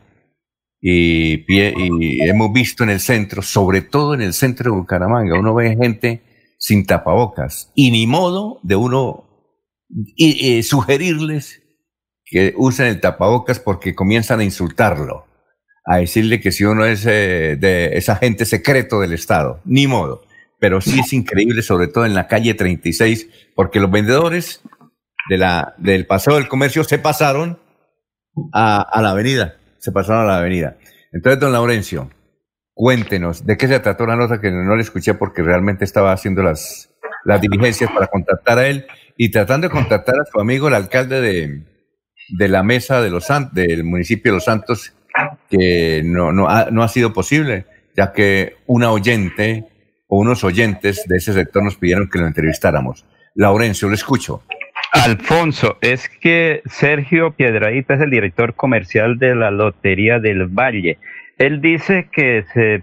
y, 0.81 1.45
y 1.49 2.29
hemos 2.29 2.53
visto 2.53 2.85
en 2.85 2.91
el 2.91 3.01
centro, 3.01 3.43
sobre 3.43 3.83
todo 3.83 4.15
en 4.15 4.21
el 4.21 4.33
centro 4.33 4.71
de 4.71 4.79
Bucaramanga, 4.79 5.39
uno 5.39 5.55
ve 5.55 5.77
gente 5.77 6.23
sin 6.59 6.87
tapabocas 6.87 7.73
y 7.75 7.91
ni 7.91 8.07
modo 8.07 8.61
de 8.63 8.77
uno 8.77 9.33
y, 10.17 10.63
sugerirles 10.63 11.61
que 12.25 12.55
usen 12.57 12.87
el 12.87 13.01
tapabocas 13.01 13.59
porque 13.59 13.95
comienzan 13.95 14.41
a 14.41 14.45
insultarlo 14.45 15.27
a 15.85 15.97
decirle 15.97 16.41
que 16.41 16.53
si 16.53 16.65
uno 16.65 16.85
es 16.85 17.05
eh, 17.07 17.57
de 17.59 17.97
ese 17.97 18.13
agente 18.13 18.45
secreto 18.45 19.01
del 19.01 19.13
Estado, 19.13 19.61
ni 19.65 19.87
modo. 19.87 20.23
Pero 20.59 20.81
sí 20.81 21.01
es 21.01 21.13
increíble, 21.13 21.63
sobre 21.63 21.89
todo 21.89 22.07
en 22.07 22.15
la 22.15 22.29
calle 22.29 22.55
36, 22.55 23.29
porque 23.57 23.81
los 23.81 23.91
vendedores 23.91 24.63
de 25.29 25.39
la, 25.39 25.75
del 25.79 26.07
Paseo 26.07 26.37
del 26.37 26.47
Comercio 26.47 26.85
se 26.85 26.99
pasaron 26.99 27.59
a, 28.53 28.81
a 28.81 29.03
la 29.03 29.11
avenida, 29.11 29.57
se 29.79 29.91
pasaron 29.91 30.23
a 30.23 30.27
la 30.27 30.39
avenida. 30.39 30.77
Entonces, 31.11 31.41
don 31.41 31.53
Laurencio, 31.53 32.11
cuéntenos, 32.75 33.45
¿de 33.45 33.57
qué 33.57 33.67
se 33.67 33.81
trató 33.81 34.07
la 34.07 34.15
nota 34.15 34.41
que 34.41 34.53
no 34.53 34.77
le 34.77 34.83
escuché 34.83 35.15
porque 35.15 35.43
realmente 35.43 35.85
estaba 35.85 36.13
haciendo 36.13 36.45
las, 36.45 36.95
las 37.25 37.41
diligencias 37.41 37.91
para 37.91 38.07
contactar 38.07 38.59
a 38.59 38.69
él 38.69 38.87
y 39.17 39.31
tratando 39.31 39.69
de 39.69 39.73
contactar 39.73 40.15
a 40.21 40.25
su 40.31 40.41
amigo, 40.41 40.69
el 40.69 40.75
alcalde 40.75 41.21
de, 41.21 41.65
de 42.37 42.49
la 42.49 42.63
mesa 42.63 43.03
de 43.03 43.11
los 43.11 43.27
del 43.53 43.85
municipio 43.85 44.33
de 44.33 44.37
Los 44.37 44.45
Santos, 44.45 44.95
que 45.49 46.03
no, 46.05 46.33
no, 46.33 46.49
ha, 46.49 46.71
no 46.71 46.83
ha 46.83 46.89
sido 46.89 47.13
posible, 47.13 47.67
ya 47.97 48.13
que 48.13 48.57
una 48.67 48.91
oyente 48.91 49.65
o 50.09 50.19
unos 50.19 50.45
oyentes 50.45 51.05
de 51.09 51.17
ese 51.17 51.33
sector 51.33 51.63
nos 51.63 51.77
pidieron 51.77 52.09
que 52.09 52.19
lo 52.19 52.27
entrevistáramos. 52.27 53.07
Laurencio, 53.35 53.89
lo 53.89 53.95
escucho. 53.95 54.43
Alfonso, 54.93 55.79
es 55.81 56.09
que 56.09 56.61
Sergio 56.67 57.33
Piedradita 57.33 57.95
es 57.95 58.01
el 58.03 58.11
director 58.11 58.55
comercial 58.55 59.19
de 59.19 59.35
la 59.35 59.51
Lotería 59.51 60.19
del 60.19 60.49
Valle. 60.49 60.99
Él 61.39 61.63
dice 61.63 62.09
que 62.13 62.45
se 62.53 62.83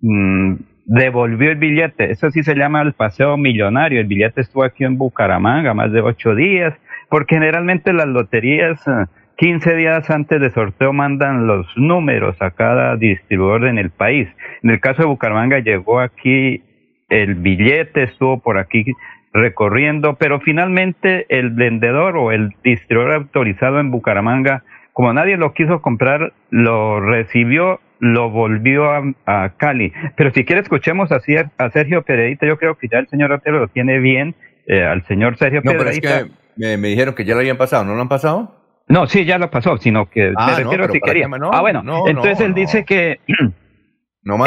mm, 0.00 0.56
devolvió 0.86 1.52
el 1.52 1.58
billete. 1.58 2.10
Eso 2.10 2.30
sí 2.32 2.42
se 2.42 2.56
llama 2.56 2.82
el 2.82 2.92
paseo 2.92 3.36
millonario. 3.36 4.00
El 4.00 4.08
billete 4.08 4.40
estuvo 4.40 4.64
aquí 4.64 4.84
en 4.84 4.98
Bucaramanga 4.98 5.74
más 5.74 5.92
de 5.92 6.00
ocho 6.00 6.34
días, 6.34 6.74
porque 7.08 7.36
generalmente 7.36 7.92
las 7.92 8.08
loterías 8.08 8.80
15 9.38 9.76
días 9.76 10.10
antes 10.10 10.40
de 10.40 10.50
sorteo 10.50 10.92
mandan 10.92 11.46
los 11.46 11.64
números 11.76 12.34
a 12.40 12.50
cada 12.50 12.96
distribuidor 12.96 13.68
en 13.68 13.78
el 13.78 13.90
país. 13.90 14.28
En 14.64 14.70
el 14.70 14.80
caso 14.80 15.02
de 15.02 15.08
Bucaramanga 15.08 15.60
llegó 15.60 16.00
aquí 16.00 16.64
el 17.08 17.36
billete, 17.36 18.02
estuvo 18.02 18.40
por 18.40 18.58
aquí 18.58 18.84
recorriendo, 19.32 20.16
pero 20.16 20.40
finalmente 20.40 21.26
el 21.28 21.50
vendedor 21.50 22.16
o 22.16 22.32
el 22.32 22.50
distribuidor 22.64 23.14
autorizado 23.14 23.78
en 23.78 23.92
Bucaramanga, 23.92 24.64
como 24.92 25.12
nadie 25.12 25.36
lo 25.36 25.54
quiso 25.54 25.82
comprar, 25.82 26.32
lo 26.50 26.98
recibió, 27.00 27.78
lo 28.00 28.30
volvió 28.30 28.90
a, 28.90 29.52
Cali. 29.56 29.92
Pero 30.16 30.32
si 30.32 30.44
quiere 30.44 30.62
escuchemos 30.62 31.12
así 31.12 31.36
a, 31.36 31.70
Sergio 31.70 32.02
Pereira, 32.02 32.44
yo 32.44 32.58
creo 32.58 32.74
que 32.76 32.88
ya 32.88 32.98
el 32.98 33.06
señor 33.06 33.30
Otero 33.30 33.60
lo 33.60 33.68
tiene 33.68 34.00
bien, 34.00 34.34
eh, 34.66 34.82
al 34.82 35.06
señor 35.06 35.36
Sergio 35.36 35.60
no, 35.62 35.70
Pero 35.70 35.90
es 35.90 36.00
que 36.00 36.26
me, 36.56 36.76
me 36.76 36.88
dijeron 36.88 37.14
que 37.14 37.24
ya 37.24 37.34
lo 37.34 37.40
habían 37.40 37.56
pasado, 37.56 37.84
¿no 37.84 37.94
lo 37.94 38.02
han 38.02 38.08
pasado? 38.08 38.57
No, 38.88 39.06
sí, 39.06 39.24
ya 39.24 39.38
lo 39.38 39.50
pasó, 39.50 39.76
sino 39.76 40.08
que 40.08 40.32
ah, 40.36 40.46
me 40.46 40.64
refiero 40.64 40.88
si 40.88 41.00
quería. 41.00 41.28
ah, 41.52 41.60
bueno, 41.60 41.82
entonces 42.06 42.40
él 42.46 42.54
dice 42.54 42.84
que 42.84 43.20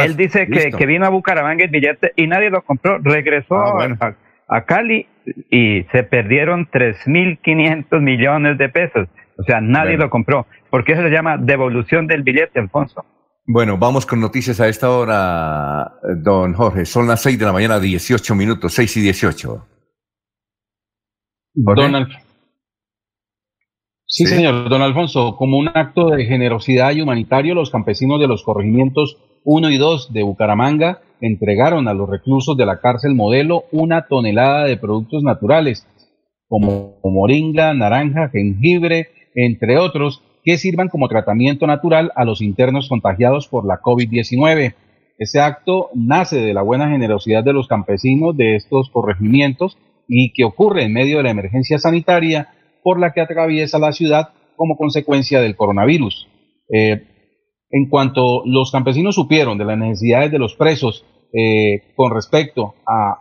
él 0.03 0.15
dice 0.15 0.47
que, 0.47 0.72
que, 0.72 0.85
vino 0.85 1.05
a 1.05 1.09
Bucaramanga 1.09 1.63
el 1.63 1.72
billete 1.72 2.13
y 2.15 2.27
nadie 2.27 2.49
lo 2.49 2.61
compró, 2.61 2.99
regresó 2.99 3.55
ah, 3.55 4.15
a, 4.47 4.65
Cali 4.65 5.07
y 5.49 5.84
se 5.91 6.03
perdieron 6.03 6.68
3.500 6.69 7.99
millones 8.01 8.57
de 8.57 8.69
pesos. 8.69 9.07
O 9.38 9.43
sea, 9.43 9.61
nadie 9.61 9.97
lo 9.97 10.09
compró. 10.09 10.45
¿Por 10.69 10.84
qué 10.84 10.95
se 10.95 11.09
llama 11.09 11.38
devolución 11.38 12.05
del 12.05 12.22
billete, 12.22 12.59
Alfonso? 12.59 13.05
Bueno, 13.45 13.77
vamos 13.77 14.05
con 14.05 14.19
noticias 14.19 14.59
a 14.59 14.68
esta 14.68 14.89
hora, 14.89 15.93
don 16.18 16.53
Jorge. 16.53 16.85
Son 16.85 17.07
las 17.07 17.22
6 17.23 17.39
de 17.39 17.45
la 17.45 17.53
mañana, 17.53 17.80
18 17.80 18.35
minutos, 18.35 18.73
6 18.73 18.97
y 18.97 19.01
18. 19.01 19.68
Donald, 21.53 22.09
Sí, 24.13 24.25
señor. 24.25 24.67
Don 24.67 24.81
Alfonso, 24.81 25.38
como 25.38 25.57
un 25.57 25.69
acto 25.69 26.09
de 26.09 26.25
generosidad 26.25 26.91
y 26.91 27.01
humanitario, 27.01 27.55
los 27.55 27.69
campesinos 27.69 28.19
de 28.19 28.27
los 28.27 28.43
corregimientos 28.43 29.17
1 29.45 29.69
y 29.71 29.77
2 29.77 30.11
de 30.11 30.23
Bucaramanga 30.23 30.99
entregaron 31.21 31.88
a 31.88 31.93
los 31.93 32.09
reclusos 32.09 32.57
de 32.57 32.65
la 32.65 32.81
cárcel 32.81 33.15
modelo 33.15 33.63
una 33.71 34.07
tonelada 34.07 34.65
de 34.65 34.75
productos 34.75 35.23
naturales, 35.23 35.88
como 36.49 36.97
moringa, 37.05 37.73
naranja, 37.73 38.27
jengibre, 38.27 39.07
entre 39.33 39.77
otros, 39.77 40.21
que 40.43 40.57
sirvan 40.57 40.89
como 40.89 41.07
tratamiento 41.07 41.65
natural 41.65 42.11
a 42.17 42.25
los 42.25 42.41
internos 42.41 42.89
contagiados 42.89 43.47
por 43.47 43.65
la 43.65 43.79
COVID-19. 43.79 44.75
Ese 45.19 45.39
acto 45.39 45.89
nace 45.95 46.41
de 46.41 46.53
la 46.53 46.63
buena 46.63 46.89
generosidad 46.89 47.45
de 47.45 47.53
los 47.53 47.69
campesinos 47.69 48.35
de 48.35 48.57
estos 48.57 48.89
corregimientos 48.89 49.77
y 50.09 50.33
que 50.33 50.43
ocurre 50.43 50.83
en 50.83 50.91
medio 50.91 51.15
de 51.17 51.23
la 51.23 51.31
emergencia 51.31 51.79
sanitaria 51.79 52.49
por 52.84 52.99
la 52.99 53.12
que 53.12 53.22
atraviesa 53.22 53.80
la 53.80 53.91
ciudad 53.91 54.30
como 54.56 54.78
consecuencia 54.78 55.41
del 55.41 55.56
coronavirus. 55.56 56.28
Eh, 56.72 57.08
en 57.72 57.90
cuanto 57.90 58.44
los 58.45 58.72
campesinos 58.72 59.16
supieron 59.16 59.58
de 59.58 59.66
las 59.66 59.78
necesidades 59.78 60.32
de 60.32 60.40
los 60.40 60.56
presos 60.56 61.06
eh, 61.34 61.94
con 61.95 62.14
respecto 62.14 62.76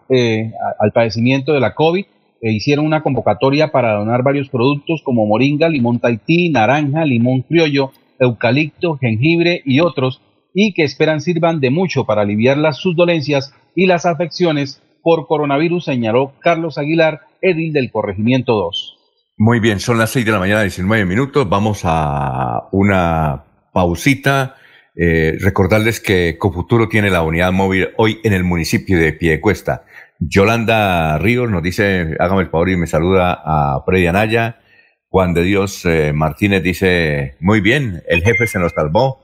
eh, 0.08 0.52
al 0.78 0.92
padecimiento 0.92 1.52
de 1.52 1.60
la 1.60 1.74
COVID, 1.74 2.04
hicieron 2.42 2.86
una 2.86 3.02
convocatoria 3.02 3.70
para 3.70 3.94
donar 3.94 4.22
varios 4.22 4.48
productos 4.48 5.02
como 5.04 5.26
moringa, 5.26 5.68
limón 5.68 6.00
tahití, 6.00 6.50
naranja, 6.50 7.04
limón 7.04 7.42
criollo, 7.42 7.92
eucalipto, 8.18 8.96
jengibre 8.96 9.62
y 9.64 9.80
otros, 9.80 10.22
y 10.54 10.72
que 10.72 10.82
esperan 10.82 11.20
sirvan 11.20 11.60
de 11.60 11.70
mucho 11.70 12.04
para 12.04 12.22
aliviar 12.22 12.58
las 12.58 12.78
sus 12.78 12.96
dolencias 12.96 13.54
y 13.74 13.86
las 13.86 14.06
afecciones 14.06 14.82
por 15.02 15.26
coronavirus, 15.26 15.84
señaló 15.84 16.32
Carlos 16.40 16.78
Aguilar, 16.78 17.20
edil 17.40 17.72
del 17.72 17.90
Corregimiento 17.90 18.54
2. 18.54 18.99
Muy 19.42 19.58
bien, 19.58 19.80
son 19.80 19.96
las 19.96 20.10
6 20.10 20.26
de 20.26 20.32
la 20.32 20.38
mañana, 20.38 20.60
19 20.60 21.06
minutos. 21.06 21.48
Vamos 21.48 21.80
a 21.84 22.68
una 22.72 23.42
pausita. 23.72 24.56
Eh, 24.94 25.38
recordarles 25.40 25.98
que 25.98 26.36
Cofuturo 26.36 26.90
tiene 26.90 27.08
la 27.08 27.22
unidad 27.22 27.50
móvil 27.50 27.88
hoy 27.96 28.20
en 28.22 28.34
el 28.34 28.44
municipio 28.44 28.98
de 28.98 29.14
Piedecuesta. 29.14 29.84
Yolanda 30.18 31.16
Ríos 31.16 31.50
nos 31.50 31.62
dice, 31.62 32.16
hágame 32.18 32.42
el 32.42 32.50
favor 32.50 32.68
y 32.68 32.76
me 32.76 32.86
saluda 32.86 33.40
a 33.42 33.82
Freddy 33.86 34.08
Anaya. 34.08 34.60
Juan 35.08 35.32
de 35.32 35.42
Dios 35.42 35.86
eh, 35.86 36.12
Martínez 36.12 36.62
dice, 36.62 37.36
muy 37.40 37.62
bien, 37.62 38.02
el 38.08 38.22
jefe 38.22 38.46
se 38.46 38.58
nos 38.58 38.72
salvó. 38.72 39.22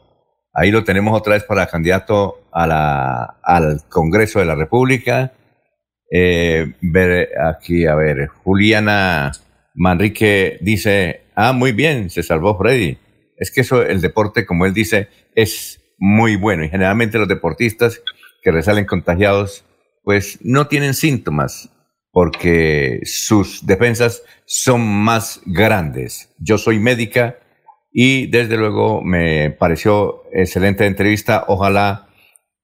Ahí 0.54 0.70
lo 0.70 0.82
tenemos 0.82 1.14
otra 1.14 1.34
vez 1.34 1.44
para 1.44 1.66
candidato 1.66 2.48
a 2.52 2.66
la, 2.66 3.36
al 3.42 3.82
Congreso 3.90 4.38
de 4.38 4.46
la 4.46 4.54
República. 4.54 5.34
Eh, 6.10 6.72
ver 6.80 7.32
aquí, 7.38 7.84
a 7.84 7.94
ver, 7.94 8.28
Juliana 8.28 9.32
Manrique 9.76 10.58
dice, 10.62 11.26
ah, 11.34 11.52
muy 11.52 11.72
bien, 11.72 12.10
se 12.10 12.22
salvó 12.22 12.56
Freddy. 12.58 12.98
Es 13.36 13.50
que 13.50 13.60
eso, 13.60 13.82
el 13.82 14.00
deporte, 14.00 14.46
como 14.46 14.64
él 14.64 14.72
dice, 14.72 15.08
es 15.34 15.80
muy 15.98 16.36
bueno 16.36 16.64
y 16.64 16.70
generalmente 16.70 17.18
los 17.18 17.28
deportistas 17.28 18.02
que 18.42 18.50
resalen 18.50 18.86
contagiados, 18.86 19.64
pues 20.02 20.38
no 20.42 20.66
tienen 20.66 20.94
síntomas 20.94 21.70
porque 22.10 23.00
sus 23.04 23.66
defensas 23.66 24.22
son 24.46 24.80
más 24.86 25.42
grandes. 25.44 26.34
Yo 26.38 26.56
soy 26.56 26.78
médica 26.78 27.38
y 27.92 28.26
desde 28.28 28.56
luego 28.56 29.02
me 29.02 29.50
pareció 29.50 30.22
excelente 30.32 30.86
entrevista. 30.86 31.44
Ojalá 31.48 32.08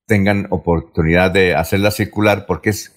tengan 0.06 0.46
oportunidad 0.50 1.30
de 1.30 1.54
hacerla 1.54 1.90
circular 1.90 2.46
porque 2.46 2.70
es 2.70 2.96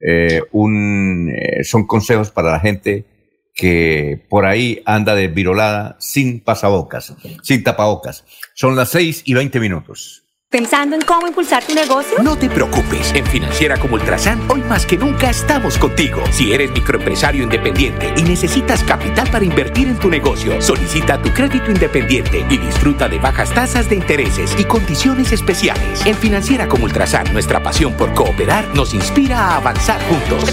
eh, 0.00 0.42
un, 0.50 1.30
eh, 1.30 1.62
son 1.62 1.86
consejos 1.86 2.32
para 2.32 2.50
la 2.50 2.60
gente 2.60 3.04
que 3.54 4.24
por 4.28 4.46
ahí 4.46 4.82
anda 4.86 5.14
de 5.14 5.28
virolada 5.28 5.96
sin 5.98 6.40
pasabocas, 6.40 7.14
sin 7.42 7.62
tapabocas. 7.62 8.24
Son 8.54 8.76
las 8.76 8.90
6 8.90 9.22
y 9.26 9.34
20 9.34 9.60
minutos. 9.60 10.22
¿Pensando 10.52 10.94
en 10.96 11.00
cómo 11.00 11.26
impulsar 11.26 11.64
tu 11.64 11.74
negocio? 11.74 12.22
No 12.22 12.36
te 12.36 12.50
preocupes. 12.50 13.10
En 13.14 13.24
Financiera 13.24 13.78
como 13.78 13.94
Ultrasan, 13.94 14.38
hoy 14.50 14.60
más 14.60 14.84
que 14.84 14.98
nunca 14.98 15.30
estamos 15.30 15.78
contigo. 15.78 16.22
Si 16.30 16.52
eres 16.52 16.70
microempresario 16.72 17.44
independiente 17.44 18.12
y 18.18 18.22
necesitas 18.22 18.84
capital 18.84 19.30
para 19.30 19.46
invertir 19.46 19.88
en 19.88 19.98
tu 19.98 20.10
negocio, 20.10 20.60
solicita 20.60 21.22
tu 21.22 21.30
crédito 21.30 21.70
independiente 21.70 22.44
y 22.50 22.58
disfruta 22.58 23.08
de 23.08 23.18
bajas 23.18 23.50
tasas 23.54 23.88
de 23.88 23.96
intereses 23.96 24.54
y 24.58 24.64
condiciones 24.64 25.32
especiales. 25.32 26.04
En 26.04 26.16
Financiera 26.16 26.68
como 26.68 26.84
Ultrasan, 26.84 27.32
nuestra 27.32 27.62
pasión 27.62 27.94
por 27.94 28.12
cooperar 28.12 28.66
nos 28.74 28.92
inspira 28.92 29.38
a 29.38 29.56
avanzar 29.56 30.02
juntos. 30.02 30.52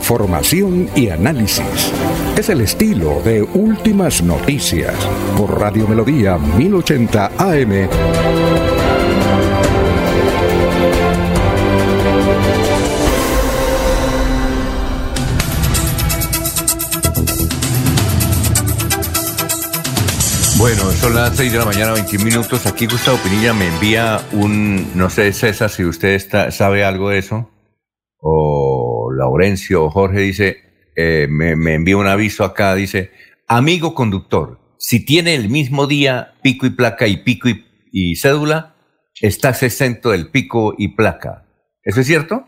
Información 0.00 0.88
y 0.96 1.10
análisis. 1.10 1.92
Es 2.34 2.48
el 2.48 2.62
estilo 2.62 3.20
de 3.22 3.42
Últimas 3.42 4.22
Noticias 4.22 4.94
por 5.36 5.60
Radio 5.60 5.86
Melodía 5.86 6.38
1080 6.38 7.32
AM. 7.36 7.88
Bueno, 20.56 20.82
son 20.92 21.14
las 21.14 21.36
6 21.36 21.52
de 21.52 21.58
la 21.58 21.66
mañana, 21.66 21.92
21 21.92 22.24
minutos. 22.24 22.64
Aquí 22.64 22.86
Gustavo 22.86 23.18
Pinilla 23.18 23.52
me 23.52 23.68
envía 23.68 24.22
un, 24.32 24.96
no 24.96 25.10
sé, 25.10 25.30
César, 25.34 25.68
si 25.68 25.84
usted 25.84 26.14
está, 26.14 26.50
sabe 26.50 26.84
algo 26.84 27.10
de 27.10 27.18
eso, 27.18 27.50
o 28.18 28.59
Laurencio 29.20 29.88
Jorge 29.90 30.20
dice, 30.20 30.56
eh, 30.96 31.26
me, 31.30 31.54
me 31.56 31.74
envía 31.74 31.96
un 31.96 32.06
aviso 32.06 32.42
acá, 32.44 32.74
dice, 32.74 33.10
amigo 33.46 33.94
conductor, 33.94 34.58
si 34.78 35.04
tiene 35.04 35.34
el 35.34 35.48
mismo 35.48 35.86
día 35.86 36.32
pico 36.42 36.66
y 36.66 36.70
placa 36.70 37.06
y 37.06 37.18
pico 37.18 37.48
y, 37.48 37.64
y 37.92 38.16
cédula, 38.16 38.74
estás 39.20 39.62
exento 39.62 40.10
del 40.10 40.30
pico 40.30 40.74
y 40.78 40.96
placa. 40.96 41.44
¿Eso 41.84 42.00
es 42.00 42.06
cierto? 42.06 42.46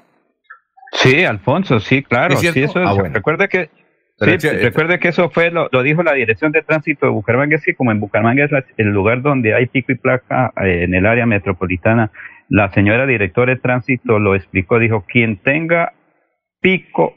Sí, 0.93 1.25
Alfonso, 1.25 1.79
sí, 1.81 2.03
claro. 2.03 2.37
Sí, 2.37 2.47
eso 2.49 2.81
es- 2.83 2.89
Ah, 2.89 2.93
bueno. 2.95 3.15
Recuerde 3.15 3.49
que 3.49 3.71
sí, 4.19 4.31
es 4.31 4.63
recuerde 4.63 4.99
que 4.99 5.09
eso 5.09 5.31
fue 5.31 5.51
lo, 5.51 5.69
lo 5.73 5.83
dijo 5.83 6.03
la 6.03 6.13
Dirección 6.15 6.53
de 6.53 6.63
Tránsito 6.63 7.07
de 7.07 7.13
Bucaramanga, 7.13 7.57
es 7.57 7.65
que 7.65 7.75
como 7.75 7.93
en 7.93 8.01
Bucaramanga 8.01 8.45
es 8.45 8.51
la- 8.53 8.65
el 8.77 8.89
lugar 8.89 9.21
donde 9.23 9.55
hay 9.55 9.67
pico 9.67 9.93
y 9.93 9.97
placa 9.97 10.53
eh, 10.63 10.85
en 10.85 10.95
el 10.95 11.07
área 11.07 11.27
metropolitana, 11.27 12.11
la 12.49 12.71
señora 12.73 13.07
directora 13.07 13.55
de 13.55 13.61
tránsito 13.61 14.19
lo 14.19 14.35
explicó, 14.35 14.79
dijo, 14.79 15.05
quien 15.09 15.37
tenga 15.39 15.93
pico 16.63 17.15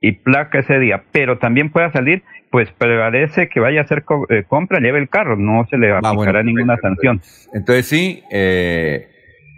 y 0.00 0.12
placa 0.12 0.58
ese 0.60 0.78
día, 0.78 1.04
pero 1.12 1.38
también 1.38 1.70
pueda 1.72 1.90
salir, 1.92 2.22
pues 2.50 2.70
prevalece 2.72 3.48
que 3.48 3.60
vaya 3.60 3.80
a 3.80 3.84
hacer 3.84 4.04
co- 4.04 4.26
eh, 4.30 4.44
compra, 4.46 4.80
lleve 4.80 4.98
el 4.98 5.08
carro, 5.08 5.36
no 5.36 5.66
se 5.70 5.78
le 5.78 5.90
aplicará 5.92 6.42
ninguna 6.42 6.76
sanción. 6.76 7.20
Entonces 7.54 7.86
sí, 7.86 8.22
eh, 8.30 9.08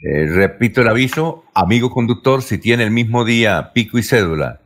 eh, 0.03 0.27
repito 0.33 0.81
el 0.83 0.89
aviso, 0.89 1.45
amigo 1.55 1.91
conductor, 1.91 2.43
si 2.43 2.59
tiene 2.59 2.85
el 2.85 2.91
mismo 2.91 3.25
día 3.25 3.73
pico 3.75 3.99
y 3.99 4.03
cédula, 4.03 4.61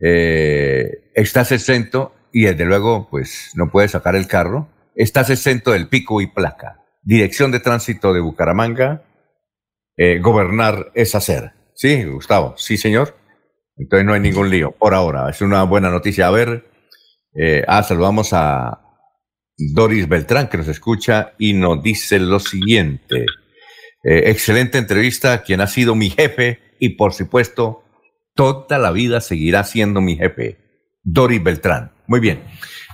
eh, 0.00 1.10
estás 1.14 1.52
exento 1.52 2.14
y 2.32 2.44
desde 2.44 2.64
luego 2.64 3.08
pues 3.10 3.52
no 3.56 3.70
puedes 3.70 3.92
sacar 3.92 4.16
el 4.16 4.26
carro, 4.26 4.68
estás 4.94 5.30
exento 5.30 5.72
del 5.72 5.88
pico 5.88 6.20
y 6.20 6.26
placa. 6.26 6.76
Dirección 7.02 7.50
de 7.52 7.60
Tránsito 7.60 8.12
de 8.12 8.20
Bucaramanga, 8.20 9.02
gobernar 10.20 10.90
es 10.94 11.14
hacer. 11.14 11.52
Sí, 11.74 12.04
Gustavo, 12.04 12.54
sí 12.56 12.76
señor. 12.76 13.16
Entonces 13.76 14.04
no 14.06 14.12
hay 14.12 14.20
ningún 14.20 14.50
lío, 14.50 14.72
por 14.72 14.94
ahora, 14.94 15.30
es 15.30 15.40
una 15.40 15.62
buena 15.62 15.90
noticia. 15.90 16.26
A 16.26 16.30
ver, 16.30 16.70
eh, 17.34 17.64
ah, 17.66 17.82
saludamos 17.82 18.30
a 18.32 18.80
Doris 19.56 20.08
Beltrán 20.08 20.48
que 20.48 20.58
nos 20.58 20.68
escucha 20.68 21.32
y 21.38 21.52
nos 21.54 21.82
dice 21.82 22.18
lo 22.18 22.40
siguiente. 22.40 23.24
Eh, 24.04 24.30
excelente 24.30 24.78
entrevista, 24.78 25.42
quien 25.42 25.60
ha 25.60 25.66
sido 25.66 25.94
mi 25.94 26.10
jefe 26.10 26.60
y 26.78 26.90
por 26.90 27.12
supuesto 27.12 27.84
toda 28.34 28.78
la 28.78 28.90
vida 28.90 29.20
seguirá 29.20 29.64
siendo 29.64 30.00
mi 30.00 30.16
jefe. 30.16 30.58
Doris 31.02 31.42
Beltrán. 31.42 31.92
Muy 32.06 32.20
bien. 32.20 32.42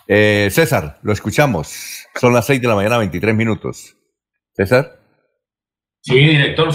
Eh, 0.08 0.48
César, 0.52 0.98
lo 1.02 1.12
escuchamos. 1.12 2.06
Son 2.14 2.32
las 2.32 2.46
6 2.46 2.60
de 2.60 2.68
la 2.68 2.74
mañana, 2.76 2.98
23 2.98 3.34
minutos. 3.34 3.96
César. 4.54 5.00
Sí, 6.00 6.14
director. 6.14 6.68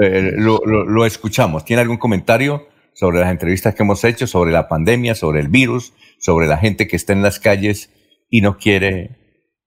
Eh, 0.00 0.32
lo, 0.36 0.60
lo- 0.66 0.84
lo 0.84 1.06
escuchamos. 1.06 1.64
¿Tiene 1.64 1.82
algún 1.82 1.96
comentario 1.98 2.68
sobre 2.96 3.20
las 3.20 3.30
entrevistas 3.30 3.74
que 3.74 3.82
hemos 3.82 4.02
hecho, 4.04 4.26
sobre 4.26 4.52
la 4.52 4.68
pandemia, 4.68 5.14
sobre 5.14 5.40
el 5.40 5.48
virus, 5.48 5.92
sobre 6.18 6.46
la 6.46 6.56
gente 6.56 6.88
que 6.88 6.96
está 6.96 7.12
en 7.12 7.22
las 7.22 7.38
calles 7.38 7.90
y 8.30 8.40
no 8.40 8.56
quiere 8.56 9.18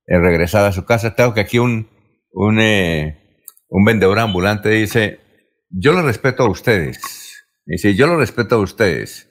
eh, 0.07 0.18
regresar 0.19 0.65
a 0.65 0.72
su 0.72 0.84
casa. 0.84 1.15
Tengo 1.15 1.35
que 1.35 1.41
aquí 1.41 1.60
un, 1.60 1.88
un, 2.31 2.60
eh, 2.60 3.45
un 3.69 3.85
vendedor 3.85 4.18
ambulante 4.18 4.69
dice, 4.69 5.19
yo 5.69 5.93
lo 5.93 6.01
respeto 6.01 6.43
a 6.43 6.49
ustedes. 6.49 7.45
Dice, 7.65 7.93
yo 7.93 8.07
lo 8.07 8.18
respeto 8.18 8.56
a 8.56 8.60
ustedes. 8.60 9.30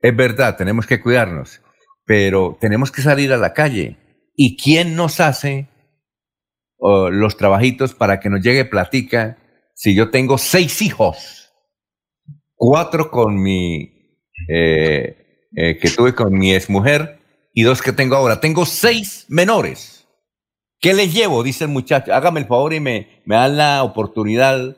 Es 0.00 0.16
verdad, 0.16 0.56
tenemos 0.56 0.86
que 0.86 1.00
cuidarnos, 1.00 1.60
pero 2.04 2.56
tenemos 2.60 2.92
que 2.92 3.02
salir 3.02 3.32
a 3.32 3.38
la 3.38 3.54
calle. 3.54 3.96
¿Y 4.36 4.56
quién 4.56 4.94
nos 4.94 5.18
hace 5.18 5.68
oh, 6.78 7.10
los 7.10 7.36
trabajitos 7.36 7.92
para 7.92 8.20
que 8.20 8.30
nos 8.30 8.40
llegue 8.40 8.64
platica 8.64 9.36
si 9.74 9.96
yo 9.96 10.10
tengo 10.10 10.38
seis 10.38 10.80
hijos? 10.80 11.41
Cuatro 12.64 13.10
con 13.10 13.42
mi, 13.42 13.92
eh, 14.48 15.46
eh, 15.56 15.78
que 15.78 15.90
tuve 15.90 16.14
con 16.14 16.32
mi 16.32 16.54
exmujer 16.54 17.18
y 17.52 17.64
dos 17.64 17.82
que 17.82 17.90
tengo 17.90 18.14
ahora. 18.14 18.38
Tengo 18.38 18.66
seis 18.66 19.26
menores. 19.28 20.06
¿Qué 20.78 20.94
les 20.94 21.12
llevo? 21.12 21.42
Dice 21.42 21.64
el 21.64 21.70
muchacho. 21.70 22.14
Hágame 22.14 22.38
el 22.38 22.46
favor 22.46 22.72
y 22.72 22.78
me, 22.78 23.20
me 23.24 23.34
dan 23.34 23.56
la 23.56 23.82
oportunidad 23.82 24.76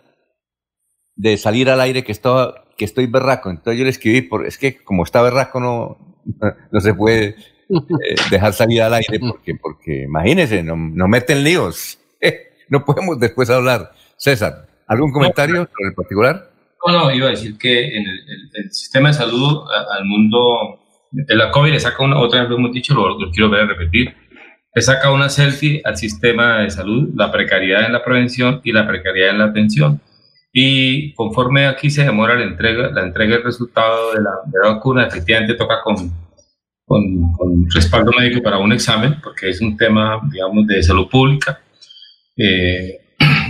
de 1.14 1.36
salir 1.36 1.68
al 1.68 1.78
aire 1.82 2.04
que, 2.04 2.12
estoy, 2.12 2.54
que 2.78 2.86
estoy 2.86 3.04
berraco. 3.04 3.50
Entonces 3.50 3.78
yo 3.78 3.84
le 3.84 3.90
escribí, 3.90 4.22
por, 4.22 4.46
es 4.46 4.56
que 4.56 4.82
como 4.82 5.04
está 5.04 5.20
berraco 5.20 5.60
no, 5.60 6.22
no 6.72 6.80
se 6.80 6.94
puede 6.94 7.36
eh, 7.68 8.14
dejar 8.30 8.54
salir 8.54 8.80
al 8.80 8.94
aire 8.94 9.20
porque, 9.20 9.56
porque 9.56 10.04
imagínense, 10.04 10.62
no, 10.62 10.74
no 10.74 11.06
meten 11.06 11.44
líos. 11.44 11.98
no 12.70 12.82
podemos 12.82 13.20
después 13.20 13.50
hablar. 13.50 13.92
César, 14.16 14.68
¿algún 14.86 15.12
comentario 15.12 15.68
sobre 15.70 15.88
el 15.90 15.94
particular? 15.94 16.53
No, 16.86 17.10
iba 17.10 17.28
a 17.28 17.30
decir 17.30 17.56
que 17.56 17.96
en 17.96 18.02
el, 18.06 18.18
el, 18.28 18.50
el 18.64 18.72
sistema 18.72 19.08
de 19.08 19.14
salud 19.14 19.64
a, 19.70 19.96
al 19.96 20.04
mundo, 20.04 20.80
de 21.10 21.34
la 21.34 21.50
COVID 21.50 21.72
le 21.72 21.80
saca 21.80 22.02
una, 22.04 22.18
otra 22.18 22.40
vez 22.40 22.50
lo 22.50 22.56
hemos 22.56 22.72
dicho, 22.72 22.94
lo, 22.94 23.18
lo 23.18 23.30
quiero 23.30 23.48
ver 23.48 23.62
a 23.62 23.66
repetir, 23.66 24.14
le 24.74 24.82
saca 24.82 25.12
una 25.12 25.28
selfie 25.28 25.80
al 25.84 25.96
sistema 25.96 26.58
de 26.58 26.70
salud, 26.70 27.10
la 27.14 27.30
precariedad 27.30 27.86
en 27.86 27.92
la 27.92 28.04
prevención 28.04 28.60
y 28.64 28.72
la 28.72 28.86
precariedad 28.86 29.30
en 29.30 29.38
la 29.38 29.44
atención. 29.44 30.00
Y 30.52 31.14
conforme 31.14 31.66
aquí 31.66 31.90
se 31.90 32.04
demora 32.04 32.36
la 32.36 32.44
entrega, 32.44 32.90
la 32.90 33.02
entrega 33.02 33.36
del 33.36 33.44
resultado 33.44 34.12
de 34.14 34.22
la, 34.22 34.30
de 34.46 34.58
la 34.62 34.74
vacuna, 34.74 35.06
efectivamente 35.06 35.54
toca 35.54 35.80
con, 35.82 35.96
con, 36.84 37.32
con, 37.32 37.70
respaldo 37.70 38.12
médico 38.18 38.42
para 38.42 38.58
un 38.58 38.72
examen, 38.72 39.16
porque 39.22 39.48
es 39.50 39.60
un 39.60 39.76
tema, 39.76 40.20
digamos, 40.30 40.66
de 40.66 40.82
salud 40.82 41.08
pública. 41.08 41.60
Eh, 42.36 43.03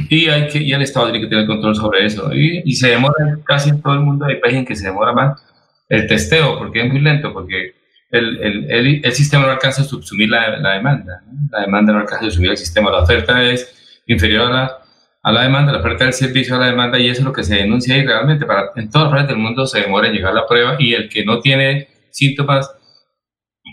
y, 0.09 0.29
hay 0.29 0.49
que, 0.49 0.59
y 0.59 0.73
el 0.73 0.83
Estado 0.83 1.11
tiene 1.11 1.21
que 1.21 1.31
tener 1.31 1.47
control 1.47 1.75
sobre 1.75 2.05
eso. 2.05 2.33
Y, 2.35 2.63
y, 2.65 2.75
se 2.75 2.89
demora 2.89 3.39
casi 3.45 3.71
en 3.71 3.83
todo 3.83 3.95
el 3.95 4.01
mundo, 4.01 4.27
hay 4.27 4.37
países 4.37 4.61
en 4.61 4.67
que 4.67 4.77
se 4.77 4.87
demora 4.87 5.13
más 5.13 5.43
el 5.89 6.07
testeo, 6.07 6.59
porque 6.59 6.83
es 6.83 6.93
muy 6.93 7.01
lento, 7.01 7.33
porque 7.33 7.75
el, 8.11 8.39
el, 8.71 9.01
el, 9.05 9.13
sistema 9.13 9.45
no 9.45 9.53
alcanza 9.53 9.83
a 9.83 9.85
subsumir 9.85 10.29
la, 10.29 10.59
la 10.59 10.75
demanda. 10.75 11.23
La 11.51 11.61
demanda 11.63 11.93
no 11.93 12.01
alcanza 12.01 12.27
a 12.27 12.29
subsumir 12.29 12.51
el 12.51 12.57
sistema, 12.57 12.91
la 12.91 13.03
oferta 13.03 13.43
es 13.43 14.03
inferior 14.07 14.47
a 14.47 14.51
la, 14.51 14.79
a 15.23 15.33
la 15.33 15.43
demanda, 15.43 15.73
la 15.73 15.81
oferta 15.81 16.05
del 16.05 16.13
servicio 16.13 16.57
a 16.57 16.59
la 16.59 16.67
demanda, 16.67 16.99
y 16.99 17.09
eso 17.09 17.21
es 17.21 17.25
lo 17.25 17.33
que 17.33 17.45
se 17.45 17.57
denuncia 17.57 17.97
y 17.97 18.07
realmente 18.07 18.47
para, 18.47 18.71
en 18.77 18.91
todas 18.91 19.11
partes 19.11 19.29
del 19.29 19.39
mundo 19.39 19.67
se 19.67 19.81
demora 19.81 20.09
en 20.09 20.15
llegar 20.15 20.35
la 20.35 20.47
prueba 20.47 20.77
y 20.79 20.95
el 20.95 21.09
que 21.09 21.25
no 21.25 21.41
tiene 21.41 21.89
síntomas 22.11 22.71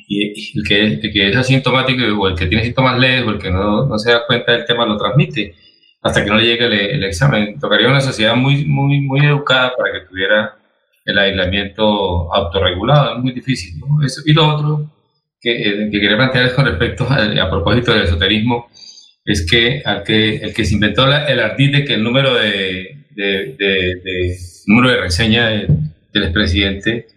y 0.07 0.57
el 0.57 0.67
que, 0.67 0.85
el 0.85 1.01
que 1.01 1.29
es 1.29 1.35
asintomático 1.35 2.03
o 2.19 2.27
el 2.27 2.35
que 2.35 2.45
tiene 2.45 2.63
síntomas 2.63 2.97
leves 2.97 3.27
o 3.27 3.31
el 3.31 3.39
que 3.39 3.51
no, 3.51 3.85
no 3.85 3.97
se 3.97 4.11
da 4.11 4.25
cuenta 4.25 4.53
del 4.53 4.65
tema 4.65 4.85
lo 4.85 4.97
transmite 4.97 5.55
hasta 6.01 6.23
que 6.23 6.29
no 6.29 6.37
le 6.37 6.45
llegue 6.45 6.65
el, 6.65 6.73
el, 6.73 7.03
examen. 7.03 7.59
Tocaría 7.59 7.87
una 7.87 8.01
sociedad 8.01 8.35
muy, 8.35 8.65
muy, 8.65 9.01
muy 9.01 9.25
educada 9.25 9.73
para 9.77 9.91
que 9.93 10.07
tuviera 10.07 10.57
el 11.05 11.17
aislamiento 11.17 12.33
autorregulado, 12.33 13.17
es 13.17 13.23
muy 13.23 13.31
difícil. 13.33 13.79
¿no? 13.79 14.05
Eso, 14.05 14.21
y 14.25 14.33
lo 14.33 14.47
otro 14.47 14.91
que, 15.39 15.51
eh, 15.51 15.89
que 15.91 15.99
quería 15.99 16.17
plantear 16.17 16.53
con 16.53 16.65
respecto 16.65 17.07
a, 17.09 17.43
a, 17.43 17.49
propósito 17.49 17.93
del 17.93 18.03
esoterismo, 18.03 18.69
es 19.25 19.45
que, 19.49 19.81
al 19.85 20.03
que 20.03 20.37
el 20.37 20.53
que 20.53 20.65
se 20.65 20.73
inventó 20.73 21.05
la, 21.05 21.25
el 21.25 21.39
ardid 21.39 21.75
de 21.77 21.85
que 21.85 21.93
el 21.93 22.03
número 22.03 22.33
de, 22.33 23.05
de, 23.11 23.55
de, 23.57 23.95
de 24.03 24.37
número 24.67 24.89
de 24.89 24.97
reseña 24.97 25.47
de, 25.47 25.67
del 26.11 26.23
expresidente 26.23 27.07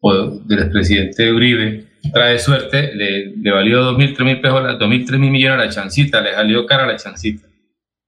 o 0.00 0.40
del 0.44 0.58
expresidente 0.58 1.32
Uribe 1.32 1.84
trae 2.12 2.38
suerte, 2.38 2.94
le, 2.94 3.36
le 3.36 3.50
valió 3.52 3.92
2.000, 3.92 4.16
3.000 4.16 4.40
pesos, 4.40 4.60
2.000, 4.60 5.06
3.000 5.06 5.18
millones 5.18 5.58
a 5.60 5.64
la 5.64 5.70
chancita, 5.70 6.20
le 6.20 6.32
salió 6.32 6.66
cara 6.66 6.84
a 6.84 6.88
la 6.88 6.96
chancita. 6.96 7.51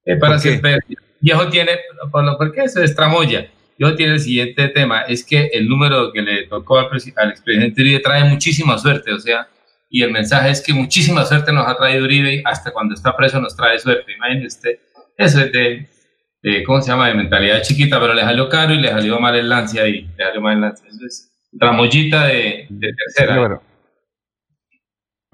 Eh, 0.04 0.16
para 0.16 0.38
siempre, 0.38 0.78
viejo 1.20 1.48
tiene, 1.48 1.72
por, 2.12 2.36
¿por 2.36 2.52
qué 2.52 2.68
se 2.68 2.80
destramoya? 2.80 3.48
Yo 3.78 3.96
tiene 3.96 4.14
el 4.14 4.20
siguiente 4.20 4.68
tema, 4.68 5.02
es 5.02 5.24
que 5.24 5.50
el 5.52 5.68
número 5.68 6.12
que 6.12 6.22
le 6.22 6.46
tocó 6.46 6.78
al, 6.78 6.88
al 7.16 7.30
expresidente 7.30 7.80
Uribe 7.80 8.00
trae 8.00 8.24
muchísima 8.24 8.78
suerte, 8.78 9.12
o 9.12 9.18
sea, 9.18 9.48
y 9.90 10.02
el 10.02 10.10
mensaje 10.12 10.50
es 10.50 10.62
que 10.62 10.72
muchísima 10.72 11.24
suerte 11.24 11.52
nos 11.52 11.66
ha 11.66 11.76
traído 11.76 12.04
Uribe 12.04 12.34
y 12.34 12.42
hasta 12.44 12.72
cuando 12.72 12.94
está 12.94 13.16
preso 13.16 13.40
nos 13.40 13.56
trae 13.56 13.78
suerte. 13.78 14.12
Imagínese 14.12 14.46
usted, 14.46 14.78
eso 15.16 15.40
es 15.40 15.52
de, 15.52 15.88
de, 16.42 16.62
¿cómo 16.64 16.80
se 16.82 16.90
llama?, 16.90 17.08
de 17.08 17.14
mentalidad 17.14 17.62
chiquita, 17.62 17.98
pero 17.98 18.14
le 18.14 18.22
salió 18.22 18.48
caro 18.48 18.74
y 18.74 18.78
le 18.78 18.90
salió 18.90 19.18
mal 19.18 19.34
el 19.34 19.48
lance 19.48 19.80
ahí, 19.80 20.08
le 20.16 20.24
salió 20.24 20.40
mal 20.40 20.54
el 20.54 20.60
lance. 20.60 20.86
Eso 20.86 21.06
es 21.06 21.32
tramoyita 21.58 22.26
de, 22.26 22.66
de 22.68 22.92
tercera. 22.92 23.34
Sí, 23.34 23.38
bueno. 23.40 23.62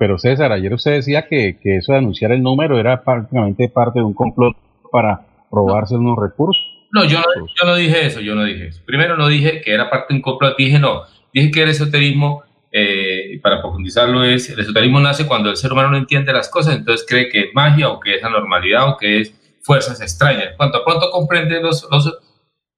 Pero 0.01 0.17
César, 0.17 0.51
ayer 0.51 0.73
usted 0.73 0.93
decía 0.93 1.27
que, 1.29 1.59
que, 1.63 1.77
eso 1.77 1.93
de 1.93 1.99
anunciar 1.99 2.33
el 2.33 2.43
número 2.43 2.81
era 2.81 3.05
prácticamente 3.05 3.69
parte 3.69 3.99
de 3.99 4.07
un 4.07 4.15
complot 4.15 4.57
para 4.91 5.27
robarse 5.53 5.95
unos 5.95 6.19
recursos. 6.19 6.57
No, 6.91 7.05
yo 7.05 7.19
no, 7.19 7.27
yo 7.47 7.67
no 7.67 7.75
dije 7.75 8.07
eso, 8.07 8.21
yo 8.23 8.35
no 8.35 8.45
dije 8.45 8.69
eso. 8.69 8.81
Primero 8.87 9.19
no 9.19 9.29
dije 9.29 9.61
que 9.61 9.75
era 9.75 9.91
parte 9.91 10.15
de 10.15 10.17
un 10.17 10.23
complot, 10.23 10.57
dije 10.57 10.79
no, 10.79 11.03
dije 11.35 11.51
que 11.51 11.65
el 11.65 11.69
esoterismo, 11.69 12.45
eh, 12.73 13.39
para 13.43 13.61
profundizarlo, 13.61 14.25
es, 14.25 14.49
el 14.49 14.61
esoterismo 14.61 15.01
nace 15.01 15.27
cuando 15.27 15.51
el 15.51 15.59
ser 15.59 15.71
humano 15.71 15.91
no 15.91 15.99
entiende 15.99 16.33
las 16.33 16.49
cosas, 16.49 16.77
entonces 16.77 17.07
cree 17.07 17.29
que 17.29 17.41
es 17.41 17.47
magia 17.53 17.91
o 17.91 18.01
que 18.01 18.15
es 18.15 18.25
anormalidad 18.25 18.89
o 18.89 18.97
que 18.97 19.21
es 19.21 19.35
fuerzas 19.61 20.01
extrañas. 20.01 20.55
Cuanto 20.57 20.83
pronto 20.83 21.11
comprende 21.11 21.61
los, 21.61 21.87
los, 21.91 22.11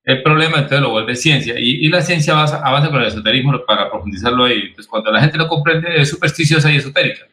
el 0.04 0.22
problema, 0.22 0.56
entonces 0.58 0.80
lo 0.80 0.90
vuelve 0.90 1.14
ciencia. 1.14 1.54
Y, 1.58 1.86
y 1.86 1.88
la 1.88 2.02
ciencia 2.02 2.34
avanza, 2.34 2.60
avanza, 2.64 2.90
con 2.90 3.00
el 3.00 3.08
esoterismo 3.08 3.64
para 3.66 3.90
profundizarlo 3.90 4.44
ahí. 4.44 4.60
Entonces, 4.62 4.86
cuando 4.86 5.10
la 5.12 5.20
gente 5.20 5.38
lo 5.38 5.48
comprende, 5.48 6.00
es 6.00 6.10
supersticiosa 6.10 6.70
y 6.72 6.76
esotérica. 6.76 7.26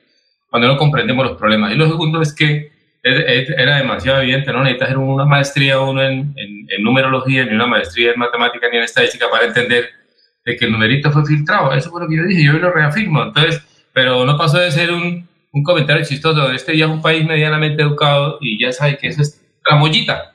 Cuando 0.50 0.68
no 0.68 0.78
comprendemos 0.78 1.26
los 1.26 1.38
problemas. 1.38 1.72
Y 1.72 1.76
lo 1.76 1.88
segundo 1.88 2.22
es 2.22 2.34
que 2.34 2.72
era 3.02 3.78
demasiado 3.78 4.22
evidente, 4.22 4.52
no 4.52 4.64
necesitas 4.64 4.96
una 4.98 5.26
maestría 5.26 5.80
uno 5.80 6.04
en, 6.04 6.34
en, 6.36 6.68
en, 6.70 6.84
numerología, 6.84 7.46
ni 7.46 7.56
una 7.56 7.66
maestría 7.66 8.12
en 8.12 8.20
matemática, 8.20 8.68
ni 8.70 8.78
en 8.78 8.84
estadística 8.84 9.30
para 9.30 9.46
entender 9.46 9.90
de 10.46 10.56
que 10.58 10.66
el 10.66 10.72
numerito 10.72 11.12
fue 11.12 11.26
filtrado. 11.26 11.74
Eso 11.74 11.90
fue 11.90 12.02
lo 12.02 12.10
que 12.10 12.18
yo 12.18 12.24
dije, 12.24 12.44
yo 12.44 12.54
lo 12.54 12.72
reafirmo. 12.72 13.24
Entonces, 13.24 13.64
pero 13.94 14.26
no 14.26 14.38
pasó 14.38 14.60
de 14.60 14.72
ser 14.72 14.92
un, 14.92 15.28
un 15.52 15.64
comentario 15.64 16.06
chistoso. 16.06 16.52
Este 16.52 16.78
ya 16.78 16.86
es 16.86 16.92
un 16.92 17.02
país 17.02 17.26
medianamente 17.26 17.82
educado 17.82 18.38
y 18.42 18.62
ya 18.62 18.72
sabe 18.72 18.98
que 18.98 19.08
eso 19.08 19.22
es 19.22 19.42
tramoyita. 19.64 20.34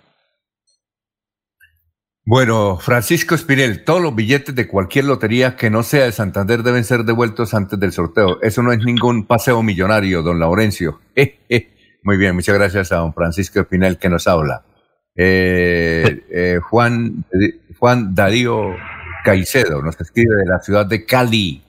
Bueno, 2.26 2.78
Francisco 2.78 3.34
Espinel, 3.34 3.84
todos 3.84 4.00
los 4.00 4.14
billetes 4.14 4.54
de 4.54 4.66
cualquier 4.66 5.04
lotería 5.04 5.56
que 5.56 5.68
no 5.68 5.82
sea 5.82 6.04
de 6.04 6.12
Santander 6.12 6.62
deben 6.62 6.84
ser 6.84 7.04
devueltos 7.04 7.52
antes 7.52 7.78
del 7.78 7.92
sorteo. 7.92 8.40
Eso 8.40 8.62
no 8.62 8.72
es 8.72 8.78
ningún 8.82 9.26
paseo 9.26 9.62
millonario, 9.62 10.22
don 10.22 10.38
Laurencio. 10.38 11.00
Eh, 11.14 11.38
eh. 11.48 11.68
Muy 12.02 12.16
bien, 12.16 12.34
muchas 12.34 12.54
gracias 12.54 12.92
a 12.92 12.96
don 12.96 13.14
Francisco 13.14 13.60
Espinel 13.60 13.98
que 13.98 14.08
nos 14.08 14.26
habla. 14.26 14.64
Eh, 15.16 16.24
eh, 16.30 16.60
Juan, 16.62 17.24
Juan 17.78 18.14
Darío 18.14 18.74
Caicedo 19.24 19.80
nos 19.80 19.98
escribe 20.00 20.34
de 20.36 20.46
la 20.46 20.60
ciudad 20.60 20.86
de 20.86 21.04
Cali. 21.06 21.62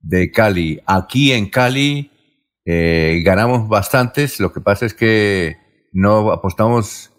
De 0.00 0.30
Cali. 0.30 0.80
Aquí 0.86 1.32
en 1.32 1.50
Cali 1.50 2.10
eh, 2.64 3.22
ganamos 3.24 3.68
bastantes. 3.68 4.40
Lo 4.40 4.52
que 4.52 4.60
pasa 4.60 4.86
es 4.86 4.94
que 4.94 5.56
no 5.92 6.32
apostamos 6.32 7.09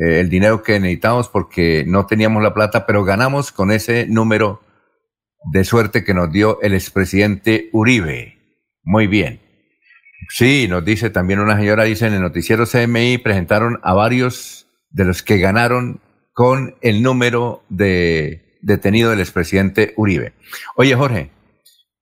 eh, 0.00 0.20
el 0.20 0.28
dinero 0.28 0.62
que 0.62 0.78
necesitamos 0.78 1.28
porque 1.28 1.84
no 1.86 2.06
teníamos 2.06 2.42
la 2.42 2.54
plata, 2.54 2.86
pero 2.86 3.04
ganamos 3.04 3.52
con 3.52 3.70
ese 3.72 4.06
número 4.06 4.60
de 5.52 5.64
suerte 5.64 6.04
que 6.04 6.14
nos 6.14 6.30
dio 6.30 6.60
el 6.62 6.74
expresidente 6.74 7.68
Uribe. 7.72 8.38
Muy 8.82 9.06
bien. 9.06 9.40
Sí, 10.28 10.66
nos 10.68 10.84
dice 10.84 11.10
también 11.10 11.40
una 11.40 11.56
señora, 11.56 11.84
dice 11.84 12.06
en 12.06 12.14
el 12.14 12.20
noticiero 12.20 12.64
CMI 12.66 13.18
presentaron 13.18 13.78
a 13.82 13.94
varios 13.94 14.66
de 14.90 15.04
los 15.04 15.22
que 15.22 15.38
ganaron 15.38 16.00
con 16.32 16.74
el 16.82 17.02
número 17.02 17.62
de 17.68 18.58
detenido 18.60 19.10
del 19.10 19.20
expresidente 19.20 19.94
Uribe. 19.96 20.32
Oye, 20.76 20.94
Jorge, 20.94 21.30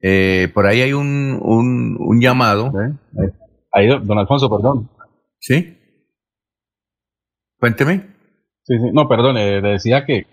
eh, 0.01 0.51
por 0.53 0.67
ahí 0.67 0.81
hay 0.83 0.93
un, 0.93 1.39
un, 1.41 1.97
un 1.99 2.21
llamado. 2.21 2.73
¿Eh? 2.81 3.31
Ahí, 3.73 3.89
don 3.89 4.19
Alfonso, 4.19 4.51
perdón. 4.51 4.91
¿Sí? 5.39 5.76
Cuénteme. 7.67 8.03
Sí, 8.63 8.79
sí. 8.79 8.91
No, 8.93 9.09
perdón, 9.09 9.37
eh, 9.39 9.61
le 9.61 9.71
decía 9.71 10.05
que, 10.05 10.25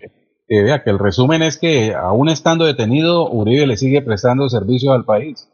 que, 0.46 0.62
vea, 0.62 0.84
que 0.84 0.90
el 0.90 1.00
resumen 1.00 1.42
es 1.42 1.58
que 1.58 1.92
aún 1.92 2.28
estando 2.28 2.64
detenido, 2.64 3.28
Uribe 3.28 3.66
le 3.66 3.76
sigue 3.76 4.02
prestando 4.02 4.48
servicio 4.48 4.92
al 4.92 5.04
país. 5.04 5.50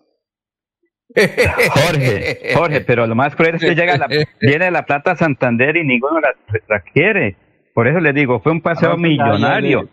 Jorge, 1.17 2.55
Jorge, 2.55 2.81
pero 2.83 3.07
lo 3.07 3.15
más 3.15 3.35
cruel 3.35 3.55
es 3.55 3.63
que 3.63 3.75
llega 3.75 3.97
la, 3.97 4.09
viene 4.41 4.71
la 4.71 4.85
plata 4.85 5.13
a 5.13 5.17
Santander 5.17 5.79
y 5.79 5.87
ninguno 5.87 6.21
la, 6.21 6.35
la 6.69 6.81
quiere. 6.81 7.37
Por 7.75 7.89
eso 7.89 7.99
le 7.99 8.13
digo, 8.13 8.41
fue 8.41 8.53
un 8.53 8.61
paseo 8.61 8.99
millonario. 8.99 9.89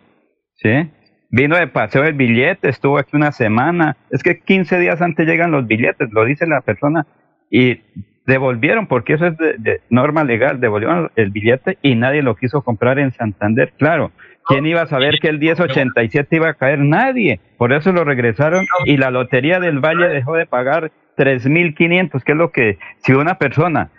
¿Sí? 0.55 0.91
Vino 1.29 1.55
de 1.55 1.67
paseo 1.67 2.03
el 2.03 2.15
billete, 2.15 2.67
estuvo 2.67 2.97
aquí 2.97 3.15
una 3.15 3.31
semana. 3.31 3.95
Es 4.09 4.23
que 4.23 4.41
15 4.41 4.77
días 4.79 5.01
antes 5.01 5.25
llegan 5.25 5.51
los 5.51 5.65
billetes, 5.67 6.09
lo 6.11 6.25
dice 6.25 6.47
la 6.47 6.59
persona. 6.59 7.07
Y 7.49 7.79
devolvieron, 8.27 8.85
porque 8.85 9.13
eso 9.13 9.25
es 9.25 9.37
de, 9.37 9.81
norma 9.89 10.23
legal, 10.23 10.59
devolvieron 10.59 11.11
el 11.15 11.31
billete 11.31 11.79
y 11.81 11.95
nadie 11.95 12.21
lo 12.21 12.35
quiso 12.35 12.61
comprar 12.61 12.99
en 12.99 13.11
Santander. 13.13 13.73
Claro, 13.77 14.11
¿quién 14.45 14.65
iba 14.67 14.81
a 14.81 14.87
saber 14.87 15.15
que 15.19 15.29
el 15.29 15.39
1087 15.39 16.35
iba 16.35 16.49
a 16.49 16.53
caer? 16.53 16.79
Nadie. 16.79 17.39
Por 17.57 17.73
eso 17.73 17.91
lo 17.91 18.03
regresaron 18.03 18.65
y 18.85 18.97
la 18.97 19.09
Lotería 19.09 19.59
del 19.59 19.79
Valle 19.79 20.09
dejó 20.09 20.35
de 20.35 20.45
pagar 20.45 20.91
3.500, 21.17 22.23
que 22.23 22.31
es 22.33 22.37
lo 22.37 22.51
que 22.51 22.77
si 22.97 23.13
una 23.13 23.39
persona 23.39 23.89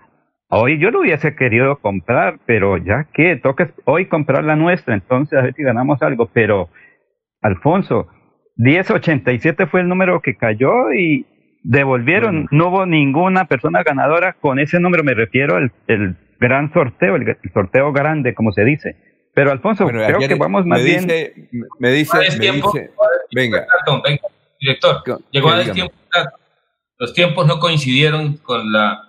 Hoy 0.50 0.78
yo 0.78 0.90
lo 0.90 1.00
hubiese 1.00 1.36
querido 1.36 1.76
comprar, 1.76 2.38
pero 2.46 2.78
ya 2.78 3.06
que 3.12 3.36
toca 3.36 3.70
hoy 3.84 4.06
comprar 4.06 4.44
la 4.44 4.56
nuestra, 4.56 4.94
entonces 4.94 5.38
a 5.38 5.42
ver 5.42 5.52
si 5.52 5.62
ganamos 5.62 6.00
algo. 6.00 6.30
Pero, 6.32 6.70
Alfonso, 7.42 8.08
1087 8.56 9.66
fue 9.66 9.82
el 9.82 9.88
número 9.88 10.22
que 10.22 10.36
cayó 10.36 10.90
y 10.94 11.26
devolvieron. 11.62 12.46
No 12.50 12.68
hubo 12.68 12.86
ninguna 12.86 13.46
persona 13.46 13.82
ganadora 13.82 14.34
con 14.34 14.58
ese 14.58 14.80
número, 14.80 15.04
me 15.04 15.14
refiero 15.14 15.56
al 15.56 15.72
el 15.86 16.16
gran 16.40 16.72
sorteo, 16.72 17.16
el, 17.16 17.36
sorteo 17.52 17.92
grande, 17.92 18.34
como 18.34 18.52
se 18.52 18.64
dice. 18.64 18.96
Pero, 19.34 19.52
Alfonso, 19.52 19.86
creo 19.86 20.18
que 20.18 20.34
vamos 20.34 20.66
más 20.66 20.82
bien. 20.82 21.06
Me 21.06 21.14
dice, 21.14 21.48
me 21.78 21.90
dice, 21.90 22.90
venga. 23.32 23.66
Director, 24.60 25.02
llegó 25.30 25.50
a 25.50 25.62
tiempo. 25.62 25.94
Los 26.98 27.14
tiempos 27.14 27.46
no 27.46 27.60
coincidieron 27.60 28.38
con 28.38 28.72
la 28.72 29.08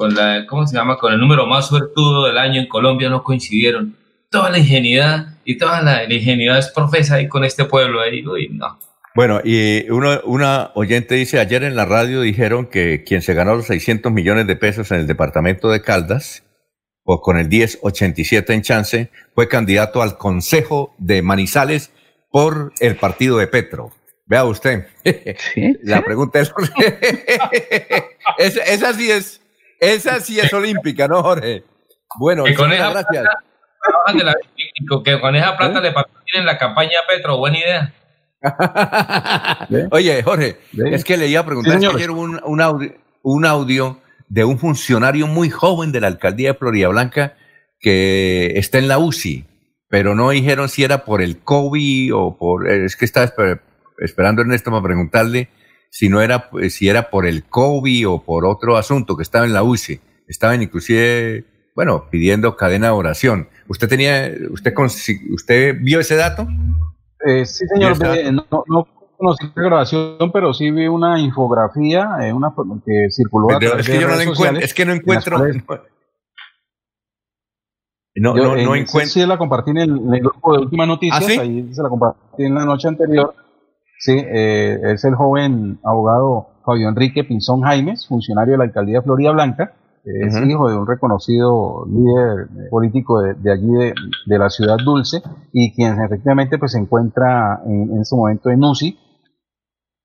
con 0.00 0.14
la, 0.14 0.46
¿cómo 0.46 0.66
se 0.66 0.74
llama? 0.74 0.96
Con 0.96 1.12
el 1.12 1.20
número 1.20 1.46
más 1.46 1.68
suertudo 1.68 2.24
del 2.24 2.38
año 2.38 2.58
en 2.58 2.68
Colombia 2.68 3.10
no 3.10 3.22
coincidieron. 3.22 3.98
Toda 4.30 4.48
la 4.48 4.58
ingenuidad 4.58 5.36
y 5.44 5.58
toda 5.58 5.82
la, 5.82 6.04
ingenuidad 6.04 6.56
es 6.56 6.70
profesa 6.70 7.16
ahí 7.16 7.28
con 7.28 7.44
este 7.44 7.66
pueblo 7.66 8.00
ahí, 8.00 8.26
uy, 8.26 8.48
no. 8.48 8.78
Bueno, 9.14 9.40
y 9.42 9.90
uno, 9.90 10.20
una 10.24 10.70
oyente 10.74 11.16
dice, 11.16 11.40
ayer 11.40 11.64
en 11.64 11.74
la 11.74 11.84
radio 11.84 12.20
dijeron 12.20 12.66
que 12.66 13.02
quien 13.04 13.22
se 13.22 13.34
ganó 13.34 13.56
los 13.56 13.66
600 13.66 14.12
millones 14.12 14.46
de 14.46 14.56
pesos 14.56 14.90
en 14.92 15.00
el 15.00 15.06
departamento 15.06 15.68
de 15.68 15.82
Caldas, 15.82 16.44
o 17.02 17.20
con 17.20 17.38
el 17.38 17.48
1087 17.48 18.52
en 18.52 18.62
chance, 18.62 19.10
fue 19.34 19.48
candidato 19.48 20.02
al 20.02 20.16
Consejo 20.16 20.94
de 20.98 21.22
Manizales 21.22 21.92
por 22.30 22.72
el 22.78 22.96
partido 22.96 23.38
de 23.38 23.48
Petro. 23.48 23.90
Vea 24.26 24.44
usted. 24.44 24.86
La 25.82 26.02
pregunta 26.02 26.38
es, 28.38 28.56
esa 28.56 28.92
sí 28.92 29.10
es 29.10 29.40
esa 29.80 30.20
sí 30.20 30.38
es 30.38 30.52
olímpica, 30.52 31.08
¿no, 31.08 31.22
Jorge? 31.22 31.64
Bueno, 32.18 32.44
que 32.44 32.54
con 32.54 32.70
esa 32.72 32.90
gracias. 32.90 33.24
Plata, 33.24 34.34
que 35.04 35.20
con 35.20 35.34
esa 35.34 35.56
plata 35.56 35.80
le 35.80 35.90
patrocinen 35.90 36.44
la 36.44 36.58
campaña 36.58 36.98
Petro, 37.08 37.38
buena 37.38 37.58
idea. 37.58 37.92
Oye, 39.90 40.22
Jorge, 40.22 40.56
es 40.72 41.04
que 41.04 41.16
le 41.16 41.28
iba 41.28 41.40
a 41.40 41.46
preguntar 41.46 41.76
ayer 41.76 42.10
un, 42.10 42.40
un, 42.44 42.60
audio, 42.60 42.92
un 43.22 43.44
audio 43.44 44.00
de 44.28 44.44
un 44.44 44.58
funcionario 44.58 45.26
muy 45.26 45.50
joven 45.50 45.92
de 45.92 46.00
la 46.00 46.06
alcaldía 46.06 46.52
de 46.52 46.58
Florida 46.58 46.88
Blanca 46.88 47.36
que 47.80 48.52
está 48.56 48.78
en 48.78 48.88
la 48.88 48.98
UCI, 48.98 49.46
pero 49.88 50.14
no 50.14 50.30
dijeron 50.30 50.68
si 50.68 50.84
era 50.84 51.04
por 51.04 51.22
el 51.22 51.38
COVID 51.38 52.14
o 52.14 52.38
por. 52.38 52.68
Es 52.68 52.96
que 52.96 53.04
estaba 53.04 53.32
esperando 53.98 54.42
Ernesto 54.42 54.70
para 54.70 54.82
preguntarle 54.82 55.48
si 55.90 56.08
no 56.08 56.22
era, 56.22 56.48
si 56.68 56.88
era 56.88 57.10
por 57.10 57.26
el 57.26 57.44
COVID 57.44 58.08
o 58.08 58.24
por 58.24 58.46
otro 58.46 58.76
asunto 58.76 59.16
que 59.16 59.22
estaba 59.22 59.44
en 59.44 59.52
la 59.52 59.62
UCI. 59.62 60.00
Estaban 60.28 60.62
inclusive, 60.62 61.44
bueno, 61.74 62.08
pidiendo 62.08 62.56
cadena 62.56 62.88
de 62.88 62.92
oración. 62.92 63.48
¿Usted 63.66 63.88
tenía, 63.88 64.30
usted, 64.50 64.72
usted 65.30 65.76
vio 65.80 65.98
ese 65.98 66.14
dato? 66.14 66.46
Eh, 67.26 67.44
sí, 67.44 67.66
señor. 67.66 67.96
no, 68.32 68.64
no 68.66 68.88
conocí 69.16 69.46
la 69.54 69.62
grabación, 69.62 70.32
pero 70.32 70.54
sí 70.54 70.70
vi 70.70 70.88
una 70.88 71.20
infografía, 71.20 72.08
eh, 72.22 72.32
una 72.32 72.54
que 72.84 73.10
circuló 73.10 73.48
pero 73.58 73.78
es 73.78 73.86
que 73.86 74.00
yo 74.00 74.08
no 74.08 74.20
encuentro, 74.20 74.60
es 74.60 74.74
que 74.74 74.84
no 74.86 74.92
encuentro. 74.92 75.38
No, 78.16 78.34
no, 78.34 78.56
no 78.56 78.74
encuentro. 78.74 79.12
Sí, 79.12 79.24
la 79.24 79.38
compartí 79.38 79.70
en 79.70 79.78
el, 79.78 80.20
grupo 80.20 80.54
de 80.54 80.62
Última 80.62 80.86
Noticias, 80.86 81.38
¿Ah, 81.38 81.42
ahí 81.42 81.72
se 81.72 81.82
la 81.82 81.88
compartí 81.88 82.44
en 82.44 82.54
la 82.54 82.64
noche 82.64 82.88
anterior 82.88 83.34
Sí, 84.00 84.12
eh, 84.16 84.80
es 84.94 85.04
el 85.04 85.14
joven 85.14 85.78
abogado 85.84 86.48
Fabio 86.64 86.88
Enrique 86.88 87.22
Pinzón 87.22 87.60
Jaimes, 87.60 88.06
funcionario 88.06 88.52
de 88.52 88.58
la 88.58 88.64
alcaldía 88.64 89.00
de 89.00 89.02
Florida 89.02 89.30
Blanca. 89.30 89.74
Es 90.04 90.34
hijo 90.48 90.70
de 90.70 90.76
un 90.76 90.86
reconocido 90.86 91.86
líder 91.86 92.68
político 92.70 93.20
de, 93.20 93.52
allí, 93.52 93.92
de, 94.26 94.38
la 94.38 94.48
ciudad 94.48 94.78
dulce, 94.82 95.22
y 95.52 95.74
quien 95.74 96.00
efectivamente 96.00 96.58
pues, 96.58 96.72
se 96.72 96.78
encuentra 96.78 97.60
en, 97.66 97.90
en 97.92 98.00
este 98.00 98.16
momento 98.16 98.50
en 98.50 98.64
UCI, 98.64 98.98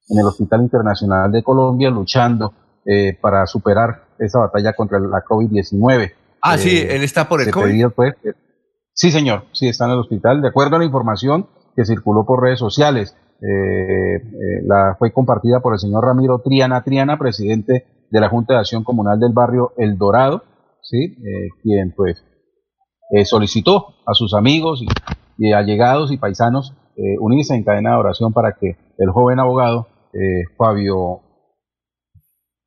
en 0.09 0.19
el 0.19 0.25
Hospital 0.25 0.61
Internacional 0.61 1.31
de 1.31 1.43
Colombia, 1.43 1.89
luchando 1.89 2.53
eh, 2.85 3.17
para 3.19 3.47
superar 3.47 4.05
esa 4.19 4.39
batalla 4.39 4.73
contra 4.73 4.99
la 4.99 5.23
COVID-19. 5.23 6.11
Ah, 6.41 6.57
sí, 6.57 6.77
eh, 6.77 6.95
él 6.95 7.03
está 7.03 7.27
por 7.27 7.41
el 7.41 7.49
COVID. 7.51 7.87
Pues, 7.95 8.15
sí, 8.93 9.11
señor, 9.11 9.45
sí, 9.53 9.67
está 9.67 9.85
en 9.85 9.91
el 9.91 9.99
hospital, 9.99 10.41
de 10.41 10.49
acuerdo 10.49 10.75
a 10.75 10.79
la 10.79 10.85
información 10.85 11.47
que 11.75 11.85
circuló 11.85 12.25
por 12.25 12.41
redes 12.43 12.59
sociales. 12.59 13.15
Eh, 13.41 14.15
eh, 14.15 14.21
la, 14.65 14.95
fue 14.97 15.11
compartida 15.11 15.59
por 15.59 15.73
el 15.73 15.79
señor 15.79 16.05
Ramiro 16.05 16.39
Triana 16.39 16.83
Triana, 16.83 17.17
presidente 17.17 17.85
de 18.11 18.19
la 18.19 18.29
Junta 18.29 18.53
de 18.53 18.59
Acción 18.59 18.83
Comunal 18.83 19.19
del 19.19 19.33
barrio 19.33 19.73
El 19.77 19.97
Dorado, 19.97 20.43
¿sí? 20.81 21.03
Eh, 21.03 21.49
quien 21.61 21.93
pues 21.95 22.23
solicitó 23.25 23.95
a 24.07 24.15
sus 24.15 24.33
amigos 24.33 24.83
y, 25.37 25.53
allegados 25.53 26.11
y 26.11 26.17
paisanos 26.17 26.73
unirse 27.19 27.53
en 27.53 27.63
cadena 27.63 27.91
de 27.91 27.97
oración 27.97 28.33
para 28.33 28.53
que 28.53 28.77
el 28.97 29.11
joven 29.11 29.39
abogado 29.39 29.87
Fabio, 30.57 31.21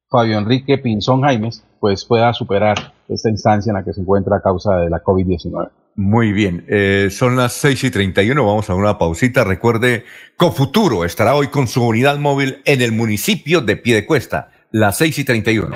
Fabio 0.09 0.39
Enrique 0.39 0.79
Pinzón 0.79 1.23
Jaimes 1.23 1.67
pues 1.81 2.05
pueda 2.05 2.33
superar 2.33 2.95
esta 3.09 3.31
instancia 3.31 3.71
en 3.71 3.77
la 3.77 3.85
que 3.85 3.93
se 3.93 4.01
encuentra 4.01 4.37
a 4.37 4.41
causa 4.41 4.77
de 4.77 4.91
la 4.91 5.03
COVID-19. 5.03 5.71
Muy 5.97 6.33
bien, 6.33 6.65
eh, 6.69 7.09
son 7.11 7.37
las 7.37 7.55
6 7.55 7.85
y 7.85 7.91
31, 7.91 8.47
vamos 8.47 8.71
a 8.71 8.75
una 8.75 8.99
pausita. 8.99 9.43
Recuerde, 9.43 10.05
Cofuturo 10.37 11.05
estará 11.05 11.35
hoy 11.35 11.49
con 11.49 11.67
su 11.67 11.85
unidad 11.85 12.19
móvil 12.19 12.63
en 12.67 12.83
el 12.83 12.93
municipio 12.93 13.61
de 13.63 13.77
Piedecuesta, 13.77 14.51
las 14.71 14.99
6 14.99 15.19
y 15.19 15.25
31. 15.25 15.75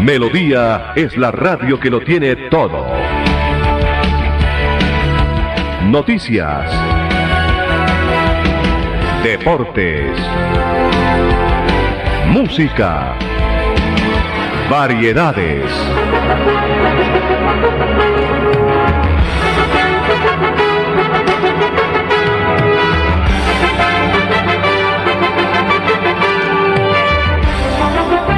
Melodía 0.00 0.92
es 0.94 1.16
la 1.16 1.30
radio 1.30 1.80
que 1.80 1.90
lo 1.90 2.00
tiene 2.00 2.36
todo. 2.50 2.86
Noticias. 5.84 6.70
Deportes. 9.22 10.16
Música 12.28 13.16
Variedades. 14.68 15.70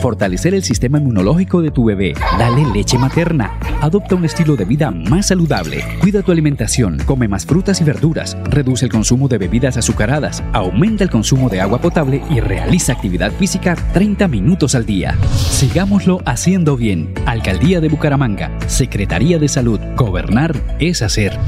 Fortalecer 0.00 0.54
el 0.54 0.62
sistema 0.62 0.98
inmunológico 0.98 1.60
de 1.60 1.70
tu 1.70 1.84
bebé. 1.84 2.14
Dale 2.38 2.64
leche 2.72 2.96
materna. 2.98 3.58
Adopta 3.80 4.14
un 4.14 4.24
estilo 4.24 4.54
de 4.54 4.64
vida 4.64 4.90
más 4.90 5.26
saludable. 5.28 5.82
Cuida 6.00 6.22
tu 6.22 6.30
alimentación. 6.30 6.98
Come 7.04 7.26
más 7.26 7.44
frutas 7.44 7.80
y 7.80 7.84
verduras. 7.84 8.36
Reduce 8.44 8.84
el 8.84 8.92
consumo 8.92 9.28
de 9.28 9.38
bebidas 9.38 9.76
azucaradas. 9.76 10.42
Aumenta 10.52 11.02
el 11.02 11.10
consumo 11.10 11.48
de 11.48 11.60
agua 11.60 11.80
potable 11.80 12.22
y 12.30 12.40
realiza 12.40 12.92
actividad 12.92 13.32
física 13.32 13.74
30 13.92 14.28
minutos 14.28 14.74
al 14.74 14.86
día. 14.86 15.16
Sigámoslo 15.34 16.22
haciendo 16.24 16.76
bien. 16.76 17.12
Alcaldía 17.26 17.80
de 17.80 17.88
Bucaramanga. 17.88 18.56
Secretaría 18.68 19.38
de 19.38 19.48
Salud. 19.48 19.80
Gobernar 19.96 20.54
es 20.78 21.02
hacer. 21.02 21.38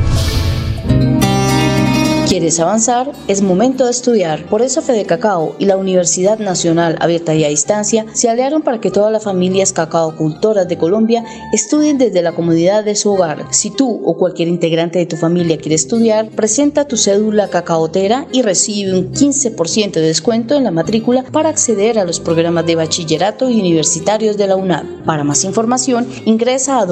¿Quieres 2.31 2.61
avanzar? 2.61 3.11
Es 3.27 3.43
momento 3.43 3.87
de 3.87 3.91
estudiar. 3.91 4.47
Por 4.47 4.63
eso 4.63 4.83
Fede 4.83 5.05
Cacao 5.05 5.57
y 5.59 5.65
la 5.65 5.77
Universidad 5.77 6.39
Nacional 6.39 6.97
Abierta 7.01 7.35
y 7.35 7.43
a 7.43 7.49
Distancia 7.49 8.07
se 8.13 8.29
aliaron 8.29 8.63
para 8.63 8.81
que 8.81 8.93
todas 8.93 9.11
las 9.11 9.25
familias 9.25 9.73
cacaocultoras 9.73 10.69
de 10.69 10.79
Colombia 10.79 11.25
estudien 11.53 11.99
desde 11.99 12.23
la 12.23 12.31
comodidad 12.31 12.85
de 12.85 12.95
su 12.95 13.11
hogar. 13.11 13.47
Si 13.51 13.73
tú 13.73 14.01
o 14.05 14.17
cualquier 14.17 14.47
integrante 14.47 15.01
de 15.01 15.07
tu 15.07 15.17
familia 15.17 15.59
quiere 15.59 15.75
estudiar, 15.75 16.31
presenta 16.31 16.87
tu 16.87 16.97
cédula 16.97 17.49
cacaotera 17.49 18.29
y 18.33 18.43
recibe 18.43 18.97
un 18.97 19.13
15% 19.13 19.91
de 19.91 20.01
descuento 20.01 20.55
en 20.55 20.63
la 20.63 20.71
matrícula 20.71 21.25
para 21.33 21.49
acceder 21.49 21.99
a 21.99 22.05
los 22.05 22.21
programas 22.21 22.65
de 22.65 22.77
bachillerato 22.77 23.51
y 23.51 23.59
universitarios 23.59 24.37
de 24.37 24.47
la 24.47 24.55
UNAD. 24.55 24.85
Para 25.05 25.25
más 25.25 25.43
información, 25.43 26.07
ingresa 26.27 26.79
a 26.79 26.87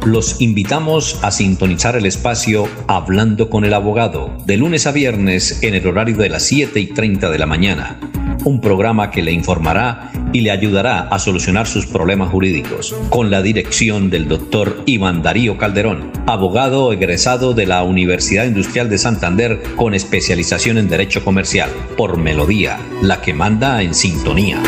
Los 0.06 0.40
invitamos 0.42 1.20
a 1.22 1.32
sintonizar 1.32 1.96
el 1.96 2.06
espacio 2.06 2.68
Hablando 2.88 3.50
con 3.50 3.66
el 3.66 3.74
Abogado 3.74 4.32
de 4.46 4.58
lunes 4.58 4.88
a 4.88 4.92
viernes 4.92 5.62
en 5.62 5.76
el 5.76 5.86
horario 5.86 6.18
de 6.18 6.30
las 6.30 6.44
7 6.44 6.80
y 6.80 6.88
30 6.88 7.30
de 7.30 7.38
la 7.38 7.46
mañana. 7.46 8.00
Un 8.46 8.62
programa 8.62 9.12
que 9.12 9.22
le 9.22 9.34
informará 9.34 10.09
y 10.34 10.42
le 10.42 10.52
ayudará 10.52 11.02
a 11.02 11.20
solucionar 11.20 11.68
sus 11.68 11.86
problemas 11.86 12.30
jurídicos, 12.30 12.96
con 13.10 13.32
la 13.32 13.42
dirección 13.42 14.10
del 14.10 14.28
doctor 14.28 14.82
Iván 14.86 15.22
Darío 15.22 15.58
Calderón, 15.58 16.12
abogado 16.26 16.92
egresado 16.94 17.54
de 17.54 17.66
la 17.66 17.84
Universidad 17.84 18.46
Industrial 18.46 18.90
de 18.90 18.98
Santander 18.98 19.62
con 19.76 19.94
especialización 19.94 20.78
en 20.78 20.90
Derecho 20.90 21.24
Comercial, 21.24 21.70
por 21.98 22.18
Melodía, 22.18 22.80
la 23.02 23.22
que 23.22 23.34
manda 23.34 23.82
en 23.82 23.94
sintonía. 23.94 24.62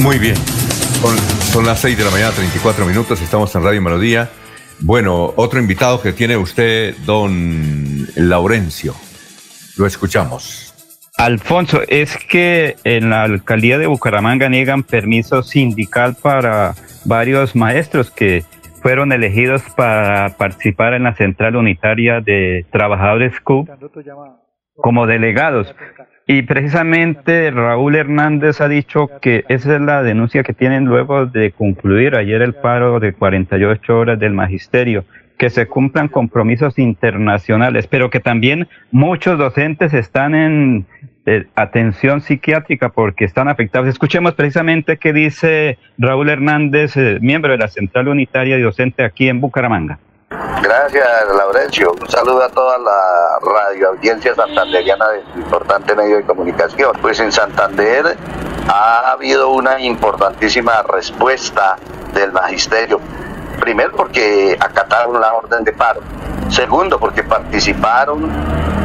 Muy 0.00 0.18
bien. 0.18 0.34
Son, 1.52 1.66
las 1.66 1.80
6 1.80 1.98
de 1.98 2.04
la 2.04 2.10
mañana, 2.10 2.30
34 2.32 2.86
minutos. 2.86 3.20
Estamos 3.20 3.54
en 3.54 3.62
Radio 3.62 3.82
Melodía. 3.82 4.30
Bueno, 4.80 5.34
otro 5.36 5.60
invitado 5.60 6.00
que 6.00 6.14
tiene 6.14 6.38
usted, 6.38 6.94
don 7.04 8.06
Laurencio. 8.16 8.94
Lo 9.76 9.86
escuchamos. 9.86 10.74
Alfonso, 11.18 11.82
es 11.86 12.16
que 12.16 12.76
en 12.84 13.10
la 13.10 13.24
alcaldía 13.24 13.76
de 13.76 13.88
Bucaramanga 13.88 14.48
niegan 14.48 14.84
permiso 14.84 15.42
sindical 15.42 16.16
para 16.20 16.74
varios 17.04 17.54
maestros 17.54 18.10
que 18.10 18.44
fueron 18.80 19.12
elegidos 19.12 19.62
para 19.76 20.34
participar 20.38 20.94
en 20.94 21.02
la 21.02 21.14
Central 21.14 21.56
Unitaria 21.56 22.22
de 22.22 22.64
Trabajadores 22.72 23.38
CUB 23.40 23.68
como 24.76 25.06
delegados. 25.06 25.74
Y 26.32 26.42
precisamente 26.42 27.50
Raúl 27.50 27.96
Hernández 27.96 28.60
ha 28.60 28.68
dicho 28.68 29.10
que 29.20 29.44
esa 29.48 29.74
es 29.74 29.80
la 29.80 30.04
denuncia 30.04 30.44
que 30.44 30.52
tienen 30.52 30.84
luego 30.84 31.26
de 31.26 31.50
concluir 31.50 32.14
ayer 32.14 32.40
el 32.40 32.54
paro 32.54 33.00
de 33.00 33.14
48 33.14 33.98
horas 33.98 34.16
del 34.20 34.32
magisterio, 34.32 35.04
que 35.36 35.50
se 35.50 35.66
cumplan 35.66 36.06
compromisos 36.06 36.78
internacionales, 36.78 37.88
pero 37.88 38.10
que 38.10 38.20
también 38.20 38.68
muchos 38.92 39.38
docentes 39.38 39.92
están 39.92 40.36
en 40.36 40.86
eh, 41.26 41.46
atención 41.56 42.20
psiquiátrica 42.20 42.90
porque 42.90 43.24
están 43.24 43.48
afectados. 43.48 43.88
Escuchemos 43.88 44.34
precisamente 44.34 44.98
qué 44.98 45.12
dice 45.12 45.78
Raúl 45.98 46.30
Hernández, 46.30 46.96
eh, 46.96 47.18
miembro 47.20 47.50
de 47.50 47.58
la 47.58 47.66
Central 47.66 48.06
Unitaria 48.06 48.56
y 48.56 48.62
docente 48.62 49.02
aquí 49.02 49.28
en 49.28 49.40
Bucaramanga. 49.40 49.98
Gracias, 50.30 51.08
Laurencio. 51.36 51.92
Un 52.00 52.08
saludo 52.08 52.44
a 52.44 52.48
toda 52.50 52.78
la 52.78 53.38
radio 53.42 53.88
audiencia 53.88 54.34
santanderiana 54.34 55.08
de 55.08 55.18
este 55.18 55.38
importante 55.40 55.96
medio 55.96 56.18
de 56.18 56.24
comunicación. 56.24 56.92
Pues 57.02 57.18
en 57.18 57.32
Santander 57.32 58.16
ha 58.68 59.10
habido 59.10 59.48
una 59.48 59.80
importantísima 59.80 60.82
respuesta 60.82 61.76
del 62.14 62.30
magisterio. 62.30 63.00
Primero 63.60 63.92
porque 63.92 64.56
acataron 64.58 65.20
la 65.20 65.34
orden 65.34 65.64
de 65.64 65.72
paro. 65.72 66.00
Segundo 66.48 66.98
porque 66.98 67.22
participaron 67.22 68.28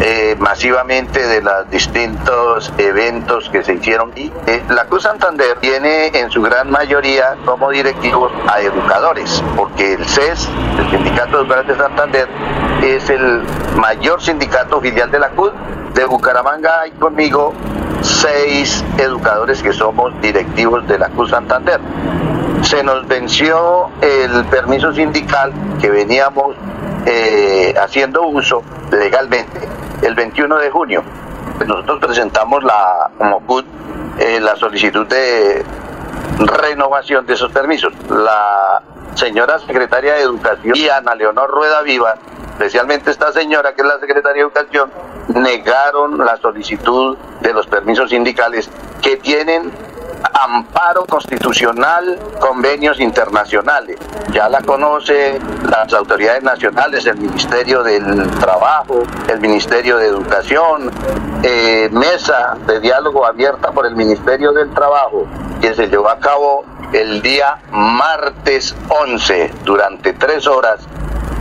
eh, 0.01 0.35
masivamente 0.37 1.25
de 1.25 1.41
los 1.41 1.69
distintos 1.69 2.71
eventos 2.77 3.49
que 3.49 3.63
se 3.63 3.73
hicieron. 3.75 4.11
Y 4.15 4.31
eh, 4.45 4.61
la 4.69 4.85
Cruz 4.85 5.03
Santander 5.03 5.57
tiene 5.61 6.07
en 6.07 6.29
su 6.29 6.41
gran 6.41 6.69
mayoría 6.69 7.35
como 7.45 7.71
directivos 7.71 8.31
a 8.47 8.61
educadores, 8.61 9.41
porque 9.55 9.93
el 9.93 10.05
CES, 10.05 10.49
el 10.79 10.89
Sindicato 10.91 11.37
de 11.37 11.43
Educadores 11.43 11.67
de 11.67 11.75
Santander, 11.77 12.27
es 12.83 13.09
el 13.09 13.41
mayor 13.77 14.21
sindicato 14.21 14.81
filial 14.81 15.09
de 15.09 15.19
la 15.19 15.29
CUD. 15.29 15.51
De 15.93 16.05
Bucaramanga 16.05 16.81
hay 16.81 16.91
conmigo 16.91 17.53
seis 18.01 18.83
educadores 18.97 19.63
que 19.63 19.71
somos 19.71 20.13
directivos 20.21 20.85
de 20.87 20.99
la 20.99 21.07
CUD 21.09 21.29
Santander. 21.29 21.79
Se 22.65 22.83
nos 22.83 23.07
venció 23.07 23.89
el 24.01 24.43
permiso 24.45 24.91
sindical 24.91 25.53
que 25.79 25.87
veníamos 25.87 26.55
eh, 27.05 27.75
haciendo 27.79 28.23
uso 28.23 28.63
legalmente 28.91 29.59
el 30.01 30.15
21 30.15 30.57
de 30.57 30.71
junio. 30.71 31.03
Nosotros 31.63 31.99
presentamos 31.99 32.63
la, 32.63 33.11
como 33.19 33.39
CUT 33.41 33.65
eh, 34.17 34.39
la 34.39 34.55
solicitud 34.55 35.05
de 35.05 35.63
renovación 36.39 37.27
de 37.27 37.33
esos 37.33 37.51
permisos. 37.51 37.93
La 38.09 38.81
señora 39.13 39.59
secretaria 39.59 40.15
de 40.15 40.21
Educación 40.21 40.75
y 40.75 40.89
Ana 40.89 41.13
Leonor 41.13 41.51
Rueda 41.51 41.83
Viva, 41.83 42.15
especialmente 42.49 43.11
esta 43.11 43.31
señora 43.31 43.75
que 43.75 43.83
es 43.83 43.87
la 43.87 43.99
secretaria 43.99 44.41
de 44.43 44.49
Educación, 44.49 44.89
negaron 45.27 46.17
la 46.17 46.35
solicitud 46.37 47.15
de 47.41 47.53
los 47.53 47.67
permisos 47.67 48.09
sindicales 48.09 48.71
que 49.03 49.17
tienen 49.17 49.71
amparo 50.33 51.05
constitucional, 51.05 52.19
convenios 52.39 52.99
internacionales. 52.99 53.97
Ya 54.31 54.49
la 54.49 54.61
conoce 54.61 55.39
las 55.69 55.93
autoridades 55.93 56.43
nacionales, 56.43 57.05
el 57.05 57.17
Ministerio 57.17 57.83
del 57.83 58.29
Trabajo, 58.39 59.03
el 59.27 59.39
Ministerio 59.39 59.97
de 59.97 60.07
Educación, 60.07 60.91
eh, 61.43 61.89
mesa 61.91 62.57
de 62.67 62.79
diálogo 62.79 63.25
abierta 63.25 63.71
por 63.71 63.85
el 63.85 63.95
Ministerio 63.95 64.51
del 64.51 64.73
Trabajo, 64.73 65.25
que 65.61 65.73
se 65.73 65.87
llevó 65.87 66.09
a 66.09 66.19
cabo 66.19 66.65
el 66.93 67.21
día 67.21 67.57
martes 67.71 68.75
11 68.89 69.51
durante 69.63 70.13
tres 70.13 70.47
horas, 70.47 70.81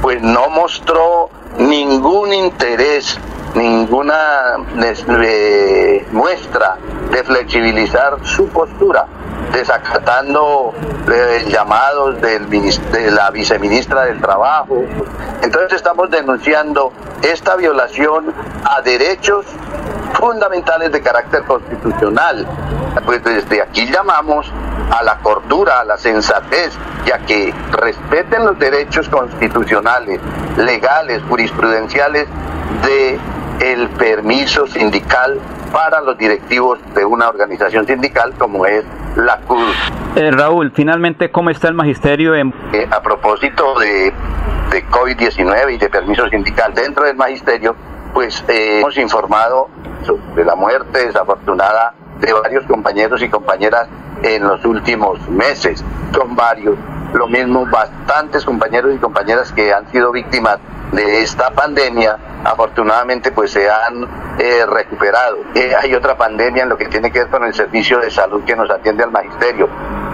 pues 0.03 0.23
no 0.23 0.49
mostró 0.49 1.31
ningún 1.59 2.33
interés 2.33 3.19
ninguna 3.55 4.57
eh, 4.83 6.07
muestra 6.13 6.77
de 7.11 7.23
flexibilizar 7.23 8.17
su 8.23 8.49
postura, 8.49 9.07
desacatando 9.53 10.73
eh, 11.11 11.45
llamados 11.49 12.21
del, 12.21 12.49
de 12.51 13.11
la 13.11 13.31
viceministra 13.31 14.07
del 14.07 14.21
Trabajo. 14.21 14.83
Entonces 15.43 15.75
estamos 15.75 16.11
denunciando 16.11 16.93
esta 17.23 17.57
violación 17.57 18.33
a 18.65 18.81
derechos 18.83 19.47
fundamentales 20.15 20.91
de 20.93 21.01
carácter 21.01 21.45
constitucional. 21.45 22.47
Pues 23.05 23.23
desde 23.25 23.61
aquí 23.61 23.87
llamamos 23.91 24.51
a 24.91 25.03
la 25.03 25.19
cordura, 25.19 25.81
a 25.81 25.85
la 25.85 25.97
sensatez, 25.97 26.73
ya 27.05 27.19
que 27.19 27.53
respeten 27.73 28.45
los 28.45 28.59
derechos 28.59 29.09
constitucionales, 29.09 30.21
legales, 30.57 31.23
jurisprudenciales 31.29 32.27
de 32.87 33.19
el 33.61 33.89
permiso 33.91 34.67
sindical 34.67 35.41
para 35.73 36.01
los 36.01 36.17
directivos 36.19 36.79
de 36.95 37.05
una 37.05 37.29
organización 37.29 37.87
sindical 37.87 38.33
como 38.39 38.67
es 38.67 38.85
la 39.17 39.39
CUD. 39.39 39.63
Eh, 40.17 40.31
Raúl, 40.31 40.73
finalmente, 40.75 41.31
¿cómo 41.31 41.51
está 41.51 41.69
el 41.69 41.75
magisterio? 41.75 42.35
En... 42.35 42.55
Eh, 42.73 42.87
a 42.91 43.03
propósito 43.03 43.79
de, 43.79 44.13
de 44.71 44.87
COVID-19 44.87 45.75
y 45.75 45.79
de 45.79 45.89
permiso 45.89 46.29
sindical 46.29 46.75
dentro 46.75 47.05
del 47.05 47.17
magisterio, 47.17 47.75
pues 48.13 48.45
eh, 48.49 48.81
hemos 48.81 48.97
informado 48.97 49.69
sobre 50.05 50.45
la 50.45 50.55
muerte 50.55 51.07
desafortunada 51.07 51.95
de 52.21 52.33
varios 52.33 52.65
compañeros 52.67 53.23
y 53.23 53.29
compañeras 53.29 53.89
en 54.23 54.45
los 54.45 54.65
últimos 54.65 55.29
meses. 55.29 55.85
Son 56.13 56.35
varios. 56.37 56.77
Lo 57.13 57.29
mismo, 57.29 57.67
bastantes 57.67 58.45
compañeros 58.45 58.95
y 58.95 58.99
compañeras 58.99 59.53
que 59.53 59.73
han 59.73 59.91
sido 59.91 60.11
víctimas 60.13 60.59
de 60.95 61.23
esta 61.23 61.51
pandemia, 61.51 62.17
afortunadamente 62.45 63.33
pues 63.33 63.51
se 63.51 63.69
han 63.69 64.07
eh, 64.39 64.65
recuperado. 64.67 65.39
Eh, 65.55 65.75
hay 65.81 65.95
otra 65.95 66.17
pandemia 66.17 66.63
en 66.63 66.69
lo 66.69 66.77
que 66.77 66.87
tiene 66.87 67.11
que 67.11 67.21
ver 67.21 67.29
con 67.29 67.45
el 67.45 67.55
servicio 67.55 67.99
de 67.99 68.11
salud 68.11 68.43
que 68.45 68.57
nos 68.57 68.71
atiende 68.71 69.05
al 69.05 69.11
magisterio. 69.11 69.69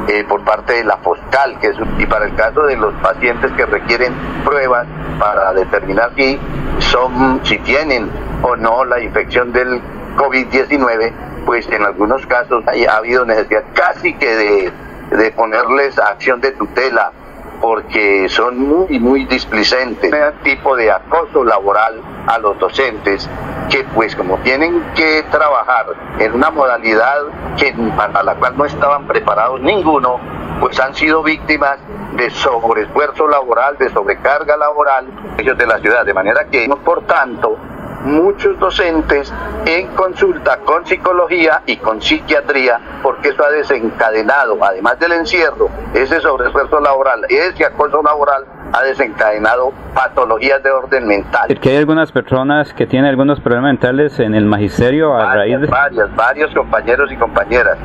Eh, 0.09 0.25
por 0.25 0.43
parte 0.45 0.73
de 0.73 0.85
la 0.85 0.97
FOSCAL, 0.97 1.59
que 1.61 1.69
es, 1.69 1.77
y 1.99 2.07
para 2.07 2.25
el 2.25 2.35
caso 2.35 2.63
de 2.63 2.77
los 2.77 2.93
pacientes 2.95 3.53
que 3.53 3.67
requieren 3.67 4.13
pruebas 4.45 4.87
para 5.19 5.53
determinar 5.53 6.11
si 6.17 6.41
son, 6.79 7.41
si 7.45 7.59
tienen 7.59 8.11
o 8.43 8.57
no 8.57 8.85
la 8.87 8.99
infección 9.01 9.53
del 9.53 9.81
COVID-19, 10.17 11.13
pues 11.45 11.69
en 11.71 11.85
algunos 11.85 12.27
casos 12.27 12.65
ha 12.67 12.97
habido 12.97 13.25
necesidad 13.25 13.63
casi 13.75 14.15
que 14.15 14.35
de, 14.35 14.73
de 15.17 15.31
ponerles 15.33 15.97
acción 15.99 16.41
de 16.41 16.53
tutela 16.53 17.13
porque 17.61 18.29
son 18.29 18.59
muy, 18.59 18.99
muy 18.99 19.25
displicentes. 19.27 20.13
Un 20.13 20.43
tipo 20.43 20.77
de 20.77 20.91
acoso 20.91 21.45
laboral 21.45 22.01
a 22.27 22.39
los 22.39 22.59
docentes 22.59 23.29
que 23.69 23.85
pues 23.95 24.17
como 24.17 24.39
tienen 24.39 24.83
que 24.95 25.23
trabajar 25.31 25.87
en 26.19 26.33
una 26.35 26.51
modalidad 26.51 27.23
que, 27.57 27.73
para 27.97 28.23
la 28.23 28.35
cual 28.35 28.57
no 28.57 28.65
estaban 28.65 29.07
preparados 29.07 29.61
ninguno, 29.61 30.19
pues 30.61 30.79
han 30.81 30.95
sido 30.95 31.23
víctimas 31.23 31.79
de 32.17 32.31
sobreesfuerzo 32.31 33.29
laboral, 33.29 33.79
de 33.79 33.89
sobrecarga 33.91 34.57
laboral 34.57 35.07
ellos 35.39 35.57
de 35.57 35.67
la 35.67 35.79
ciudad. 35.79 36.05
De 36.05 36.13
manera 36.13 36.47
que, 36.51 36.69
por 36.85 37.07
tanto, 37.07 37.57
muchos 38.05 38.59
docentes 38.59 39.33
en 39.67 39.89
consulta 39.89 40.59
con 40.59 40.87
psicología 40.87 41.63
y 41.67 41.77
con 41.77 42.01
psiquiatría, 42.01 42.81
porque 43.03 43.31
eso 43.31 43.45
ha 43.45 43.51
desencadenado, 43.51 44.59
además 44.63 44.99
del 44.99 45.13
encierro, 45.13 45.69
ese 45.95 46.21
sobreesfuerzo 46.21 46.81
laboral, 46.81 47.25
ese 47.29 47.65
acoso 47.65 48.03
laboral 48.03 48.45
ha 48.73 48.83
desencadenado 48.83 49.73
patologías 49.95 50.63
de 50.63 50.71
orden 50.71 51.07
mental. 51.07 51.49
Que 51.61 51.71
hay 51.71 51.77
algunas 51.77 52.13
personas 52.13 52.73
que 52.73 52.87
tienen 52.87 53.11
algunos 53.11 53.41
problemas 53.41 53.73
mentales 53.73 54.19
en 54.21 54.35
el 54.35 54.47
magisterio 54.47 55.15
a 55.17 55.35
raíz 55.35 55.61
de... 55.61 55.67
Varias, 55.67 56.15
varios 56.15 56.55
compañeros 56.55 57.11
y 57.13 57.17
compañeras 57.17 57.79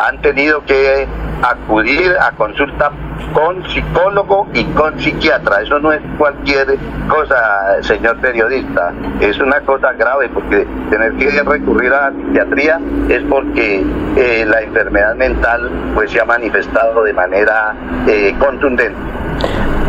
han 0.00 0.20
tenido 0.22 0.64
que 0.64 1.06
acudir 1.42 2.12
a 2.20 2.32
consulta 2.32 2.90
con 3.32 3.62
psicólogo 3.68 4.48
y 4.54 4.64
con 4.64 4.98
psiquiatra. 4.98 5.62
Eso 5.62 5.78
no 5.78 5.92
es 5.92 6.00
cualquier 6.18 6.78
cosa, 7.08 7.82
señor 7.82 8.18
periodista. 8.18 8.92
Es 9.20 9.38
una 9.38 9.60
cosa 9.60 9.92
grave 9.92 10.28
porque 10.32 10.66
tener 10.90 11.12
que 11.14 11.42
recurrir 11.42 11.92
a 11.92 12.10
la 12.10 12.16
psiquiatría 12.16 12.80
es 13.08 13.22
porque 13.24 13.84
eh, 14.16 14.44
la 14.46 14.62
enfermedad 14.62 15.14
mental 15.16 15.70
pues 15.94 16.10
se 16.10 16.20
ha 16.20 16.24
manifestado 16.24 17.04
de 17.04 17.12
manera 17.12 17.74
eh, 18.06 18.34
contundente. 18.38 18.98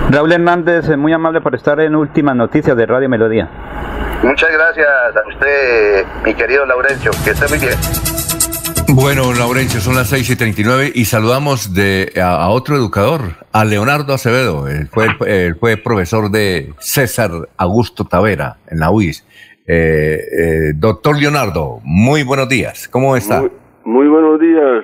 Raúl 0.09 0.31
Hernández, 0.33 0.89
muy 0.97 1.13
amable 1.13 1.39
por 1.39 1.55
estar 1.55 1.79
en 1.79 1.95
Últimas 1.95 2.35
Noticias 2.35 2.75
de 2.75 2.85
Radio 2.85 3.07
Melodía. 3.07 3.47
Muchas 4.23 4.51
gracias 4.51 4.87
a 5.15 5.27
usted, 5.27 6.05
mi 6.23 6.33
querido 6.33 6.65
Laurencio, 6.65 7.11
que 7.23 7.31
esté 7.31 7.47
muy 7.47 7.59
bien. 7.59 8.10
Bueno, 8.93 9.31
Laurencio, 9.37 9.79
son 9.79 9.95
las 9.95 10.09
6 10.09 10.31
y 10.31 10.35
39 10.35 10.91
y 10.93 11.05
saludamos 11.05 11.73
de, 11.73 12.11
a, 12.21 12.49
otro 12.49 12.75
educador, 12.75 13.21
a 13.53 13.63
Leonardo 13.63 14.13
Acevedo. 14.13 14.67
Él 14.67 14.87
fue, 14.87 15.07
fue 15.59 15.77
profesor 15.77 16.29
de 16.29 16.73
César 16.79 17.31
Augusto 17.57 18.03
Tavera 18.03 18.57
en 18.67 18.79
la 18.79 18.91
UIS. 18.91 19.25
Eh, 19.65 20.17
eh, 20.19 20.73
doctor 20.75 21.17
Leonardo, 21.17 21.79
muy 21.85 22.23
buenos 22.23 22.49
días. 22.49 22.89
¿Cómo 22.89 23.15
está? 23.15 23.41
Muy, 23.85 24.07
buenos 24.09 24.39
días, 24.41 24.83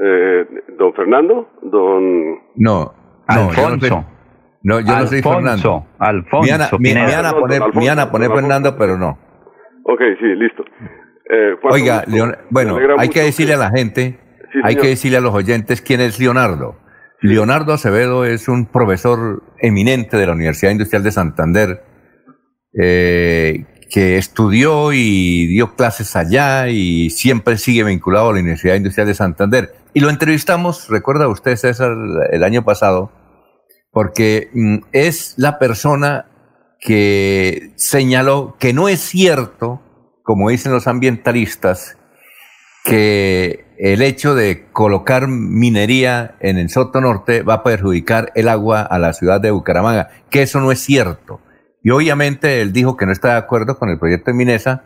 eh, 0.00 0.46
don 0.78 0.94
Fernando, 0.94 1.48
don... 1.62 2.38
No, 2.54 2.94
Alfonso. 3.26 4.04
No, 4.62 4.78
yo 4.78 4.96
no 4.96 5.06
soy 5.08 5.20
Fernando. 5.20 5.86
Alfonso. 5.98 6.78
Me 6.78 6.94
van 6.94 7.26
a 7.26 7.32
poner, 7.32 7.60
poner 8.10 8.30
Fernando, 8.30 8.76
pero 8.78 8.96
no. 8.96 9.18
Ok, 9.84 10.00
sí, 10.20 10.26
listo. 10.36 10.64
Eh, 11.32 11.56
Oiga, 11.62 12.04
bueno, 12.50 12.78
hay 12.98 13.08
que 13.08 13.22
decirle 13.22 13.54
a 13.54 13.56
la 13.56 13.70
gente, 13.70 14.20
hay 14.62 14.76
que 14.76 14.88
decirle 14.88 15.16
a 15.16 15.22
los 15.22 15.34
oyentes 15.34 15.80
quién 15.80 16.02
es 16.02 16.20
Leonardo. 16.20 16.76
Leonardo 17.22 17.72
Acevedo 17.72 18.26
es 18.26 18.48
un 18.48 18.66
profesor 18.66 19.42
eminente 19.58 20.18
de 20.18 20.26
la 20.26 20.32
Universidad 20.32 20.72
Industrial 20.72 21.02
de 21.02 21.10
Santander, 21.10 21.84
eh, 22.78 23.64
que 23.88 24.18
estudió 24.18 24.92
y 24.92 25.46
dio 25.46 25.74
clases 25.74 26.16
allá 26.16 26.68
y 26.68 27.08
siempre 27.08 27.56
sigue 27.56 27.84
vinculado 27.84 28.28
a 28.28 28.32
la 28.34 28.40
Universidad 28.40 28.74
Industrial 28.74 29.06
de 29.06 29.14
Santander. 29.14 29.74
Y 29.94 30.00
lo 30.00 30.10
entrevistamos, 30.10 30.88
recuerda 30.90 31.28
usted, 31.28 31.56
César, 31.56 31.96
el 32.30 32.44
año 32.44 32.62
pasado, 32.62 33.10
porque 33.90 34.50
mm, 34.52 34.78
es 34.92 35.34
la 35.38 35.58
persona 35.58 36.26
que 36.78 37.72
señaló 37.76 38.56
que 38.58 38.74
no 38.74 38.90
es 38.90 39.00
cierto 39.00 39.80
como 40.22 40.50
dicen 40.50 40.72
los 40.72 40.86
ambientalistas, 40.86 41.96
que 42.84 43.64
el 43.78 44.02
hecho 44.02 44.34
de 44.34 44.66
colocar 44.72 45.28
minería 45.28 46.36
en 46.40 46.58
el 46.58 46.68
Soto 46.68 47.00
Norte 47.00 47.42
va 47.42 47.54
a 47.54 47.62
perjudicar 47.62 48.32
el 48.34 48.48
agua 48.48 48.82
a 48.82 48.98
la 48.98 49.12
ciudad 49.12 49.40
de 49.40 49.50
Bucaramanga, 49.50 50.08
que 50.30 50.42
eso 50.42 50.60
no 50.60 50.72
es 50.72 50.80
cierto. 50.80 51.40
Y 51.82 51.90
obviamente 51.90 52.60
él 52.60 52.72
dijo 52.72 52.96
que 52.96 53.06
no 53.06 53.12
está 53.12 53.32
de 53.32 53.38
acuerdo 53.38 53.78
con 53.78 53.88
el 53.88 53.98
proyecto 53.98 54.30
de 54.30 54.36
Minesa 54.36 54.84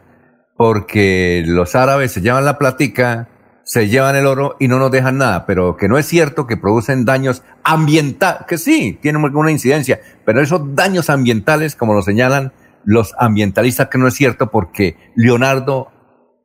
porque 0.56 1.42
los 1.46 1.74
árabes 1.74 2.12
se 2.12 2.22
llevan 2.22 2.46
la 2.46 2.56
platica, 2.58 3.28
se 3.64 3.88
llevan 3.88 4.16
el 4.16 4.26
oro 4.26 4.56
y 4.58 4.68
no 4.68 4.78
nos 4.78 4.90
dejan 4.90 5.18
nada, 5.18 5.44
pero 5.44 5.76
que 5.76 5.88
no 5.88 5.98
es 5.98 6.06
cierto 6.06 6.46
que 6.46 6.56
producen 6.56 7.04
daños 7.04 7.42
ambientales, 7.62 8.46
que 8.46 8.56
sí, 8.56 8.98
tienen 9.02 9.22
alguna 9.24 9.50
incidencia, 9.50 10.00
pero 10.24 10.40
esos 10.40 10.74
daños 10.74 11.10
ambientales, 11.10 11.76
como 11.76 11.92
lo 11.92 12.00
señalan 12.00 12.52
los 12.86 13.14
ambientalistas 13.18 13.88
que 13.88 13.98
no 13.98 14.06
es 14.06 14.14
cierto 14.14 14.50
porque 14.50 14.96
Leonardo 15.14 15.92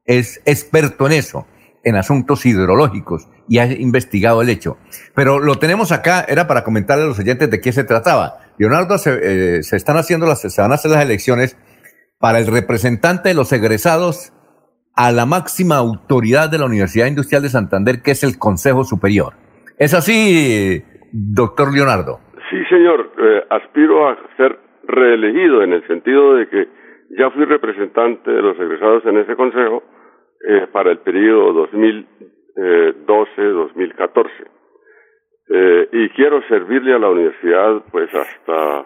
es 0.06 0.42
experto 0.46 1.06
en 1.06 1.14
eso, 1.14 1.48
en 1.84 1.96
asuntos 1.96 2.46
hidrológicos 2.46 3.30
y 3.48 3.60
ha 3.60 3.72
investigado 3.72 4.42
el 4.42 4.50
hecho. 4.50 4.78
Pero 5.16 5.40
lo 5.40 5.56
tenemos 5.56 5.92
acá, 5.92 6.26
era 6.28 6.48
para 6.48 6.64
comentarle 6.64 7.06
a 7.06 7.08
los 7.08 7.20
oyentes 7.20 7.50
de 7.50 7.62
qué 7.62 7.72
se 7.72 7.84
trataba. 7.84 8.40
Leonardo, 8.58 8.98
se, 8.98 9.58
eh, 9.58 9.64
se 9.64 9.78
están 9.78 9.98
haciendo 9.98 10.26
las, 10.26 10.42
se 10.42 10.62
van 10.62 10.72
a 10.72 10.76
hacer 10.76 10.92
las 10.92 11.04
elecciones 11.04 11.58
para 12.20 12.40
el 12.40 12.48
representante 12.48 13.30
de 13.30 13.36
los 13.36 13.54
egresados 13.54 14.34
a 14.96 15.12
la 15.12 15.26
máxima 15.26 15.78
autoridad 15.78 16.50
de 16.50 16.58
la 16.58 16.66
Universidad 16.66 17.08
Industrial 17.08 17.42
de 17.42 17.50
Santander, 17.50 18.02
que 18.02 18.12
es 18.12 18.24
el 18.24 18.38
Consejo 18.38 18.84
Superior. 18.84 19.34
¿Es 19.78 19.94
así, 19.94 20.84
doctor 21.12 21.74
Leonardo? 21.74 22.20
Sí, 22.50 22.58
señor. 22.70 23.12
Eh, 23.18 23.44
aspiro 23.50 24.10
a 24.10 24.18
ser 24.38 24.60
reelegido 24.84 25.64
en 25.64 25.74
el 25.74 25.86
sentido 25.88 26.36
de 26.36 26.48
que 26.48 26.68
ya 27.18 27.32
fui 27.32 27.46
representante 27.46 28.30
de 28.32 28.42
los 28.42 28.58
egresados 28.60 29.06
en 29.06 29.18
ese 29.18 29.36
consejo 29.36 29.84
eh, 30.48 30.68
para 30.72 30.92
el 30.92 31.00
periodo 31.00 31.68
2012-2014. 31.72 34.30
Eh, 35.54 35.90
y 35.92 36.08
quiero 36.10 36.42
servirle 36.48 36.94
a 36.94 37.00
la 37.00 37.10
universidad 37.10 37.84
pues 37.92 38.10
hasta 38.14 38.86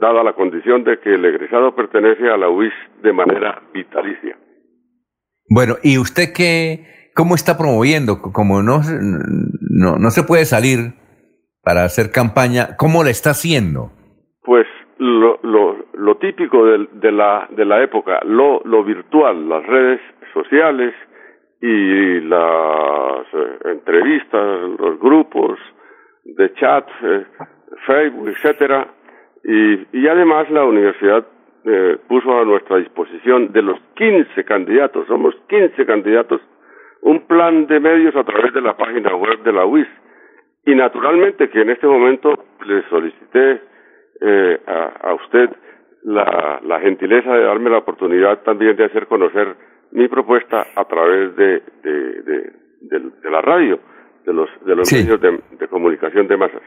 dada 0.00 0.24
la 0.24 0.32
condición 0.32 0.84
de 0.84 0.98
que 0.98 1.14
el 1.14 1.24
egresado 1.24 1.74
pertenece 1.74 2.28
a 2.28 2.36
la 2.36 2.48
UIS 2.48 2.72
de 3.02 3.12
manera 3.12 3.62
vitalicia. 3.72 4.36
Bueno, 5.48 5.74
¿y 5.82 5.98
usted 5.98 6.32
qué, 6.34 7.10
cómo 7.14 7.34
está 7.34 7.56
promoviendo? 7.56 8.20
Como 8.20 8.62
no, 8.62 8.80
no, 9.60 9.98
no 9.98 10.10
se 10.10 10.24
puede 10.24 10.44
salir 10.44 10.94
para 11.62 11.84
hacer 11.84 12.10
campaña, 12.10 12.76
¿cómo 12.76 13.04
le 13.04 13.10
está 13.10 13.30
haciendo? 13.30 13.92
Pues 14.42 14.66
lo, 14.98 15.38
lo, 15.42 15.76
lo 15.94 16.16
típico 16.16 16.64
de, 16.64 16.88
de, 16.92 17.12
la, 17.12 17.46
de 17.50 17.64
la 17.64 17.82
época, 17.82 18.20
lo, 18.24 18.62
lo 18.64 18.82
virtual, 18.84 19.48
las 19.48 19.66
redes 19.66 20.00
sociales 20.32 20.94
y 21.60 22.20
las 22.20 23.26
eh, 23.32 23.58
entrevistas, 23.64 24.70
los 24.78 24.98
grupos 25.00 25.58
de 26.24 26.52
chat, 26.54 26.88
eh, 27.02 27.26
Facebook, 27.86 28.28
etcétera, 28.28 28.88
y, 29.44 29.98
y 29.98 30.08
además 30.08 30.50
la 30.50 30.64
universidad 30.64 31.26
eh, 31.64 31.98
puso 32.08 32.38
a 32.38 32.44
nuestra 32.44 32.78
disposición 32.78 33.52
de 33.52 33.62
los 33.62 33.78
15 33.96 34.44
candidatos, 34.44 35.06
somos 35.06 35.34
15 35.48 35.84
candidatos, 35.84 36.40
un 37.02 37.26
plan 37.26 37.66
de 37.66 37.80
medios 37.80 38.14
a 38.16 38.24
través 38.24 38.52
de 38.54 38.60
la 38.60 38.76
página 38.76 39.14
web 39.14 39.42
de 39.42 39.52
la 39.52 39.66
UIS. 39.66 39.88
Y 40.64 40.74
naturalmente 40.74 41.48
que 41.48 41.60
en 41.60 41.70
este 41.70 41.86
momento 41.86 42.44
le 42.64 42.82
solicité 42.88 43.60
eh, 44.20 44.60
a, 44.66 45.14
usted 45.14 45.50
la, 46.04 46.60
la 46.64 46.80
gentileza 46.80 47.32
de 47.32 47.44
darme 47.44 47.70
la 47.70 47.78
oportunidad 47.78 48.42
también 48.42 48.76
de 48.76 48.84
hacer 48.84 49.06
conocer 49.06 49.56
mi 49.92 50.08
propuesta 50.08 50.66
a 50.74 50.84
través 50.84 51.36
de, 51.36 51.62
de, 51.82 52.52
de, 52.82 53.30
la 53.30 53.40
radio, 53.40 53.78
de 54.24 54.32
los, 54.32 54.48
de 54.64 54.76
los 54.76 54.92
medios 54.92 55.20
de, 55.20 55.68
comunicación 55.68 56.28
de 56.28 56.36
masas. 56.36 56.62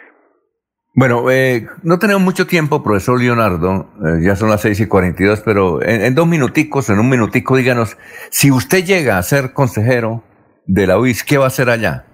Bueno, 0.96 1.30
eh, 1.30 1.68
no 1.84 2.00
tenemos 2.00 2.22
mucho 2.24 2.48
tiempo, 2.48 2.84
profesor 2.84 3.22
Leonardo, 3.22 3.90
eh, 4.04 4.24
ya 4.24 4.36
son 4.36 4.50
las 4.50 4.62
seis 4.62 4.80
y 4.80 4.88
cuarenta 4.88 5.24
y 5.24 5.28
dos, 5.28 5.42
pero 5.42 5.82
en, 5.82 6.02
en, 6.02 6.16
dos 6.16 6.28
minuticos, 6.28 6.90
en 6.90 7.00
un 7.00 7.10
minutico, 7.10 7.56
díganos, 7.56 7.98
si 8.32 8.52
usted 8.52 8.84
llega 8.84 9.18
a 9.18 9.24
ser 9.24 9.54
consejero 9.54 10.24
de 10.66 10.88
la 10.88 11.00
UIS, 11.00 11.24
¿qué 11.24 11.38
va 11.38 11.46
a 11.46 11.48
hacer 11.48 11.70
allá? 11.70 12.06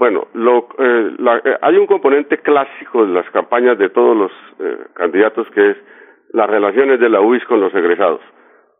Bueno, 0.00 0.28
lo, 0.32 0.66
eh, 0.78 1.14
la, 1.18 1.42
eh, 1.44 1.58
hay 1.60 1.76
un 1.76 1.86
componente 1.86 2.38
clásico 2.38 3.04
de 3.04 3.12
las 3.12 3.28
campañas 3.32 3.76
de 3.76 3.90
todos 3.90 4.16
los 4.16 4.32
eh, 4.58 4.78
candidatos 4.94 5.46
que 5.50 5.72
es 5.72 5.76
las 6.32 6.48
relaciones 6.48 6.98
de 7.00 7.10
la 7.10 7.20
UIS 7.20 7.44
con 7.44 7.60
los 7.60 7.74
egresados. 7.74 8.22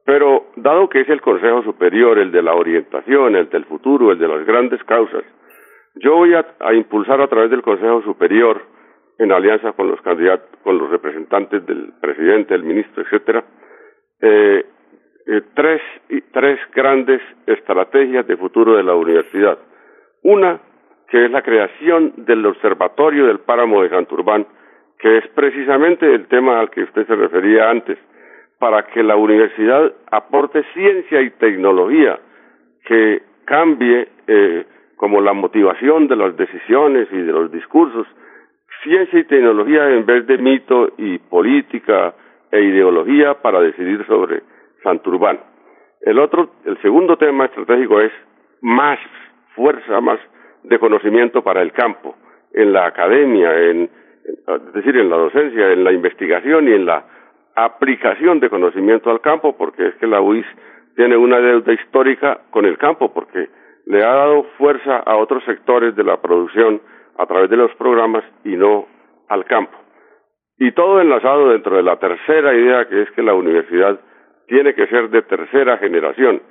Pero 0.07 0.47
dado 0.57 0.89
que 0.89 1.03
es 1.03 1.09
el 1.11 1.21
Consejo 1.21 1.63
Superior 1.63 2.19
el 2.19 2.33
de 2.33 2.41
la 2.41 2.55
orientación, 2.55 3.37
el 3.37 3.51
del 3.51 3.67
futuro, 3.67 4.13
el 4.13 4.19
de 4.19 4.29
las 4.29 4.47
grandes 4.47 4.83
causas, 4.85 5.23
yo 5.97 6.17
voy 6.17 6.33
a, 6.33 6.73
impulsar 6.73 7.21
a 7.21 7.29
través 7.29 7.51
del 7.51 7.61
Consejo 7.61 8.01
Superior, 8.01 8.63
en 9.19 9.31
alianza 9.31 9.73
con 9.73 9.89
los 9.89 10.01
candidatos, 10.01 10.49
con 10.63 10.79
los 10.79 10.89
representantes 10.89 11.67
del 11.67 11.93
presidente, 12.01 12.55
del 12.55 12.63
ministro, 12.63 13.03
etcétera, 13.03 13.45
eh, 14.23 14.65
tres, 15.53 15.83
tres 16.33 16.59
grandes 16.75 17.21
estrategias 17.47 18.27
de 18.27 18.39
futuro 18.39 18.79
de 18.79 18.85
la 18.85 18.95
universidad. 18.95 19.59
Una, 20.23 20.61
que 21.11 21.25
es 21.25 21.31
la 21.31 21.43
creación 21.43 22.13
del 22.19 22.47
Observatorio 22.47 23.27
del 23.27 23.41
Páramo 23.41 23.83
de 23.83 23.91
Santurbán, 23.91 24.47
que 24.99 25.19
es 25.19 25.27
precisamente 25.35 26.07
el 26.15 26.27
tema 26.29 26.61
al 26.61 26.71
que 26.71 26.85
usted 26.85 27.07
se 27.07 27.17
refería 27.17 27.69
antes, 27.69 27.99
para 28.59 28.87
que 28.87 29.03
la 29.03 29.17
universidad 29.17 29.93
aporte 30.11 30.63
ciencia 30.73 31.21
y 31.21 31.31
tecnología 31.31 32.19
que 32.85 33.23
cambie 33.45 34.09
eh, 34.27 34.65
como 34.97 35.21
la 35.21 35.33
motivación 35.33 36.07
de 36.07 36.17
las 36.17 36.37
decisiones 36.37 37.09
y 37.11 37.17
de 37.17 37.33
los 37.33 37.51
discursos, 37.51 38.07
ciencia 38.83 39.19
y 39.19 39.25
tecnología 39.25 39.89
en 39.91 40.07
vez 40.07 40.27
de 40.27 40.39
mito 40.39 40.93
y 40.99 41.19
política 41.19 42.15
e 42.53 42.61
ideología 42.61 43.35
para 43.35 43.61
decidir 43.61 44.07
sobre 44.07 44.43
Santurbán. 44.83 45.41
El 46.03 46.19
otro, 46.19 46.51
el 46.65 46.81
segundo 46.83 47.17
tema 47.17 47.47
estratégico 47.47 48.01
es 48.01 48.13
más 48.61 48.99
fuerza, 49.55 50.01
más 50.01 50.21
de 50.63 50.79
conocimiento 50.79 51.43
para 51.43 51.63
el 51.63 51.73
campo, 51.73 52.17
en 52.53 52.73
la 52.73 52.87
academia, 52.87 53.57
en, 53.71 53.91
es 54.25 54.73
decir, 54.73 54.97
en 54.97 55.11
la 55.11 55.17
docencia, 55.17 55.73
en 55.73 55.85
la 55.85 55.93
investigación 55.93 56.69
y 56.69 56.73
en 56.73 56.87
la 56.87 57.05
aplicación 57.55 58.41
de 58.41 58.51
conocimiento 58.51 59.11
al 59.11 59.21
campo, 59.21 59.57
porque 59.57 59.89
es 59.89 59.95
que 59.97 60.07
la 60.07 60.21
UIS 60.21 60.47
tiene 60.97 61.17
una 61.17 61.41
deuda 61.41 61.73
histórica 61.73 62.41
con 62.51 62.65
el 62.65 62.79
campo, 62.79 63.13
porque 63.13 63.49
le 63.87 64.05
ha 64.05 64.15
dado 64.15 64.45
fuerza 64.59 64.99
a 64.99 65.17
otros 65.17 65.45
sectores 65.45 65.97
de 65.97 66.05
la 66.05 66.21
producción 66.21 66.81
a 67.19 67.27
través 67.27 67.51
de 67.51 67.57
los 67.57 67.75
programas 67.77 68.25
y 68.45 68.57
no 68.57 68.87
al 69.29 69.45
campo. 69.45 69.77
Y 70.59 70.73
todo 70.73 71.01
enlazado 71.01 71.51
dentro 71.51 71.77
de 71.77 71.83
la 71.83 71.99
tercera 71.99 72.55
idea 72.55 72.87
que 72.87 73.03
es 73.03 73.11
que 73.13 73.23
la 73.23 73.35
universidad 73.35 73.99
tiene 74.47 74.75
que 74.75 74.87
ser 74.89 75.09
de 75.09 75.23
tercera 75.23 75.79
generación, 75.79 76.43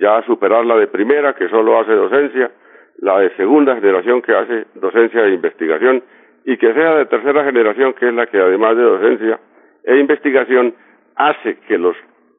ya 0.00 0.22
superar 0.26 0.64
la 0.64 0.76
de 0.76 0.86
primera 0.86 1.34
que 1.34 1.48
solo 1.48 1.80
hace 1.80 1.92
docencia, 1.92 2.50
la 2.98 3.18
de 3.20 3.34
segunda 3.36 3.74
generación 3.74 4.22
que 4.22 4.34
hace 4.34 4.66
docencia 4.74 5.24
e 5.24 5.34
investigación 5.34 6.02
y 6.44 6.56
que 6.56 6.72
sea 6.72 6.96
de 6.96 7.06
tercera 7.06 7.44
generación 7.44 7.94
que 7.94 8.08
es 8.08 8.14
la 8.14 8.26
que 8.26 8.38
además 8.38 8.76
de 8.76 8.82
docencia 8.82 9.40
e 9.84 9.98
investigación 9.98 10.74
hace 11.16 11.58
que 11.66 11.78
los 11.78 11.96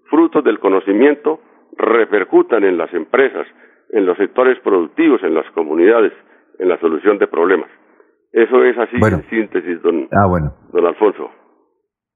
frutos 0.10 0.44
del 0.44 0.60
conocimiento 0.60 1.40
repercutan 1.78 2.64
en 2.64 2.78
las 2.78 2.94
empresas, 2.94 3.48
en 3.90 4.06
los 4.06 4.18
sectores 4.18 4.60
productivos, 4.60 5.22
en 5.24 5.34
las 5.34 5.50
comunidades, 5.52 6.14
en 6.58 6.70
la 6.70 6.80
solución 6.80 7.18
de 7.18 7.28
problemas. 7.28 7.70
Eso 8.32 8.64
es 8.64 8.78
así 8.78 8.96
en 8.96 9.30
síntesis, 9.30 9.82
don, 9.82 10.08
ah, 10.12 10.28
bueno. 10.28 10.54
don 10.72 10.86
Alfonso. 10.86 11.32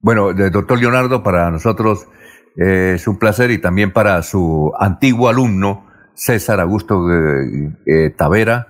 Bueno, 0.00 0.32
doctor 0.52 0.80
Leonardo, 0.80 1.22
para 1.22 1.50
nosotros 1.50 2.06
eh, 2.56 2.92
es 2.94 3.08
un 3.08 3.18
placer 3.18 3.50
y 3.50 3.60
también 3.60 3.92
para 3.92 4.22
su 4.22 4.72
antiguo 4.78 5.28
alumno, 5.28 5.86
César 6.14 6.60
Augusto 6.60 6.94
eh, 7.10 7.72
eh, 7.86 8.10
Tavera, 8.10 8.68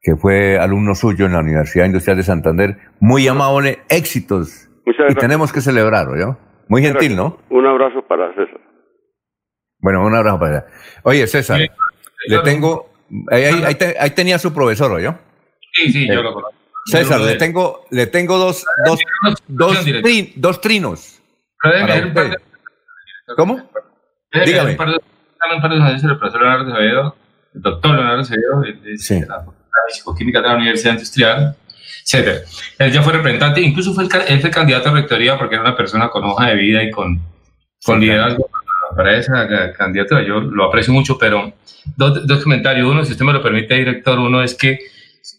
que 0.00 0.16
fue 0.16 0.58
alumno 0.58 0.94
suyo 0.94 1.26
en 1.26 1.32
la 1.32 1.40
Universidad 1.40 1.86
Industrial 1.86 2.16
de 2.16 2.22
Santander. 2.22 2.78
Muy 3.00 3.26
amable, 3.28 3.80
éxitos. 3.88 4.68
y 4.86 5.14
tenemos 5.14 5.52
que 5.52 5.60
celebrarlo, 5.60 6.14
¿no? 6.16 6.38
Muy 6.68 6.82
gentil, 6.82 7.16
¿no? 7.16 7.38
Un 7.50 7.66
abrazo 7.66 8.02
para 8.06 8.28
César. 8.34 8.60
Bueno, 9.78 10.04
un 10.04 10.14
abrazo 10.14 10.38
para 10.38 10.60
César. 10.62 11.00
Oye, 11.04 11.26
César, 11.26 11.60
le 12.28 12.38
tengo, 12.40 12.90
ahí, 13.30 14.10
tenía 14.14 14.38
su 14.38 14.52
profesor, 14.52 15.00
¿yo? 15.00 15.14
Sí, 15.72 15.92
sí, 15.92 16.08
yo 16.08 16.22
lo 16.22 16.32
conozco. 16.32 16.56
César, 16.86 17.20
le 17.20 17.34
tengo, 17.36 17.84
le 17.90 18.06
tengo 18.06 18.38
dos, 18.38 18.64
dos, 18.86 19.00
dos, 19.48 19.84
dos 20.36 20.60
trinos. 20.60 21.20
¿Cómo? 23.36 23.60
Dígame. 24.44 24.76
Un 25.54 25.60
par 25.60 25.70
de, 25.70 25.76
un 25.76 25.82
par 25.82 25.88
de 25.88 25.94
años 25.94 26.04
el 26.04 26.18
profesor 26.18 26.42
Leonardo 26.42 26.72
Acevedo, 26.72 27.16
el 27.54 27.62
doctor 27.62 27.94
Leonardo 27.94 28.20
Acevedo, 28.22 28.60
de, 28.60 28.98
sí. 28.98 29.20
la 29.20 29.44
psicoquímica 29.88 30.40
de 30.40 30.48
la 30.48 30.56
Universidad 30.56 30.92
Industrial, 30.92 31.56
etc. 32.04 32.42
Él 32.78 32.92
ya 32.92 33.02
fue 33.02 33.12
representante, 33.12 33.60
incluso 33.60 33.94
fue 33.94 34.04
el, 34.04 34.10
él 34.28 34.40
fue 34.40 34.50
candidato 34.50 34.88
a 34.88 34.92
rectoría 34.92 35.38
porque 35.38 35.54
era 35.54 35.62
una 35.62 35.76
persona 35.76 36.08
con 36.08 36.24
hoja 36.24 36.48
de 36.48 36.56
vida 36.56 36.82
y 36.82 36.90
con, 36.90 37.20
con 37.84 38.00
liderazgo 38.00 38.50
para 38.96 39.16
esa 39.16 39.72
candidatura. 39.72 40.22
Yo 40.22 40.40
lo 40.40 40.64
aprecio 40.64 40.92
mucho, 40.92 41.18
pero 41.18 41.52
dos, 41.96 42.26
dos 42.26 42.42
comentarios. 42.42 42.88
Uno, 42.88 43.04
si 43.04 43.12
usted 43.12 43.24
me 43.24 43.32
lo 43.32 43.42
permite, 43.42 43.74
director, 43.74 44.18
uno 44.18 44.42
es 44.42 44.54
que 44.54 44.78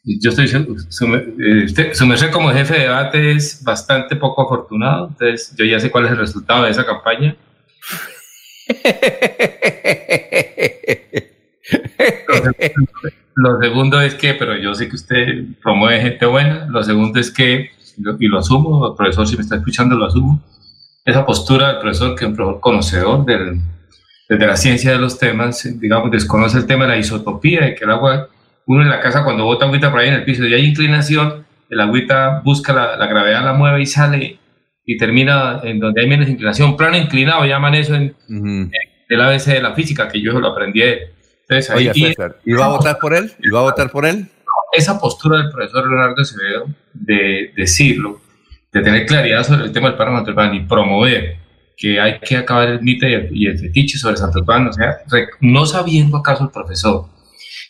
yo 0.03 0.29
estoy 0.29 0.47
su, 0.47 0.77
su, 0.89 2.07
merced 2.07 2.31
como 2.31 2.51
jefe 2.51 2.73
de 2.75 2.79
debate 2.81 3.31
es 3.31 3.63
bastante 3.63 4.15
poco 4.15 4.43
afortunado, 4.43 5.07
entonces 5.07 5.53
yo 5.57 5.65
ya 5.65 5.79
sé 5.79 5.91
cuál 5.91 6.05
es 6.05 6.11
el 6.11 6.17
resultado 6.17 6.63
de 6.63 6.71
esa 6.71 6.85
campaña. 6.85 7.35
Lo, 13.35 13.60
segundo 13.61 14.02
es 14.02 14.15
que, 14.15 14.34
pero 14.34 14.57
yo 14.57 14.73
sé 14.73 14.89
que 14.89 14.95
usted 14.95 15.44
promueve 15.61 16.02
gente 16.02 16.26
buena, 16.26 16.65
lo 16.69 16.84
segundo 16.84 17.19
es 17.19 17.31
que, 17.31 17.72
y 18.19 18.27
lo 18.27 18.39
asumo, 18.39 18.88
el 18.88 18.95
profesor 18.95 19.27
si 19.27 19.35
me 19.35 19.41
está 19.44 19.56
escuchando 19.57 19.95
lo 19.95 20.06
asumo, 20.06 20.41
esa 21.06 21.26
postura 21.26 21.69
del 21.69 21.80
profesor 21.80 22.15
que 22.15 22.26
es 22.26 22.30
un 22.30 22.35
profesor 22.35 22.60
conocedor 22.60 23.26
del, 23.26 23.60
desde 24.27 24.48
la 24.48 24.57
ciencia 24.57 24.91
de 24.91 24.99
los 24.99 25.18
temas, 25.18 25.68
digamos, 25.80 26.11
desconoce 26.11 26.57
el 26.57 26.65
tema 26.65 26.85
de 26.85 26.91
la 26.91 26.98
isotopía, 26.98 27.61
de 27.61 27.76
que 27.76 27.85
el 27.85 27.91
agua 27.91 28.30
uno 28.68 28.81
en 28.81 28.89
la 28.89 28.99
casa 28.99 29.23
cuando 29.23 29.45
bota 29.45 29.65
agüita 29.65 29.89
por 29.89 30.02
ahí 30.02 30.10
en 30.10 30.15
el 30.15 30.26
piso 30.26 30.45
y 30.45 30.53
hay 30.53 30.65
inclinación, 30.65 31.45
el 31.69 31.80
agüita 31.80 32.41
busca 32.44 32.73
la, 32.73 33.07
gravedad, 33.07 33.44
la 33.44 33.53
mueve 33.53 33.81
y 33.81 33.85
sale 33.85 34.39
y 34.89 34.97
termina 34.97 35.59
en 35.64 35.80
donde 35.80 36.01
hay 36.01 36.07
menos 36.07 36.30
inclinación. 36.30 36.77
Plano 36.77 36.97
inclinado, 36.97 37.45
llaman 37.45 37.76
eso 37.76 37.93
en, 37.93 38.15
el 39.09 39.22
ABC 39.22 39.45
de 39.47 39.61
la 39.61 39.76
física, 39.76 40.07
que 40.07 40.22
yo 40.22 40.39
lo 40.39 40.47
aprendí. 40.47 40.81
Entonces, 40.81 41.76
Oye, 41.76 41.93
César, 41.93 42.38
¿y 42.45 42.53
va 42.53 42.65
a 42.65 42.69
votar 42.69 42.97
por 42.97 43.14
él? 43.14 43.31
¿Y 43.39 43.49
va 43.49 43.59
a 43.59 43.64
votar 43.64 43.91
por 43.91 44.05
él? 44.05 44.26
Esa 44.73 44.99
postura 44.99 45.39
del 45.39 45.51
profesor 45.51 45.89
Leonardo 45.89 46.22
Acevedo 46.22 46.68
de 46.93 47.51
decirlo, 47.55 48.22
de 48.72 48.81
tener 48.81 49.05
claridad 49.05 49.43
sobre 49.43 49.65
el 49.65 49.73
tema 49.73 49.89
del 49.89 49.97
páramo 49.97 50.26
Pan 50.34 50.55
y 50.55 50.61
promover 50.61 51.35
que 51.76 51.99
hay 51.99 52.19
que 52.19 52.38
acabar 52.38 52.69
el 52.69 52.81
mito 52.81 53.05
y 53.05 53.45
el, 53.45 53.59
fetiche 53.59 53.97
sobre 53.97 54.18
Santo 54.18 54.43
Pan, 54.43 54.68
o 54.68 54.73
sea, 54.73 54.97
no 55.41 55.65
sabiendo 55.65 56.18
acaso 56.18 56.45
el 56.45 56.49
profesor 56.49 57.05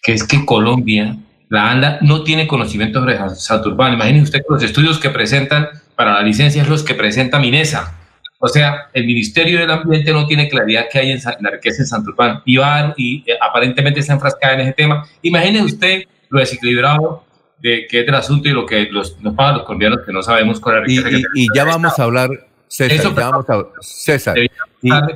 que 0.03 0.13
es 0.13 0.23
que 0.23 0.45
Colombia, 0.45 1.17
la 1.49 1.71
ANDA, 1.71 1.97
no 2.01 2.23
tiene 2.23 2.47
conocimiento 2.47 2.99
sobre 2.99 3.17
Santurbán. 3.35 3.93
Imagínese 3.93 4.23
usted 4.23 4.41
los 4.47 4.63
estudios 4.63 4.99
que 4.99 5.09
presentan 5.09 5.67
para 5.97 6.13
la 6.13 6.21
licencia 6.21 6.61
es 6.61 6.69
los 6.69 6.83
que 6.83 6.93
presenta 6.93 7.39
Minesa. 7.39 7.93
O 8.39 8.47
sea, 8.47 8.87
el 8.93 9.05
Ministerio 9.05 9.59
del 9.59 9.71
Ambiente 9.71 10.13
no 10.13 10.27
tiene 10.27 10.47
claridad 10.47 10.85
que 10.91 10.99
hay 10.99 11.11
en 11.11 11.19
la 11.41 11.49
riqueza 11.49 11.81
en 11.81 11.87
Santurbán 11.87 12.43
y, 12.45 12.57
va, 12.57 12.93
y 12.95 13.23
eh, 13.25 13.35
aparentemente 13.41 13.99
está 13.99 14.13
enfrascada 14.13 14.53
en 14.53 14.59
ese 14.59 14.73
tema. 14.73 15.07
Imagínese 15.23 15.65
usted 15.65 16.03
lo 16.29 16.39
desequilibrado 16.39 17.23
de, 17.59 17.87
que 17.89 18.01
es 18.01 18.07
el 18.07 18.13
asunto 18.13 18.47
y 18.47 18.51
lo 18.51 18.67
que 18.67 18.87
los, 18.91 19.19
nos 19.21 19.33
pagan 19.33 19.55
los 19.55 19.63
colombianos 19.63 20.01
que 20.05 20.13
no 20.13 20.21
sabemos 20.21 20.59
cuál 20.59 20.85
es 20.85 20.97
la 20.97 21.09
riqueza. 21.09 21.27
Y, 21.33 21.45
y, 21.45 21.47
ya 21.55 21.63
vamos 21.63 21.97
a 21.97 22.03
hablar, 22.03 22.29
César, 22.67 23.15
ya 23.15 23.29
vamos 23.29 23.49
a, 23.49 23.65
César, 23.81 24.37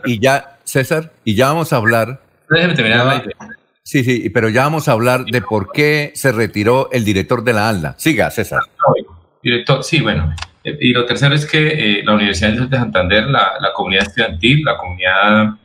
y, 0.05 0.19
ya, 0.19 0.57
César, 0.63 1.11
y 1.23 1.35
ya 1.35 1.49
vamos 1.49 1.71
a 1.73 1.75
hablar. 1.75 2.19
Déjeme 2.49 2.73
terminar 2.73 3.05
la 3.05 3.15
idea 3.17 3.35
Sí, 3.83 4.03
sí, 4.03 4.29
pero 4.29 4.49
ya 4.49 4.63
vamos 4.63 4.87
a 4.87 4.93
hablar 4.93 5.25
de 5.25 5.41
por 5.41 5.71
qué 5.71 6.11
se 6.15 6.31
retiró 6.31 6.89
el 6.91 7.03
director 7.03 7.43
de 7.43 7.53
la 7.53 7.69
ALDA. 7.69 7.95
Siga, 7.97 8.31
César. 8.31 8.61
Director, 9.43 9.83
sí, 9.83 10.01
bueno. 10.01 10.33
Eh, 10.63 10.77
y 10.79 10.93
lo 10.93 11.05
tercero 11.05 11.35
es 11.35 11.45
que 11.45 11.99
eh, 11.99 12.03
la 12.03 12.13
Universidad 12.13 12.53
de 12.53 12.77
Santander, 12.77 13.27
la, 13.27 13.71
comunidad 13.75 14.07
estudiantil, 14.07 14.63
la 14.63 14.77
comunidad, 14.77 15.55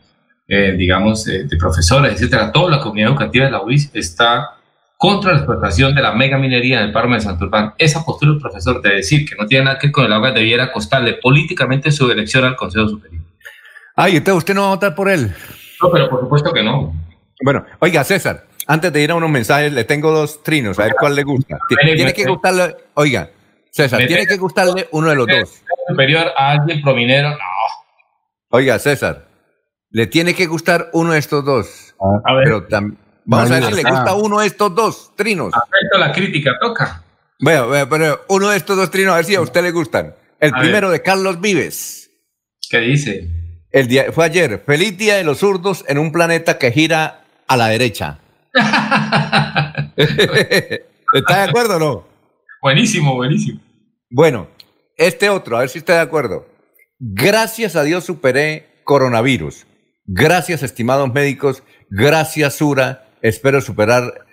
eh, 0.48 0.72
digamos, 0.76 1.24
de 1.24 1.56
profesores, 1.58 2.14
etcétera, 2.14 2.52
toda 2.52 2.70
la 2.70 2.80
comunidad 2.80 3.10
educativa 3.10 3.46
de 3.46 3.50
la 3.50 3.62
UIS 3.62 3.90
está 3.94 4.56
contra 4.96 5.32
la 5.32 5.38
explotación 5.38 5.94
de 5.94 6.02
la 6.02 6.12
mega 6.12 6.38
minería 6.38 6.80
en 6.80 6.86
el 6.86 6.92
páramo 6.92 7.14
de 7.14 7.20
Santurbán. 7.20 7.74
Esa 7.76 8.04
postura 8.04 8.32
del 8.32 8.40
profesor 8.40 8.80
de 8.80 8.94
decir 8.94 9.28
que 9.28 9.36
no 9.36 9.46
tiene 9.46 9.66
nada 9.66 9.78
que 9.78 9.88
ver 9.88 9.92
con 9.92 10.06
el 10.06 10.12
agua 10.12 10.32
debiera 10.32 10.72
costarle 10.72 11.14
políticamente 11.14 11.90
su 11.90 12.10
elección 12.10 12.44
al 12.44 12.56
Consejo 12.56 12.88
Superior. 12.88 13.22
Ay, 13.94 14.16
usted, 14.16 14.32
usted 14.32 14.54
no 14.54 14.62
va 14.62 14.66
a 14.68 14.70
votar 14.70 14.94
por 14.94 15.08
él. 15.08 15.32
No, 15.82 15.90
pero 15.90 16.08
por 16.08 16.20
supuesto 16.20 16.52
que 16.52 16.62
no. 16.62 16.94
Bueno, 17.42 17.66
oiga, 17.80 18.02
César, 18.04 18.46
antes 18.66 18.92
de 18.92 19.02
ir 19.02 19.10
a 19.10 19.14
unos 19.14 19.30
mensajes, 19.30 19.72
le 19.72 19.84
tengo 19.84 20.10
dos 20.10 20.42
trinos, 20.42 20.78
a 20.78 20.84
ver 20.84 20.94
cuál 20.98 21.14
le 21.14 21.22
gusta. 21.22 21.58
Tiene 21.68 22.12
que 22.14 22.24
gustarle, 22.24 22.76
oiga, 22.94 23.30
César, 23.76 24.06
tiene 24.06 24.26
que 24.26 24.38
gustarle 24.38 24.88
uno 24.92 25.10
de 25.10 25.16
los 25.16 25.26
dos. 25.26 25.62
Superior 25.86 26.32
a 26.34 26.52
alguien 26.52 26.80
prominero, 26.80 27.28
no. 27.28 27.36
Oiga, 28.48 28.78
César, 28.78 29.28
le 29.90 30.06
tiene 30.06 30.34
que 30.34 30.46
gustar 30.46 30.88
uno 30.94 31.12
de 31.12 31.18
estos 31.18 31.44
dos. 31.44 31.94
A 32.24 32.32
ver. 32.32 32.44
Pero 32.44 32.66
vamos 33.26 33.50
a 33.50 33.60
ver 33.60 33.64
si 33.64 33.74
le 33.74 33.82
gusta 33.82 34.14
uno 34.14 34.40
de 34.40 34.46
estos 34.46 34.74
dos 34.74 35.12
trinos. 35.14 35.52
Acepto 35.52 35.98
la 35.98 36.10
crítica, 36.10 36.52
toca. 36.58 37.02
Bueno, 37.38 37.68
pero 37.90 38.24
uno 38.28 38.48
de 38.48 38.56
estos 38.56 38.78
dos 38.78 38.90
trinos, 38.90 39.12
a 39.12 39.16
ver 39.16 39.26
si 39.26 39.34
a 39.34 39.42
usted 39.42 39.62
le 39.62 39.72
gustan. 39.72 40.14
El 40.40 40.52
primero 40.52 40.90
de 40.90 41.02
Carlos 41.02 41.38
Vives. 41.38 42.10
¿Qué 42.70 42.80
dice? 42.80 43.28
El 43.70 43.88
día, 43.88 44.06
fue 44.10 44.24
ayer. 44.24 44.62
Feliz 44.64 44.96
Día 44.96 45.16
de 45.16 45.24
los 45.24 45.40
Zurdos 45.40 45.84
en 45.86 45.98
un 45.98 46.12
planeta 46.12 46.56
que 46.56 46.72
gira 46.72 47.24
a 47.46 47.56
la 47.58 47.68
derecha. 47.68 48.20
¿Está 49.96 51.42
de 51.42 51.50
acuerdo 51.50 51.76
o 51.76 51.78
no? 51.78 52.06
Buenísimo, 52.62 53.14
buenísimo. 53.14 53.65
Bueno, 54.10 54.48
este 54.96 55.28
otro, 55.28 55.56
a 55.56 55.60
ver 55.60 55.68
si 55.68 55.78
está 55.78 55.94
de 55.94 56.00
acuerdo. 56.00 56.46
Gracias 56.98 57.76
a 57.76 57.82
Dios 57.82 58.04
superé 58.04 58.66
coronavirus. 58.84 59.66
Gracias, 60.06 60.62
estimados 60.62 61.12
médicos. 61.12 61.62
Gracias, 61.90 62.54
Sura. 62.54 63.08
Espero 63.22 63.60
superar 63.60 64.26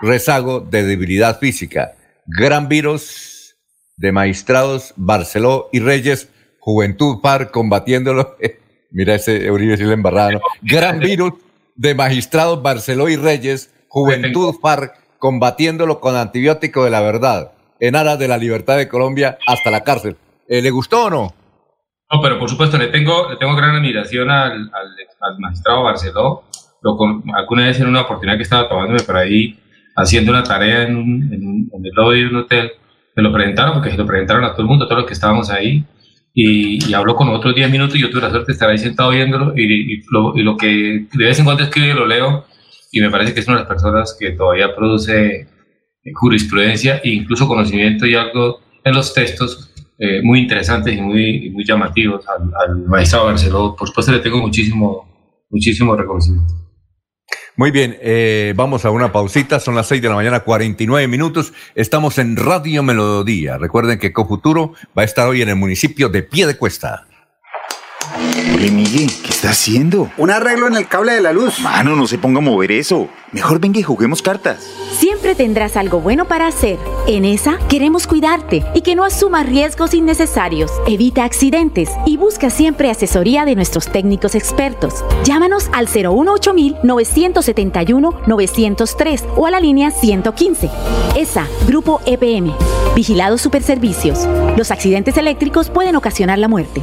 rezago 0.00 0.60
de 0.60 0.84
debilidad 0.84 1.38
física. 1.38 1.94
Gran 2.26 2.68
virus 2.68 3.56
de 3.96 4.12
magistrados 4.12 4.92
Barceló 4.96 5.68
y 5.72 5.80
Reyes, 5.80 6.28
Juventud 6.60 7.20
Par 7.20 7.50
combatiéndolo. 7.50 8.36
Mira 8.90 9.16
ese 9.16 9.50
Uribe 9.50 9.76
si 9.76 9.84
le 9.84 9.92
embarrado. 9.92 10.40
Gran 10.62 11.00
virus 11.00 11.34
de 11.74 11.94
magistrados 11.94 12.62
Barceló 12.62 13.08
y 13.08 13.16
Reyes, 13.16 13.70
Juventud 13.88 14.54
Par 14.60 14.94
combatiéndolo 15.18 16.00
con 16.00 16.14
antibiótico 16.14 16.84
de 16.84 16.90
la 16.90 17.00
verdad, 17.00 17.52
en 17.80 17.96
aras 17.96 18.18
de 18.18 18.28
la 18.28 18.38
libertad 18.38 18.76
de 18.76 18.88
Colombia 18.88 19.38
hasta 19.46 19.70
la 19.70 19.82
cárcel. 19.82 20.16
Eh, 20.48 20.62
¿Le 20.62 20.70
gustó 20.70 21.04
o 21.04 21.10
no? 21.10 21.34
No, 22.10 22.22
pero 22.22 22.38
por 22.38 22.48
supuesto, 22.48 22.78
le 22.78 22.88
tengo, 22.88 23.30
le 23.30 23.36
tengo 23.36 23.56
gran 23.56 23.74
admiración 23.74 24.30
al, 24.30 24.52
al, 24.52 24.96
al 25.20 25.38
magistrado 25.38 25.82
Barceló. 25.82 26.44
Lo 26.82 26.96
alguna 27.34 27.66
vez 27.66 27.80
en 27.80 27.88
una 27.88 28.02
oportunidad 28.02 28.36
que 28.36 28.44
estaba 28.44 28.68
tomándome 28.68 29.00
por 29.00 29.16
ahí, 29.16 29.58
haciendo 29.96 30.30
una 30.30 30.44
tarea 30.44 30.84
en, 30.84 30.96
un, 30.96 31.32
en, 31.32 31.46
un, 31.46 31.70
en 31.72 31.84
el 31.84 31.92
lobby 31.94 32.20
de 32.20 32.28
un 32.28 32.36
hotel, 32.36 32.70
me 33.16 33.22
lo 33.22 33.32
presentaron, 33.32 33.72
porque 33.74 33.90
se 33.90 33.96
lo 33.96 34.06
presentaron 34.06 34.44
a 34.44 34.52
todo 34.52 34.62
el 34.62 34.68
mundo, 34.68 34.84
a 34.84 34.88
todos 34.88 35.00
los 35.00 35.08
que 35.08 35.14
estábamos 35.14 35.50
ahí, 35.50 35.84
y, 36.32 36.88
y 36.88 36.94
habló 36.94 37.16
con 37.16 37.28
otros 37.30 37.54
10 37.54 37.70
minutos 37.70 37.96
y 37.96 38.02
yo 38.02 38.10
tuve 38.10 38.20
la 38.20 38.30
suerte 38.30 38.48
de 38.48 38.52
estar 38.52 38.68
ahí 38.68 38.78
sentado 38.78 39.10
viéndolo, 39.10 39.54
y, 39.56 39.94
y, 39.94 40.02
lo, 40.12 40.36
y 40.36 40.42
lo 40.42 40.56
que 40.56 41.06
de 41.12 41.24
vez 41.24 41.38
en 41.38 41.44
cuando 41.46 41.64
escribe 41.64 41.94
lo 41.94 42.06
leo, 42.06 42.44
y 42.92 43.00
me 43.00 43.10
parece 43.10 43.34
que 43.34 43.40
es 43.40 43.48
una 43.48 43.56
de 43.56 43.62
las 43.62 43.68
personas 43.68 44.16
que 44.20 44.32
todavía 44.32 44.76
produce 44.76 45.48
jurisprudencia 46.14 47.00
e 47.02 47.10
incluso 47.10 47.46
conocimiento 47.48 48.06
y 48.06 48.14
algo 48.14 48.60
en 48.84 48.94
los 48.94 49.12
textos 49.12 49.72
eh, 49.98 50.20
muy 50.22 50.40
interesantes 50.40 50.96
y 50.96 51.00
muy, 51.00 51.50
muy 51.50 51.64
llamativos 51.64 52.24
al, 52.28 52.50
al 52.68 52.84
Barceló. 52.84 53.74
Por 53.74 53.88
supuesto, 53.88 54.12
le 54.12 54.18
tengo 54.18 54.38
muchísimo, 54.38 55.08
muchísimo 55.50 55.96
reconocimiento. 55.96 56.54
Muy 57.56 57.70
bien, 57.70 57.96
eh, 58.02 58.52
vamos 58.54 58.84
a 58.84 58.90
una 58.90 59.12
pausita, 59.12 59.58
son 59.58 59.74
las 59.74 59.86
6 59.86 60.02
de 60.02 60.08
la 60.10 60.14
mañana, 60.14 60.40
49 60.40 61.08
minutos. 61.08 61.54
Estamos 61.74 62.18
en 62.18 62.36
Radio 62.36 62.82
Melodía. 62.82 63.56
Recuerden 63.56 63.98
que 63.98 64.12
Cofuturo 64.12 64.74
va 64.96 65.02
a 65.02 65.04
estar 65.06 65.26
hoy 65.26 65.40
en 65.40 65.48
el 65.48 65.56
municipio 65.56 66.10
de 66.10 66.22
Piedecuesta. 66.22 67.06
Oye, 68.54 68.70
Miguel, 68.70 69.10
¿qué 69.22 69.30
está 69.30 69.50
haciendo? 69.50 70.10
Un 70.16 70.30
arreglo 70.30 70.66
en 70.66 70.76
el 70.76 70.86
cable 70.86 71.12
de 71.12 71.20
la 71.20 71.32
luz. 71.32 71.60
Mano, 71.60 71.96
no 71.96 72.06
se 72.06 72.18
ponga 72.18 72.38
a 72.38 72.42
mover 72.42 72.72
eso. 72.72 73.08
Mejor 73.32 73.58
venga 73.60 73.80
y 73.80 73.82
juguemos 73.82 74.22
cartas. 74.22 74.64
Siempre 74.98 75.34
tendrás 75.34 75.76
algo 75.76 76.00
bueno 76.00 76.26
para 76.26 76.46
hacer. 76.46 76.78
En 77.06 77.24
esa 77.24 77.58
queremos 77.68 78.06
cuidarte 78.06 78.64
y 78.74 78.80
que 78.80 78.94
no 78.94 79.04
asumas 79.04 79.46
riesgos 79.46 79.94
innecesarios. 79.94 80.72
Evita 80.86 81.24
accidentes 81.24 81.90
y 82.06 82.16
busca 82.16 82.48
siempre 82.48 82.90
asesoría 82.90 83.44
de 83.44 83.56
nuestros 83.56 83.90
técnicos 83.90 84.34
expertos. 84.34 85.04
Llámanos 85.24 85.68
al 85.72 85.86
018 85.86 86.54
971 86.82 88.20
903 88.26 89.24
o 89.36 89.46
a 89.46 89.50
la 89.50 89.60
línea 89.60 89.90
115. 89.90 90.70
ESA, 91.16 91.46
Grupo 91.66 92.00
EPM. 92.06 92.54
Vigilados 92.94 93.42
Superservicios. 93.42 94.26
Los 94.56 94.70
accidentes 94.70 95.16
eléctricos 95.18 95.68
pueden 95.68 95.96
ocasionar 95.96 96.38
la 96.38 96.48
muerte. 96.48 96.82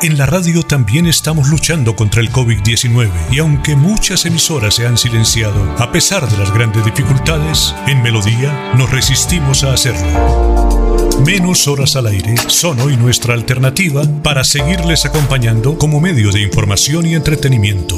En 0.00 0.16
la 0.16 0.26
radio 0.26 0.62
también 0.62 1.06
estamos 1.06 1.48
luchando 1.48 1.96
contra 1.96 2.20
el 2.20 2.30
COVID-19 2.30 3.10
y 3.32 3.40
aunque 3.40 3.74
muchas 3.74 4.26
emisoras 4.26 4.76
se 4.76 4.86
han 4.86 4.96
silenciado, 4.96 5.74
a 5.76 5.90
pesar 5.90 6.30
de 6.30 6.38
las 6.38 6.54
grandes 6.54 6.84
dificultades, 6.84 7.74
en 7.88 8.00
Melodía 8.00 8.74
nos 8.76 8.90
resistimos 8.92 9.64
a 9.64 9.72
hacerlo. 9.72 11.18
Menos 11.26 11.66
horas 11.66 11.96
al 11.96 12.06
aire 12.06 12.36
son 12.46 12.78
hoy 12.78 12.96
nuestra 12.96 13.34
alternativa 13.34 14.02
para 14.22 14.44
seguirles 14.44 15.04
acompañando 15.04 15.76
como 15.76 16.00
medio 16.00 16.30
de 16.30 16.42
información 16.42 17.04
y 17.04 17.16
entretenimiento. 17.16 17.96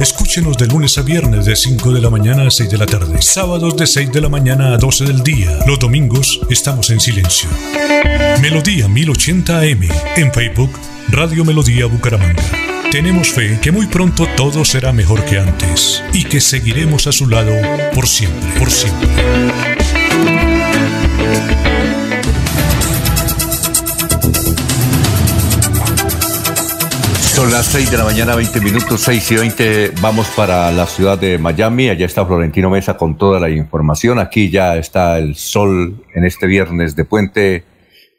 Escúchenos 0.00 0.58
de 0.58 0.66
lunes 0.66 0.98
a 0.98 1.02
viernes 1.02 1.46
de 1.46 1.54
5 1.54 1.92
de 1.92 2.00
la 2.00 2.10
mañana 2.10 2.48
a 2.48 2.50
6 2.50 2.68
de 2.68 2.78
la 2.78 2.86
tarde, 2.86 3.22
sábados 3.22 3.76
de 3.76 3.86
6 3.86 4.10
de 4.10 4.20
la 4.20 4.28
mañana 4.28 4.74
a 4.74 4.76
12 4.76 5.04
del 5.04 5.22
día. 5.22 5.56
Los 5.68 5.78
domingos 5.78 6.40
estamos 6.50 6.90
en 6.90 6.98
silencio. 6.98 7.48
Melodía 8.42 8.88
1080 8.88 9.58
AM 9.60 9.88
en 10.16 10.32
Facebook 10.32 10.72
Radio 11.10 11.44
Melodía 11.44 11.86
Bucaramanga. 11.86 12.42
Tenemos 12.90 13.32
fe 13.32 13.58
que 13.62 13.70
muy 13.70 13.86
pronto 13.86 14.26
todo 14.36 14.64
será 14.64 14.92
mejor 14.92 15.24
que 15.24 15.38
antes 15.38 16.02
y 16.12 16.24
que 16.24 16.40
seguiremos 16.40 17.06
a 17.06 17.12
su 17.12 17.28
lado 17.28 17.52
por 17.94 18.06
siempre, 18.08 18.48
por 18.58 18.70
siempre. 18.70 19.08
Son 27.34 27.52
las 27.52 27.66
6 27.66 27.90
de 27.90 27.98
la 27.98 28.04
mañana, 28.04 28.34
20 28.34 28.60
minutos, 28.60 29.00
6 29.02 29.30
y 29.32 29.36
20. 29.36 29.92
Vamos 30.00 30.26
para 30.34 30.72
la 30.72 30.86
ciudad 30.86 31.18
de 31.18 31.38
Miami. 31.38 31.88
Allá 31.88 32.06
está 32.06 32.26
Florentino 32.26 32.70
Mesa 32.70 32.96
con 32.96 33.16
toda 33.16 33.38
la 33.38 33.50
información. 33.50 34.18
Aquí 34.18 34.50
ya 34.50 34.76
está 34.76 35.18
el 35.18 35.36
sol 35.36 36.02
en 36.14 36.24
este 36.24 36.46
viernes 36.46 36.96
de 36.96 37.04
puente 37.04 37.75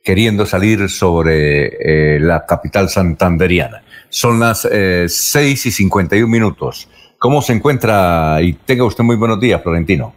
queriendo 0.07 0.45
salir 0.45 0.87
sobre 0.87 2.15
eh, 2.15 2.17
la 2.21 2.45
capital 2.45 2.87
santanderiana. 2.87 3.83
Son 4.07 4.39
las 4.39 4.65
eh, 4.71 5.07
6 5.09 5.65
y 5.65 5.69
51 5.71 6.29
minutos. 6.29 6.87
¿Cómo 7.19 7.41
se 7.41 7.51
encuentra? 7.51 8.37
Y 8.41 8.53
tenga 8.53 8.85
usted 8.85 9.03
muy 9.03 9.17
buenos 9.17 9.37
días, 9.37 9.61
Florentino. 9.61 10.13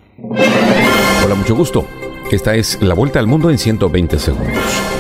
Hola, 1.25 1.35
mucho 1.35 1.57
gusto. 1.57 1.85
Esta 2.31 2.55
es 2.55 2.81
la 2.81 2.95
vuelta 2.95 3.19
al 3.19 3.27
mundo 3.27 3.51
en 3.51 3.59
120 3.59 4.21
segundos. 4.21 4.55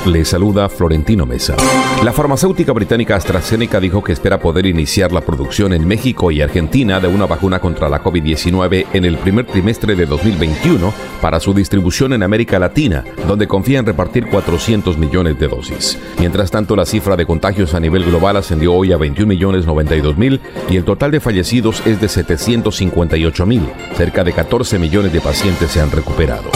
Le 0.05 0.25
saluda 0.25 0.69
Florentino 0.69 1.27
Mesa. 1.27 1.55
La 2.03 2.13
farmacéutica 2.13 2.73
británica 2.73 3.15
AstraZeneca 3.15 3.79
dijo 3.79 4.03
que 4.03 4.13
espera 4.13 4.41
poder 4.41 4.67
iniciar 4.67 5.13
la 5.13 5.21
producción 5.21 5.73
en 5.73 5.87
México 5.87 6.33
y 6.33 6.41
Argentina 6.41 6.99
de 6.99 7.07
una 7.07 7.27
vacuna 7.27 7.61
contra 7.61 7.89
la 7.89 8.03
COVID-19 8.03 8.87
en 8.93 9.05
el 9.05 9.17
primer 9.19 9.47
trimestre 9.47 9.95
de 9.95 10.07
2021 10.07 10.93
para 11.21 11.39
su 11.39 11.55
distribución 11.55 12.15
en 12.15 12.25
América 12.25 12.59
Latina, 12.59 13.05
donde 13.29 13.47
confía 13.47 13.79
en 13.79 13.87
repartir 13.87 14.27
400 14.27 14.99
millones 14.99 15.39
de 15.39 15.47
dosis. 15.47 15.99
Mientras 16.19 16.51
tanto, 16.51 16.75
la 16.75 16.87
cifra 16.87 17.15
de 17.15 17.27
contagios 17.27 17.75
a 17.75 17.81
nivel 17.81 18.07
global 18.07 18.39
ascendió 18.39 18.73
hoy 18.75 18.93
a 18.93 18.97
21 18.97 19.29
millones 19.29 19.67
92 19.67 20.17
mil 20.17 20.41
y 20.69 20.77
el 20.77 20.85
total 20.85 21.13
de 21.13 21.21
fallecidos 21.21 21.87
es 21.87 22.01
de 22.01 22.09
758 22.09 23.47
mil. 23.47 23.69
Cerca 23.97 24.25
de 24.25 24.33
14 24.33 24.81
millones 24.81 25.13
de 25.13 25.21
pacientes 25.21 25.71
se 25.71 25.81
han 25.81 25.93
recuperado. 25.93 26.51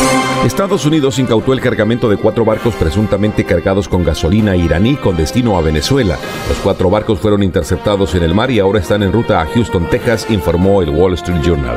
Estados 0.65 0.87
Unidos 0.87 1.19
incautó 1.19 1.53
el 1.53 1.61
cargamento 1.61 2.09
de 2.09 2.17
cuatro 2.17 2.43
barcos 2.43 2.75
presuntamente 2.77 3.45
cargados 3.45 3.87
con 3.87 4.03
gasolina 4.03 4.57
iraní 4.57 4.97
con 4.97 5.15
destino 5.15 5.59
a 5.59 5.61
Venezuela. 5.61 6.17
Los 6.49 6.57
cuatro 6.57 6.89
barcos 6.89 7.19
fueron 7.19 7.43
interceptados 7.43 8.15
en 8.15 8.23
el 8.23 8.35
mar 8.35 8.51
y 8.51 8.61
ahora 8.61 8.81
están 8.81 9.03
en 9.03 9.13
ruta 9.13 9.43
a 9.43 9.47
Houston, 9.47 9.91
Texas, 9.91 10.27
informó 10.31 10.81
el 10.81 10.89
Wall 10.89 11.13
Street 11.13 11.43
Journal. 11.43 11.77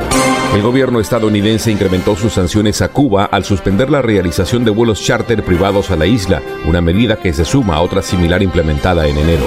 El 0.54 0.62
gobierno 0.62 0.98
estadounidense 0.98 1.70
incrementó 1.70 2.16
sus 2.16 2.32
sanciones 2.32 2.80
a 2.80 2.88
Cuba 2.88 3.26
al 3.26 3.44
suspender 3.44 3.90
la 3.90 4.00
realización 4.00 4.64
de 4.64 4.70
vuelos 4.70 5.02
charter 5.02 5.44
privados 5.44 5.90
a 5.90 5.96
la 5.96 6.06
isla, 6.06 6.42
una 6.66 6.80
medida 6.80 7.16
que 7.20 7.34
se 7.34 7.44
suma 7.44 7.76
a 7.76 7.82
otra 7.82 8.00
similar 8.00 8.42
implementada 8.42 9.06
en 9.06 9.18
enero. 9.18 9.44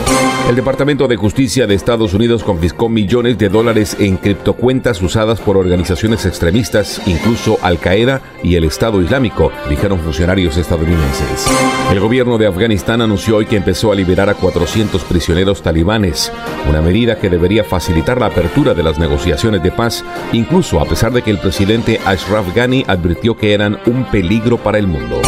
El 0.47 0.55
Departamento 0.55 1.07
de 1.07 1.15
Justicia 1.15 1.65
de 1.65 1.73
Estados 1.73 2.13
Unidos 2.13 2.43
confiscó 2.43 2.87
millones 2.87 3.37
de 3.39 3.49
dólares 3.49 3.97
en 3.99 4.17
criptocuentas 4.17 5.01
usadas 5.01 5.39
por 5.39 5.57
organizaciones 5.57 6.25
extremistas, 6.25 7.01
incluso 7.07 7.57
Al 7.61 7.79
Qaeda 7.79 8.21
y 8.43 8.55
el 8.55 8.63
Estado 8.63 9.01
Islámico, 9.01 9.51
dijeron 9.69 9.99
funcionarios 9.99 10.57
estadounidenses. 10.57 11.47
El 11.91 11.99
gobierno 11.99 12.37
de 12.37 12.47
Afganistán 12.47 13.01
anunció 13.01 13.37
hoy 13.37 13.47
que 13.47 13.57
empezó 13.57 13.91
a 13.91 13.95
liberar 13.95 14.29
a 14.29 14.35
400 14.35 15.03
prisioneros 15.05 15.61
talibanes, 15.61 16.31
una 16.69 16.81
medida 16.81 17.17
que 17.17 17.29
debería 17.29 17.63
facilitar 17.63 18.19
la 18.19 18.27
apertura 18.27 18.73
de 18.73 18.83
las 18.83 18.99
negociaciones 18.99 19.63
de 19.63 19.71
paz, 19.71 20.03
incluso 20.31 20.79
a 20.79 20.85
pesar 20.91 21.13
de 21.13 21.21
que 21.21 21.31
el 21.31 21.37
presidente 21.37 22.01
Ashraf 22.03 22.53
Ghani 22.53 22.83
advirtió 22.85 23.37
que 23.37 23.53
eran 23.53 23.79
un 23.85 24.03
peligro 24.11 24.57
para 24.57 24.77
el 24.77 24.87
mundo. 24.87 25.21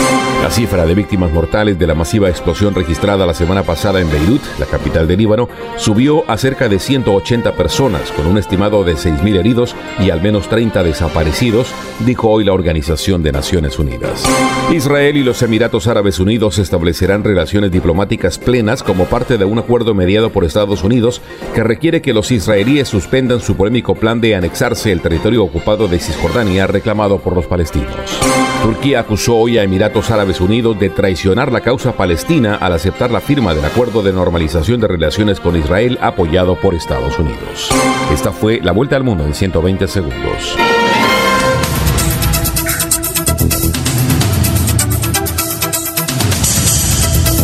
La 0.43 0.51
cifra 0.51 0.85
de 0.85 0.93
víctimas 0.93 1.31
mortales 1.31 1.79
de 1.79 1.87
la 1.87 1.95
masiva 1.95 2.27
explosión 2.27 2.75
registrada 2.75 3.25
la 3.25 3.33
semana 3.33 3.63
pasada 3.63 4.01
en 4.01 4.11
Beirut, 4.11 4.41
la 4.59 4.65
capital 4.65 5.07
de 5.07 5.15
Líbano, 5.15 5.47
subió 5.77 6.29
a 6.29 6.37
cerca 6.37 6.67
de 6.67 6.79
180 6.79 7.53
personas, 7.53 8.11
con 8.11 8.27
un 8.27 8.37
estimado 8.37 8.83
de 8.83 8.95
6.000 8.95 9.37
heridos 9.37 9.73
y 9.99 10.09
al 10.09 10.21
menos 10.21 10.49
30 10.49 10.83
desaparecidos, 10.83 11.73
dijo 12.05 12.29
hoy 12.29 12.43
la 12.43 12.51
Organización 12.51 13.23
de 13.23 13.31
Naciones 13.31 13.79
Unidas. 13.79 14.25
Israel 14.73 15.15
y 15.15 15.23
los 15.23 15.41
Emiratos 15.41 15.87
Árabes 15.87 16.19
Unidos 16.19 16.59
establecerán 16.59 17.23
relaciones 17.23 17.71
diplomáticas 17.71 18.37
plenas 18.37 18.83
como 18.83 19.05
parte 19.05 19.37
de 19.37 19.45
un 19.45 19.59
acuerdo 19.59 19.93
mediado 19.93 20.29
por 20.29 20.43
Estados 20.43 20.83
Unidos 20.83 21.21
que 21.55 21.63
requiere 21.63 22.01
que 22.01 22.13
los 22.13 22.31
israelíes 22.31 22.89
suspendan 22.89 23.39
su 23.39 23.55
polémico 23.55 23.95
plan 23.95 24.19
de 24.19 24.35
anexarse 24.35 24.91
el 24.91 24.99
territorio 24.99 25.41
ocupado 25.41 25.87
de 25.87 25.99
Cisjordania 25.99 26.67
reclamado 26.67 27.19
por 27.19 27.33
los 27.33 27.47
palestinos. 27.47 28.19
Turquía 28.63 29.01
acusó 29.01 29.35
hoy 29.35 29.57
a 29.57 29.63
Emiratos 29.63 30.09
Árabes 30.09 30.39
Unidos 30.39 30.79
de 30.79 30.89
traicionar 30.89 31.51
la 31.51 31.59
causa 31.59 31.97
palestina 31.97 32.55
al 32.55 32.71
aceptar 32.71 33.11
la 33.11 33.19
firma 33.19 33.53
del 33.53 33.65
acuerdo 33.65 34.01
de 34.01 34.13
normalización 34.13 34.79
de 34.79 34.87
relaciones 34.87 35.41
con 35.41 35.57
Israel 35.57 35.99
apoyado 36.01 36.55
por 36.55 36.73
Estados 36.73 37.19
Unidos. 37.19 37.71
Esta 38.13 38.31
fue 38.31 38.61
la 38.61 38.71
vuelta 38.71 38.95
al 38.95 39.03
mundo 39.03 39.25
en 39.25 39.33
120 39.33 39.85
segundos. 39.89 40.55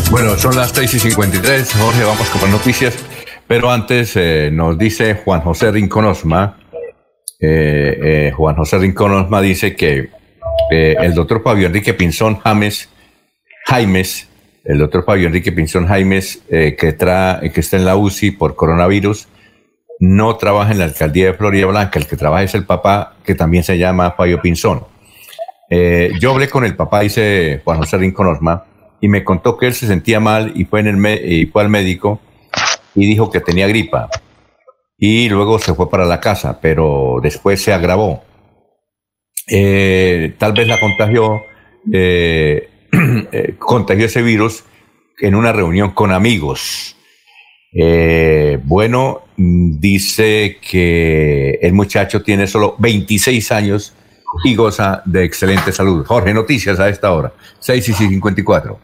Bueno, 0.10 0.38
son 0.38 0.56
las 0.56 0.72
6 0.72 0.94
y 0.94 1.00
53. 1.00 1.74
Jorge, 1.74 2.04
vamos 2.06 2.30
con 2.30 2.42
las 2.44 2.50
noticias. 2.50 2.98
Pero 3.46 3.70
antes 3.70 4.16
eh, 4.16 4.52
nos 4.54 4.78
dice 4.78 5.16
Juan 5.16 5.42
José 5.42 5.70
Rinconosma, 5.70 6.60
eh, 7.42 8.00
eh, 8.02 8.32
Juan 8.34 8.56
José 8.56 8.78
Rinconosma 8.78 9.42
dice 9.42 9.76
que 9.76 10.18
el 10.70 11.14
doctor 11.14 11.42
Fabio 11.44 11.68
Enrique 11.68 11.94
Pinzón 11.94 12.40
James, 12.40 12.90
Jaimes, 13.66 14.30
el 14.64 14.78
doctor 14.78 15.04
Fabio 15.06 15.28
Enrique 15.28 15.52
Pinzón 15.52 15.88
Jaimes, 15.88 16.42
que, 16.50 16.96
tra 16.98 17.42
que 17.54 17.60
está 17.60 17.78
en 17.78 17.86
la 17.86 17.96
UCI 17.96 18.32
por 18.32 18.56
coronavirus, 18.56 19.28
no 20.00 20.36
trabaja 20.38 20.72
en 20.72 20.80
la 20.80 20.86
alcaldía 20.86 21.28
de 21.28 21.34
Florida 21.34 21.66
Blanca, 21.66 22.00
el 22.00 22.08
que 22.08 22.16
trabaja 22.16 22.44
es 22.44 22.56
el 22.56 22.66
papá, 22.66 23.16
que 23.24 23.36
también 23.36 23.64
se 23.64 23.78
llama 23.78 24.12
Fabio 24.12 24.42
Pinzón. 24.42 24.86
yo 26.20 26.32
hablé 26.32 26.50
con 26.50 26.66
el 26.66 26.76
papá, 26.76 27.02
dice 27.02 27.62
Juan 27.64 27.78
José 27.80 27.98
Rinconosma, 27.98 28.66
y 29.02 29.08
me 29.08 29.24
contó 29.24 29.58
que 29.58 29.68
él 29.68 29.74
se 29.74 29.88
sentía 29.88 30.20
mal 30.20 30.52
y 30.56 30.66
fue, 30.66 30.84
y 31.24 31.46
fue 31.46 31.62
al 31.62 31.70
médico 31.70 32.20
y 32.96 33.06
dijo 33.08 33.30
que 33.30 33.40
tenía 33.40 33.68
gripa. 33.68 34.10
Y 34.98 35.30
luego 35.30 35.60
se 35.60 35.74
fue 35.74 35.90
para 35.90 36.06
la 36.06 36.20
casa, 36.20 36.60
pero 36.60 37.20
después 37.24 37.62
se 37.62 37.74
agravó. 37.74 38.24
Eh, 39.52 40.36
tal 40.38 40.54
vez 40.54 40.68
la 40.68 40.80
contagió, 40.80 41.42
eh, 41.92 42.70
eh, 43.32 43.56
contagió 43.58 44.06
ese 44.06 44.22
virus 44.22 44.64
en 45.20 45.36
una 45.36 45.52
reunión 45.52 45.92
con 45.92 46.12
amigos. 46.12 46.96
bueno, 48.64 49.22
dice 49.38 50.58
que 50.60 51.60
el 51.62 51.74
muchacho 51.74 52.22
tiene 52.22 52.48
solo 52.48 52.76
26 52.80 53.52
años 53.52 53.94
y 54.44 54.56
goza 54.56 55.02
de 55.06 55.24
excelente 55.24 55.72
salud. 55.72 56.06
Jorge, 56.06 56.34
noticias 56.34 56.80
a 56.80 56.90
esta 56.90 57.12
hora, 57.12 57.32
6 57.60 57.90
y 57.90 57.94
54. 57.94 58.80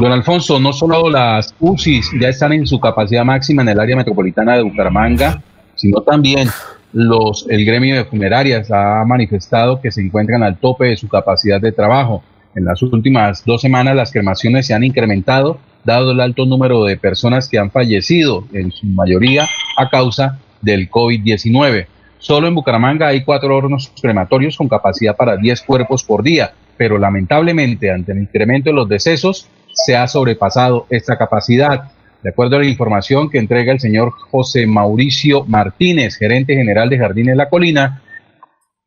Don 0.00 0.12
Alfonso, 0.12 0.58
no 0.58 0.72
solo 0.72 1.08
las 1.08 1.54
UCIs 1.60 2.10
ya 2.20 2.28
están 2.28 2.52
en 2.52 2.66
su 2.66 2.80
capacidad 2.80 3.24
máxima 3.24 3.62
en 3.62 3.68
el 3.68 3.80
área 3.80 3.96
metropolitana 3.96 4.56
de 4.56 4.62
Bucaramanga, 4.62 5.42
sino 5.76 6.02
también 6.02 6.48
los, 6.94 7.46
el 7.50 7.64
gremio 7.64 7.96
de 7.96 8.04
funerarias 8.04 8.70
ha 8.70 9.04
manifestado 9.04 9.80
que 9.80 9.90
se 9.90 10.00
encuentran 10.00 10.44
al 10.44 10.58
tope 10.58 10.86
de 10.86 10.96
su 10.96 11.08
capacidad 11.08 11.60
de 11.60 11.72
trabajo. 11.72 12.22
En 12.54 12.64
las 12.64 12.80
últimas 12.82 13.44
dos 13.44 13.60
semanas 13.60 13.96
las 13.96 14.12
cremaciones 14.12 14.68
se 14.68 14.74
han 14.74 14.84
incrementado, 14.84 15.58
dado 15.82 16.12
el 16.12 16.20
alto 16.20 16.46
número 16.46 16.84
de 16.84 16.96
personas 16.96 17.48
que 17.48 17.58
han 17.58 17.72
fallecido, 17.72 18.44
en 18.52 18.70
su 18.70 18.86
mayoría 18.86 19.44
a 19.76 19.90
causa 19.90 20.38
del 20.62 20.88
COVID-19. 20.88 21.86
Solo 22.18 22.46
en 22.46 22.54
Bucaramanga 22.54 23.08
hay 23.08 23.24
cuatro 23.24 23.56
hornos 23.56 23.92
crematorios 24.00 24.56
con 24.56 24.68
capacidad 24.68 25.16
para 25.16 25.36
10 25.36 25.62
cuerpos 25.62 26.04
por 26.04 26.22
día, 26.22 26.52
pero 26.76 26.96
lamentablemente 26.96 27.90
ante 27.90 28.12
el 28.12 28.18
incremento 28.18 28.70
de 28.70 28.76
los 28.76 28.88
decesos 28.88 29.48
se 29.72 29.96
ha 29.96 30.06
sobrepasado 30.06 30.86
esta 30.90 31.18
capacidad. 31.18 31.90
De 32.24 32.30
acuerdo 32.30 32.56
a 32.56 32.60
la 32.60 32.66
información 32.66 33.28
que 33.28 33.38
entrega 33.38 33.70
el 33.70 33.78
señor 33.78 34.10
José 34.10 34.66
Mauricio 34.66 35.44
Martínez, 35.44 36.16
gerente 36.16 36.54
general 36.54 36.88
de 36.88 36.98
Jardines 36.98 37.36
La 37.36 37.50
Colina, 37.50 38.02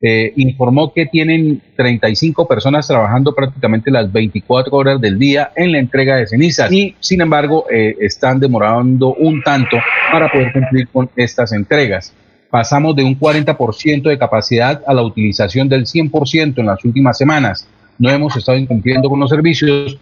eh, 0.01 0.33
informó 0.35 0.91
que 0.91 1.05
tienen 1.05 1.61
35 1.75 2.47
personas 2.47 2.87
trabajando 2.87 3.33
prácticamente 3.33 3.91
las 3.91 4.11
24 4.11 4.75
horas 4.75 4.99
del 4.99 5.17
día 5.17 5.51
en 5.55 5.71
la 5.71 5.79
entrega 5.79 6.15
de 6.15 6.27
cenizas 6.27 6.71
y 6.71 6.95
sin 6.99 7.21
embargo 7.21 7.65
eh, 7.71 7.95
están 8.01 8.39
demorando 8.39 9.13
un 9.13 9.41
tanto 9.41 9.77
para 10.11 10.29
poder 10.31 10.51
cumplir 10.51 10.87
con 10.89 11.09
estas 11.15 11.53
entregas. 11.53 12.13
Pasamos 12.49 12.95
de 12.95 13.03
un 13.03 13.19
40% 13.19 14.09
de 14.09 14.17
capacidad 14.17 14.83
a 14.85 14.93
la 14.93 15.03
utilización 15.03 15.69
del 15.69 15.85
100% 15.85 16.57
en 16.57 16.65
las 16.65 16.83
últimas 16.83 17.17
semanas 17.17 17.67
no 17.99 18.09
hemos 18.09 18.35
estado 18.35 18.57
incumpliendo 18.57 19.09
con 19.09 19.19
los 19.19 19.29
servicios, 19.29 19.97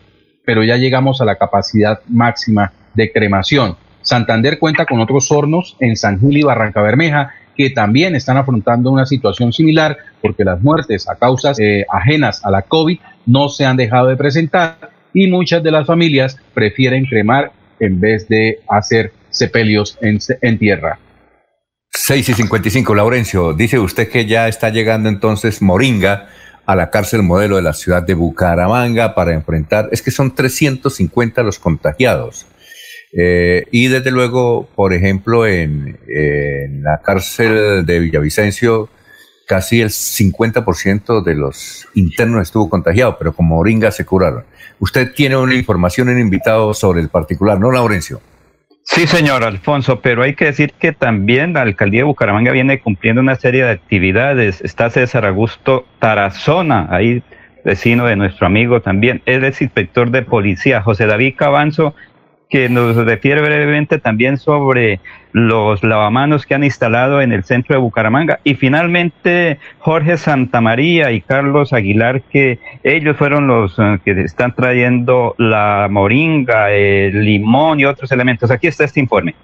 pero 0.45 0.63
ya 0.63 0.75
llegamos 0.77 1.21
a 1.21 1.25
la 1.25 1.35
capacidad 1.35 2.01
máxima 2.07 2.71
de 2.95 3.11
cremación. 3.11 3.77
Santander 4.01 4.59
cuenta 4.59 4.85
con 4.85 4.99
otros 4.99 5.31
hornos 5.31 5.75
en 5.79 5.95
San 5.95 6.19
Gil 6.19 6.37
y 6.37 6.43
Barranca 6.43 6.81
Bermeja 6.81 7.33
que 7.55 7.69
también 7.69 8.15
están 8.15 8.37
afrontando 8.37 8.91
una 8.91 9.05
situación 9.05 9.53
similar 9.53 9.97
porque 10.21 10.43
las 10.43 10.61
muertes 10.61 11.07
a 11.09 11.15
causas 11.15 11.59
eh, 11.59 11.85
ajenas 11.89 12.43
a 12.45 12.51
la 12.51 12.61
COVID 12.63 12.99
no 13.25 13.49
se 13.49 13.65
han 13.65 13.77
dejado 13.77 14.07
de 14.07 14.17
presentar 14.17 14.89
y 15.13 15.27
muchas 15.27 15.63
de 15.63 15.71
las 15.71 15.87
familias 15.87 16.37
prefieren 16.53 17.05
cremar 17.05 17.51
en 17.79 17.99
vez 17.99 18.27
de 18.27 18.59
hacer 18.67 19.13
sepelios 19.29 19.97
en, 20.01 20.19
en 20.41 20.57
tierra. 20.57 20.99
6 21.91 22.29
y 22.29 22.33
55, 22.33 22.93
Laurencio, 22.93 23.53
dice 23.53 23.79
usted 23.79 24.09
que 24.09 24.25
ya 24.25 24.47
está 24.47 24.69
llegando 24.69 25.07
entonces 25.07 25.61
Moringa 25.61 26.27
a 26.65 26.75
la 26.75 26.89
cárcel 26.89 27.23
modelo 27.23 27.55
de 27.55 27.61
la 27.61 27.73
ciudad 27.73 28.03
de 28.03 28.15
Bucaramanga 28.15 29.15
para 29.15 29.33
enfrentar, 29.33 29.89
es 29.91 30.01
que 30.01 30.11
son 30.11 30.35
350 30.35 31.43
los 31.43 31.59
contagiados. 31.59 32.47
Eh, 33.17 33.63
y 33.71 33.87
desde 33.87 34.11
luego, 34.11 34.67
por 34.75 34.93
ejemplo, 34.93 35.47
en, 35.47 35.97
la 36.83 37.01
cárcel 37.01 37.85
de 37.85 37.99
Villavicencio, 37.99 38.89
casi 39.47 39.81
el 39.81 39.89
50% 39.89 41.23
de 41.23 41.35
los 41.35 41.87
internos 41.93 42.41
estuvo 42.41 42.69
contagiado, 42.69 43.17
pero 43.17 43.33
como 43.33 43.55
Moringa 43.55 43.91
se 43.91 44.05
curaron. 44.05 44.43
Usted 44.79 45.13
tiene 45.13 45.37
una 45.37 45.55
información, 45.55 46.09
un 46.09 46.19
invitado 46.19 46.73
sobre 46.73 47.01
el 47.01 47.09
particular, 47.09 47.59
¿no, 47.59 47.71
Laurencio? 47.71 48.21
Sí, 48.83 49.07
señor 49.07 49.43
Alfonso, 49.43 50.01
pero 50.01 50.21
hay 50.21 50.35
que 50.35 50.45
decir 50.45 50.73
que 50.73 50.91
también 50.91 51.53
la 51.53 51.61
alcaldía 51.61 52.01
de 52.01 52.05
Bucaramanga 52.05 52.51
viene 52.51 52.79
cumpliendo 52.79 53.21
una 53.21 53.35
serie 53.35 53.63
de 53.63 53.71
actividades. 53.71 54.61
Está 54.61 54.89
César 54.91 55.25
Augusto 55.25 55.87
Tarazona, 55.99 56.87
ahí 56.91 57.23
vecino 57.63 58.05
de 58.05 58.15
nuestro 58.15 58.45
amigo 58.45 58.81
también. 58.81 59.23
Él 59.25 59.43
es 59.43 59.61
inspector 59.61 60.11
de 60.11 60.21
policía. 60.21 60.83
José 60.83 61.07
David 61.07 61.33
Cabanzo 61.35 61.95
que 62.49 62.69
nos 62.69 62.95
refiere 62.95 63.41
brevemente 63.41 63.99
también 63.99 64.37
sobre 64.37 64.99
los 65.31 65.83
lavamanos 65.83 66.45
que 66.45 66.55
han 66.55 66.63
instalado 66.63 67.21
en 67.21 67.31
el 67.33 67.43
centro 67.43 67.75
de 67.75 67.81
Bucaramanga. 67.81 68.39
Y 68.43 68.55
finalmente 68.55 69.59
Jorge 69.79 70.17
Santamaría 70.17 71.11
y 71.11 71.21
Carlos 71.21 71.73
Aguilar, 71.73 72.21
que 72.21 72.59
ellos 72.83 73.17
fueron 73.17 73.47
los 73.47 73.77
eh, 73.79 73.99
que 74.05 74.21
están 74.21 74.55
trayendo 74.55 75.35
la 75.37 75.87
moringa, 75.89 76.71
el 76.71 77.25
limón 77.25 77.79
y 77.79 77.85
otros 77.85 78.11
elementos. 78.11 78.51
Aquí 78.51 78.67
está 78.67 78.85
este 78.85 78.99
informe. 78.99 79.35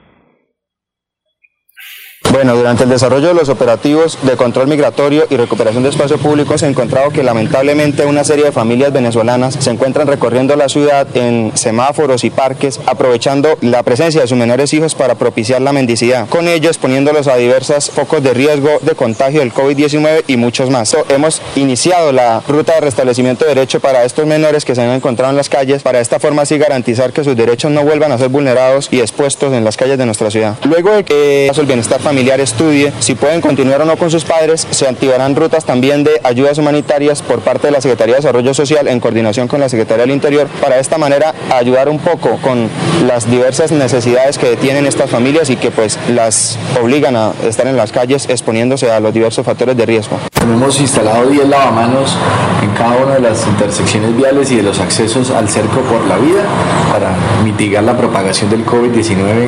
Bueno, 2.32 2.56
durante 2.56 2.86
el 2.86 2.90
desarrollo 2.90 3.28
de 3.28 3.34
los 3.34 3.50
operativos 3.50 4.18
de 4.22 4.38
control 4.38 4.68
migratorio 4.68 5.26
y 5.30 5.36
recuperación 5.36 5.84
de 5.84 5.90
espacio 5.90 6.18
público 6.18 6.58
se 6.58 6.66
ha 6.66 6.70
encontrado 6.70 7.10
que 7.10 7.24
lamentablemente 7.24 8.06
una 8.06 8.24
serie 8.24 8.46
de 8.46 8.54
familias 8.54 8.94
venezolanas 8.94 9.58
se 9.60 9.70
encuentran 9.70 10.08
recorriendo 10.08 10.56
la 10.56 10.70
ciudad 10.70 11.06
en 11.14 11.52
semáforos 11.56 12.24
y 12.24 12.30
parques 12.30 12.80
aprovechando 12.86 13.58
la 13.60 13.84
presencia 13.84 14.22
de 14.22 14.28
sus 14.28 14.38
menores 14.38 14.74
hijos 14.74 14.96
para 14.96 15.16
propiciar 15.16 15.62
la 15.62 15.74
mendicidad, 15.74 16.30
con 16.30 16.48
ellos 16.48 16.78
poniéndolos 16.78 17.28
a 17.28 17.36
diversos 17.36 17.92
focos 17.92 18.24
de 18.24 18.34
riesgo 18.34 18.80
de 18.82 18.96
contagio 18.96 19.42
del 19.42 19.54
COVID-19 19.54 20.24
y 20.28 20.38
muchos 20.38 20.70
más. 20.70 20.96
Hemos 21.10 21.42
iniciado 21.58 22.14
la 22.14 22.42
ruta 22.48 22.76
de 22.76 22.80
restablecimiento 22.80 23.44
de 23.44 23.56
derecho 23.56 23.82
para 23.82 24.06
estos 24.06 24.26
menores 24.26 24.64
que 24.64 24.74
se 24.74 24.82
han 24.82 24.92
encontrado 24.92 25.32
en 25.32 25.38
las 25.38 25.50
calles, 25.50 25.84
para 25.84 26.00
esta 26.00 26.18
forma 26.18 26.44
así 26.44 26.58
garantizar 26.58 27.12
que 27.12 27.26
sus 27.26 27.36
derechos 27.36 27.72
no 27.72 27.84
vuelvan 27.84 28.14
a 28.14 28.18
ser 28.18 28.30
vulnerados 28.30 28.88
y 28.90 29.02
expuestos 29.02 29.52
en 29.52 29.66
las 29.66 29.76
calles 29.76 29.98
de 29.98 30.06
nuestra 30.06 30.32
ciudad. 30.32 30.56
Luego 30.64 30.92
de 30.92 31.04
que 31.04 31.48
el 31.48 31.66
bienestar 31.66 32.00
familiar 32.00 32.21
familiar 32.22 32.40
estudie 32.40 32.94
si 33.00 33.16
pueden 33.16 33.42
continuar 33.42 33.82
o 33.82 33.86
no 33.86 33.98
con 33.98 34.12
sus 34.12 34.26
padres, 34.26 34.68
se 34.70 34.88
activarán 34.88 35.36
rutas 35.36 35.66
también 35.66 36.04
de 36.04 36.22
ayudas 36.24 36.60
humanitarias 36.60 37.24
por 37.24 37.40
parte 37.40 37.66
de 37.66 37.72
la 37.72 37.82
Secretaría 37.82 38.14
de 38.14 38.20
Desarrollo 38.20 38.54
Social 38.54 38.88
en 38.88 39.00
coordinación 39.00 39.48
con 39.48 39.60
la 39.60 39.70
Secretaría 39.70 40.04
del 40.04 40.12
Interior 40.12 40.48
para 40.62 40.76
de 40.76 40.82
esta 40.82 41.00
manera 41.00 41.34
ayudar 41.52 41.90
un 41.90 41.98
poco 41.98 42.38
con 42.44 42.70
las 43.08 43.28
diversas 43.28 43.72
necesidades 43.72 44.38
que 44.38 44.56
tienen 44.56 44.86
estas 44.86 45.10
familias 45.10 45.50
y 45.50 45.56
que 45.56 45.72
pues 45.72 45.98
las 46.14 46.60
obligan 46.80 47.16
a 47.16 47.32
estar 47.44 47.66
en 47.66 47.76
las 47.76 47.92
calles 47.92 48.30
exponiéndose 48.30 48.92
a 48.92 49.00
los 49.00 49.16
diversos 49.16 49.44
factores 49.44 49.76
de 49.76 49.88
riesgo. 49.88 50.20
Hemos 50.44 50.80
instalado 50.80 51.28
10 51.28 51.48
lavamanos 51.50 52.16
en 52.62 52.70
cada 52.72 52.98
una 52.98 53.16
de 53.16 53.22
las 53.22 53.48
intersecciones 53.48 54.16
viales 54.16 54.52
y 54.52 54.58
de 54.58 54.64
los 54.64 54.80
accesos 54.80 55.32
al 55.32 55.50
cerco 55.50 55.82
por 55.82 56.06
la 56.06 56.18
vida 56.18 56.44
para 56.92 57.16
mitigar 57.44 57.84
la 57.84 57.98
propagación 57.98 58.52
del 58.52 58.64
COVID-19 58.64 59.48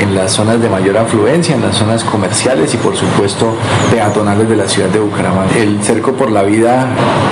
en 0.00 0.14
las 0.14 0.32
zonas 0.32 0.60
de 0.60 0.68
mayor 0.68 0.98
afluencia, 0.98 1.54
en 1.54 1.62
las 1.62 1.76
zonas 1.76 2.04
comerciales 2.12 2.74
y 2.74 2.76
por 2.76 2.94
supuesto 2.94 3.54
peatonales 3.90 4.48
de 4.48 4.56
la 4.56 4.68
ciudad 4.68 4.90
de 4.90 5.00
Bucaramanga. 5.00 5.56
El 5.56 5.82
cerco 5.82 6.12
por 6.12 6.30
la 6.30 6.42
vida 6.42 6.86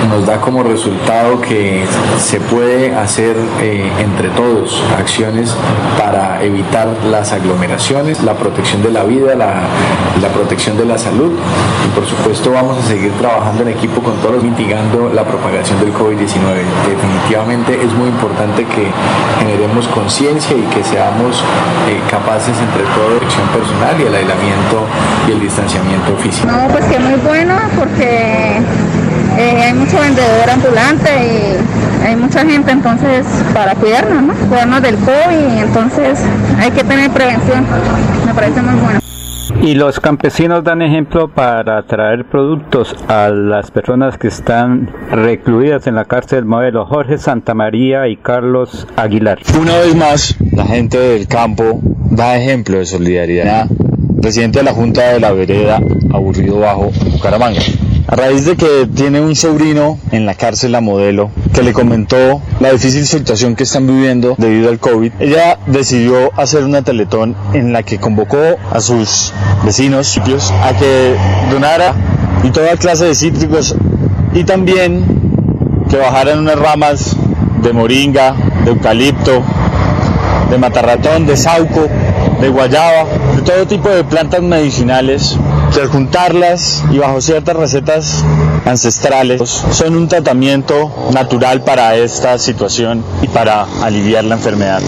nos 0.09 0.25
da 0.25 0.41
como 0.41 0.63
resultado 0.63 1.39
que 1.39 1.85
se 2.19 2.39
puede 2.39 2.95
hacer 2.95 3.37
eh, 3.61 3.89
entre 3.99 4.29
todos 4.29 4.83
acciones 4.97 5.55
para 5.99 6.43
evitar 6.43 6.89
las 7.09 7.31
aglomeraciones, 7.31 8.23
la 8.23 8.33
protección 8.33 8.81
de 8.81 8.91
la 8.91 9.03
vida, 9.03 9.35
la, 9.35 9.61
la 10.19 10.29
protección 10.29 10.77
de 10.77 10.85
la 10.85 10.97
salud 10.97 11.31
y 11.31 11.87
por 11.95 12.05
supuesto 12.05 12.51
vamos 12.51 12.77
a 12.77 12.87
seguir 12.87 13.11
trabajando 13.13 13.63
en 13.63 13.69
equipo 13.69 14.01
con 14.01 14.15
todos 14.17 14.43
mitigando 14.43 15.11
la 15.13 15.23
propagación 15.23 15.79
del 15.79 15.93
COVID-19. 15.93 16.61
Definitivamente 16.87 17.79
es 17.83 17.93
muy 17.93 18.09
importante 18.09 18.65
que 18.65 18.87
generemos 19.39 19.87
conciencia 19.87 20.55
y 20.57 20.63
que 20.73 20.83
seamos 20.83 21.43
eh, 21.87 21.99
capaces 22.09 22.55
entre 22.57 22.83
todo 22.93 23.13
de 23.13 23.19
protección 23.19 23.47
personal 23.49 23.95
y 23.99 24.03
el 24.03 24.15
aislamiento 24.15 24.85
y 25.27 25.31
el 25.31 25.39
distanciamiento 25.39 26.15
físico. 26.17 26.47
No, 26.47 26.67
pues 26.67 26.85
que 26.85 26.99
muy 26.99 27.15
bueno 27.21 27.55
porque 27.77 28.59
eh, 29.37 29.63
hay 29.63 29.73
mucho 29.73 29.99
vendedor 29.99 30.49
ambulante 30.49 31.09
y 31.09 32.05
hay 32.05 32.15
mucha 32.15 32.45
gente 32.45 32.71
entonces 32.71 33.25
para 33.53 33.75
cuidarnos, 33.75 34.23
¿no? 34.23 34.33
Cuidarnos 34.33 34.81
del 34.81 34.97
COVID, 34.97 35.61
entonces 35.61 36.19
hay 36.59 36.71
que 36.71 36.83
tener 36.83 37.09
prevención. 37.11 37.65
Me 38.25 38.33
parece 38.33 38.61
muy 38.61 38.79
bueno. 38.81 39.10
Y 39.59 39.75
los 39.75 39.99
campesinos 39.99 40.63
dan 40.63 40.81
ejemplo 40.81 41.27
para 41.27 41.83
traer 41.83 42.25
productos 42.25 42.95
a 43.07 43.29
las 43.29 43.69
personas 43.69 44.17
que 44.17 44.27
están 44.27 44.89
recluidas 45.11 45.85
en 45.87 45.95
la 45.95 46.05
cárcel 46.05 46.45
modelo 46.45 46.85
Jorge 46.85 47.17
Santamaría 47.17 48.07
y 48.07 48.17
Carlos 48.17 48.87
Aguilar. 48.95 49.39
Una 49.59 49.77
vez 49.77 49.95
más, 49.95 50.35
la 50.51 50.65
gente 50.65 50.97
del 50.97 51.27
campo 51.27 51.79
da 52.09 52.37
ejemplo 52.37 52.77
de 52.77 52.85
solidaridad. 52.85 53.67
Presidente 54.21 54.59
de 54.59 54.65
la 54.65 54.73
Junta 54.73 55.13
de 55.13 55.19
la 55.19 55.31
Vereda, 55.31 55.79
Aburrido 56.11 56.59
Bajo, 56.59 56.91
Bucaramanga. 57.11 57.61
A 58.11 58.17
raíz 58.17 58.43
de 58.43 58.57
que 58.57 58.89
tiene 58.93 59.21
un 59.21 59.37
sobrino 59.37 59.97
en 60.11 60.25
la 60.25 60.35
cárcel 60.35 60.73
la 60.73 60.81
modelo 60.81 61.31
que 61.53 61.63
le 61.63 61.71
comentó 61.71 62.41
la 62.59 62.73
difícil 62.73 63.07
situación 63.07 63.55
que 63.55 63.63
están 63.63 63.87
viviendo 63.87 64.35
debido 64.37 64.67
al 64.67 64.79
COVID, 64.79 65.13
ella 65.21 65.57
decidió 65.65 66.29
hacer 66.35 66.65
una 66.65 66.81
teletón 66.81 67.37
en 67.53 67.71
la 67.71 67.83
que 67.83 67.99
convocó 67.99 68.57
a 68.69 68.81
sus 68.81 69.31
vecinos 69.63 70.19
a 70.61 70.73
que 70.77 71.15
donara 71.53 71.95
y 72.43 72.49
toda 72.49 72.75
clase 72.75 73.05
de 73.05 73.15
cítricos 73.15 73.75
y 74.33 74.43
también 74.43 75.05
que 75.89 75.95
bajaran 75.95 76.39
unas 76.39 76.59
ramas 76.59 77.15
de 77.63 77.71
moringa, 77.71 78.35
de 78.65 78.71
eucalipto, 78.71 79.41
de 80.49 80.57
matarratón, 80.57 81.25
de 81.25 81.37
sauco, 81.37 81.87
de 82.41 82.49
guayaba, 82.49 83.05
de 83.37 83.41
todo 83.41 83.65
tipo 83.65 83.87
de 83.87 84.03
plantas 84.03 84.41
medicinales 84.41 85.37
que 85.73 85.81
al 85.81 85.87
juntarlas 85.87 86.83
y 86.91 86.97
bajo 86.97 87.21
ciertas 87.21 87.55
recetas 87.55 88.23
ancestrales 88.65 89.41
son 89.71 89.95
un 89.95 90.07
tratamiento 90.07 90.91
natural 91.13 91.63
para 91.63 91.95
esta 91.95 92.37
situación 92.37 93.03
y 93.21 93.27
para 93.27 93.65
aliviar 93.81 94.23
la 94.23 94.35
enfermedad. 94.35 94.81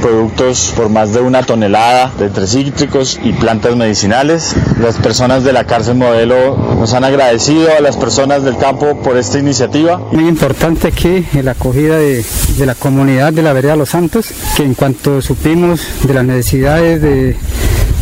Productos 0.00 0.72
por 0.76 0.88
más 0.88 1.12
de 1.12 1.20
una 1.20 1.42
tonelada 1.42 2.12
de 2.18 2.26
entre 2.26 2.46
cítricos 2.46 3.18
y 3.22 3.32
plantas 3.32 3.76
medicinales. 3.76 4.54
Las 4.80 4.96
personas 4.96 5.44
de 5.44 5.52
la 5.52 5.64
cárcel 5.64 5.96
modelo 5.96 6.56
nos 6.56 6.92
han 6.94 7.04
agradecido 7.04 7.68
a 7.76 7.80
las 7.80 7.96
personas 7.96 8.44
del 8.44 8.56
campo 8.56 9.00
por 9.02 9.16
esta 9.16 9.38
iniciativa. 9.38 9.98
Muy 10.12 10.28
importante 10.28 10.92
que 10.92 11.24
la 11.42 11.52
acogida 11.52 11.98
de, 11.98 12.24
de 12.56 12.66
la 12.66 12.74
comunidad 12.74 13.32
de 13.32 13.42
la 13.42 13.52
vereda 13.52 13.76
Los 13.76 13.90
Santos, 13.90 14.30
que 14.56 14.62
en 14.62 14.74
cuanto 14.74 15.20
supimos 15.22 15.80
de 16.02 16.14
las 16.14 16.24
necesidades 16.24 17.02
de 17.02 17.36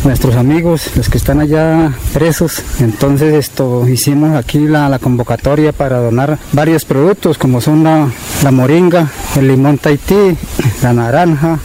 nuestros 0.03 0.35
amigos, 0.35 0.91
los 0.95 1.09
que 1.09 1.17
están 1.17 1.39
allá 1.39 1.91
presos. 2.13 2.61
Entonces 2.79 3.33
esto 3.33 3.87
hicimos 3.87 4.35
aquí 4.35 4.59
la, 4.59 4.89
la 4.89 4.99
convocatoria 4.99 5.71
para 5.73 5.99
donar 5.99 6.37
varios 6.53 6.85
productos 6.85 7.37
como 7.37 7.61
son 7.61 7.83
la, 7.83 8.09
la 8.43 8.51
moringa, 8.51 9.09
el 9.35 9.47
limón 9.47 9.77
Tahití, 9.77 10.37
la 10.81 10.93
naranja, 10.93 11.59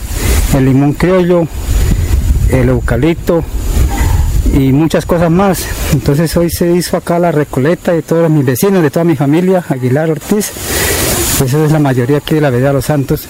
el 0.55 0.65
limón 0.65 0.93
criollo, 0.93 1.47
el 2.49 2.69
eucalipto 2.69 3.43
y 4.53 4.71
muchas 4.71 5.05
cosas 5.05 5.31
más. 5.31 5.65
Entonces 5.93 6.35
hoy 6.37 6.49
se 6.49 6.71
hizo 6.71 6.97
acá 6.97 7.19
la 7.19 7.31
recoleta 7.31 7.93
de 7.93 8.01
todos 8.01 8.29
mis 8.29 8.45
vecinos, 8.45 8.83
de 8.83 8.91
toda 8.91 9.05
mi 9.05 9.15
familia, 9.15 9.63
Aguilar 9.69 10.11
Ortiz. 10.11 10.51
Pues 11.37 11.53
esa 11.53 11.65
es 11.65 11.71
la 11.71 11.79
mayoría 11.79 12.17
aquí 12.17 12.35
de 12.35 12.41
la 12.41 12.49
Vereda 12.49 12.73
Los 12.73 12.85
Santos 12.85 13.27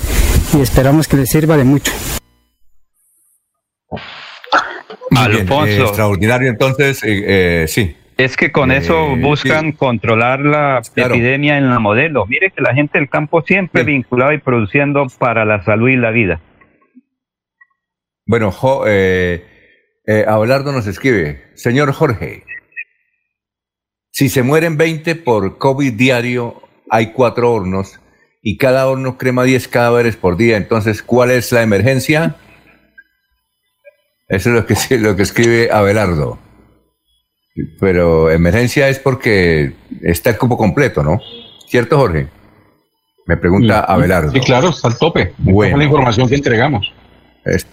y 0.54 0.62
esperamos 0.62 1.08
que 1.08 1.18
les 1.18 1.30
sirva 1.30 1.56
de 1.58 1.64
mucho. 1.64 1.92
Eh, 5.30 5.82
extraordinario, 5.82 6.50
entonces, 6.50 7.04
eh, 7.04 7.24
eh, 7.64 7.68
sí. 7.68 7.96
Es 8.18 8.38
que 8.38 8.52
con 8.52 8.72
eso 8.72 9.16
buscan 9.16 9.72
controlar 9.72 10.40
la 10.42 10.82
epidemia 10.96 11.58
en 11.58 11.70
la 11.70 11.80
modelo. 11.80 12.26
Mire 12.28 12.52
que 12.52 12.62
la 12.62 12.74
gente 12.74 13.00
del 13.00 13.10
campo 13.10 13.42
siempre 13.42 13.84
vinculada 13.84 14.34
y 14.34 14.38
produciendo 14.38 15.08
para 15.18 15.46
la 15.46 15.64
salud 15.64 15.90
y 15.90 15.96
la 15.96 16.12
vida. 16.12 16.40
Bueno, 18.26 18.52
jo, 18.52 18.84
Abelardo 18.84 20.72
nos 20.72 20.86
escribe, 20.86 21.44
señor 21.56 21.92
Jorge, 21.92 22.44
si 24.12 24.30
se 24.30 24.44
mueren 24.44 24.78
20 24.78 25.16
por 25.16 25.58
COVID 25.58 25.94
diario, 25.94 26.62
hay 26.92 27.14
cuatro 27.14 27.52
hornos 27.52 28.00
y 28.44 28.58
cada 28.58 28.88
horno 28.88 29.18
crema 29.18 29.44
10 29.44 29.68
cadáveres 29.70 30.18
por 30.18 30.38
día. 30.38 30.58
Entonces, 30.58 31.02
¿cuál 31.02 31.32
es 31.32 31.52
la 31.52 31.64
emergencia? 31.64 32.36
Eso 34.28 34.50
es 34.50 34.56
lo 34.56 34.66
que, 34.66 34.76
lo 34.98 35.16
que 35.16 35.24
escribe 35.24 35.70
Abelardo. 35.72 36.40
Pero 37.80 38.32
emergencia 38.32 38.90
es 38.90 38.98
porque 39.00 39.74
está 40.02 40.32
el 40.32 40.38
cupo 40.38 40.58
completo, 40.58 41.04
¿no? 41.04 41.20
¿Cierto, 41.68 41.98
Jorge? 41.98 42.28
Me 43.28 43.38
pregunta 43.38 43.82
Abelardo. 43.82 44.32
Sí, 44.32 44.40
claro, 44.40 44.70
está 44.70 44.88
al 44.88 44.98
tope. 44.98 45.34
Bueno. 45.38 45.76
es 45.76 45.78
la 45.78 45.84
información 45.86 46.28
que 46.28 46.36
entregamos. 46.36 46.92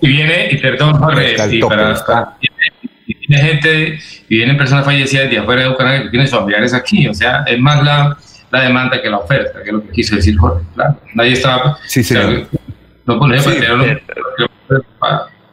Y 0.00 0.08
viene, 0.08 0.48
y 0.50 0.56
perdón, 0.58 0.98
Jorge, 0.98 1.36
y 1.50 1.60
para, 1.60 2.36
viene 3.06 3.42
gente, 3.42 3.98
y 4.28 4.36
vienen 4.36 4.56
personas 4.56 4.84
fallecidas 4.84 5.30
de 5.30 5.38
afuera 5.38 5.62
de 5.62 5.68
Bucaramanga 5.68 6.04
que 6.04 6.10
tienen 6.10 6.28
familiares 6.28 6.74
aquí. 6.74 7.06
O 7.08 7.14
sea, 7.14 7.44
es 7.46 7.58
más 7.58 7.82
la, 7.82 8.16
la 8.50 8.62
demanda 8.62 9.00
que 9.00 9.08
la 9.08 9.18
oferta, 9.18 9.62
que 9.62 9.70
es 9.70 9.72
lo 9.72 9.82
que 9.82 9.92
quiso 9.92 10.16
decir 10.16 10.36
Jorge. 10.36 10.64
Claro. 10.74 11.00
Nadie 11.14 11.32
estaba. 11.32 11.78
Sí, 11.86 12.02
señor. 12.02 12.46
no 13.06 13.18
ponemos 13.18 13.44
sí, 13.44 13.60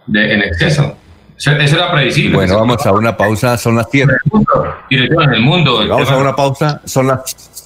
de, 0.08 0.34
en 0.34 0.42
exceso. 0.42 0.98
Eso, 1.38 1.52
era 1.52 1.92
previsible. 1.92 2.36
Bueno, 2.36 2.58
vamos 2.58 2.84
a 2.86 2.92
una 2.92 3.16
pausa, 3.16 3.58
son 3.58 3.76
las 3.76 3.88
7. 3.92 4.12
en 4.90 5.34
el 5.34 5.42
mundo. 5.42 5.88
Vamos 5.88 6.10
a 6.10 6.18
una 6.18 6.36
pausa, 6.36 6.82
son 6.86 7.08
las... 7.08 7.62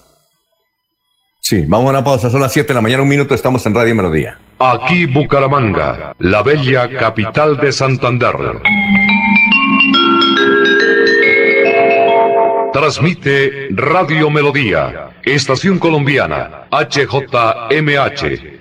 Sí, 1.39 1.63
vamos 1.67 1.87
a 1.87 1.89
una 1.91 2.03
pausa, 2.03 2.29
son 2.29 2.41
las 2.41 2.51
7 2.51 2.67
de 2.67 2.73
la 2.73 2.81
mañana, 2.81 3.03
un 3.03 3.09
minuto, 3.09 3.33
estamos 3.33 3.65
en 3.65 3.73
Radio 3.73 3.95
Melodía. 3.95 4.37
Aquí 4.59 5.05
Bucaramanga, 5.05 6.13
la 6.19 6.43
bella 6.43 6.89
capital 6.89 7.57
de 7.57 7.71
Santander. 7.71 8.35
Transmite 12.73 13.69
Radio 13.71 14.29
Melodía, 14.29 15.09
Estación 15.23 15.79
Colombiana, 15.79 16.67
HJMH, 16.71 18.60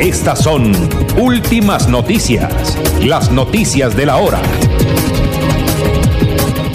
Estas 0.00 0.42
son 0.42 0.72
últimas 1.16 1.88
noticias, 1.88 2.76
las 3.00 3.30
noticias 3.30 3.96
de 3.96 4.06
la 4.06 4.16
hora. 4.16 4.40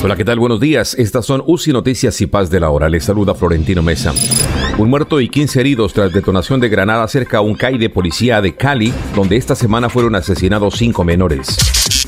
Hola, 0.02 0.16
¿qué 0.16 0.24
tal? 0.24 0.40
Buenos 0.40 0.62
días. 0.62 0.96
Estas 0.98 1.26
son 1.26 1.44
UCI 1.46 1.74
Noticias 1.74 2.22
y 2.22 2.26
Paz 2.26 2.50
de 2.50 2.62
la 2.62 2.70
Hora. 2.70 2.88
Les 2.88 3.04
saluda 3.04 3.36
Florentino 3.36 3.84
Mesa. 3.84 4.14
Un 4.78 4.90
muerto 4.90 5.20
y 5.20 5.28
15 5.28 5.60
heridos 5.60 5.92
tras 5.92 6.14
detonación 6.14 6.62
de 6.62 6.70
granada 6.70 7.06
cerca 7.10 7.40
a 7.40 7.42
un 7.42 7.54
CAI 7.54 7.78
de 7.78 7.90
policía 7.90 8.40
de 8.42 8.56
Cali, 8.56 8.94
donde 9.14 9.36
esta 9.36 9.56
semana 9.56 9.90
fueron 9.90 10.16
asesinados 10.16 10.76
cinco 10.78 11.04
menores. 11.04 11.58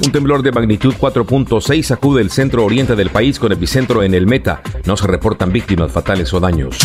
Un 0.06 0.10
temblor 0.14 0.42
de 0.42 0.54
magnitud 0.54 0.94
4.6 0.98 1.84
sacude 1.84 2.22
el 2.22 2.32
centro 2.32 2.64
oriente 2.64 2.96
del 2.96 3.10
país 3.10 3.38
con 3.40 3.52
epicentro 3.52 4.04
en 4.04 4.14
el 4.14 4.26
Meta. 4.26 4.62
No 4.86 4.96
se 4.96 5.08
reportan 5.08 5.52
víctimas 5.52 5.92
fatales 5.92 6.34
o 6.34 6.40
daños. 6.40 6.78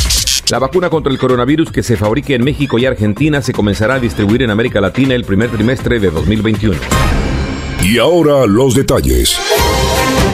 La 0.50 0.58
vacuna 0.58 0.90
contra 0.90 1.12
el 1.12 1.20
coronavirus 1.20 1.70
que 1.70 1.84
se 1.84 1.96
fabrique 1.96 2.34
en 2.34 2.42
México 2.42 2.78
y 2.78 2.84
Argentina 2.84 3.42
se 3.42 3.52
comenzará 3.52 3.94
a 3.94 4.00
distribuir 4.00 4.42
en 4.42 4.50
América 4.50 4.80
Latina 4.80 5.14
el 5.14 5.24
primer 5.24 5.50
trimestre 5.50 6.00
de 6.00 6.10
2021. 6.10 6.76
Y 7.84 7.98
ahora 7.98 8.44
los 8.46 8.74
detalles. 8.74 9.38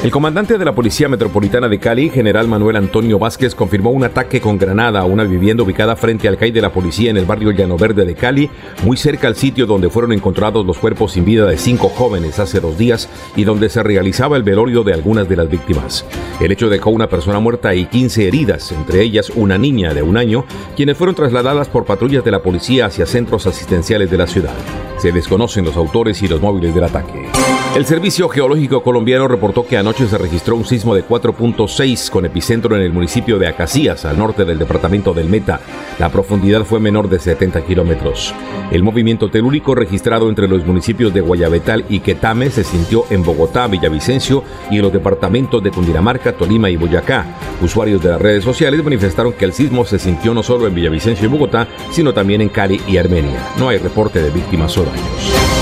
El 0.02 0.10
comandante 0.10 0.58
de 0.58 0.64
la 0.64 0.74
Policía 0.74 1.08
Metropolitana 1.08 1.68
de 1.68 1.78
Cali, 1.78 2.10
general 2.10 2.48
Manuel 2.48 2.74
Antonio 2.74 3.20
Vázquez, 3.20 3.54
confirmó 3.54 3.90
un 3.90 4.02
ataque 4.02 4.40
con 4.40 4.58
granada 4.58 4.98
a 4.98 5.04
una 5.04 5.22
vivienda 5.22 5.62
ubicada 5.62 5.94
frente 5.94 6.26
al 6.26 6.36
CAI 6.36 6.50
de 6.50 6.60
la 6.60 6.72
policía 6.72 7.10
en 7.10 7.18
el 7.18 7.24
barrio 7.24 7.52
Llano 7.52 7.76
Verde 7.76 8.04
de 8.04 8.16
Cali, 8.16 8.50
muy 8.82 8.96
cerca 8.96 9.28
al 9.28 9.36
sitio 9.36 9.64
donde 9.64 9.90
fueron 9.90 10.12
encontrados 10.12 10.66
los 10.66 10.78
cuerpos 10.78 11.12
sin 11.12 11.24
vida 11.24 11.46
de 11.46 11.56
cinco 11.56 11.88
jóvenes 11.88 12.40
hace 12.40 12.58
dos 12.58 12.76
días 12.76 13.08
y 13.36 13.44
donde 13.44 13.68
se 13.68 13.80
realizaba 13.84 14.36
el 14.36 14.42
velorio 14.42 14.82
de 14.82 14.92
algunas 14.92 15.28
de 15.28 15.36
las 15.36 15.48
víctimas. 15.48 16.04
El 16.40 16.50
hecho 16.50 16.68
dejó 16.68 16.90
una 16.90 17.08
persona 17.08 17.38
muerta 17.38 17.72
y 17.72 17.86
15 17.86 18.26
heridas, 18.26 18.72
entre 18.72 19.02
ellas 19.02 19.30
una 19.36 19.56
niña 19.56 19.94
de 19.94 20.02
un 20.02 20.16
año, 20.16 20.44
quienes 20.74 20.96
fueron 20.96 21.14
trasladadas 21.14 21.68
por 21.68 21.84
patrullas 21.84 22.24
de 22.24 22.32
la 22.32 22.42
policía 22.42 22.86
hacia 22.86 23.06
centros 23.06 23.46
asistenciales 23.46 24.10
de 24.10 24.18
la 24.18 24.26
ciudad. 24.26 24.54
Se 24.98 25.12
desconocen 25.12 25.64
los 25.64 25.76
autores 25.76 26.20
y 26.24 26.26
los 26.26 26.40
móviles 26.40 26.74
del 26.74 26.84
ataque. 26.84 27.30
El 27.74 27.86
Servicio 27.86 28.28
Geológico 28.28 28.82
Colombiano 28.82 29.26
reportó 29.26 29.66
que 29.66 29.78
anoche 29.78 30.06
se 30.06 30.18
registró 30.18 30.56
un 30.56 30.66
sismo 30.66 30.94
de 30.94 31.06
4.6 31.06 32.10
con 32.10 32.26
epicentro 32.26 32.76
en 32.76 32.82
el 32.82 32.92
municipio 32.92 33.38
de 33.38 33.48
Acacías, 33.48 34.04
al 34.04 34.18
norte 34.18 34.44
del 34.44 34.58
departamento 34.58 35.14
del 35.14 35.30
Meta. 35.30 35.58
La 35.98 36.10
profundidad 36.10 36.64
fue 36.64 36.80
menor 36.80 37.08
de 37.08 37.18
70 37.18 37.62
kilómetros. 37.62 38.34
El 38.70 38.82
movimiento 38.82 39.30
telúrico 39.30 39.74
registrado 39.74 40.28
entre 40.28 40.48
los 40.48 40.66
municipios 40.66 41.14
de 41.14 41.22
Guayabetal 41.22 41.86
y 41.88 42.00
Quetame 42.00 42.50
se 42.50 42.62
sintió 42.62 43.06
en 43.08 43.22
Bogotá, 43.22 43.66
Villavicencio 43.68 44.44
y 44.70 44.76
en 44.76 44.82
los 44.82 44.92
departamentos 44.92 45.62
de 45.62 45.70
Cundinamarca, 45.70 46.32
Tolima 46.34 46.68
y 46.68 46.76
Boyacá. 46.76 47.24
Usuarios 47.62 48.02
de 48.02 48.10
las 48.10 48.20
redes 48.20 48.44
sociales 48.44 48.84
manifestaron 48.84 49.32
que 49.32 49.46
el 49.46 49.54
sismo 49.54 49.86
se 49.86 49.98
sintió 49.98 50.34
no 50.34 50.42
solo 50.42 50.66
en 50.66 50.74
Villavicencio 50.74 51.24
y 51.24 51.30
Bogotá, 51.30 51.66
sino 51.90 52.12
también 52.12 52.42
en 52.42 52.50
Cali 52.50 52.82
y 52.86 52.98
Armenia. 52.98 53.54
No 53.58 53.70
hay 53.70 53.78
reporte 53.78 54.22
de 54.22 54.28
víctimas 54.28 54.76
o 54.76 54.84
daños. 54.84 55.61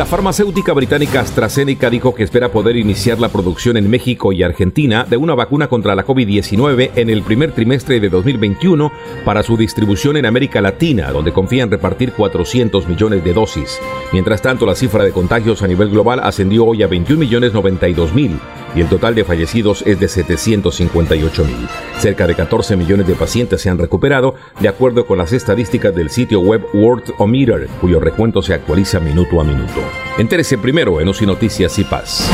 La 0.00 0.06
farmacéutica 0.06 0.72
británica 0.72 1.20
AstraZeneca 1.20 1.90
dijo 1.90 2.14
que 2.14 2.22
espera 2.22 2.50
poder 2.50 2.74
iniciar 2.78 3.20
la 3.20 3.28
producción 3.28 3.76
en 3.76 3.90
México 3.90 4.32
y 4.32 4.42
Argentina 4.42 5.04
de 5.04 5.18
una 5.18 5.34
vacuna 5.34 5.68
contra 5.68 5.94
la 5.94 6.06
COVID-19 6.06 6.92
en 6.96 7.10
el 7.10 7.20
primer 7.20 7.52
trimestre 7.52 8.00
de 8.00 8.08
2021 8.08 8.90
para 9.26 9.42
su 9.42 9.58
distribución 9.58 10.16
en 10.16 10.24
América 10.24 10.62
Latina, 10.62 11.12
donde 11.12 11.34
confían 11.34 11.70
repartir 11.70 12.12
400 12.12 12.88
millones 12.88 13.22
de 13.22 13.34
dosis. 13.34 13.78
Mientras 14.10 14.40
tanto, 14.40 14.64
la 14.64 14.74
cifra 14.74 15.04
de 15.04 15.12
contagios 15.12 15.62
a 15.62 15.68
nivel 15.68 15.90
global 15.90 16.20
ascendió 16.24 16.64
hoy 16.64 16.82
a 16.82 16.86
21 16.86 17.20
millones 17.20 17.52
92 17.52 18.14
mil 18.14 18.40
y 18.74 18.80
el 18.80 18.88
total 18.88 19.14
de 19.14 19.24
fallecidos 19.24 19.82
es 19.86 19.98
de 19.98 20.08
758 20.08 21.44
mil. 21.44 21.68
Cerca 21.98 22.26
de 22.26 22.34
14 22.34 22.76
millones 22.76 23.06
de 23.06 23.14
pacientes 23.14 23.60
se 23.60 23.70
han 23.70 23.78
recuperado, 23.78 24.34
de 24.60 24.68
acuerdo 24.68 25.06
con 25.06 25.18
las 25.18 25.32
estadísticas 25.32 25.94
del 25.94 26.10
sitio 26.10 26.40
web 26.40 26.66
Worldometer, 26.72 27.68
cuyo 27.80 28.00
recuento 28.00 28.42
se 28.42 28.54
actualiza 28.54 29.00
minuto 29.00 29.40
a 29.40 29.44
minuto. 29.44 29.80
Entérese 30.18 30.58
primero 30.58 31.00
en 31.00 31.08
UCI 31.08 31.26
Noticias 31.26 31.78
y 31.78 31.84
Paz. 31.84 32.30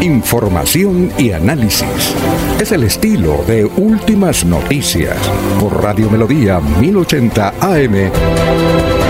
Información 0.00 1.12
y 1.16 1.30
análisis. 1.30 2.14
Es 2.60 2.72
el 2.72 2.82
estilo 2.82 3.44
de 3.46 3.64
Últimas 3.64 4.44
Noticias 4.44 5.16
por 5.60 5.80
Radio 5.80 6.10
Melodía 6.10 6.58
1080 6.58 7.54
AM. 7.60 9.01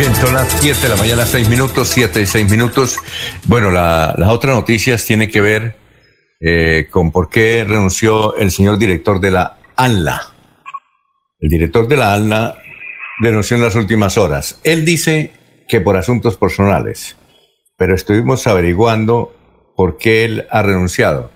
Bien, 0.00 0.16
son 0.16 0.32
las 0.32 0.48
7 0.62 0.80
de 0.80 0.88
la 0.88 0.96
mañana, 0.96 1.26
6 1.26 1.50
minutos, 1.50 1.88
7 1.88 2.22
y 2.22 2.26
6 2.26 2.50
minutos. 2.50 2.96
Bueno, 3.44 3.70
la, 3.70 4.14
las 4.16 4.30
otras 4.30 4.56
noticias 4.56 5.04
tienen 5.04 5.30
que 5.30 5.42
ver 5.42 5.76
eh, 6.40 6.86
con 6.90 7.12
por 7.12 7.28
qué 7.28 7.66
renunció 7.68 8.34
el 8.36 8.50
señor 8.50 8.78
director 8.78 9.20
de 9.20 9.30
la 9.30 9.58
ANLA. 9.76 10.22
el 11.40 11.50
director 11.50 11.86
de 11.86 11.98
la 11.98 12.14
ALNA 12.14 12.54
denunció 13.20 13.58
en 13.58 13.62
las 13.62 13.74
últimas 13.74 14.16
horas. 14.16 14.58
Él 14.64 14.86
dice 14.86 15.32
que 15.68 15.82
por 15.82 15.98
asuntos 15.98 16.38
personales, 16.38 17.16
pero 17.76 17.94
estuvimos 17.94 18.46
averiguando 18.46 19.34
por 19.76 19.98
qué 19.98 20.24
él 20.24 20.46
ha 20.50 20.62
renunciado. 20.62 21.30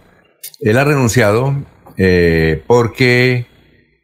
Él 0.61 0.79
ha 0.79 0.85
renunciado 0.85 1.55
eh, 1.99 2.63
porque 2.67 3.47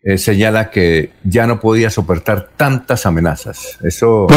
eh, 0.02 0.16
señala 0.16 0.70
que 0.70 1.12
ya 1.24 1.46
no 1.46 1.60
podía 1.60 1.90
soportar 1.90 2.48
tantas 2.56 3.04
amenazas. 3.04 3.78
Eso 3.82 4.28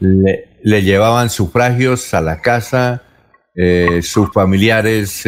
le, 0.00 0.48
le, 0.64 0.82
llevaban 0.82 1.30
sufragios 1.30 2.12
a 2.12 2.20
la 2.20 2.40
casa, 2.40 3.04
eh, 3.54 4.00
sus 4.02 4.32
familiares 4.32 5.22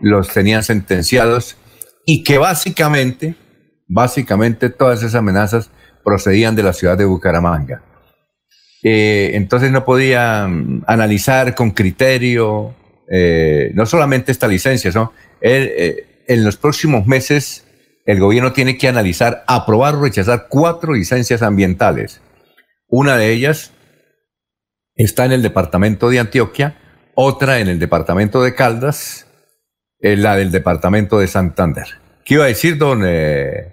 los 0.00 0.28
tenían 0.28 0.62
sentenciados 0.62 1.58
y 2.06 2.24
que 2.24 2.38
básicamente, 2.38 3.34
básicamente 3.86 4.70
todas 4.70 5.00
esas 5.00 5.14
amenazas 5.14 5.70
procedían 6.02 6.56
de 6.56 6.62
la 6.62 6.72
ciudad 6.72 6.96
de 6.96 7.04
Bucaramanga. 7.04 7.82
entonces 8.82 9.70
no 9.70 9.84
podía 9.84 10.44
analizar 10.86 11.54
con 11.54 11.72
criterio 11.72 12.74
no 13.74 13.84
solamente 13.84 14.32
esta 14.32 14.48
licencia, 14.48 14.90
¿no? 14.94 15.12
Él, 15.42 16.06
en 16.26 16.44
los 16.44 16.56
próximos 16.56 17.06
meses 17.06 17.61
el 18.04 18.20
gobierno 18.20 18.52
tiene 18.52 18.76
que 18.78 18.88
analizar, 18.88 19.44
aprobar 19.46 19.94
o 19.94 20.02
rechazar 20.02 20.46
cuatro 20.48 20.92
licencias 20.92 21.42
ambientales. 21.42 22.20
Una 22.88 23.16
de 23.16 23.32
ellas 23.32 23.72
está 24.94 25.24
en 25.24 25.32
el 25.32 25.42
departamento 25.42 26.10
de 26.10 26.18
Antioquia, 26.18 26.76
otra 27.14 27.60
en 27.60 27.68
el 27.68 27.78
departamento 27.78 28.42
de 28.42 28.54
Caldas, 28.54 29.26
eh, 30.00 30.16
la 30.16 30.36
del 30.36 30.50
departamento 30.50 31.18
de 31.18 31.26
Santander. 31.26 31.86
¿Qué 32.24 32.34
iba 32.34 32.44
a 32.44 32.48
decir 32.48 32.76
don, 32.76 33.02
eh, 33.04 33.72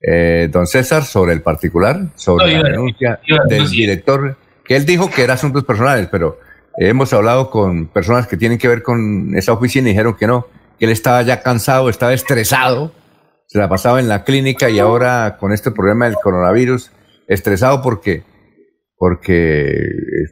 eh, 0.00 0.48
don 0.50 0.66
César 0.66 1.04
sobre 1.04 1.32
el 1.32 1.42
particular? 1.42 2.08
Sobre 2.14 2.54
la 2.54 2.68
denuncia 2.68 3.20
del 3.48 3.68
director, 3.70 4.36
que 4.64 4.76
él 4.76 4.86
dijo 4.86 5.10
que 5.10 5.22
eran 5.22 5.34
asuntos 5.34 5.64
personales, 5.64 6.08
pero 6.10 6.38
hemos 6.78 7.12
hablado 7.12 7.50
con 7.50 7.86
personas 7.88 8.26
que 8.26 8.36
tienen 8.36 8.58
que 8.58 8.68
ver 8.68 8.82
con 8.82 9.36
esa 9.36 9.52
oficina 9.52 9.88
y 9.88 9.92
dijeron 9.92 10.16
que 10.16 10.26
no, 10.26 10.46
que 10.78 10.86
él 10.86 10.90
estaba 10.90 11.22
ya 11.22 11.42
cansado, 11.42 11.90
estaba 11.90 12.14
estresado, 12.14 12.92
se 13.50 13.58
la 13.58 13.68
pasaba 13.68 13.98
en 13.98 14.06
la 14.06 14.22
clínica 14.22 14.70
y 14.70 14.78
ahora 14.78 15.36
con 15.36 15.52
este 15.52 15.72
problema 15.72 16.04
del 16.04 16.14
coronavirus, 16.14 16.92
estresado 17.26 17.82
porque, 17.82 18.22
porque 18.96 19.74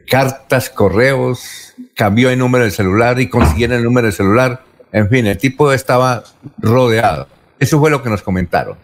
cartas, 0.09 0.69
correos, 0.69 1.73
cambió 1.95 2.29
el 2.29 2.39
número 2.39 2.63
del 2.63 2.71
celular 2.71 3.19
y 3.19 3.27
consiguieron 3.27 3.75
el 3.75 3.83
número 3.83 4.05
del 4.05 4.13
celular. 4.13 4.63
En 4.93 5.09
fin, 5.09 5.27
el 5.27 5.37
tipo 5.37 5.73
estaba 5.73 6.23
rodeado. 6.59 7.27
Eso 7.59 7.77
fue 7.77 7.91
lo 7.91 8.01
que 8.01 8.09
nos 8.09 8.21
comentaron. 8.21 8.77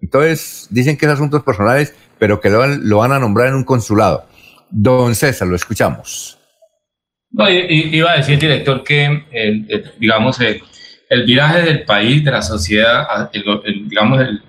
Entonces, 0.00 0.68
dicen 0.70 0.96
que 0.96 1.04
es 1.04 1.12
asuntos 1.12 1.42
personales, 1.42 1.94
pero 2.18 2.40
que 2.40 2.48
lo, 2.48 2.96
van 2.96 3.12
a 3.12 3.18
nombrar 3.18 3.48
en 3.48 3.56
un 3.56 3.64
consulado. 3.64 4.24
Don 4.70 5.14
César, 5.14 5.48
lo 5.48 5.56
escuchamos. 5.56 6.38
No, 7.30 7.44
iba 7.50 8.12
a 8.12 8.16
decir, 8.16 8.38
director, 8.38 8.82
que, 8.84 9.26
digamos, 10.00 10.38
el 11.12 11.24
viraje 11.24 11.60
del 11.60 11.82
país, 11.82 12.24
de 12.24 12.30
la 12.30 12.40
sociedad, 12.40 13.28
el, 13.34 13.44
digamos, 13.86 14.18
el, 14.18 14.40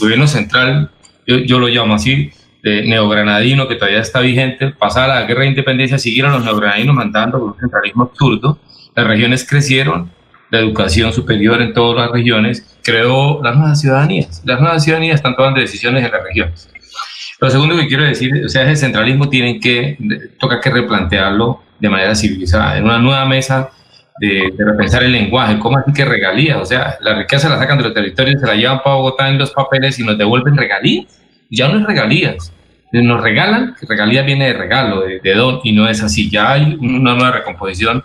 gobierno 0.00 0.26
central, 0.26 0.90
yo, 1.24 1.60
lo 1.60 1.68
llamo 1.68 1.94
así, 1.94 2.32
de 2.60 2.82
neogranadino 2.82 3.68
que 3.68 3.76
todavía 3.76 4.00
está 4.00 4.18
vigente, 4.18 4.70
pasada 4.70 5.20
la 5.20 5.26
guerra 5.26 5.42
de 5.42 5.50
independencia, 5.50 5.96
siguieron 5.96 6.32
los 6.32 6.44
neogranadinos 6.44 6.96
mandando 6.96 7.38
un 7.38 7.54
centralismo 7.56 8.02
absurdo, 8.02 8.58
las 8.96 9.06
regiones 9.06 9.48
crecieron, 9.48 10.10
la 10.50 10.58
educación 10.58 11.12
superior 11.12 11.62
en 11.62 11.72
todas 11.72 12.04
las 12.04 12.10
regiones 12.10 12.78
creó 12.82 13.40
las 13.40 13.54
nuevas 13.54 13.80
ciudadanías. 13.80 14.42
Las 14.44 14.60
nuevas 14.60 14.82
ciudadanías 14.82 15.16
están 15.16 15.36
tomando 15.36 15.60
decisiones 15.60 16.04
en 16.04 16.10
las 16.10 16.22
regiones. 16.24 16.68
Lo 17.38 17.48
segundo 17.48 17.76
que 17.76 17.86
quiero 17.86 18.02
decir, 18.02 18.44
o 18.44 18.48
sea, 18.48 18.64
ese 18.64 18.74
centralismo 18.86 19.28
tienen 19.28 19.60
que, 19.60 19.96
toca 20.40 20.60
que 20.60 20.70
replantearlo 20.70 21.62
de 21.78 21.88
manera 21.88 22.16
civilizada. 22.16 22.76
En 22.76 22.84
una 22.86 22.98
nueva 22.98 23.24
mesa 23.24 23.70
de, 24.20 24.52
repensar 24.58 25.02
el 25.02 25.12
lenguaje. 25.12 25.58
¿Cómo 25.58 25.78
así 25.78 25.92
que 25.92 26.04
regalías? 26.04 26.58
O 26.58 26.64
sea, 26.64 26.96
la 27.00 27.14
riqueza 27.14 27.48
la 27.48 27.58
sacan 27.58 27.78
de 27.78 27.84
los 27.84 27.94
territorios, 27.94 28.40
se 28.40 28.46
la 28.46 28.54
llevan 28.54 28.82
para 28.82 28.96
Bogotá 28.96 29.28
en 29.28 29.38
los 29.38 29.52
papeles 29.52 29.98
y 29.98 30.04
nos 30.04 30.18
devuelven 30.18 30.56
regalías. 30.56 31.06
Ya 31.50 31.68
no 31.68 31.78
es 31.78 31.86
regalías. 31.86 32.52
Nos 32.92 33.22
regalan, 33.22 33.74
regalías 33.86 34.24
viene 34.24 34.46
de 34.46 34.52
regalo, 34.54 35.02
de, 35.02 35.34
don, 35.34 35.60
y 35.62 35.72
no 35.72 35.88
es 35.88 36.02
así. 36.02 36.30
Ya 36.30 36.52
hay 36.52 36.76
una 36.80 37.14
nueva 37.14 37.32
recomposición 37.32 38.02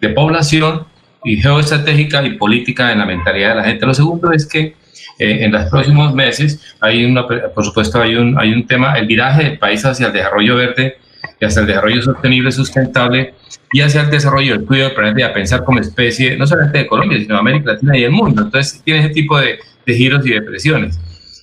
de 0.00 0.08
población 0.08 0.86
y 1.24 1.36
geoestratégica 1.36 2.22
y 2.22 2.36
política 2.36 2.92
en 2.92 2.98
la 2.98 3.06
mentalidad 3.06 3.50
de 3.50 3.54
la 3.56 3.64
gente. 3.64 3.86
Lo 3.86 3.94
segundo 3.94 4.32
es 4.32 4.46
que 4.46 4.74
eh, 5.18 5.44
en 5.44 5.52
los 5.52 5.66
próximos 5.66 6.14
meses 6.14 6.74
hay 6.80 7.04
una, 7.04 7.26
por 7.26 7.64
supuesto, 7.64 8.00
hay 8.00 8.16
un, 8.16 8.38
hay 8.40 8.52
un 8.52 8.66
tema, 8.66 8.94
el 8.94 9.06
viraje 9.06 9.44
del 9.44 9.58
país 9.58 9.84
hacia 9.84 10.06
el 10.06 10.12
desarrollo 10.12 10.56
verde 10.56 10.96
y 11.42 11.44
hacia 11.44 11.60
el 11.60 11.66
desarrollo 11.66 12.02
sostenible, 12.02 12.52
sustentable, 12.52 13.34
y 13.72 13.80
hacia 13.80 14.02
el 14.02 14.10
desarrollo 14.10 14.52
del 14.52 14.62
estudio 14.62 14.84
del 14.84 14.94
planeta 14.94 15.26
a 15.26 15.32
pensar 15.32 15.64
como 15.64 15.80
especie, 15.80 16.36
no 16.36 16.46
solamente 16.46 16.78
de 16.78 16.86
Colombia, 16.86 17.18
sino 17.18 17.34
de 17.34 17.40
América 17.40 17.72
Latina 17.72 17.98
y 17.98 18.04
el 18.04 18.12
mundo. 18.12 18.42
Entonces, 18.42 18.80
tiene 18.84 19.00
ese 19.00 19.08
tipo 19.08 19.36
de, 19.36 19.58
de 19.84 19.94
giros 19.94 20.24
y 20.24 20.30
de 20.30 20.42
presiones. 20.42 21.00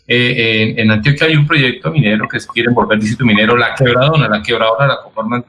Eh, 0.07 0.75
en, 0.77 0.89
Antioquia 0.89 1.27
hay 1.27 1.35
un 1.35 1.45
proyecto 1.45 1.91
minero 1.91 2.29
que 2.29 2.39
se 2.39 2.47
quiere 2.47 2.71
volver 2.71 2.97
distrito 2.97 3.25
minero 3.25 3.57
La 3.57 3.75
Quebradona. 3.75 4.29
La 4.29 4.41
Quebradona 4.41 4.87
la 4.87 5.01
conforman 5.03 5.43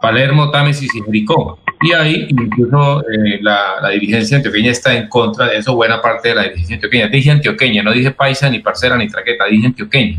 Palermo, 0.00 0.50
Támesis 0.50 0.94
y 0.94 1.02
Jericó. 1.02 1.58
Y 1.82 1.92
ahí 1.92 2.28
incluso 2.30 3.02
eh, 3.02 3.38
la, 3.42 3.74
la, 3.82 3.90
dirigencia 3.90 4.38
antioqueña 4.38 4.70
está 4.70 4.96
en 4.96 5.08
contra 5.08 5.48
de 5.48 5.58
eso, 5.58 5.74
buena 5.74 6.00
parte 6.00 6.30
de 6.30 6.34
la 6.34 6.42
dirigencia 6.44 6.76
antioqueña. 6.76 7.08
Dije 7.08 7.30
antioqueña, 7.30 7.82
no 7.82 7.92
dije 7.92 8.10
paisa, 8.10 8.48
ni 8.48 8.60
parcera, 8.60 8.96
ni 8.96 9.06
traqueta, 9.06 9.44
dije 9.44 9.66
antioqueña. 9.66 10.18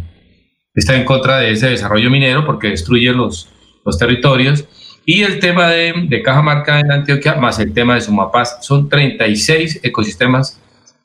Está 0.77 0.95
en 0.95 1.03
contra 1.03 1.39
de 1.39 1.51
ese 1.51 1.69
desarrollo 1.69 2.09
minero 2.09 2.45
porque 2.45 2.69
destruye 2.69 3.11
los, 3.11 3.49
los 3.85 3.97
territorios 3.97 4.65
y 5.05 5.23
el 5.23 5.39
tema 5.39 5.67
de, 5.69 5.93
de 6.07 6.21
Cajamarca 6.21 6.79
en 6.79 6.91
Antioquia, 6.91 7.35
más 7.35 7.59
el 7.59 7.73
tema 7.73 7.95
de 7.95 8.01
Sumapaz, 8.01 8.59
son 8.61 8.87
36 8.87 9.81
ecosistemas 9.83 10.61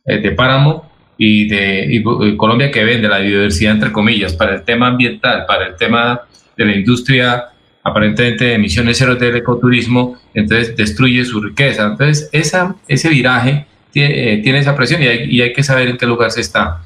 eh, 0.07 0.19
de 0.19 0.31
páramo 0.33 0.91
y 1.17 1.49
de 1.49 2.03
Colombia 2.37 2.71
que 2.71 2.85
vende 2.85 3.09
la 3.09 3.19
biodiversidad, 3.19 3.75
entre 3.75 3.93
comillas, 3.93 4.35
para 4.35 4.57
el 4.57 4.63
tema 4.63 4.89
ambiental, 4.89 5.47
para 5.47 5.67
el 5.67 5.77
tema 5.77 6.21
de 6.57 6.65
la 6.65 6.77
industria 6.77 7.49
aparentemente 7.85 8.45
de 8.45 8.55
emisiones 8.55 8.99
cero 8.99 9.17
del 9.17 9.37
ecoturismo, 9.37 10.17
entonces 10.35 10.77
destruye 10.77 11.25
su 11.25 11.41
riqueza. 11.41 11.85
Entonces, 11.85 12.29
esa, 12.33 12.77
ese 12.87 13.09
viraje 13.09 13.67
tiene, 13.91 14.35
eh, 14.35 14.39
tiene 14.39 14.59
esa 14.61 14.77
presión 14.77 15.03
y 15.03 15.41
hay, 15.41 15.53
que 15.53 15.63
saber 15.63 15.89
en 15.89 15.97
qué 15.97 16.07
lugar 16.07 16.31
se 16.31 16.41
está. 16.41 16.83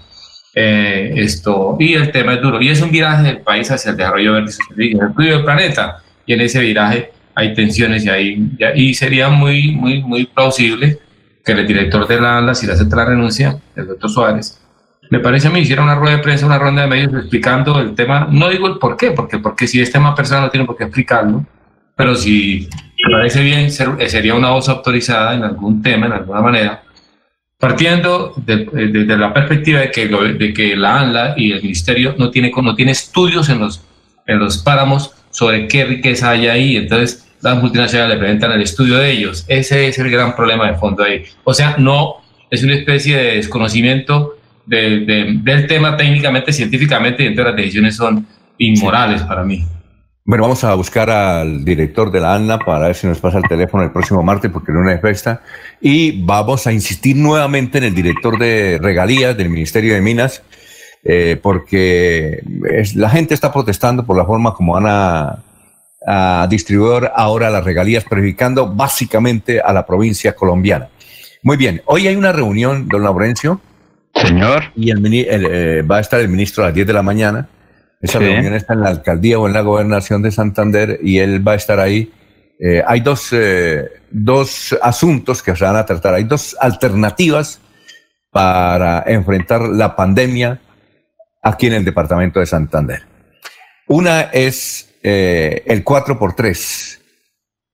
Eh, 0.58 1.12
esto, 1.16 1.76
y 1.78 1.92
el 1.92 2.10
tema 2.10 2.32
es 2.32 2.40
duro. 2.40 2.62
Y 2.62 2.70
es 2.70 2.80
un 2.80 2.90
viraje 2.90 3.24
del 3.24 3.38
país 3.42 3.70
hacia 3.70 3.90
el 3.90 3.96
desarrollo 3.98 4.32
verde. 4.32 4.52
Y 4.78 4.98
estudio 4.98 5.36
del 5.36 5.44
planeta. 5.44 5.98
Y 6.24 6.32
en 6.32 6.40
ese 6.40 6.60
viraje 6.60 7.12
hay 7.34 7.52
tensiones 7.52 8.06
y, 8.06 8.08
hay, 8.08 8.50
y 8.74 8.94
sería 8.94 9.28
muy, 9.28 9.72
muy, 9.72 10.02
muy 10.02 10.24
plausible 10.24 10.98
que 11.44 11.52
el 11.52 11.66
director 11.66 12.08
de 12.08 12.20
la 12.20 12.38
ANLA, 12.38 12.54
si 12.54 12.66
le 12.66 12.72
acepta 12.72 12.96
la 12.96 13.04
renuncia, 13.04 13.58
el 13.76 13.86
doctor 13.86 14.10
Suárez, 14.10 14.60
me 15.10 15.20
parece 15.20 15.46
a 15.46 15.50
mí, 15.50 15.60
hiciera 15.60 15.82
una 15.82 15.94
rueda 15.94 16.16
de 16.16 16.22
prensa, 16.22 16.46
una 16.46 16.58
ronda 16.58 16.82
de 16.82 16.88
medios 16.88 17.12
explicando 17.12 17.78
el 17.78 17.94
tema, 17.94 18.26
no 18.30 18.48
digo 18.48 18.66
el 18.66 18.78
por 18.78 18.96
qué, 18.96 19.12
porque, 19.12 19.38
porque 19.38 19.68
si 19.68 19.80
es 19.80 19.92
tema 19.92 20.14
personal 20.14 20.44
no 20.44 20.50
tiene 20.50 20.66
por 20.66 20.76
qué 20.76 20.84
explicarlo, 20.84 21.44
pero 21.94 22.16
si 22.16 22.68
me 23.04 23.12
parece 23.12 23.42
bien, 23.42 23.70
sería 23.70 24.34
una 24.34 24.50
voz 24.50 24.68
autorizada 24.68 25.34
en 25.34 25.44
algún 25.44 25.82
tema, 25.82 26.06
en 26.06 26.12
alguna 26.12 26.40
manera, 26.40 26.82
partiendo 27.58 28.34
desde 28.36 29.04
de, 29.04 29.16
la 29.16 29.32
perspectiva 29.32 29.80
de 29.80 29.90
que, 29.90 30.08
de 30.08 30.52
que 30.52 30.76
la 30.76 31.00
ANLA 31.00 31.34
y 31.36 31.52
el 31.52 31.62
Ministerio 31.62 32.14
no 32.18 32.30
tiene, 32.30 32.52
no 32.54 32.74
tiene 32.74 32.92
estudios 32.92 33.48
en 33.48 33.60
los, 33.60 33.82
en 34.26 34.38
los 34.38 34.58
páramos 34.58 35.12
sobre 35.30 35.66
qué 35.68 35.84
riqueza 35.84 36.30
hay 36.30 36.48
ahí. 36.48 36.76
Entonces, 36.76 37.26
las 37.40 37.60
multinacionales 37.60 38.16
le 38.16 38.20
presentan 38.20 38.52
el 38.52 38.62
estudio 38.62 38.98
de 38.98 39.10
ellos. 39.10 39.44
Ese 39.48 39.88
es 39.88 39.98
el 39.98 40.10
gran 40.10 40.36
problema 40.36 40.70
de 40.70 40.78
fondo 40.78 41.02
ahí. 41.02 41.24
O 41.44 41.54
sea, 41.54 41.76
no 41.78 42.16
es 42.50 42.62
una 42.62 42.74
especie 42.74 43.16
de 43.16 43.36
desconocimiento 43.36 44.36
del 44.66 45.66
tema 45.68 45.96
técnicamente, 45.96 46.52
científicamente, 46.52 47.22
y 47.22 47.26
entonces 47.26 47.52
las 47.52 47.56
decisiones 47.56 47.96
son 47.96 48.26
inmorales 48.58 49.22
para 49.22 49.44
mí. 49.44 49.64
Bueno, 50.26 50.42
vamos 50.42 50.64
a 50.64 50.74
buscar 50.74 51.08
al 51.08 51.64
director 51.64 52.10
de 52.10 52.18
la 52.18 52.34
ANNA 52.34 52.58
para 52.58 52.88
ver 52.88 52.96
si 52.96 53.06
nos 53.06 53.20
pasa 53.20 53.38
el 53.38 53.44
teléfono 53.44 53.84
el 53.84 53.92
próximo 53.92 54.24
martes, 54.24 54.50
porque 54.50 54.72
el 54.72 54.78
lunes 54.78 54.96
es 54.96 55.00
festa. 55.00 55.40
Y 55.80 56.20
vamos 56.24 56.66
a 56.66 56.72
insistir 56.72 57.14
nuevamente 57.14 57.78
en 57.78 57.84
el 57.84 57.94
director 57.94 58.36
de 58.36 58.80
regalías 58.82 59.36
del 59.36 59.50
Ministerio 59.50 59.94
de 59.94 60.00
Minas, 60.00 60.42
eh, 61.04 61.38
porque 61.40 62.42
la 62.96 63.08
gente 63.08 63.34
está 63.34 63.52
protestando 63.52 64.04
por 64.04 64.16
la 64.16 64.24
forma 64.24 64.52
como 64.52 64.72
van 64.72 64.86
a, 64.88 65.42
distribuir 66.48 67.08
ahora 67.14 67.48
las 67.48 67.64
regalías, 67.64 68.02
perjudicando 68.04 68.72
básicamente 68.72 69.60
a 69.60 69.72
la 69.72 69.86
provincia 69.86 70.34
colombiana. 70.34 70.88
Muy 71.42 71.56
bien, 71.56 71.82
hoy 71.86 72.08
hay 72.08 72.16
una 72.16 72.32
reunión, 72.32 72.88
don 72.88 73.04
Laurencio. 73.04 73.60
Señor. 74.14 74.64
Y 74.74 74.90
el, 74.90 75.00
eh, 75.06 75.82
va 75.82 75.98
a 75.98 76.00
estar 76.00 76.18
el 76.18 76.28
ministro 76.28 76.64
a 76.64 76.68
las 76.68 76.74
10 76.74 76.86
de 76.86 76.92
la 76.92 77.02
mañana. 77.02 77.48
Esa 78.06 78.18
reunión 78.18 78.54
está 78.54 78.74
en 78.74 78.80
la 78.80 78.90
alcaldía 78.90 79.38
o 79.38 79.46
en 79.46 79.52
la 79.52 79.60
gobernación 79.60 80.22
de 80.22 80.30
Santander 80.30 80.98
y 81.02 81.18
él 81.18 81.46
va 81.46 81.52
a 81.52 81.56
estar 81.56 81.80
ahí. 81.80 82.12
Eh, 82.58 82.82
hay 82.86 83.00
dos, 83.00 83.34
dos 84.10 84.76
asuntos 84.82 85.42
que 85.42 85.54
se 85.54 85.64
van 85.64 85.76
a 85.76 85.84
tratar. 85.84 86.14
Hay 86.14 86.24
dos 86.24 86.56
alternativas 86.60 87.60
para 88.30 89.02
enfrentar 89.06 89.62
la 89.62 89.96
pandemia 89.96 90.60
aquí 91.42 91.68
en 91.68 91.74
el 91.74 91.84
departamento 91.84 92.40
de 92.40 92.46
Santander. 92.46 93.02
Una 93.88 94.22
es 94.22 94.94
eh, 95.02 95.62
el 95.66 95.84
4x3, 95.84 96.98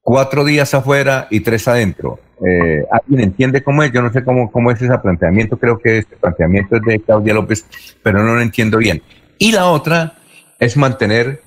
cuatro 0.02 0.44
días 0.44 0.74
afuera 0.74 1.26
y 1.30 1.40
tres 1.40 1.66
adentro. 1.68 2.20
Eh, 2.46 2.84
¿Alguien 2.90 3.20
entiende 3.20 3.62
cómo 3.62 3.82
es? 3.82 3.90
Yo 3.92 4.02
no 4.02 4.12
sé 4.12 4.22
cómo, 4.22 4.50
cómo 4.52 4.70
es 4.70 4.82
ese 4.82 4.98
planteamiento, 4.98 5.56
creo 5.56 5.78
que 5.78 5.98
este 5.98 6.16
planteamiento 6.16 6.76
es 6.76 6.82
de 6.82 7.00
Claudia 7.00 7.34
López, 7.34 7.64
pero 8.02 8.22
no 8.22 8.34
lo 8.34 8.42
entiendo 8.42 8.78
bien. 8.78 9.02
Y 9.38 9.52
la 9.52 9.66
otra 9.66 10.14
es 10.62 10.76
mantener 10.76 11.42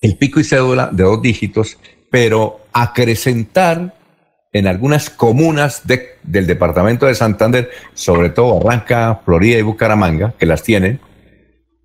el 0.00 0.16
pico 0.16 0.38
y 0.38 0.44
cédula 0.44 0.88
de 0.92 1.02
dos 1.02 1.20
dígitos, 1.20 1.78
pero 2.10 2.60
acrecentar 2.72 3.98
en 4.52 4.68
algunas 4.68 5.10
comunas 5.10 5.82
del 5.84 6.46
departamento 6.46 7.06
de 7.06 7.16
Santander, 7.16 7.70
sobre 7.94 8.30
todo 8.30 8.60
Barranca, 8.60 9.20
Florida 9.24 9.58
y 9.58 9.62
Bucaramanga, 9.62 10.32
que 10.38 10.46
las 10.46 10.62
tienen, 10.62 11.00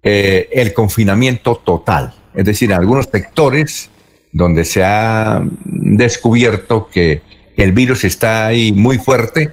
eh, 0.03 0.49
el 0.51 0.73
confinamiento 0.73 1.55
total. 1.55 2.13
Es 2.35 2.45
decir, 2.45 2.69
en 2.69 2.77
algunos 2.77 3.07
sectores 3.11 3.89
donde 4.31 4.65
se 4.65 4.83
ha 4.83 5.41
descubierto 5.63 6.89
que 6.89 7.23
el 7.57 7.71
virus 7.71 8.03
está 8.03 8.45
ahí 8.45 8.71
muy 8.71 8.99
fuerte, 8.99 9.51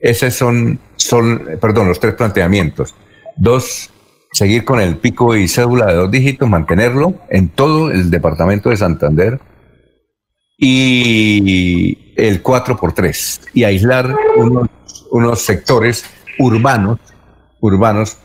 esos 0.00 0.34
son, 0.34 0.80
son, 0.96 1.58
perdón, 1.60 1.86
los 1.86 2.00
tres 2.00 2.14
planteamientos. 2.14 2.96
Dos, 3.36 3.91
seguir 4.32 4.64
con 4.64 4.80
el 4.80 4.96
pico 4.96 5.36
y 5.36 5.46
cédula 5.46 5.86
de 5.86 5.94
dos 5.94 6.10
dígitos, 6.10 6.48
mantenerlo 6.48 7.14
en 7.28 7.48
todo 7.48 7.90
el 7.90 8.10
departamento 8.10 8.70
de 8.70 8.76
Santander 8.76 9.40
y 10.58 12.14
el 12.16 12.40
4 12.40 12.76
por 12.76 12.92
3 12.92 13.40
y 13.52 13.64
aislar 13.64 14.14
unos, 15.10 15.42
sectores 15.42 16.04
urbanos, 16.38 16.98
urbanos. 17.60 18.16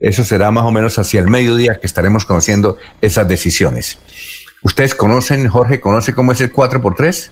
Eso 0.00 0.24
será 0.24 0.50
más 0.50 0.64
o 0.64 0.72
menos 0.72 0.98
hacia 0.98 1.20
el 1.20 1.28
mediodía 1.28 1.78
que 1.80 1.86
estaremos 1.86 2.24
conociendo 2.24 2.78
esas 3.00 3.28
decisiones. 3.28 3.98
¿Ustedes 4.62 4.94
conocen, 4.94 5.46
Jorge, 5.48 5.80
conoce 5.80 6.14
cómo 6.14 6.32
es 6.32 6.40
el 6.40 6.50
4 6.50 6.80
por 6.80 6.94
3 6.94 7.30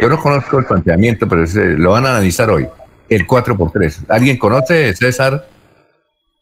Yo 0.00 0.08
no 0.08 0.20
conozco 0.20 0.58
el 0.58 0.66
planteamiento, 0.66 1.26
pero 1.26 1.44
lo 1.78 1.90
van 1.90 2.06
a 2.06 2.10
analizar 2.10 2.50
hoy. 2.50 2.68
El 3.08 3.26
4 3.26 3.56
por 3.56 3.70
3 3.72 4.00
¿Alguien 4.08 4.38
conoce, 4.38 4.94
César? 4.94 5.46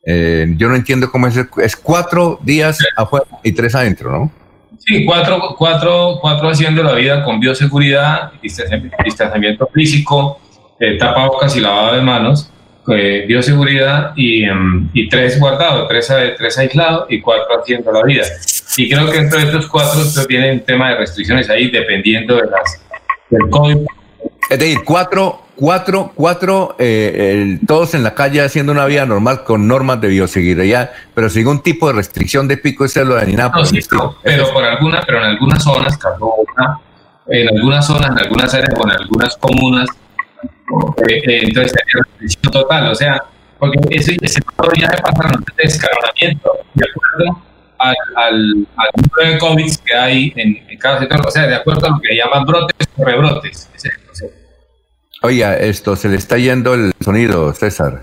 Eh, 0.04 0.46
yo 0.56 0.68
no 0.68 0.74
entiendo 0.74 1.10
cómo 1.10 1.26
es. 1.26 1.36
Es 1.62 1.76
cuatro 1.76 2.38
días 2.42 2.78
afuera 2.96 3.26
y 3.42 3.52
tres 3.52 3.74
adentro, 3.74 4.10
¿no? 4.10 4.32
Sí, 4.78 5.04
cuatro, 5.04 5.54
cuatro, 5.56 6.18
cuatro 6.20 6.48
haciendo 6.48 6.82
la 6.82 6.94
vida 6.94 7.22
con 7.22 7.38
bioseguridad, 7.38 8.32
distanciamiento 8.42 9.68
físico, 9.72 10.40
eh, 10.80 10.98
tapabocas 10.98 11.54
y 11.56 11.60
lavado 11.60 11.94
de 11.94 12.02
manos, 12.02 12.50
eh, 12.92 13.24
bioseguridad 13.28 14.12
y, 14.16 14.42
em, 14.42 14.88
y, 14.92 15.08
tres 15.08 15.38
guardados, 15.38 15.86
tres, 15.88 16.12
tres 16.36 16.58
aislados 16.58 17.06
y 17.10 17.20
cuatro 17.20 17.60
haciendo 17.60 17.92
la 17.92 18.02
vida. 18.02 18.24
Y 18.76 18.90
creo 18.90 19.08
que 19.08 19.18
entre 19.18 19.42
estos 19.42 19.68
cuatro 19.68 20.00
tienen 20.26 20.64
tema 20.64 20.90
de 20.90 20.96
restricciones 20.96 21.48
ahí 21.48 21.70
dependiendo 21.70 22.36
de 22.36 22.50
las, 22.50 22.82
del 23.30 23.50
COVID. 23.50 23.76
Es 24.50 24.58
decir, 24.58 24.78
cuatro 24.84 25.41
cuatro, 25.56 26.12
cuatro 26.14 26.76
eh, 26.78 27.58
todos 27.66 27.94
en 27.94 28.02
la 28.02 28.14
calle 28.14 28.40
haciendo 28.40 28.72
una 28.72 28.86
vida 28.86 29.06
normal 29.06 29.44
con 29.44 29.66
normas 29.68 30.00
de 30.00 30.08
bioseguridad, 30.08 30.90
pero 31.14 31.28
sin 31.28 31.46
un 31.46 31.62
tipo 31.62 31.86
de 31.88 31.94
restricción 31.94 32.48
de 32.48 32.56
pico 32.56 32.84
y 32.84 32.88
cédula 32.88 33.24
ni 33.24 33.34
nada. 33.34 33.52
No, 33.92 34.16
pero 34.22 34.52
por 34.52 34.64
alguna, 34.64 35.02
pero 35.06 35.18
en 35.18 35.24
algunas 35.24 35.62
zonas, 35.62 35.98
en 37.28 37.48
algunas 37.48 37.86
zonas, 37.86 38.10
en 38.10 38.18
algunas 38.18 38.54
áreas 38.54 38.74
o 38.78 38.88
en 38.88 38.92
algunas 38.92 39.36
comunas, 39.36 39.88
eh, 41.08 41.22
eh, 41.26 41.40
entonces 41.44 41.72
hay 41.76 42.00
restricción 42.02 42.52
total, 42.52 42.88
o 42.90 42.94
sea, 42.94 43.22
porque 43.58 43.78
ese, 43.90 44.16
ese 44.20 44.40
ya 44.78 44.90
se 44.90 45.02
pasa 45.02 45.38
de 45.56 45.62
escalonamiento, 45.62 46.50
de 46.74 46.86
acuerdo 46.88 47.42
al, 47.78 47.96
al, 48.16 48.66
al, 48.76 48.90
número 48.96 49.32
de 49.32 49.38
COVID 49.38 49.76
que 49.84 49.94
hay 49.94 50.32
en, 50.36 50.68
en, 50.68 50.78
cada 50.78 51.00
sector, 51.00 51.26
o 51.26 51.30
sea, 51.30 51.46
de 51.46 51.54
acuerdo 51.54 51.86
a 51.86 51.90
lo 51.90 52.00
que 52.00 52.16
llaman 52.16 52.44
brotes 52.44 52.88
o 52.96 53.04
rebrotes. 53.04 53.70
Ese, 53.74 53.90
Oiga, 55.24 55.56
esto 55.56 55.94
se 55.94 56.08
le 56.08 56.16
está 56.16 56.36
yendo 56.36 56.74
el 56.74 56.92
sonido, 57.00 57.52
César. 57.54 58.02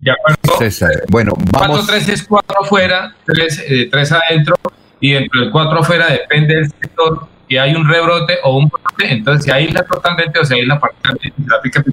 ¿De 0.00 0.10
acuerdo? 0.10 0.58
César, 0.58 0.90
bueno, 1.08 1.32
vamos. 1.52 1.86
4, 1.86 1.86
3 1.86 2.08
es 2.08 2.24
4 2.24 2.64
afuera, 2.64 3.14
3, 3.24 3.64
eh, 3.68 3.88
3 3.90 4.12
adentro, 4.12 4.56
y 4.98 5.12
dentro 5.12 5.40
del 5.40 5.52
4 5.52 5.78
afuera 5.78 6.08
depende 6.08 6.56
del 6.56 6.70
sector 6.70 7.28
que 7.48 7.60
hay 7.60 7.74
un 7.74 7.88
rebrote 7.88 8.38
o 8.42 8.56
un 8.56 8.68
brote, 8.68 9.12
entonces 9.12 9.44
se 9.44 9.52
aísla 9.52 9.84
totalmente 9.84 10.40
o 10.40 10.44
se 10.44 10.54
aísla 10.54 10.80
parcialmente 10.80 11.34
la 11.46 11.60
pica 11.60 11.84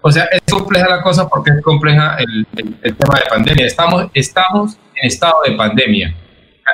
O 0.00 0.12
sea, 0.12 0.24
es 0.24 0.42
compleja 0.48 0.88
la 0.88 1.02
cosa 1.02 1.28
porque 1.28 1.50
es 1.50 1.62
compleja 1.62 2.16
el, 2.18 2.46
el, 2.56 2.76
el, 2.82 2.96
tema 2.96 3.18
de 3.18 3.30
pandemia. 3.30 3.66
Estamos, 3.66 4.06
estamos 4.14 4.76
en 4.94 5.08
estado 5.08 5.42
de 5.44 5.52
pandemia. 5.52 6.14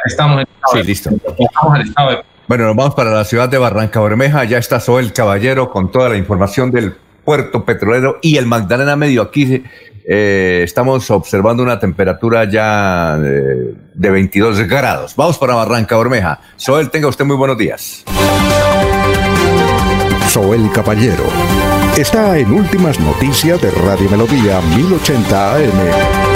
Estamos 0.04 0.42
en 0.42 0.42
estado 0.42 0.72
sí, 0.72 0.78
de, 0.78 0.84
listo. 0.84 1.10
Estamos 1.38 1.76
en 1.76 1.86
estado 1.86 2.10
de 2.10 2.24
bueno, 2.48 2.64
nos 2.64 2.74
vamos 2.74 2.94
para 2.94 3.10
la 3.10 3.24
ciudad 3.24 3.48
de 3.48 3.58
Barranca 3.58 4.00
Bermeja. 4.00 4.44
Ya 4.44 4.56
está 4.56 4.80
Soel 4.80 5.12
Caballero 5.12 5.70
con 5.70 5.92
toda 5.92 6.08
la 6.08 6.16
información 6.16 6.70
del 6.70 6.94
puerto 7.24 7.64
petrolero 7.64 8.18
y 8.22 8.38
el 8.38 8.46
Magdalena 8.46 8.96
Medio. 8.96 9.20
Aquí 9.20 9.62
eh, 10.06 10.62
estamos 10.64 11.10
observando 11.10 11.62
una 11.62 11.78
temperatura 11.78 12.50
ya 12.50 13.18
de, 13.18 13.74
de 13.92 14.10
22 14.10 14.66
grados. 14.66 15.14
Vamos 15.14 15.36
para 15.36 15.54
Barranca 15.54 15.98
Bermeja. 15.98 16.40
Soel, 16.56 16.88
tenga 16.88 17.08
usted 17.08 17.26
muy 17.26 17.36
buenos 17.36 17.58
días. 17.58 18.04
Soel 20.28 20.70
Caballero 20.72 21.24
está 21.98 22.38
en 22.38 22.50
Últimas 22.52 22.98
Noticias 22.98 23.60
de 23.60 23.70
Radio 23.72 24.08
Melodía 24.08 24.60
1080 24.74 25.54
AM. 25.54 26.27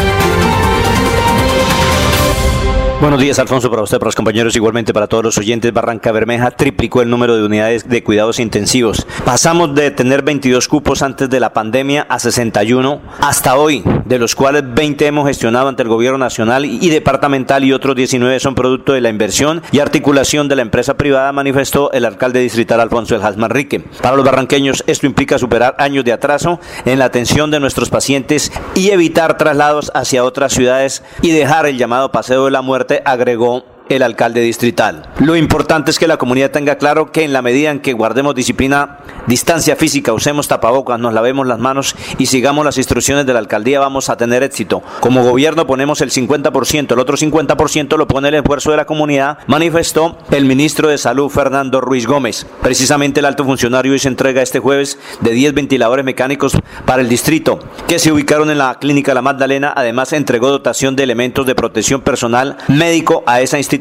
Buenos 3.02 3.20
días, 3.20 3.40
Alfonso, 3.40 3.68
para 3.68 3.82
usted, 3.82 3.98
para 3.98 4.06
los 4.06 4.14
compañeros, 4.14 4.54
igualmente 4.54 4.92
para 4.92 5.08
todos 5.08 5.24
los 5.24 5.36
oyentes. 5.36 5.72
Barranca 5.72 6.12
Bermeja 6.12 6.52
triplicó 6.52 7.02
el 7.02 7.10
número 7.10 7.34
de 7.34 7.42
unidades 7.42 7.88
de 7.88 8.04
cuidados 8.04 8.38
intensivos. 8.38 9.08
Pasamos 9.24 9.74
de 9.74 9.90
tener 9.90 10.22
22 10.22 10.68
cupos 10.68 11.02
antes 11.02 11.28
de 11.28 11.40
la 11.40 11.52
pandemia 11.52 12.06
a 12.08 12.20
61 12.20 13.00
hasta 13.20 13.56
hoy, 13.56 13.82
de 14.04 14.20
los 14.20 14.36
cuales 14.36 14.62
20 14.72 15.04
hemos 15.04 15.26
gestionado 15.26 15.66
ante 15.66 15.82
el 15.82 15.88
gobierno 15.88 16.16
nacional 16.16 16.64
y 16.64 16.90
departamental 16.90 17.64
y 17.64 17.72
otros 17.72 17.96
19 17.96 18.38
son 18.38 18.54
producto 18.54 18.92
de 18.92 19.00
la 19.00 19.08
inversión 19.08 19.62
y 19.72 19.80
articulación 19.80 20.46
de 20.46 20.54
la 20.54 20.62
empresa 20.62 20.94
privada, 20.94 21.32
manifestó 21.32 21.90
el 21.90 22.04
alcalde 22.04 22.38
distrital 22.38 22.78
Alfonso 22.78 23.16
El 23.16 23.36
Manrique. 23.36 23.80
Para 24.00 24.14
los 24.14 24.24
barranqueños, 24.24 24.84
esto 24.86 25.06
implica 25.06 25.40
superar 25.40 25.74
años 25.80 26.04
de 26.04 26.12
atraso 26.12 26.60
en 26.84 27.00
la 27.00 27.06
atención 27.06 27.50
de 27.50 27.58
nuestros 27.58 27.90
pacientes 27.90 28.52
y 28.76 28.90
evitar 28.90 29.36
traslados 29.38 29.90
hacia 29.92 30.22
otras 30.22 30.52
ciudades 30.52 31.02
y 31.20 31.32
dejar 31.32 31.66
el 31.66 31.78
llamado 31.78 32.12
paseo 32.12 32.44
de 32.44 32.52
la 32.52 32.62
muerte 32.62 32.91
agregó 33.04 33.64
el 33.88 34.02
alcalde 34.02 34.40
distrital. 34.40 35.08
Lo 35.18 35.36
importante 35.36 35.90
es 35.90 35.98
que 35.98 36.06
la 36.06 36.16
comunidad 36.16 36.50
tenga 36.50 36.76
claro 36.76 37.12
que 37.12 37.24
en 37.24 37.32
la 37.32 37.42
medida 37.42 37.70
en 37.70 37.80
que 37.80 37.92
guardemos 37.92 38.34
disciplina, 38.34 38.98
distancia 39.26 39.76
física, 39.76 40.12
usemos 40.12 40.48
tapabocas, 40.48 40.98
nos 40.98 41.12
lavemos 41.12 41.46
las 41.46 41.58
manos 41.58 41.94
y 42.18 42.26
sigamos 42.26 42.64
las 42.64 42.78
instrucciones 42.78 43.26
de 43.26 43.32
la 43.32 43.38
alcaldía, 43.38 43.80
vamos 43.80 44.08
a 44.08 44.16
tener 44.16 44.42
éxito. 44.42 44.82
Como 45.00 45.24
gobierno 45.24 45.66
ponemos 45.66 46.00
el 46.00 46.10
50%, 46.10 46.92
el 46.92 46.98
otro 46.98 47.16
50% 47.16 47.96
lo 47.96 48.06
pone 48.06 48.28
el 48.28 48.34
esfuerzo 48.34 48.70
de 48.70 48.76
la 48.76 48.84
comunidad, 48.84 49.38
manifestó 49.46 50.18
el 50.30 50.44
ministro 50.44 50.88
de 50.88 50.98
Salud 50.98 51.28
Fernando 51.28 51.80
Ruiz 51.80 52.06
Gómez. 52.06 52.46
Precisamente 52.62 53.20
el 53.20 53.26
alto 53.26 53.44
funcionario 53.44 53.94
hizo 53.94 54.08
entrega 54.08 54.42
este 54.42 54.60
jueves 54.60 54.98
de 55.20 55.32
10 55.32 55.54
ventiladores 55.54 56.04
mecánicos 56.04 56.56
para 56.86 57.02
el 57.02 57.08
distrito 57.08 57.58
que 57.88 57.98
se 57.98 58.12
ubicaron 58.12 58.50
en 58.50 58.58
la 58.58 58.76
clínica 58.76 59.14
La 59.14 59.22
Magdalena. 59.22 59.72
Además 59.74 60.12
entregó 60.12 60.50
dotación 60.50 60.96
de 60.96 61.02
elementos 61.02 61.46
de 61.46 61.54
protección 61.54 62.00
personal 62.00 62.56
médico 62.68 63.22
a 63.26 63.40
esa 63.40 63.58
institución 63.58 63.71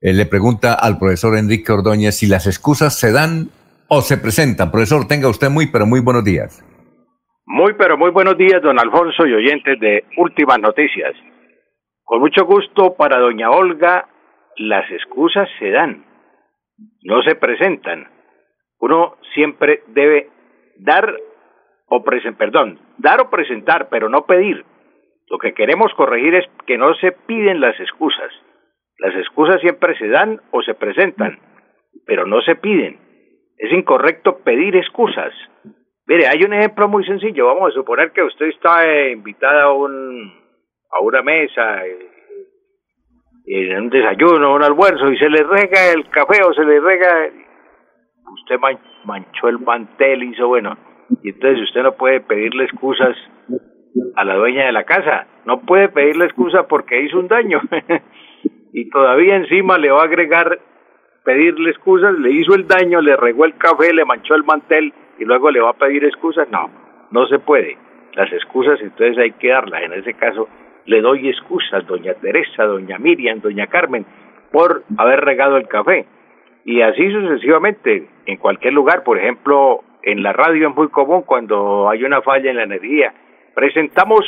eh, 0.00 0.14
le 0.14 0.24
pregunta 0.24 0.72
al 0.72 0.98
profesor 0.98 1.36
Enrique 1.36 1.72
Ordóñez 1.72 2.16
si 2.16 2.26
las 2.26 2.46
excusas 2.46 2.98
se 2.98 3.12
dan 3.12 3.50
o 3.88 4.00
se 4.00 4.16
presentan. 4.16 4.70
Profesor, 4.70 5.06
tenga 5.06 5.28
usted 5.28 5.50
muy, 5.50 5.66
pero 5.66 5.84
muy 5.84 6.00
buenos 6.00 6.24
días. 6.24 6.64
Muy, 7.44 7.74
pero 7.74 7.98
muy 7.98 8.12
buenos 8.12 8.38
días, 8.38 8.62
don 8.62 8.80
Alfonso 8.80 9.26
y 9.26 9.34
oyentes 9.34 9.78
de 9.78 10.04
Últimas 10.16 10.58
Noticias. 10.58 11.12
Con 12.02 12.20
mucho 12.20 12.46
gusto 12.46 12.94
para 12.94 13.18
doña 13.18 13.50
Olga 13.50 14.08
las 14.58 14.90
excusas 14.90 15.48
se 15.58 15.70
dan, 15.70 16.04
no 17.02 17.22
se 17.22 17.34
presentan. 17.34 18.08
Uno 18.80 19.16
siempre 19.34 19.82
debe 19.88 20.30
dar 20.78 21.14
o 21.86 22.04
presentar, 22.04 22.38
perdón, 22.38 22.78
dar 22.98 23.20
o 23.20 23.30
presentar, 23.30 23.88
pero 23.88 24.08
no 24.08 24.26
pedir. 24.26 24.64
Lo 25.28 25.38
que 25.38 25.52
queremos 25.52 25.92
corregir 25.94 26.34
es 26.34 26.46
que 26.66 26.78
no 26.78 26.94
se 26.94 27.12
piden 27.12 27.60
las 27.60 27.78
excusas. 27.80 28.32
Las 28.98 29.14
excusas 29.14 29.60
siempre 29.60 29.96
se 29.98 30.08
dan 30.08 30.40
o 30.50 30.62
se 30.62 30.74
presentan, 30.74 31.38
pero 32.06 32.26
no 32.26 32.40
se 32.42 32.56
piden. 32.56 32.98
Es 33.56 33.72
incorrecto 33.72 34.38
pedir 34.38 34.76
excusas. 34.76 35.32
Mire, 36.06 36.26
hay 36.26 36.42
un 36.42 36.54
ejemplo 36.54 36.88
muy 36.88 37.04
sencillo. 37.04 37.46
Vamos 37.46 37.70
a 37.70 37.74
suponer 37.74 38.12
que 38.12 38.22
usted 38.22 38.46
está 38.46 39.08
invitada 39.10 39.64
a, 39.64 39.72
un, 39.72 40.32
a 40.90 41.00
una 41.00 41.22
mesa, 41.22 41.86
eh, 41.86 42.17
en 43.48 43.82
un 43.82 43.90
desayuno, 43.90 44.54
un 44.54 44.62
almuerzo, 44.62 45.10
y 45.10 45.18
se 45.18 45.28
le 45.28 45.42
rega 45.42 45.92
el 45.92 46.08
café 46.10 46.42
o 46.44 46.52
se 46.52 46.64
le 46.64 46.80
rega, 46.80 47.30
usted 48.32 48.56
manchó 49.04 49.48
el 49.48 49.58
mantel, 49.58 50.22
hizo 50.24 50.48
bueno, 50.48 50.76
y 51.22 51.30
entonces 51.30 51.62
usted 51.62 51.82
no 51.82 51.92
puede 51.92 52.20
pedirle 52.20 52.64
excusas 52.64 53.16
a 54.16 54.24
la 54.24 54.34
dueña 54.34 54.66
de 54.66 54.72
la 54.72 54.84
casa, 54.84 55.26
no 55.46 55.60
puede 55.60 55.88
pedirle 55.88 56.26
excusa 56.26 56.66
porque 56.68 57.00
hizo 57.02 57.18
un 57.18 57.28
daño, 57.28 57.60
y 58.72 58.90
todavía 58.90 59.36
encima 59.36 59.78
le 59.78 59.90
va 59.90 60.02
a 60.02 60.04
agregar 60.04 60.58
pedirle 61.24 61.70
excusas, 61.70 62.18
le 62.18 62.30
hizo 62.32 62.54
el 62.54 62.66
daño, 62.66 63.00
le 63.00 63.16
regó 63.16 63.44
el 63.44 63.56
café, 63.56 63.92
le 63.94 64.04
manchó 64.04 64.34
el 64.34 64.44
mantel, 64.44 64.92
y 65.18 65.24
luego 65.24 65.50
le 65.50 65.60
va 65.60 65.70
a 65.70 65.78
pedir 65.78 66.04
excusas, 66.04 66.48
no, 66.50 66.70
no 67.10 67.26
se 67.26 67.38
puede. 67.38 67.76
Las 68.14 68.32
excusas 68.32 68.80
entonces 68.80 69.18
hay 69.18 69.32
que 69.32 69.48
darlas, 69.48 69.82
en 69.82 69.92
ese 69.94 70.14
caso 70.14 70.48
le 70.88 71.02
doy 71.02 71.28
excusas, 71.28 71.86
doña 71.86 72.14
Teresa, 72.14 72.64
doña 72.64 72.98
Miriam, 72.98 73.40
doña 73.40 73.66
Carmen, 73.66 74.06
por 74.50 74.84
haber 74.96 75.20
regado 75.20 75.58
el 75.58 75.68
café. 75.68 76.06
Y 76.64 76.80
así 76.80 77.10
sucesivamente, 77.12 78.08
en 78.24 78.36
cualquier 78.38 78.72
lugar, 78.72 79.04
por 79.04 79.18
ejemplo, 79.18 79.84
en 80.02 80.22
la 80.22 80.32
radio 80.32 80.70
es 80.70 80.74
muy 80.74 80.88
común 80.88 81.22
cuando 81.22 81.90
hay 81.90 82.04
una 82.04 82.22
falla 82.22 82.50
en 82.50 82.56
la 82.56 82.62
energía. 82.62 83.12
Presentamos 83.54 84.24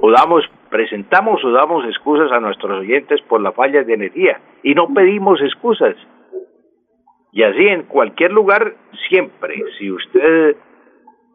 o 0.00 0.10
damos, 0.10 0.42
presentamos 0.70 1.44
o 1.44 1.50
damos 1.50 1.84
excusas 1.84 2.32
a 2.32 2.40
nuestros 2.40 2.80
oyentes 2.80 3.20
por 3.28 3.42
la 3.42 3.52
falla 3.52 3.82
de 3.82 3.92
energía 3.92 4.40
y 4.62 4.74
no 4.74 4.88
pedimos 4.88 5.38
excusas. 5.42 5.96
Y 7.30 7.42
así 7.42 7.68
en 7.68 7.82
cualquier 7.82 8.32
lugar, 8.32 8.74
siempre, 9.10 9.62
si 9.78 9.90
usted 9.90 10.56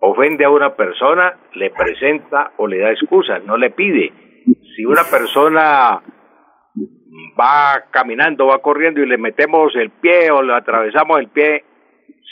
ofende 0.06 0.44
a 0.44 0.50
una 0.50 0.76
persona, 0.76 1.34
le 1.54 1.70
presenta 1.70 2.52
o 2.58 2.68
le 2.68 2.80
da 2.80 2.92
excusas, 2.92 3.42
no 3.46 3.56
le 3.56 3.70
pide. 3.70 4.12
Si 4.76 4.84
una 4.86 5.04
persona 5.10 6.02
va 7.40 7.86
caminando, 7.90 8.48
va 8.48 8.60
corriendo 8.60 9.00
y 9.00 9.06
le 9.06 9.18
metemos 9.18 9.74
el 9.76 9.92
pie 9.92 10.30
o 10.30 10.42
le 10.42 10.54
atravesamos 10.56 11.20
el 11.20 11.30
pie, 11.30 11.64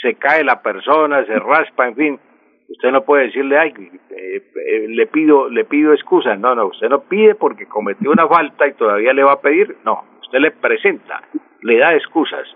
se 0.02 0.16
cae 0.16 0.44
la 0.44 0.62
persona, 0.62 1.26
se 1.26 1.40
raspa, 1.40 1.88
en 1.88 1.96
fin, 1.96 2.20
usted 2.68 2.92
no 2.92 3.06
puede 3.06 3.28
decirle, 3.28 3.58
ay, 3.58 3.74
eh, 4.10 4.44
eh, 4.68 4.88
le 4.90 5.08
pido, 5.08 5.50
le 5.50 5.64
pido 5.64 5.94
excusas, 5.94 6.38
no, 6.38 6.54
no, 6.54 6.66
usted 6.66 6.90
no 6.90 7.04
pide 7.04 7.36
porque 7.36 7.68
cometió 7.68 8.12
una 8.12 8.28
falta 8.28 8.68
y 8.68 8.74
todavía 8.74 9.14
le 9.14 9.24
va 9.24 9.34
a 9.34 9.42
pedir, 9.42 9.78
no, 9.86 10.04
usted 10.22 10.40
le 10.40 10.52
presenta, 10.52 11.22
le 11.62 11.78
da 11.78 11.96
excusas. 11.96 12.54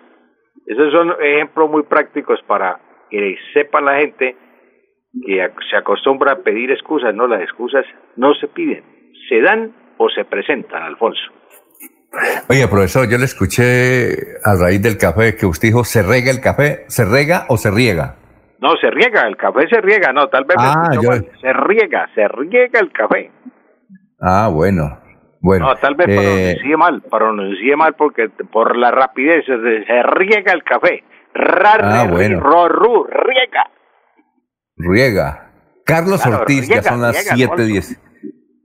Esos 0.65 0.91
son 0.91 1.15
ejemplos 1.21 1.69
muy 1.69 1.83
prácticos 1.83 2.41
para 2.47 2.81
que 3.09 3.37
sepa 3.53 3.79
la 3.79 3.99
gente 3.99 4.35
que 5.23 5.49
se 5.69 5.77
acostumbra 5.77 6.33
a 6.33 6.35
pedir 6.37 6.71
excusas, 6.71 7.13
no, 7.15 7.27
las 7.27 7.41
excusas 7.41 7.85
no 8.15 8.33
se 8.33 8.47
piden, 8.47 8.83
se 9.29 9.41
dan 9.41 9.73
o 9.97 10.09
se 10.09 10.25
presentan, 10.25 10.83
Alfonso. 10.83 11.31
Oye, 12.49 12.67
profesor, 12.67 13.09
yo 13.09 13.17
le 13.17 13.25
escuché 13.25 14.39
a 14.43 14.55
raíz 14.55 14.81
del 14.81 14.97
café 14.97 15.35
que 15.35 15.45
usted 15.45 15.69
dijo, 15.69 15.83
¿se 15.83 16.01
rega 16.01 16.31
el 16.31 16.39
café? 16.39 16.85
¿Se 16.87 17.03
rega 17.03 17.45
o 17.49 17.57
se 17.57 17.71
riega? 17.71 18.15
No, 18.59 18.75
se 18.79 18.89
riega, 18.89 19.27
el 19.27 19.35
café 19.35 19.67
se 19.67 19.81
riega, 19.81 20.13
no, 20.13 20.27
tal 20.27 20.45
vez 20.45 20.57
ah, 20.59 20.89
se 21.41 21.53
riega, 21.53 22.09
se 22.15 22.27
riega 22.27 22.79
el 22.79 22.91
café. 22.91 23.31
Ah, 24.19 24.49
bueno, 24.51 24.97
bueno. 25.41 25.67
No, 25.67 25.75
tal 25.75 25.95
vez 25.95 26.07
eh... 26.09 26.15
pronuncie 26.15 26.77
mal, 26.77 27.01
pronuncie 27.01 27.75
mal 27.75 27.93
porque 27.95 28.29
por 28.51 28.77
la 28.77 28.91
rapidez 28.91 29.45
se, 29.45 30.03
riega 30.03 30.53
el 30.53 30.63
café. 30.63 31.03
Rar, 31.33 31.81
ah, 31.83 32.07
bueno. 32.09 32.39
riega. 32.39 33.69
Riega. 34.77 35.51
Carlos 35.85 36.25
Ortiz, 36.25 36.67
ya 36.67 36.81
son 36.81 37.01
las 37.01 37.31
7.10. 37.31 37.99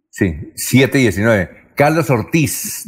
Sí, 0.09 0.25
7.19. 0.55 1.75
Carlos 1.77 2.11
Ortiz, 2.11 2.87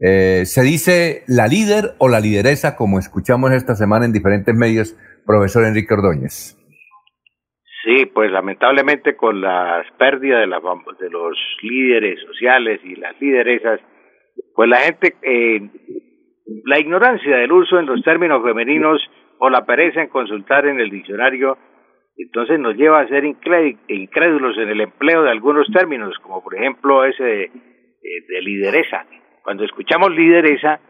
eh, 0.00 0.44
se 0.44 0.62
dice 0.62 1.22
la 1.26 1.46
líder 1.46 1.94
o 1.98 2.08
la 2.08 2.20
lideresa, 2.20 2.76
como 2.76 2.98
escuchamos 2.98 3.52
esta 3.52 3.74
semana 3.74 4.06
en 4.06 4.12
diferentes 4.12 4.54
medios, 4.54 4.96
profesor 5.26 5.64
Enrique 5.64 5.94
Ordóñez. 5.94 6.56
Sí, 7.84 8.06
pues 8.06 8.32
lamentablemente 8.32 9.16
con 9.16 9.40
las 9.40 9.86
pérdidas 9.98 10.40
de, 10.40 11.04
de 11.04 11.10
los 11.10 11.36
líderes 11.62 12.18
sociales 12.26 12.80
y 12.82 12.96
las 12.96 13.20
lideresas, 13.20 13.80
pues 14.54 14.68
la 14.68 14.78
gente, 14.78 15.14
eh, 15.22 15.60
la 16.64 16.80
ignorancia 16.80 17.36
del 17.36 17.52
uso 17.52 17.78
en 17.78 17.86
los 17.86 18.02
términos 18.02 18.42
femeninos 18.42 19.00
o 19.38 19.50
la 19.50 19.64
pereza 19.64 20.02
en 20.02 20.08
consultar 20.08 20.66
en 20.66 20.80
el 20.80 20.90
diccionario 20.90 21.58
entonces 22.16 22.58
nos 22.58 22.74
lleva 22.76 23.00
a 23.00 23.08
ser 23.08 23.24
incrédulos 23.24 24.56
en 24.56 24.68
el 24.68 24.80
empleo 24.80 25.22
de 25.22 25.30
algunos 25.30 25.66
términos, 25.70 26.18
como 26.22 26.42
por 26.42 26.54
ejemplo 26.54 27.04
ese 27.04 27.22
de, 27.22 27.44
eh, 27.44 28.24
de 28.28 28.42
lideresa. 28.42 29.04
Cuando 29.42 29.64
escuchamos 29.64 30.10
lideresa, 30.10 30.80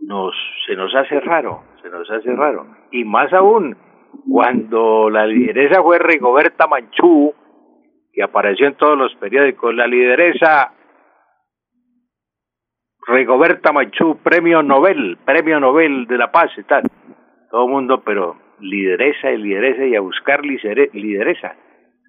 nos, 0.00 0.34
se 0.66 0.74
nos 0.76 0.94
hace 0.94 1.20
raro, 1.20 1.62
se 1.82 1.88
nos 1.88 2.10
hace 2.10 2.34
raro. 2.34 2.66
Y 2.90 3.04
más 3.04 3.32
aún, 3.32 3.76
cuando 4.28 5.10
la 5.10 5.26
lideresa 5.26 5.82
fue 5.82 5.98
Rigoberta 5.98 6.66
Manchú, 6.66 7.34
que 8.12 8.22
apareció 8.22 8.66
en 8.66 8.74
todos 8.74 8.98
los 8.98 9.14
periódicos, 9.16 9.74
la 9.74 9.86
lideresa 9.86 10.72
Rigoberta 13.06 13.72
Manchú, 13.72 14.18
premio 14.22 14.62
Nobel, 14.62 15.18
premio 15.24 15.58
Nobel 15.58 16.06
de 16.06 16.18
la 16.18 16.30
paz 16.30 16.50
y 16.56 16.62
tal. 16.64 16.82
Todo 17.50 17.64
el 17.64 17.72
mundo, 17.72 18.02
pero 18.04 18.36
lideresa 18.60 19.30
y 19.32 19.38
lideresa 19.38 19.84
y 19.84 19.96
a 19.96 20.00
buscar 20.00 20.44
lideresa. 20.44 21.56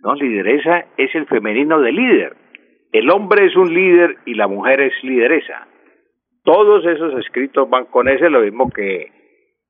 No, 0.02 0.16
lideresa 0.16 0.86
es 0.98 1.14
el 1.16 1.28
femenino 1.28 1.80
de 1.80 1.92
líder. 1.92 2.36
El 2.92 3.10
hombre 3.10 3.46
es 3.46 3.56
un 3.56 3.74
líder 3.74 4.18
y 4.26 4.34
la 4.34 4.48
mujer 4.48 4.82
es 4.82 4.94
lideresa. 5.04 5.68
Todos 6.44 6.86
esos 6.86 7.14
escritos 7.20 7.70
van 7.70 7.86
con 7.86 8.10
ese, 8.10 8.30
lo 8.30 8.42
mismo 8.42 8.70
que, 8.70 9.12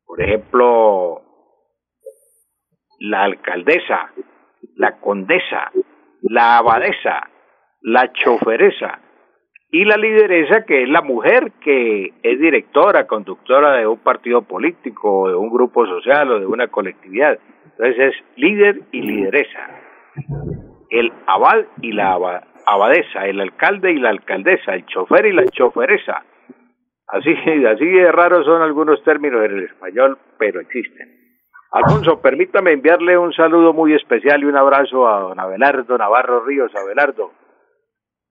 por 0.06 0.22
ejemplo, 0.22 1.22
la 3.00 3.24
alcaldesa, 3.24 4.12
la 4.76 5.00
condesa, 5.00 5.72
la 6.22 6.58
abadesa, 6.58 7.30
la 7.82 8.12
choferesa, 8.14 9.00
y 9.72 9.86
la 9.86 9.96
lideresa 9.96 10.66
que 10.66 10.84
es 10.84 10.90
la 10.90 11.02
mujer 11.02 11.54
que 11.62 12.14
es 12.22 12.40
directora, 12.40 13.08
conductora 13.08 13.78
de 13.78 13.88
un 13.88 14.00
partido 14.00 14.42
político, 14.42 15.30
de 15.30 15.36
un 15.36 15.50
grupo 15.50 15.86
social 15.88 16.30
o 16.32 16.40
de 16.40 16.46
una 16.46 16.68
colectividad. 16.68 17.40
Entonces 17.72 18.14
es 18.14 18.16
líder 18.36 18.82
y 18.92 19.02
lideresa. 19.02 19.60
El 20.90 21.14
abad 21.26 21.66
y 21.82 21.94
la 21.94 22.20
abadesa, 22.66 23.26
el 23.28 23.40
alcalde 23.40 23.94
y 23.94 24.00
la 24.00 24.10
alcaldesa, 24.10 24.74
el 24.74 24.86
chofer 24.86 25.28
y 25.28 25.32
la 25.32 25.46
choferesa. 25.46 26.22
Así, 27.08 27.34
así 27.66 27.86
de 27.86 28.12
raros 28.12 28.46
son 28.46 28.62
algunos 28.62 29.02
términos 29.04 29.44
en 29.46 29.58
el 29.58 29.64
español, 29.64 30.18
pero 30.38 30.60
existen. 30.60 31.22
Alfonso, 31.72 32.22
permítame 32.22 32.74
enviarle 32.74 33.18
un 33.18 33.32
saludo 33.32 33.72
muy 33.72 33.94
especial 33.94 34.42
y 34.42 34.46
un 34.46 34.58
abrazo 34.58 35.08
a 35.08 35.22
don 35.22 35.40
Abelardo 35.40 35.98
Navarro 35.98 36.44
Ríos. 36.44 36.74
Abelardo, 36.76 37.32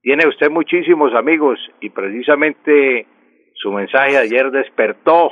tiene 0.02 0.26
usted 0.26 0.50
muchísimos 0.50 1.14
amigos 1.14 1.58
y 1.80 1.90
precisamente 1.90 3.06
su 3.54 3.70
mensaje 3.70 4.16
ayer 4.16 4.50
despertó 4.50 5.30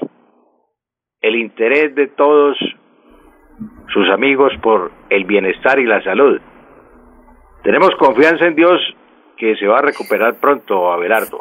el 1.20 1.36
interés 1.36 1.94
de 1.94 2.08
todos 2.08 2.56
sus 3.92 4.10
amigos 4.10 4.52
por 4.62 4.92
el 5.08 5.24
bienestar 5.24 5.78
y 5.78 5.86
la 5.86 6.02
salud. 6.02 6.40
Tenemos 7.62 7.90
confianza 7.98 8.46
en 8.46 8.54
Dios 8.54 8.78
que 9.36 9.56
se 9.56 9.66
va 9.66 9.78
a 9.78 9.82
recuperar 9.82 10.38
pronto, 10.38 10.92
Abelardo. 10.92 11.40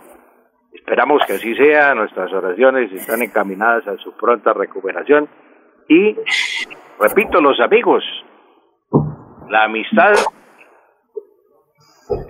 Esperamos 0.74 1.22
que 1.26 1.34
así 1.34 1.54
sea, 1.56 1.94
nuestras 1.96 2.32
oraciones 2.32 2.92
están 2.94 3.22
encaminadas 3.22 3.88
a 3.88 3.98
su 3.98 4.16
pronta 4.16 4.54
recuperación 4.54 5.28
y, 5.90 6.16
repito, 7.00 7.42
los 7.42 7.60
amigos, 7.60 8.04
la 9.50 9.66
amistad 9.66 10.14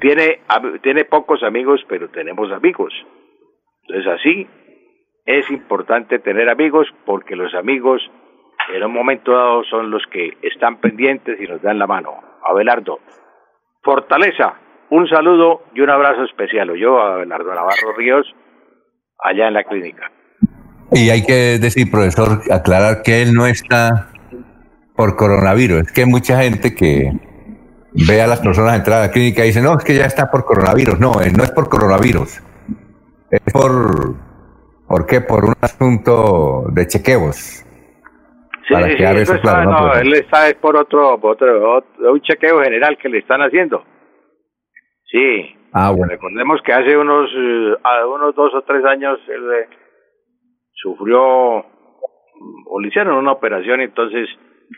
tiene, 0.02 0.42
tiene 0.82 1.06
pocos 1.06 1.44
amigos, 1.44 1.82
pero 1.88 2.10
tenemos 2.10 2.52
amigos. 2.52 2.94
Entonces 3.88 4.14
así 4.14 4.48
es 5.26 5.50
importante 5.52 6.20
tener 6.20 6.50
amigos 6.50 6.88
porque 7.06 7.36
los 7.36 7.54
amigos 7.54 8.02
en 8.74 8.84
un 8.84 8.94
momento 8.94 9.32
dado 9.32 9.64
son 9.66 9.92
los 9.92 10.04
que 10.12 10.38
están 10.42 10.78
pendientes 10.78 11.40
y 11.40 11.48
nos 11.48 11.62
dan 11.62 11.80
la 11.80 11.88
mano. 11.88 12.16
Abelardo, 12.44 13.00
fortaleza, 13.84 14.56
un 14.90 15.08
saludo 15.08 15.64
y 15.74 15.82
un 15.82 15.90
abrazo 15.90 16.24
especial. 16.24 16.74
Yo, 16.76 17.00
Abelardo 17.02 17.54
Navarro 17.54 17.94
Ríos, 17.96 18.26
allá 19.20 19.48
en 19.48 19.54
la 19.54 19.64
clínica. 19.64 20.12
Y 20.92 21.10
hay 21.10 21.24
que 21.26 21.60
decir, 21.60 21.92
profesor, 21.92 22.40
aclarar 22.52 23.02
que 23.04 23.22
él 23.22 23.34
no 23.34 23.46
está 23.46 24.12
por 24.96 25.16
coronavirus. 25.18 25.82
Es 25.82 25.92
que 25.92 26.02
hay 26.02 26.08
mucha 26.08 26.42
gente 26.42 26.74
que 26.74 27.12
ve 28.06 28.22
a 28.22 28.28
las 28.28 28.42
personas 28.42 28.76
entrar 28.76 29.00
a 29.00 29.08
la 29.08 29.12
clínica 29.12 29.44
y 29.44 29.48
dice, 29.48 29.62
no, 29.62 29.78
es 29.78 29.84
que 29.84 29.96
ya 29.96 30.06
está 30.06 30.30
por 30.30 30.46
coronavirus. 30.46 31.00
No, 31.00 31.22
eh, 31.22 31.32
no 31.36 31.44
es 31.44 31.52
por 31.52 31.70
coronavirus. 31.70 32.44
Es 33.32 33.54
por, 33.54 34.16
¿por 34.88 35.06
qué? 35.08 35.22
Por 35.22 35.46
un 35.46 35.56
asunto 35.62 36.66
de 36.72 36.88
chequeos. 36.88 37.64
Sí, 38.68 38.74
para 38.74 38.88
sí, 38.88 39.22
eso 39.22 39.36
está, 39.36 39.64
no, 39.64 39.94
él 39.94 40.14
está 40.14 40.44
por 40.60 40.76
otro, 40.76 41.18
otro, 41.22 41.84
un 42.12 42.22
chequeo 42.22 42.62
general 42.62 42.98
que 43.02 43.08
le 43.08 43.20
están 43.20 43.42
haciendo. 43.42 43.84
Sí. 45.06 45.56
Ah, 45.72 45.92
bueno. 45.92 46.12
Recordemos 46.12 46.60
que 46.66 46.74
hace 46.74 46.98
unos, 46.98 47.30
eh, 47.34 48.06
unos 48.14 48.36
dos 48.36 48.54
o 48.54 48.62
tres 48.64 48.84
años 48.84 49.20
él 49.30 49.44
eh, 49.54 49.70
sufrió 50.74 51.66
o 52.66 52.80
le 52.82 52.88
hicieron 52.90 53.16
una 53.16 53.32
operación, 53.32 53.80
entonces 53.80 54.28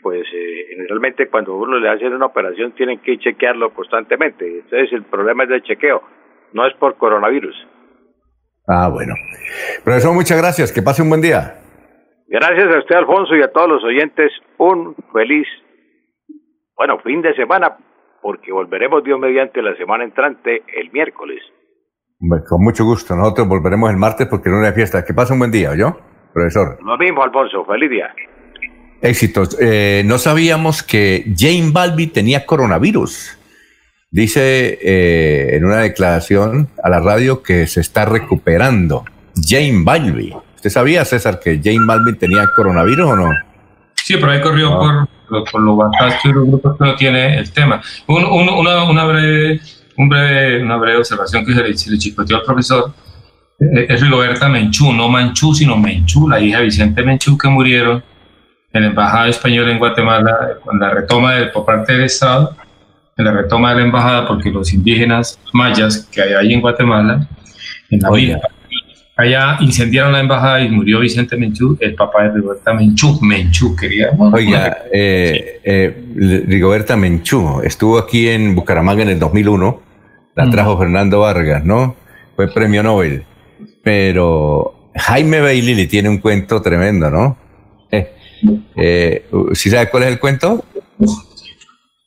pues 0.02 0.26
eh, 0.32 0.66
generalmente 0.70 1.28
cuando 1.28 1.56
uno 1.56 1.78
le 1.78 1.88
hace 1.88 2.06
una 2.06 2.26
operación 2.26 2.72
tienen 2.72 3.00
que 3.00 3.18
chequearlo 3.18 3.72
constantemente. 3.74 4.46
Entonces 4.46 4.92
el 4.92 5.04
problema 5.04 5.44
es 5.44 5.50
del 5.50 5.62
chequeo, 5.62 6.02
no 6.52 6.66
es 6.66 6.74
por 6.74 6.96
coronavirus. 6.96 7.54
Ah, 8.66 8.88
bueno. 8.88 9.14
Profesor, 9.84 10.14
muchas 10.14 10.38
gracias. 10.38 10.72
Que 10.72 10.82
pase 10.82 11.02
un 11.02 11.08
buen 11.08 11.20
día. 11.20 11.56
Gracias 12.28 12.72
a 12.72 12.78
usted, 12.78 12.94
Alfonso, 12.94 13.34
y 13.34 13.42
a 13.42 13.50
todos 13.50 13.68
los 13.68 13.84
oyentes. 13.84 14.30
Un 14.58 14.94
feliz, 15.12 15.48
bueno, 16.76 16.98
fin 17.00 17.20
de 17.22 17.34
semana, 17.34 17.76
porque 18.22 18.52
volveremos 18.52 19.02
Dios 19.02 19.18
mediante 19.18 19.60
la 19.62 19.74
semana 19.76 20.04
entrante 20.04 20.62
el 20.76 20.92
miércoles. 20.92 21.42
Con 22.48 22.62
mucho 22.62 22.84
gusto. 22.84 23.16
Nosotros 23.16 23.48
volveremos 23.48 23.90
el 23.90 23.96
martes 23.96 24.28
porque 24.28 24.50
no 24.50 24.60
hay 24.64 24.72
fiesta. 24.72 25.04
Que 25.04 25.14
pase 25.14 25.32
un 25.32 25.40
buen 25.40 25.50
día, 25.50 25.74
¿yo? 25.74 25.96
Profesor. 26.32 26.78
Lo 26.84 26.96
mismo, 26.98 27.24
Alfonso. 27.24 27.64
Feliz 27.64 27.90
día. 27.90 28.14
Éxitos. 29.02 29.56
Eh, 29.60 30.02
no 30.04 30.18
sabíamos 30.18 30.82
que 30.82 31.32
Jane 31.36 31.70
Balbi 31.70 32.06
tenía 32.06 32.44
coronavirus. 32.44 33.38
Dice 34.10 34.78
eh, 34.82 35.56
en 35.56 35.64
una 35.64 35.78
declaración 35.78 36.68
a 36.82 36.88
la 36.90 37.00
radio 37.00 37.42
que 37.42 37.66
se 37.66 37.80
está 37.80 38.04
recuperando. 38.04 39.04
Jane 39.36 39.82
Balbi. 39.84 40.34
¿Usted 40.56 40.70
sabía, 40.70 41.04
César, 41.04 41.40
que 41.40 41.60
Jane 41.62 41.86
Balbi 41.86 42.16
tenía 42.16 42.48
coronavirus 42.54 43.10
o 43.10 43.16
no? 43.16 43.30
Sí, 43.94 44.14
pero 44.16 44.32
ahí 44.32 44.40
corrió 44.40 44.78
por, 44.78 45.50
por 45.50 45.60
lo 45.62 45.76
bastante 45.76 46.28
los 46.32 46.48
grupos 46.48 46.76
que 46.76 46.84
no 46.84 46.96
tiene 46.96 47.38
el 47.38 47.50
tema. 47.52 47.80
una, 48.08 48.28
una, 48.28 49.04
breve, 49.04 49.60
un 49.96 50.08
breve, 50.08 50.62
una 50.62 50.76
breve 50.76 50.98
observación 50.98 51.46
que 51.46 51.54
se 51.54 51.62
le, 51.62 51.78
se 51.78 51.90
le 51.90 51.98
chicoteó 51.98 52.38
al 52.38 52.42
profesor 52.42 52.92
eh, 53.60 53.86
es 53.88 54.00
Rigoberta 54.00 54.48
Menchú, 54.48 54.92
no 54.92 55.08
Manchú, 55.08 55.54
sino 55.54 55.76
Menchú, 55.76 56.28
la 56.28 56.40
hija 56.40 56.58
de 56.58 56.64
Vicente 56.64 57.02
Menchú, 57.02 57.36
que 57.36 57.48
murieron 57.48 58.02
en 58.72 58.82
la 58.82 58.88
Embajada 58.88 59.28
Española 59.28 59.72
en 59.72 59.78
Guatemala, 59.78 60.58
con 60.64 60.78
la 60.78 60.90
retoma 60.90 61.34
de, 61.34 61.46
por 61.46 61.64
parte 61.64 61.92
del 61.92 62.04
Estado, 62.04 62.56
en 63.16 63.24
la 63.24 63.32
retoma 63.32 63.70
de 63.70 63.76
la 63.76 63.82
embajada, 63.82 64.26
porque 64.26 64.50
los 64.50 64.72
indígenas 64.72 65.38
mayas 65.52 66.08
que 66.10 66.22
hay 66.22 66.32
ahí 66.34 66.52
en 66.54 66.60
Guatemala, 66.60 67.28
en 67.90 68.00
la 68.00 68.10
villa, 68.10 68.40
allá 69.16 69.58
incendiaron 69.60 70.12
la 70.12 70.20
embajada 70.20 70.60
y 70.60 70.68
murió 70.68 71.00
Vicente 71.00 71.36
Menchú, 71.36 71.76
el 71.80 71.94
papá 71.94 72.24
de 72.24 72.30
Rigoberta 72.30 72.72
Menchú, 72.72 73.18
Menchú, 73.20 73.76
quería. 73.76 74.10
Oiga, 74.18 74.78
eh, 74.92 75.60
eh, 75.64 76.44
Rigoberta 76.46 76.96
Menchú 76.96 77.60
estuvo 77.62 77.98
aquí 77.98 78.28
en 78.28 78.54
Bucaramanga 78.54 79.02
en 79.02 79.10
el 79.10 79.18
2001, 79.18 79.82
la 80.36 80.46
mm. 80.46 80.50
trajo 80.50 80.78
Fernando 80.78 81.20
Vargas, 81.20 81.64
¿no? 81.64 81.96
Fue 82.36 82.48
premio 82.48 82.82
Nobel, 82.82 83.24
pero 83.82 84.90
Jaime 84.94 85.40
Bailey 85.40 85.74
le 85.74 85.86
tiene 85.86 86.08
un 86.08 86.18
cuento 86.18 86.62
tremendo, 86.62 87.10
¿no? 87.10 87.36
Eh, 88.76 89.26
¿Sí 89.52 89.70
sabe 89.70 89.90
cuál 89.90 90.04
es 90.04 90.08
el 90.10 90.18
cuento? 90.18 90.64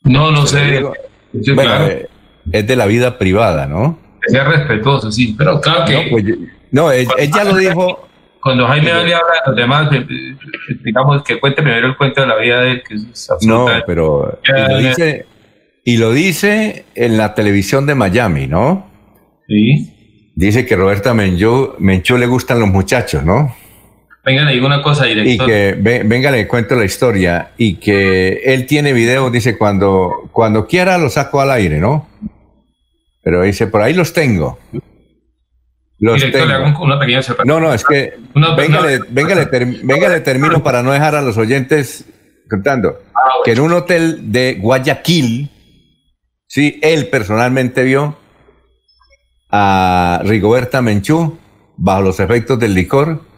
No, 0.03 0.31
no 0.31 0.45
sé. 0.45 0.83
bueno, 1.53 1.87
eh, 1.87 2.09
es 2.51 2.67
de 2.67 2.75
la 2.75 2.85
vida 2.85 3.17
privada, 3.17 3.65
¿no? 3.65 3.99
Sea 4.27 4.43
respetuoso, 4.43 5.11
sí, 5.11 5.35
pero 5.37 5.59
claro 5.59 5.85
que... 5.85 6.37
No, 6.71 6.85
pues, 6.85 7.07
ella 7.17 7.43
lo 7.43 7.55
dijo... 7.55 8.07
Cuando 8.41 8.67
Jaime 8.67 8.91
Bailey 8.91 9.13
habla 9.13 9.33
de 9.33 9.47
los 9.47 9.55
demás, 9.55 9.93
eh, 9.93 10.05
eh, 10.09 10.75
digamos 10.83 11.23
que 11.23 11.39
cuente 11.39 11.61
primero 11.61 11.87
el 11.87 11.95
cuento 11.95 12.21
de 12.21 12.27
la 12.27 12.35
vida 12.35 12.61
de 12.61 12.71
él, 12.71 12.83
que 12.85 12.95
es 12.95 13.29
No, 13.43 13.67
pero... 13.87 14.39
Y 14.45 14.71
lo, 14.71 14.77
dice, 14.79 15.25
y 15.85 15.97
lo 15.97 16.11
dice 16.11 16.85
en 16.95 17.17
la 17.17 17.35
televisión 17.35 17.85
de 17.85 17.95
Miami, 17.95 18.47
¿no? 18.47 18.89
Sí. 19.47 20.31
Dice 20.35 20.65
que 20.65 20.75
Roberta 20.75 21.13
Menchú, 21.13 21.75
Menchú 21.79 22.17
le 22.17 22.25
gustan 22.25 22.59
los 22.59 22.67
muchachos, 22.67 23.23
¿no? 23.23 23.55
Venga, 24.25 24.45
le 24.45 24.53
digo 24.53 24.65
una 24.65 24.81
cosa, 24.81 25.05
director. 25.05 25.49
Y 25.49 25.51
que, 25.51 25.75
venga, 26.05 26.31
le 26.31 26.47
cuento 26.47 26.75
la 26.75 26.85
historia. 26.85 27.51
Y 27.57 27.75
que 27.75 28.41
él 28.45 28.65
tiene 28.65 28.93
videos, 28.93 29.31
dice, 29.31 29.57
cuando, 29.57 30.29
cuando 30.31 30.65
quiera 30.65 30.97
lo 30.97 31.09
saco 31.09 31.41
al 31.41 31.51
aire, 31.51 31.79
¿no? 31.79 32.07
Pero 33.21 33.41
dice, 33.41 33.67
por 33.67 33.81
ahí 33.81 33.93
los 33.93 34.13
tengo. 34.13 34.59
Los 35.99 36.15
director, 36.15 36.47
le 36.47 36.53
hago 36.53 36.83
una 36.83 36.99
pequeña 36.99 37.21
No, 37.45 37.59
no, 37.59 37.73
es 37.73 37.83
que. 37.83 38.13
venga, 38.57 38.81
venga, 39.09 40.09
le 40.09 40.19
termino 40.21 40.63
para 40.63 40.83
no 40.83 40.91
dejar 40.91 41.15
a 41.15 41.21
los 41.21 41.37
oyentes 41.37 42.05
contando. 42.49 42.99
Ah, 43.13 43.29
que 43.43 43.51
en 43.51 43.59
un 43.59 43.73
hotel 43.73 44.31
de 44.31 44.55
Guayaquil, 44.55 45.49
sí, 46.47 46.79
él 46.81 47.07
personalmente 47.07 47.83
vio 47.83 48.17
a 49.49 50.21
Rigoberta 50.23 50.81
Menchú 50.81 51.37
bajo 51.75 52.01
los 52.01 52.19
efectos 52.19 52.57
del 52.59 52.73
licor 52.73 53.32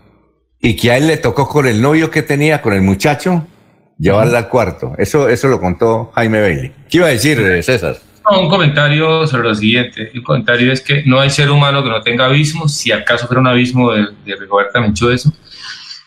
y 0.65 0.75
que 0.75 0.91
a 0.91 0.97
él 0.97 1.05
le 1.05 1.17
tocó 1.17 1.47
con 1.47 1.67
el 1.67 1.79
novio 1.79 2.09
que 2.09 2.23
tenía, 2.23 2.59
con 2.59 2.73
el 2.73 2.81
muchacho, 2.81 3.45
llevarla 3.99 4.39
al 4.39 4.49
cuarto. 4.49 4.93
Eso, 4.97 5.29
eso 5.29 5.47
lo 5.47 5.59
contó 5.59 6.11
Jaime 6.15 6.41
Bailey. 6.41 6.71
¿Qué 6.89 6.97
iba 6.97 7.05
a 7.05 7.11
decir, 7.11 7.39
eh, 7.39 7.61
César? 7.61 7.97
un 8.31 8.49
comentario 8.49 9.27
sobre 9.27 9.43
lo 9.43 9.53
siguiente. 9.53 10.09
El 10.11 10.23
comentario 10.23 10.71
es 10.71 10.81
que 10.81 11.03
no 11.05 11.19
hay 11.19 11.29
ser 11.29 11.51
humano 11.51 11.83
que 11.83 11.89
no 11.89 12.01
tenga 12.01 12.25
abismos. 12.25 12.73
Si 12.73 12.91
acaso 12.91 13.27
fuera 13.27 13.41
un 13.41 13.47
abismo 13.47 13.91
de, 13.91 14.07
de 14.25 14.35
Rigoberta 14.35 14.81
Menchú 14.81 15.11
eso. 15.11 15.31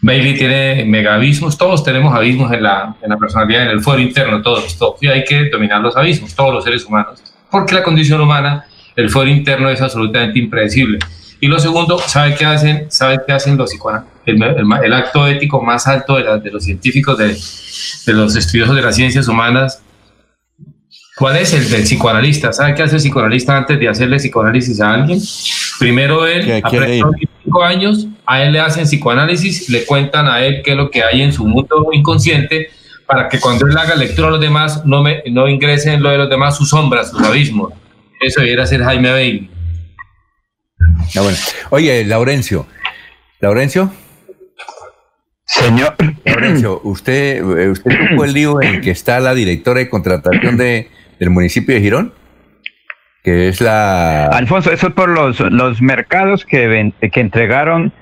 Bailey 0.00 0.36
tiene 0.36 0.84
mega 0.84 1.14
abismos. 1.14 1.56
Todos 1.56 1.84
tenemos 1.84 2.12
abismos 2.12 2.52
en 2.52 2.64
la, 2.64 2.96
en 3.00 3.10
la 3.10 3.16
personalidad, 3.16 3.62
en 3.62 3.68
el 3.68 3.80
fuero 3.80 4.02
interno, 4.02 4.42
todos, 4.42 4.76
todos. 4.76 5.00
Y 5.00 5.06
hay 5.06 5.22
que 5.22 5.48
dominar 5.48 5.80
los 5.80 5.96
abismos, 5.96 6.34
todos 6.34 6.52
los 6.52 6.64
seres 6.64 6.84
humanos. 6.84 7.22
Porque 7.48 7.76
la 7.76 7.84
condición 7.84 8.20
humana, 8.20 8.66
el 8.96 9.08
fuero 9.08 9.30
interno 9.30 9.70
es 9.70 9.80
absolutamente 9.80 10.40
impredecible. 10.40 10.98
Y 11.40 11.46
lo 11.46 11.58
segundo, 11.58 11.98
¿sabe 11.98 12.34
qué 12.34 12.44
hacen? 12.44 12.86
¿Sabe 12.90 13.18
qué 13.26 13.32
hacen 13.32 13.56
los 13.56 13.70
psicoanalistas? 13.70 14.18
El, 14.26 14.92
acto 14.92 15.26
ético 15.26 15.62
más 15.62 15.86
alto 15.86 16.16
de, 16.16 16.40
de 16.40 16.50
los 16.50 16.64
científicos, 16.64 17.16
de, 17.16 17.28
de, 18.06 18.12
los 18.12 18.36
estudiosos 18.36 18.74
de 18.74 18.82
las 18.82 18.96
ciencias 18.96 19.28
humanas. 19.28 19.82
¿Cuál 21.16 21.36
es 21.36 21.52
el 21.52 21.68
del 21.70 21.82
psicoanalista? 21.82 22.52
¿Sabe 22.52 22.74
qué 22.74 22.82
hace 22.82 22.96
el 22.96 23.02
psicoanalista 23.02 23.56
antes 23.56 23.78
de 23.78 23.88
hacerle 23.88 24.18
psicoanálisis 24.18 24.80
a 24.80 24.94
alguien? 24.94 25.20
Primero 25.78 26.26
él, 26.26 26.60
a 26.62 26.70
25 26.70 27.62
años, 27.62 28.06
a 28.26 28.42
él 28.42 28.52
le 28.52 28.60
hacen 28.60 28.84
psicoanálisis, 28.84 29.68
le 29.68 29.84
cuentan 29.84 30.28
a 30.28 30.42
él 30.44 30.62
qué 30.64 30.72
es 30.72 30.76
lo 30.76 30.90
que 30.90 31.02
hay 31.02 31.22
en 31.22 31.32
su 31.32 31.46
mundo 31.46 31.88
inconsciente, 31.92 32.70
para 33.06 33.28
que 33.28 33.40
cuando 33.40 33.66
él 33.66 33.76
haga 33.76 33.94
lectura 33.94 34.28
a 34.28 34.30
los 34.32 34.40
demás 34.40 34.84
no, 34.84 35.02
me, 35.02 35.22
no 35.30 35.48
ingrese 35.48 35.92
en 35.92 36.02
lo 36.02 36.10
de 36.10 36.18
los 36.18 36.28
demás 36.28 36.56
sus 36.56 36.68
sombras, 36.68 37.10
sus 37.10 37.22
abismos. 37.22 37.72
Eso 38.20 38.40
debiera 38.40 38.66
ser 38.66 38.82
Jaime 38.82 39.10
Bailey. 39.10 39.57
Ah, 41.16 41.20
bueno. 41.22 41.36
Oye, 41.70 42.04
Laurencio. 42.04 42.66
¿Laurencio? 43.40 43.92
Señor. 45.44 45.94
Laurencio, 46.24 46.80
usted, 46.84 47.38
eh, 47.38 47.70
usted 47.70 47.90
tuvo 48.10 48.24
el 48.24 48.32
lío 48.32 48.62
en 48.62 48.80
que 48.80 48.90
está 48.90 49.18
la 49.20 49.34
directora 49.34 49.80
de 49.80 49.88
contratación 49.88 50.56
de, 50.56 50.88
del 51.18 51.30
municipio 51.30 51.74
de 51.74 51.80
Girón, 51.80 52.12
que 53.22 53.48
es 53.48 53.60
la... 53.60 54.26
Alfonso, 54.26 54.70
eso 54.70 54.88
es 54.88 54.92
por 54.92 55.08
los, 55.08 55.40
los 55.40 55.80
mercados 55.80 56.44
que, 56.44 56.92
que 57.12 57.20
entregaron. 57.20 57.92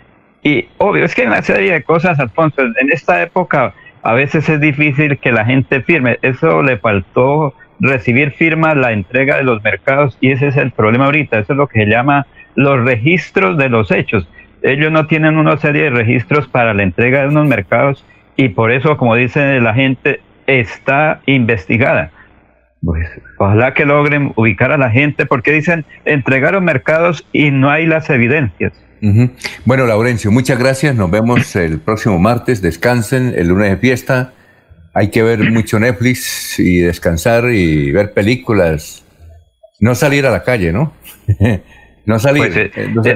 Y 0.42 0.68
obvio, 0.78 1.04
es 1.04 1.14
que 1.14 1.22
hay 1.22 1.28
una 1.28 1.42
serie 1.42 1.72
de 1.72 1.82
cosas, 1.82 2.18
Alfonso. 2.18 2.62
En 2.62 2.92
esta 2.92 3.22
época 3.22 3.74
a 4.02 4.12
veces 4.14 4.48
es 4.48 4.60
difícil 4.60 5.18
que 5.18 5.32
la 5.32 5.44
gente 5.44 5.82
firme. 5.82 6.18
Eso 6.22 6.62
le 6.62 6.78
faltó 6.78 7.54
recibir 7.80 8.32
firmas, 8.32 8.76
la 8.76 8.92
entrega 8.92 9.36
de 9.36 9.42
los 9.42 9.62
mercados, 9.62 10.16
y 10.20 10.30
ese 10.30 10.48
es 10.48 10.56
el 10.56 10.70
problema 10.70 11.06
ahorita. 11.06 11.38
Eso 11.38 11.52
es 11.52 11.56
lo 11.56 11.66
que 11.66 11.84
se 11.84 11.90
llama 11.90 12.26
los 12.56 12.84
registros 12.84 13.56
de 13.56 13.68
los 13.68 13.90
hechos. 13.90 14.26
Ellos 14.62 14.90
no 14.90 15.06
tienen 15.06 15.36
una 15.36 15.56
serie 15.58 15.84
de 15.84 15.90
registros 15.90 16.48
para 16.48 16.74
la 16.74 16.82
entrega 16.82 17.22
de 17.22 17.28
unos 17.28 17.46
mercados 17.46 18.04
y 18.36 18.48
por 18.48 18.72
eso, 18.72 18.96
como 18.96 19.14
dice 19.14 19.60
la 19.60 19.74
gente, 19.74 20.20
está 20.46 21.20
investigada. 21.26 22.10
Pues 22.82 23.08
ojalá 23.38 23.74
que 23.74 23.84
logren 23.84 24.32
ubicar 24.36 24.72
a 24.72 24.78
la 24.78 24.90
gente 24.90 25.26
porque 25.26 25.52
dicen 25.52 25.84
entregaron 26.04 26.64
mercados 26.64 27.26
y 27.32 27.50
no 27.50 27.70
hay 27.70 27.86
las 27.86 28.10
evidencias. 28.10 28.72
Bueno, 29.64 29.86
Laurencio, 29.86 30.32
muchas 30.32 30.58
gracias. 30.58 30.94
Nos 30.94 31.10
vemos 31.10 31.54
el 31.54 31.78
próximo 31.78 32.18
martes. 32.18 32.60
Descansen, 32.60 33.34
el 33.36 33.48
lunes 33.48 33.70
de 33.70 33.76
fiesta. 33.76 34.32
Hay 34.94 35.10
que 35.10 35.22
ver 35.22 35.50
mucho 35.50 35.78
Netflix 35.78 36.58
y 36.58 36.80
descansar 36.80 37.50
y 37.50 37.92
ver 37.92 38.12
películas. 38.12 39.04
No 39.78 39.94
salir 39.94 40.26
a 40.26 40.30
la 40.30 40.42
calle, 40.42 40.72
¿no? 40.72 40.92
no 42.06 42.18
salir. 42.18 42.44
Pues, 42.44 42.56
eh, 42.56 42.70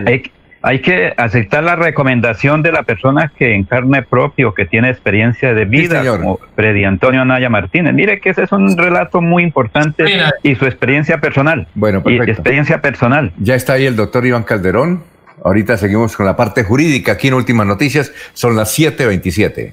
eh, 0.07 0.23
hay, 0.62 0.81
que 0.81 1.15
aceptar 1.17 1.65
la 1.65 1.77
recomendación 1.77 2.62
de 2.62 2.73
la 2.73 2.83
persona 2.83 3.33
que 3.35 3.55
encarne 3.55 4.02
propio, 4.02 4.52
que 4.52 4.67
tiene 4.67 4.91
experiencia 4.91 5.55
de 5.55 5.65
vida, 5.65 6.05
como 6.05 6.39
Freddy 6.55 6.85
Antonio 6.85 7.25
Naya 7.25 7.49
Martínez. 7.49 7.94
Mire 7.94 8.20
que 8.20 8.31
ese 8.31 8.43
es 8.43 8.52
un 8.52 8.77
relato 8.77 9.23
muy 9.23 9.43
importante 9.43 10.05
y 10.43 10.55
su 10.57 10.67
experiencia 10.67 11.19
personal. 11.19 11.67
Bueno, 11.75 12.02
perfecto. 12.02 12.28
Y 12.28 12.31
experiencia 12.33 12.83
personal. 12.83 13.33
Ya 13.39 13.55
está 13.55 13.75
ahí 13.75 13.86
el 13.86 13.97
doctor 13.97 14.27
Iván 14.27 14.43
Calderón. 14.43 15.05
Ahorita 15.43 15.78
seguimos 15.78 16.17
con 16.17 16.27
la 16.27 16.36
parte 16.36 16.65
jurídica 16.65 17.12
aquí 17.12 17.28
en 17.28 17.35
Últimas 17.35 17.67
Noticias. 17.67 18.12
Son 18.35 18.57
las 18.57 18.78
7.27. 18.78 19.73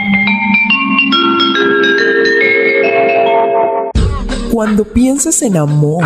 Cuando 4.61 4.85
pienses 4.85 5.41
en 5.41 5.57
amor, 5.57 6.05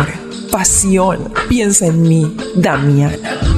pasión, 0.50 1.30
piensa 1.46 1.88
en 1.88 2.00
mí, 2.00 2.34
Damiana. 2.54 3.35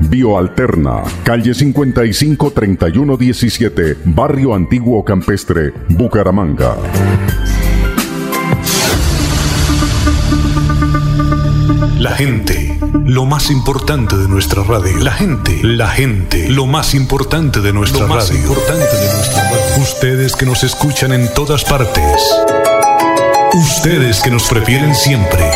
Bioalterna, 0.00 1.02
calle 1.22 1.54
55 1.54 2.50
3117, 2.50 3.96
Barrio 4.04 4.54
Antiguo 4.54 5.04
Campestre, 5.04 5.72
Bucaramanga. 5.88 6.76
La 12.04 12.10
gente, 12.10 12.78
lo 13.06 13.24
más 13.24 13.50
importante 13.50 14.16
de 14.16 14.28
nuestra 14.28 14.62
radio. 14.62 14.98
La 14.98 15.12
gente, 15.12 15.58
la 15.62 15.88
gente, 15.88 16.50
lo 16.50 16.66
más 16.66 16.92
importante 16.92 17.60
de 17.60 17.72
nuestra 17.72 18.02
lo 18.02 18.08
más 18.08 18.30
importante 18.30 18.94
de 18.94 19.14
nuestra 19.14 19.42
radio. 19.42 19.82
Ustedes 19.82 20.36
que 20.36 20.44
nos 20.44 20.64
escuchan 20.64 21.12
en 21.12 21.32
todas 21.32 21.64
partes. 21.64 22.20
Ustedes 23.54 24.20
que 24.20 24.30
nos 24.30 24.48
prefieren 24.48 24.94
siempre. 24.94 25.48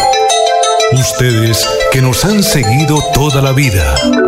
Ustedes 0.92 1.68
que 1.92 2.00
nos 2.00 2.24
han 2.24 2.42
seguido 2.42 3.02
toda 3.12 3.42
la 3.42 3.52
vida. 3.52 3.94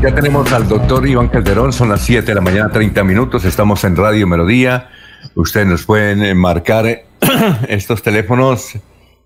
Ya 0.00 0.14
tenemos 0.14 0.50
al 0.52 0.68
doctor 0.68 1.06
Iván 1.06 1.28
Calderón, 1.28 1.72
son 1.72 1.90
las 1.90 2.00
7 2.02 2.26
de 2.26 2.34
la 2.34 2.40
mañana, 2.40 2.70
30 2.70 3.04
minutos, 3.04 3.44
estamos 3.44 3.84
en 3.84 3.94
Radio 3.94 4.26
Melodía. 4.26 4.88
Ustedes 5.34 5.66
nos 5.66 5.84
pueden 5.84 6.22
eh, 6.22 6.34
marcar 6.34 6.86
eh, 6.86 7.04
estos 7.68 8.02
teléfonos 8.02 8.78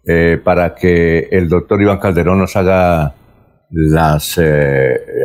eh, 0.07 0.41
para 0.43 0.75
que 0.75 1.29
el 1.31 1.49
doctor 1.49 1.81
Iván 1.81 1.99
Calderón 1.99 2.41
nos 2.41 2.57
haga 2.57 3.15
las 3.71 4.41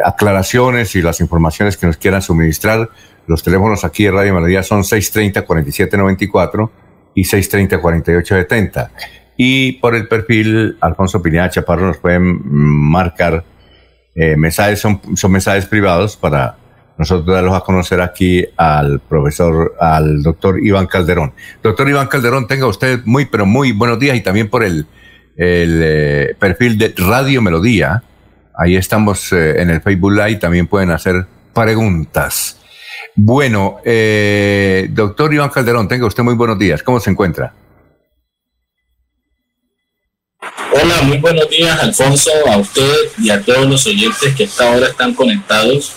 aclaraciones 0.05 0.95
y 0.95 1.01
las 1.01 1.19
informaciones 1.21 1.75
que 1.75 1.87
nos 1.87 1.97
quieran 1.97 2.21
suministrar. 2.21 2.89
Los 3.25 3.41
teléfonos 3.41 3.83
aquí 3.83 4.03
de 4.03 4.11
Radio 4.11 4.35
Melodía 4.35 4.61
son 4.63 4.83
630-4794 4.83 6.69
y 7.15 7.23
630-4870. 7.23 8.89
Y 9.37 9.73
por 9.73 9.95
el 9.95 10.07
perfil 10.07 10.77
Alfonso 10.81 11.21
Pineda 11.21 11.49
Chaparro 11.49 11.87
nos 11.87 11.97
pueden 11.97 12.41
marcar 12.45 13.43
eh, 14.15 14.35
mensajes 14.35 14.79
son, 14.79 15.01
son 15.15 15.31
mensajes 15.31 15.65
privados 15.65 16.17
para 16.17 16.57
nosotros 16.97 17.33
darlos 17.33 17.55
a 17.55 17.61
conocer 17.61 18.01
aquí 18.01 18.45
al 18.57 18.99
profesor, 18.99 19.75
al 19.79 20.21
doctor 20.21 20.63
Iván 20.63 20.87
Calderón. 20.87 21.33
Doctor 21.63 21.89
Iván 21.89 22.07
Calderón, 22.07 22.47
tenga 22.47 22.67
usted 22.67 23.01
muy, 23.05 23.25
pero 23.25 23.45
muy 23.45 23.71
buenos 23.71 23.99
días 23.99 24.15
y 24.17 24.21
también 24.21 24.49
por 24.49 24.63
el, 24.63 24.85
el 25.37 25.81
eh, 25.83 26.35
perfil 26.37 26.77
de 26.77 26.93
Radio 26.97 27.41
Melodía. 27.41 28.03
Ahí 28.55 28.75
estamos 28.75 29.31
eh, 29.33 29.61
en 29.61 29.69
el 29.69 29.81
Facebook 29.81 30.11
Live, 30.11 30.35
también 30.35 30.67
pueden 30.67 30.91
hacer 30.91 31.25
preguntas. 31.53 32.57
Bueno, 33.15 33.77
doctor 34.89 35.33
Iván 35.33 35.49
Calderón, 35.49 35.87
tenga 35.87 36.05
usted 36.05 36.23
muy 36.23 36.35
buenos 36.35 36.57
días. 36.57 36.81
¿Cómo 36.81 36.99
se 36.99 37.09
encuentra? 37.09 37.53
Hola, 40.73 41.01
muy 41.03 41.17
buenos 41.17 41.49
días, 41.49 41.77
Alfonso, 41.83 42.31
a 42.49 42.57
usted 42.57 42.93
y 43.17 43.29
a 43.29 43.41
todos 43.41 43.67
los 43.67 43.85
oyentes 43.87 44.33
que 44.33 44.45
hasta 44.45 44.71
ahora 44.71 44.87
están 44.87 45.13
conectados 45.13 45.93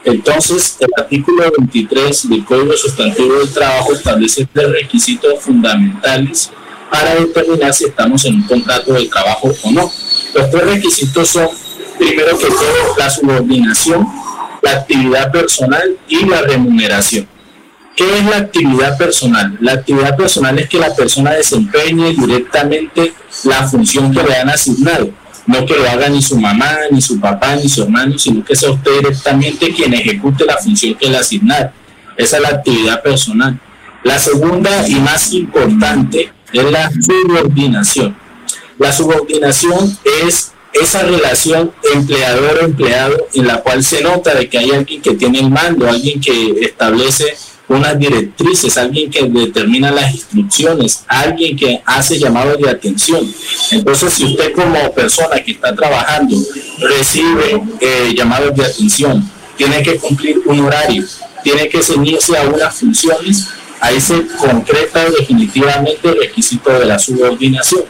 Entonces, 0.05 0.77
el 0.79 0.89
artículo 0.97 1.51
23 1.57 2.29
del 2.29 2.43
Código 2.43 2.73
Sustantivo 2.73 3.35
del 3.35 3.53
Trabajo 3.53 3.93
establece 3.93 4.47
tres 4.51 4.69
requisitos 4.69 5.39
fundamentales 5.39 6.51
para 6.91 7.15
determinar 7.15 7.73
si 7.73 7.85
estamos 7.85 8.25
en 8.25 8.35
un 8.35 8.43
contrato 8.43 8.93
de 8.93 9.05
trabajo 9.07 9.51
o 9.63 9.71
no. 9.71 9.89
Los 10.33 10.51
tres 10.51 10.65
requisitos 10.65 11.29
son, 11.29 11.47
primero 11.97 12.37
que 12.37 12.47
todo, 12.47 12.95
la 12.97 13.09
subordinación, 13.09 14.05
la 14.61 14.71
actividad 14.71 15.31
personal 15.31 15.97
y 16.07 16.25
la 16.25 16.41
remuneración. 16.41 17.27
¿Qué 17.95 18.17
es 18.17 18.25
la 18.25 18.37
actividad 18.37 18.97
personal? 18.97 19.55
La 19.61 19.73
actividad 19.73 20.17
personal 20.17 20.57
es 20.57 20.67
que 20.67 20.79
la 20.79 20.95
persona 20.95 21.31
desempeñe 21.31 22.11
directamente 22.13 23.13
la 23.43 23.67
función 23.67 24.11
que 24.11 24.23
le 24.23 24.35
han 24.35 24.49
asignado. 24.49 25.11
No 25.45 25.65
que 25.65 25.75
lo 25.75 25.87
haga 25.87 26.09
ni 26.09 26.21
su 26.21 26.39
mamá, 26.39 26.77
ni 26.89 27.01
su 27.01 27.19
papá, 27.19 27.55
ni 27.55 27.69
su 27.69 27.83
hermano, 27.83 28.17
sino 28.17 28.43
que 28.43 28.55
sea 28.55 28.71
usted 28.71 28.99
directamente 28.99 29.73
quien 29.73 29.93
ejecute 29.93 30.45
la 30.45 30.57
función 30.57 30.95
que 30.95 31.09
le 31.09 31.17
asignaron. 31.17 31.71
Esa 32.17 32.37
es 32.37 32.43
la 32.43 32.49
actividad 32.49 33.03
personal. 33.03 33.59
La 34.03 34.17
segunda 34.17 34.87
y 34.87 34.95
más 34.95 35.31
importante 35.33 36.31
es 36.51 36.71
la 36.71 36.89
subordinación. 36.91 38.15
La 38.79 38.91
subordinación 38.91 39.97
es 40.23 40.51
esa 40.73 41.03
relación 41.03 41.71
empleador-empleado 41.93 43.27
en 43.33 43.47
la 43.47 43.61
cual 43.61 43.83
se 43.83 44.01
nota 44.01 44.33
de 44.33 44.49
que 44.49 44.57
hay 44.57 44.71
alguien 44.71 45.01
que 45.01 45.13
tiene 45.13 45.39
el 45.39 45.51
mando, 45.51 45.87
alguien 45.87 46.19
que 46.19 46.55
establece 46.61 47.35
unas 47.67 47.97
directrices, 47.97 48.77
alguien 48.77 49.09
que 49.09 49.23
determina 49.23 49.91
las 49.91 50.13
instrucciones, 50.13 51.03
alguien 51.07 51.55
que 51.55 51.81
hace 51.85 52.19
llamados 52.19 52.57
de 52.59 52.69
atención. 52.69 53.33
Entonces, 53.71 54.13
si 54.13 54.25
usted 54.25 54.53
como 54.53 54.91
persona 54.93 55.41
que 55.41 55.53
está 55.53 55.73
trabajando 55.73 56.35
recibe 56.79 57.61
eh, 57.79 58.13
llamados 58.15 58.55
de 58.55 58.65
atención, 58.65 59.29
tiene 59.55 59.81
que 59.81 59.95
cumplir 59.95 60.41
un 60.45 60.59
horario, 60.61 61.05
tiene 61.43 61.69
que 61.69 61.81
ceñirse 61.81 62.37
a 62.37 62.43
unas 62.43 62.75
funciones, 62.75 63.47
ahí 63.79 63.99
se 63.99 64.25
concreta 64.37 65.09
definitivamente 65.09 66.07
el 66.07 66.19
requisito 66.19 66.71
de 66.71 66.85
la 66.85 66.99
subordinación. 66.99 67.83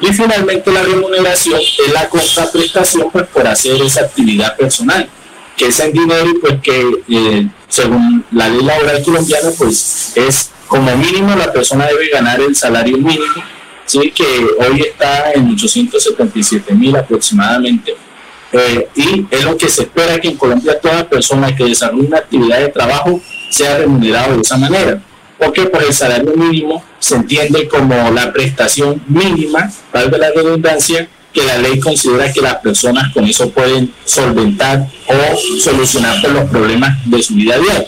Y 0.00 0.12
finalmente 0.12 0.70
la 0.70 0.82
remuneración 0.82 1.60
es 1.60 1.92
la 1.92 2.08
contraprestación 2.08 3.10
pues, 3.10 3.26
por 3.26 3.46
hacer 3.48 3.80
esa 3.82 4.02
actividad 4.02 4.56
personal, 4.56 5.08
que 5.56 5.66
es 5.66 5.80
en 5.80 5.92
dinero 5.92 6.30
pues 6.40 6.60
que 6.62 7.02
eh, 7.08 7.48
según 7.68 8.24
la 8.32 8.48
ley 8.48 8.62
laboral 8.62 9.02
colombiana 9.02 9.50
pues 9.56 10.12
es 10.16 10.50
como 10.66 10.94
mínimo 10.96 11.34
la 11.36 11.52
persona 11.52 11.86
debe 11.86 12.08
ganar 12.08 12.40
el 12.40 12.54
salario 12.54 12.98
mínimo, 12.98 13.42
¿sí? 13.86 14.10
que 14.10 14.24
hoy 14.58 14.80
está 14.82 15.32
en 15.32 15.50
877 15.50 16.74
mil 16.74 16.96
aproximadamente. 16.96 17.96
Eh, 18.50 18.88
y 18.94 19.26
es 19.30 19.44
lo 19.44 19.56
que 19.58 19.68
se 19.68 19.82
espera 19.82 20.18
que 20.18 20.28
en 20.28 20.36
Colombia 20.36 20.80
toda 20.80 21.06
persona 21.06 21.54
que 21.54 21.64
desarrolle 21.64 22.06
una 22.06 22.18
actividad 22.18 22.60
de 22.60 22.68
trabajo 22.68 23.20
sea 23.50 23.76
remunerado 23.76 24.36
de 24.36 24.40
esa 24.40 24.56
manera 24.56 25.02
porque 25.38 25.66
por 25.66 25.82
el 25.82 25.94
salario 25.94 26.34
mínimo 26.34 26.84
se 26.98 27.14
entiende 27.14 27.68
como 27.68 28.10
la 28.10 28.32
prestación 28.32 29.02
mínima, 29.06 29.70
valga 29.92 30.18
la 30.18 30.30
redundancia, 30.32 31.08
que 31.38 31.46
la 31.46 31.58
ley 31.58 31.78
considera 31.78 32.32
que 32.32 32.40
las 32.40 32.56
personas 32.56 33.12
con 33.12 33.24
eso 33.24 33.48
pueden 33.50 33.94
solventar 34.04 34.88
o 35.06 35.60
solucionar 35.60 36.20
los 36.28 36.50
problemas 36.50 36.98
de 37.04 37.22
su 37.22 37.34
vida 37.34 37.56
diaria. 37.58 37.86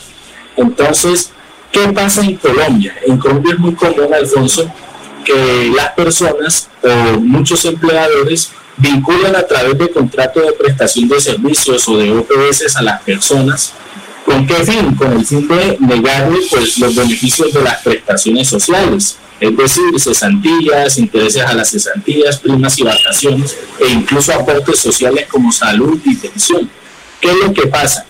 Entonces, 0.56 1.32
¿qué 1.72 1.88
pasa 1.88 2.22
en 2.22 2.36
Colombia? 2.36 2.94
En 3.06 3.18
Colombia 3.18 3.54
es 3.54 3.58
muy 3.58 3.74
común, 3.74 4.14
Alfonso, 4.14 4.72
que 5.24 5.72
las 5.74 5.90
personas 5.94 6.68
o 6.82 7.20
muchos 7.20 7.64
empleadores 7.64 8.52
vinculan 8.76 9.34
a 9.34 9.42
través 9.42 9.76
de 9.78 9.90
contratos 9.90 10.46
de 10.46 10.52
prestación 10.52 11.08
de 11.08 11.20
servicios 11.20 11.88
o 11.88 11.96
de 11.96 12.12
OPS 12.12 12.76
a 12.76 12.82
las 12.82 13.02
personas 13.02 13.74
¿Con 14.24 14.46
qué 14.46 14.54
fin? 14.64 14.94
Con 14.94 15.12
el 15.12 15.26
fin 15.26 15.48
de 15.48 15.76
negarle 15.80 16.38
pues, 16.50 16.78
los 16.78 16.94
beneficios 16.94 17.52
de 17.52 17.62
las 17.62 17.82
prestaciones 17.82 18.46
sociales, 18.46 19.16
es 19.40 19.56
decir, 19.56 19.98
cesantías, 19.98 20.98
intereses 20.98 21.42
a 21.42 21.54
las 21.54 21.70
cesantías, 21.70 22.38
primas 22.38 22.78
y 22.78 22.82
vacaciones, 22.82 23.56
e 23.78 23.88
incluso 23.88 24.32
aportes 24.32 24.78
sociales 24.78 25.26
como 25.28 25.50
salud 25.50 25.98
y 26.04 26.14
pensión. 26.14 26.70
¿Qué 27.20 27.30
es 27.30 27.36
lo 27.36 27.52
que 27.52 27.66
pasa? 27.66 28.04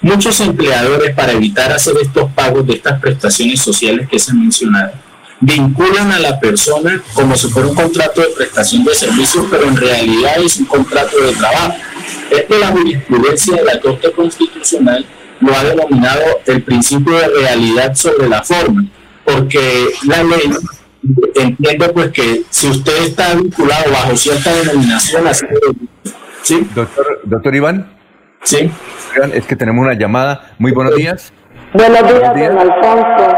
Muchos 0.00 0.40
empleadores, 0.40 1.14
para 1.14 1.32
evitar 1.32 1.70
hacer 1.72 1.94
estos 2.00 2.32
pagos 2.32 2.66
de 2.66 2.74
estas 2.74 3.00
prestaciones 3.00 3.60
sociales 3.60 4.08
que 4.08 4.18
se 4.18 4.34
mencionaron, 4.34 5.00
vinculan 5.40 6.10
a 6.10 6.18
la 6.18 6.40
persona 6.40 7.02
como 7.14 7.36
si 7.36 7.48
fuera 7.48 7.68
un 7.68 7.74
contrato 7.74 8.20
de 8.20 8.28
prestación 8.28 8.84
de 8.84 8.94
servicios, 8.94 9.46
pero 9.50 9.68
en 9.68 9.76
realidad 9.76 10.40
es 10.42 10.56
un 10.56 10.66
contrato 10.66 11.16
de 11.18 11.32
trabajo. 11.32 11.74
Esto 12.30 12.54
es 12.54 12.60
la 12.60 12.68
jurisprudencia 12.68 13.56
de 13.56 13.64
la 13.64 13.80
Corte 13.80 14.10
Constitucional 14.12 15.06
lo 15.42 15.56
ha 15.56 15.64
denominado 15.64 16.40
el 16.46 16.62
principio 16.62 17.14
de 17.14 17.28
realidad 17.28 17.94
sobre 17.94 18.28
la 18.28 18.42
forma, 18.42 18.84
porque 19.24 19.88
la 20.06 20.22
ley 20.22 20.50
entiende 21.34 21.88
pues 21.92 22.10
que 22.12 22.42
si 22.50 22.68
usted 22.68 23.04
está 23.04 23.34
vinculado 23.34 23.90
bajo 23.90 24.16
cierta 24.16 24.52
denominación, 24.52 25.26
así 25.26 25.46
¿sí? 26.42 26.68
Doctor, 26.74 27.20
doctor 27.24 27.54
Iván. 27.54 27.86
Sí. 28.42 28.70
Es 29.32 29.46
que 29.46 29.56
tenemos 29.56 29.84
una 29.84 29.94
llamada. 29.94 30.52
Muy 30.58 30.72
buenos 30.72 30.96
días. 30.96 31.32
Buenos 31.72 32.02
días, 32.02 32.54
don 32.54 32.58
Alfonso. 32.58 33.36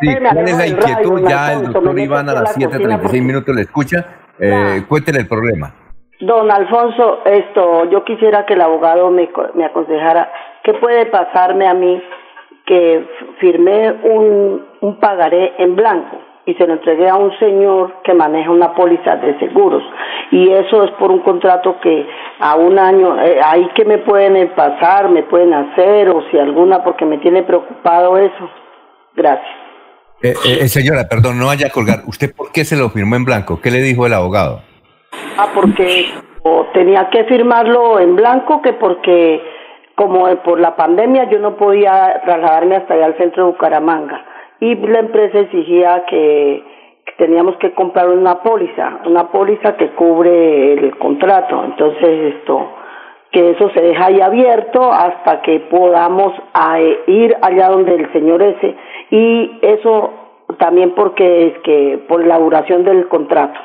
Sí, 0.00 0.08
¿cuál 0.16 0.48
es 0.48 0.56
la 0.56 0.66
inquietud? 0.66 1.28
Ya 1.28 1.52
el 1.52 1.72
doctor 1.72 1.98
Iván 1.98 2.28
a 2.28 2.34
las 2.34 2.56
7.36 2.56 3.22
minutos 3.22 3.54
le 3.54 3.62
escucha. 3.62 4.06
Eh, 4.38 4.84
cuéntele 4.88 5.20
el 5.20 5.28
problema. 5.28 5.74
Don 6.20 6.50
Alfonso, 6.50 7.24
esto, 7.24 7.90
yo 7.90 8.04
quisiera 8.04 8.44
que 8.44 8.54
el 8.54 8.60
abogado 8.60 9.10
me, 9.10 9.28
me 9.54 9.64
aconsejara 9.64 10.30
qué 10.64 10.74
puede 10.74 11.06
pasarme 11.06 11.66
a 11.66 11.74
mí 11.74 12.02
que 12.70 13.04
firmé 13.40 13.90
un, 14.04 14.64
un 14.80 15.00
pagaré 15.00 15.54
en 15.58 15.74
blanco 15.74 16.18
y 16.46 16.54
se 16.54 16.68
lo 16.68 16.74
entregué 16.74 17.08
a 17.08 17.16
un 17.16 17.36
señor 17.40 17.96
que 18.04 18.14
maneja 18.14 18.48
una 18.48 18.72
póliza 18.76 19.16
de 19.16 19.36
seguros. 19.40 19.82
Y 20.30 20.50
eso 20.50 20.84
es 20.84 20.92
por 20.92 21.10
un 21.10 21.18
contrato 21.18 21.80
que 21.82 22.06
a 22.38 22.54
un 22.54 22.78
año 22.78 23.20
eh, 23.20 23.40
ahí 23.42 23.68
que 23.74 23.84
me 23.84 23.98
pueden 23.98 24.50
pasar 24.50 25.10
me 25.10 25.24
pueden 25.24 25.52
hacer 25.52 26.08
o 26.10 26.22
si 26.30 26.38
alguna 26.38 26.84
porque 26.84 27.04
me 27.04 27.18
tiene 27.18 27.42
preocupado 27.42 28.16
eso. 28.16 28.48
Gracias. 29.16 29.50
Eh, 30.22 30.34
eh, 30.44 30.68
señora 30.68 31.08
perdón 31.10 31.40
no 31.40 31.46
vaya 31.46 31.66
a 31.66 31.70
colgar. 31.70 32.02
Usted 32.06 32.32
por 32.32 32.52
qué 32.52 32.64
se 32.64 32.76
lo 32.76 32.90
firmó 32.90 33.16
en 33.16 33.24
blanco 33.24 33.60
qué 33.60 33.72
le 33.72 33.80
dijo 33.80 34.06
el 34.06 34.14
abogado 34.14 34.62
Ah, 35.36 35.48
porque 35.54 36.06
tenía 36.72 37.10
que 37.10 37.24
firmarlo 37.24 37.98
en 37.98 38.14
blanco, 38.14 38.62
que 38.62 38.74
porque 38.74 39.42
como 40.00 40.34
por 40.36 40.58
la 40.58 40.76
pandemia 40.76 41.28
yo 41.28 41.38
no 41.40 41.56
podía 41.56 42.22
trasladarme 42.24 42.76
hasta 42.76 42.94
allá 42.94 43.04
al 43.04 43.18
centro 43.18 43.44
de 43.44 43.52
Bucaramanga 43.52 44.24
y 44.58 44.74
la 44.76 45.00
empresa 45.00 45.40
exigía 45.40 46.04
que, 46.08 46.64
teníamos 47.18 47.56
que 47.58 47.74
comprar 47.74 48.08
una 48.08 48.42
póliza, 48.42 49.00
una 49.04 49.30
póliza 49.30 49.76
que 49.76 49.90
cubre 49.90 50.72
el 50.72 50.96
contrato. 50.96 51.62
Entonces 51.64 52.34
esto 52.34 52.66
que 53.30 53.50
eso 53.50 53.68
se 53.74 53.80
deja 53.82 54.06
ahí 54.06 54.22
abierto 54.22 54.90
hasta 54.90 55.42
que 55.42 55.60
podamos 55.70 56.32
a, 56.54 56.80
ir 56.80 57.36
allá 57.42 57.68
donde 57.68 57.94
el 57.96 58.10
señor 58.14 58.42
ese 58.42 58.74
y 59.10 59.58
eso 59.60 60.14
también 60.58 60.94
porque 60.94 61.48
es 61.48 61.58
que 61.62 62.06
por 62.08 62.26
la 62.26 62.38
duración 62.38 62.84
del 62.84 63.06
contrato. 63.08 63.60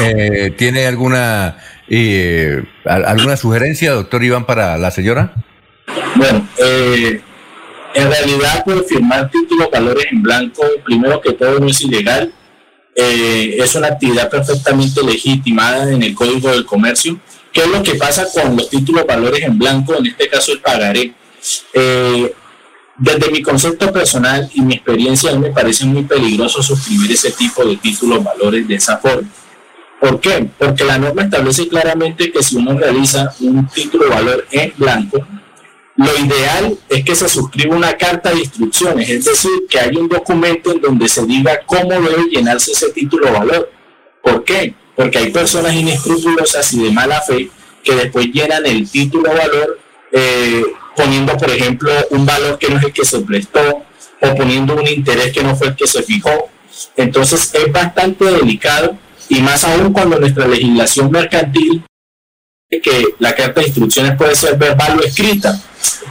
Eh, 0.00 0.52
¿Tiene 0.56 0.86
alguna 0.86 1.56
eh, 1.90 2.64
alguna 2.84 3.36
sugerencia, 3.36 3.92
doctor 3.92 4.22
Iván, 4.22 4.46
para 4.46 4.76
la 4.78 4.90
señora? 4.90 5.34
Bueno, 6.16 6.46
eh, 6.58 7.20
en 7.94 8.10
realidad, 8.10 8.62
pues, 8.64 8.86
firmar 8.88 9.30
títulos 9.30 9.70
valores 9.70 10.06
en 10.10 10.22
blanco, 10.22 10.62
primero 10.84 11.20
que 11.20 11.32
todo, 11.32 11.58
no 11.58 11.68
es 11.68 11.80
ilegal. 11.80 12.32
Eh, 12.94 13.56
es 13.58 13.74
una 13.76 13.88
actividad 13.88 14.28
perfectamente 14.28 15.02
legitimada 15.02 15.90
en 15.90 16.02
el 16.02 16.14
Código 16.14 16.50
del 16.50 16.64
Comercio. 16.64 17.18
¿Qué 17.52 17.60
es 17.62 17.68
lo 17.68 17.82
que 17.82 17.94
pasa 17.94 18.26
con 18.32 18.56
los 18.56 18.68
títulos 18.68 19.06
valores 19.06 19.42
en 19.42 19.58
blanco? 19.58 19.96
En 19.96 20.06
este 20.06 20.28
caso, 20.28 20.52
el 20.52 20.60
pagaré. 20.60 21.12
Eh, 21.72 22.34
desde 22.96 23.30
mi 23.30 23.40
concepto 23.42 23.92
personal 23.92 24.50
y 24.52 24.60
mi 24.60 24.74
experiencia, 24.74 25.30
a 25.30 25.34
mí 25.34 25.40
me 25.40 25.52
parece 25.52 25.84
muy 25.84 26.02
peligroso 26.02 26.62
suscribir 26.62 27.12
ese 27.12 27.30
tipo 27.30 27.64
de 27.64 27.76
títulos 27.76 28.22
valores 28.22 28.66
de 28.66 28.74
esa 28.74 28.98
forma. 28.98 29.28
¿Por 30.00 30.20
qué? 30.20 30.48
Porque 30.56 30.84
la 30.84 30.98
norma 30.98 31.22
establece 31.22 31.68
claramente 31.68 32.30
que 32.30 32.42
si 32.42 32.56
uno 32.56 32.78
realiza 32.78 33.34
un 33.40 33.66
título 33.68 34.08
valor 34.08 34.46
en 34.52 34.72
blanco, 34.76 35.26
lo 35.96 36.16
ideal 36.16 36.78
es 36.88 37.04
que 37.04 37.16
se 37.16 37.28
suscriba 37.28 37.74
una 37.74 37.96
carta 37.96 38.30
de 38.30 38.38
instrucciones, 38.38 39.10
es 39.10 39.24
decir, 39.24 39.50
que 39.68 39.80
haya 39.80 39.98
un 39.98 40.08
documento 40.08 40.70
en 40.70 40.80
donde 40.80 41.08
se 41.08 41.26
diga 41.26 41.60
cómo 41.66 41.90
debe 41.90 42.28
llenarse 42.30 42.70
ese 42.70 42.90
título 42.90 43.32
valor. 43.32 43.72
¿Por 44.22 44.44
qué? 44.44 44.74
Porque 44.94 45.18
hay 45.18 45.30
personas 45.32 45.74
inescrupulosas 45.74 46.72
y 46.74 46.84
de 46.84 46.92
mala 46.92 47.20
fe 47.20 47.50
que 47.82 47.96
después 47.96 48.26
llenan 48.26 48.64
el 48.66 48.88
título 48.88 49.32
valor 49.32 49.80
eh, 50.12 50.62
poniendo, 50.94 51.36
por 51.36 51.50
ejemplo, 51.50 51.90
un 52.10 52.24
valor 52.24 52.58
que 52.58 52.68
no 52.68 52.78
es 52.78 52.84
el 52.84 52.92
que 52.92 53.04
se 53.04 53.20
prestó 53.20 53.82
o 54.20 54.34
poniendo 54.36 54.74
un 54.74 54.86
interés 54.86 55.32
que 55.32 55.42
no 55.42 55.56
fue 55.56 55.68
el 55.68 55.76
que 55.76 55.88
se 55.88 56.04
fijó. 56.04 56.48
Entonces 56.96 57.52
es 57.54 57.72
bastante 57.72 58.24
delicado 58.24 58.96
y 59.28 59.40
más 59.40 59.64
aún 59.64 59.92
cuando 59.92 60.18
nuestra 60.18 60.46
legislación 60.46 61.10
mercantil 61.10 61.84
que 62.70 63.14
la 63.18 63.34
carta 63.34 63.60
de 63.60 63.68
instrucciones 63.68 64.16
puede 64.16 64.34
ser 64.34 64.56
verbal 64.58 64.98
o 64.98 65.02
escrita. 65.02 65.58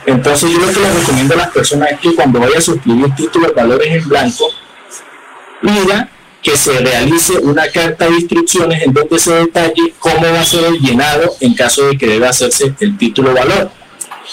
Entonces 0.06 0.50
yo 0.52 0.60
lo 0.60 0.68
que 0.68 0.80
les 0.80 0.96
recomiendo 0.96 1.34
a 1.36 1.38
las 1.38 1.52
personas 1.52 1.92
es 1.92 2.00
que 2.00 2.16
cuando 2.16 2.40
vaya 2.40 2.58
a 2.58 2.62
suscribir 2.62 3.14
títulos 3.16 3.54
valores 3.54 3.88
en 3.92 4.10
blanco, 4.10 4.50
mira 5.62 6.10
que 6.42 6.56
se 6.56 6.80
realice 6.80 7.38
una 7.40 7.68
carta 7.70 8.06
de 8.06 8.16
instrucciones 8.16 8.82
en 8.84 8.94
donde 8.94 9.20
se 9.20 9.34
detalle 9.34 9.94
cómo 10.00 10.22
va 10.22 10.40
a 10.40 10.46
ser 10.46 10.66
el 10.66 10.80
llenado 10.80 11.36
en 11.42 11.54
caso 11.54 11.88
de 11.88 11.98
que 11.98 12.08
deba 12.08 12.30
hacerse 12.30 12.74
el 12.80 12.98
título 12.98 13.34
valor. 13.34 13.70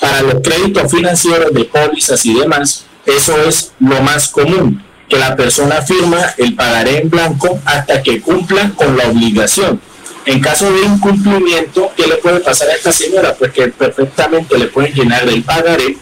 Para 0.00 0.22
los 0.22 0.34
créditos 0.42 0.90
financieros 0.90 1.52
de 1.52 1.64
pólizas 1.64 2.24
y 2.24 2.34
demás, 2.34 2.86
eso 3.06 3.36
es 3.46 3.72
lo 3.80 4.00
más 4.00 4.28
común, 4.28 4.82
que 5.14 5.20
la 5.20 5.36
persona 5.36 5.80
firma 5.80 6.18
el 6.38 6.54
pagaré 6.54 6.98
en 6.98 7.08
blanco 7.08 7.60
hasta 7.64 8.02
que 8.02 8.20
cumpla 8.20 8.72
con 8.74 8.96
la 8.96 9.08
obligación. 9.08 9.80
En 10.26 10.40
caso 10.40 10.72
de 10.72 10.86
incumplimiento, 10.86 11.92
¿qué 11.96 12.06
le 12.06 12.16
puede 12.16 12.40
pasar 12.40 12.68
a 12.70 12.74
esta 12.74 12.90
señora? 12.90 13.32
Pues 13.38 13.52
que 13.52 13.68
perfectamente 13.68 14.58
le 14.58 14.66
pueden 14.66 14.92
llenar 14.92 15.28
el 15.28 15.42
pagaré 15.44 15.96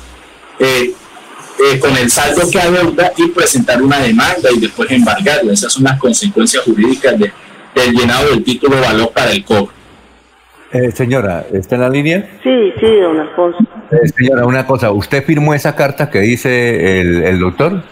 eh, 0.59 0.93
eh, 0.95 1.79
con 1.79 1.95
el 1.97 2.11
saldo 2.11 2.49
que 2.51 2.59
adeuda 2.59 3.13
y 3.17 3.29
presentar 3.29 3.83
una 3.83 3.99
demanda 3.99 4.49
y 4.51 4.61
después 4.61 4.91
embargarla. 4.91 5.53
Esas 5.53 5.73
son 5.75 5.85
las 5.85 5.99
consecuencias 5.99 6.63
jurídicas 6.65 7.19
de, 7.19 7.33
del 7.75 7.95
llenado 7.95 8.31
del 8.31 8.43
título 8.43 8.77
de 8.77 8.83
valor 8.83 9.13
para 9.13 9.33
el 9.33 9.45
cobro. 9.45 9.73
Eh, 10.73 10.91
señora, 10.93 11.45
¿está 11.53 11.75
en 11.75 11.81
la 11.83 11.91
línea? 11.91 12.31
Sí, 12.43 12.73
sí, 12.81 12.97
don 13.01 13.21
Alfonso. 13.21 13.59
Eh, 13.91 14.09
señora, 14.17 14.47
una 14.47 14.67
cosa, 14.67 14.91
¿usted 14.91 15.23
firmó 15.23 15.53
esa 15.53 15.77
carta 15.77 16.09
que 16.09 16.21
dice 16.21 17.01
el, 17.01 17.25
el 17.25 17.41
doctor? 17.41 17.83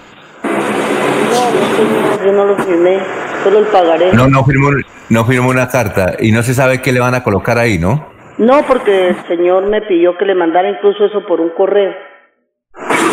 Yo 2.25 2.33
no 2.33 2.45
lo 2.45 2.57
firmé, 2.57 2.99
solo 3.45 3.59
el 3.61 3.67
pagaré. 3.67 4.13
No, 4.13 4.29
no 4.29 4.45
firmó, 4.45 4.69
no 5.09 5.25
firmó 5.25 5.51
una 5.51 5.69
carta 5.69 6.15
y 6.19 6.33
no 6.33 6.43
se 6.43 6.55
sabe 6.55 6.81
qué 6.83 6.93
le 6.93 7.01
van 7.01 7.15
a 7.15 7.23
colocar 7.23 7.59
ahí, 7.59 7.79
¿no? 7.79 8.07
No, 8.39 8.63
porque 8.67 9.09
el 9.09 9.17
señor 9.27 9.67
me 9.67 9.83
pidió 9.83 10.17
que 10.17 10.25
le 10.25 10.35
mandara 10.35 10.69
incluso 10.71 11.05
eso 11.07 11.25
por 11.27 11.41
un 11.41 11.51
correo. 11.51 11.93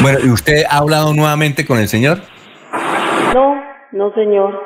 Bueno, 0.01 0.19
¿y 0.24 0.30
usted 0.30 0.64
ha 0.69 0.77
hablado 0.77 1.14
nuevamente 1.14 1.66
con 1.66 1.80
el 1.80 1.88
señor? 1.88 2.17
No, 3.34 3.61
no, 3.92 4.14
señor. 4.14 4.61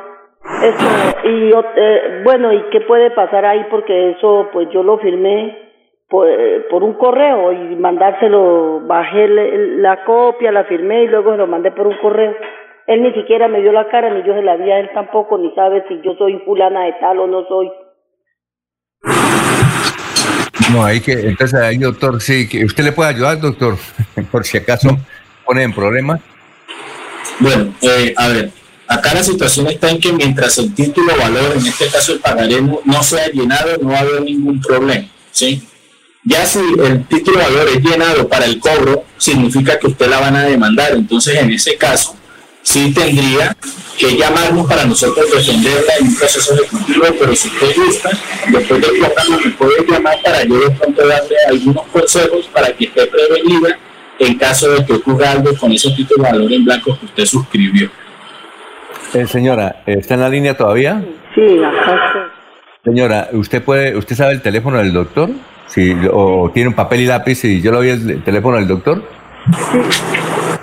Eso, 0.64 0.88
y 1.24 1.52
eh, 1.76 2.22
bueno, 2.24 2.52
¿y 2.54 2.64
qué 2.72 2.82
puede 2.82 3.12
pasar 3.12 3.46
ahí? 3.46 3.66
Porque 3.70 4.12
eso, 4.12 4.50
pues 4.52 4.68
yo 4.74 4.84
lo 4.84 4.98
firmé 5.00 5.58
por, 6.10 6.28
eh, 6.28 6.66
por 6.70 6.84
un 6.84 6.94
correo 6.96 7.54
y 7.54 7.76
mandárselo, 7.76 8.82
bajé 8.86 9.28
le- 9.28 9.78
la 9.78 10.04
copia, 10.04 10.52
la 10.52 10.66
firmé 10.66 11.04
y 11.04 11.08
luego 11.08 11.32
se 11.32 11.38
lo 11.38 11.48
mandé 11.48 11.72
por 11.72 11.88
un 11.88 11.98
correo. 11.98 12.36
Él 12.88 13.04
ni 13.04 13.14
siquiera 13.14 13.48
me 13.48 13.62
dio 13.62 13.72
la 13.72 13.88
cara, 13.90 14.14
ni 14.14 14.24
yo 14.26 14.34
se 14.34 14.42
la 14.42 14.58
vi 14.58 14.72
a 14.72 14.80
él 14.80 14.90
tampoco, 14.94 15.38
ni 15.38 15.54
sabe 15.54 15.84
si 15.88 16.02
yo 16.04 16.16
soy 16.18 16.40
fulana 16.46 16.86
de 16.86 16.94
tal 16.94 17.20
o 17.20 17.28
no 17.28 17.48
soy. 17.48 17.72
No, 20.74 20.84
hay 20.84 21.02
que, 21.02 21.14
entonces 21.14 21.60
ahí, 21.60 21.78
doctor, 21.78 22.22
sí, 22.22 22.48
que 22.48 22.64
usted 22.66 22.84
le 22.84 22.92
puede 22.92 23.10
ayudar, 23.10 23.40
doctor, 23.40 23.76
por 24.32 24.46
si 24.46 24.58
acaso 24.58 24.98
pone 25.46 25.64
en 25.64 25.74
problemas. 25.74 26.22
Bueno, 27.40 27.74
eh, 27.82 28.14
a 28.18 28.28
ver, 28.30 28.52
acá 28.88 29.14
la 29.14 29.24
situación 29.24 29.68
está 29.68 29.90
en 29.90 30.00
que 30.00 30.14
mientras 30.14 30.58
el 30.58 30.74
título 30.74 31.14
valor, 31.18 31.54
en 31.56 31.66
este 31.66 31.88
caso 31.88 32.14
el 32.14 32.20
pagaré, 32.20 32.62
no, 32.62 32.80
no 32.86 33.04
sea 33.04 33.28
llenado, 33.28 33.78
no 33.82 33.90
va 33.90 33.98
a 33.98 34.02
haber 34.02 34.22
ningún 34.22 34.62
problema, 34.62 35.08
¿sí? 35.32 35.68
Ya 36.24 36.46
si 36.46 36.60
el 36.60 37.06
título 37.08 37.40
valor 37.40 37.68
es 37.70 37.82
llenado 37.84 38.28
para 38.28 38.46
el 38.46 38.60
cobro, 38.60 39.06
significa 39.18 39.80
que 39.80 39.88
usted 39.88 40.08
la 40.08 40.20
van 40.20 40.36
a 40.36 40.44
demandar. 40.44 40.92
Entonces, 40.92 41.36
en 41.36 41.52
ese 41.52 41.78
caso, 41.78 42.16
sí 42.62 42.94
tendría 42.94 43.56
que 43.98 44.18
llamarnos 44.18 44.68
para 44.68 44.86
nosotros 44.86 45.30
defenderla 45.32 45.94
en 46.00 46.08
un 46.08 46.16
proceso 46.16 46.54
ejecutivo, 46.56 47.06
pero 47.20 47.36
si 47.36 47.50
usted 47.50 47.76
gusta, 47.76 48.10
después 48.48 48.82
del 48.82 48.92
programa 49.00 49.38
me 49.44 49.52
puede 49.52 49.86
llamar 49.88 50.18
para 50.24 50.44
yo 50.44 50.60
de 50.60 50.72
pronto 50.72 51.08
darle 51.08 51.36
algunos 51.48 51.86
consejos 51.88 52.50
para 52.54 52.72
que 52.74 52.86
esté 52.86 53.08
prevenida 53.08 53.78
en 54.20 54.38
caso 54.38 54.72
de 54.72 54.86
que 54.86 54.94
ocurra 54.94 55.32
algo 55.32 55.56
con 55.58 55.72
ese 55.72 55.92
título 55.92 56.24
de 56.24 56.32
valor 56.32 56.54
en 56.54 56.66
blanco 56.66 56.98
que 57.00 57.06
usted 57.06 57.26
suscribió. 57.26 57.90
Eh, 59.14 59.28
señora, 59.28 59.84
¿está 59.86 60.14
en 60.14 60.22
la 60.22 60.30
línea 60.30 60.56
todavía? 60.56 61.04
Sí, 61.36 61.60
acá 61.64 62.08
estoy. 62.08 62.22
Señora, 62.84 63.30
¿usted 63.34 63.64
puede, 63.64 63.96
usted 63.96 64.16
sabe 64.16 64.34
el 64.34 64.42
teléfono 64.42 64.78
del 64.78 64.94
doctor? 64.94 65.30
Si, 65.68 65.96
o 66.12 66.50
tiene 66.54 66.70
un 66.70 66.76
papel 66.76 67.02
y 67.02 67.06
lápiz 67.06 67.44
y 67.46 67.62
yo 67.62 67.72
le 67.72 67.78
doy 67.78 67.90
el 67.90 68.24
teléfono 68.24 68.58
del 68.58 68.68
doctor, 68.68 69.04
Sí, 69.72 69.80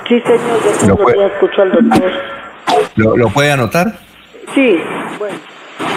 señor, 0.08 0.40
yo 0.82 0.86
Lo 0.88 0.96
que 1.06 1.26
escuchar 1.26 1.60
al 1.60 1.72
doctor. 1.88 2.12
¿lo, 2.96 3.16
lo 3.16 3.28
puede 3.30 3.52
anotar? 3.52 3.98
Sí, 4.54 4.80
bueno. 5.18 5.36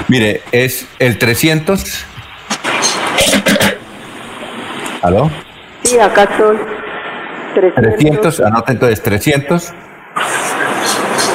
Mire, 0.07 0.41
es 0.51 0.88
el 0.99 1.17
300. 1.17 2.06
¿Aló? 5.01 5.31
Sí, 5.83 5.98
acá 5.99 6.23
estoy. 6.23 6.57
300. 7.56 7.83
300, 7.83 8.40
anota 8.41 8.72
entonces 8.72 9.01
300, 9.03 9.73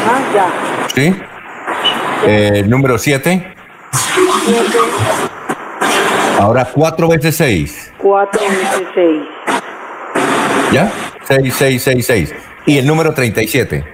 Ah, 0.09 0.21
ya. 0.35 0.47
¿sí? 0.95 1.15
Eh, 2.27 2.65
número 2.67 2.97
7, 2.97 3.55
ahora 6.41 6.67
4 6.73 7.09
veces 7.09 7.37
6, 7.37 7.93
4 7.99 8.41
veces 8.41 8.89
6. 8.95 9.23
¿ya? 10.73 10.91
6, 11.25 11.55
6, 11.55 11.83
6, 11.83 12.07
6. 12.07 12.35
Y 12.67 12.79
el 12.79 12.87
número 12.87 13.15
37. 13.15 13.85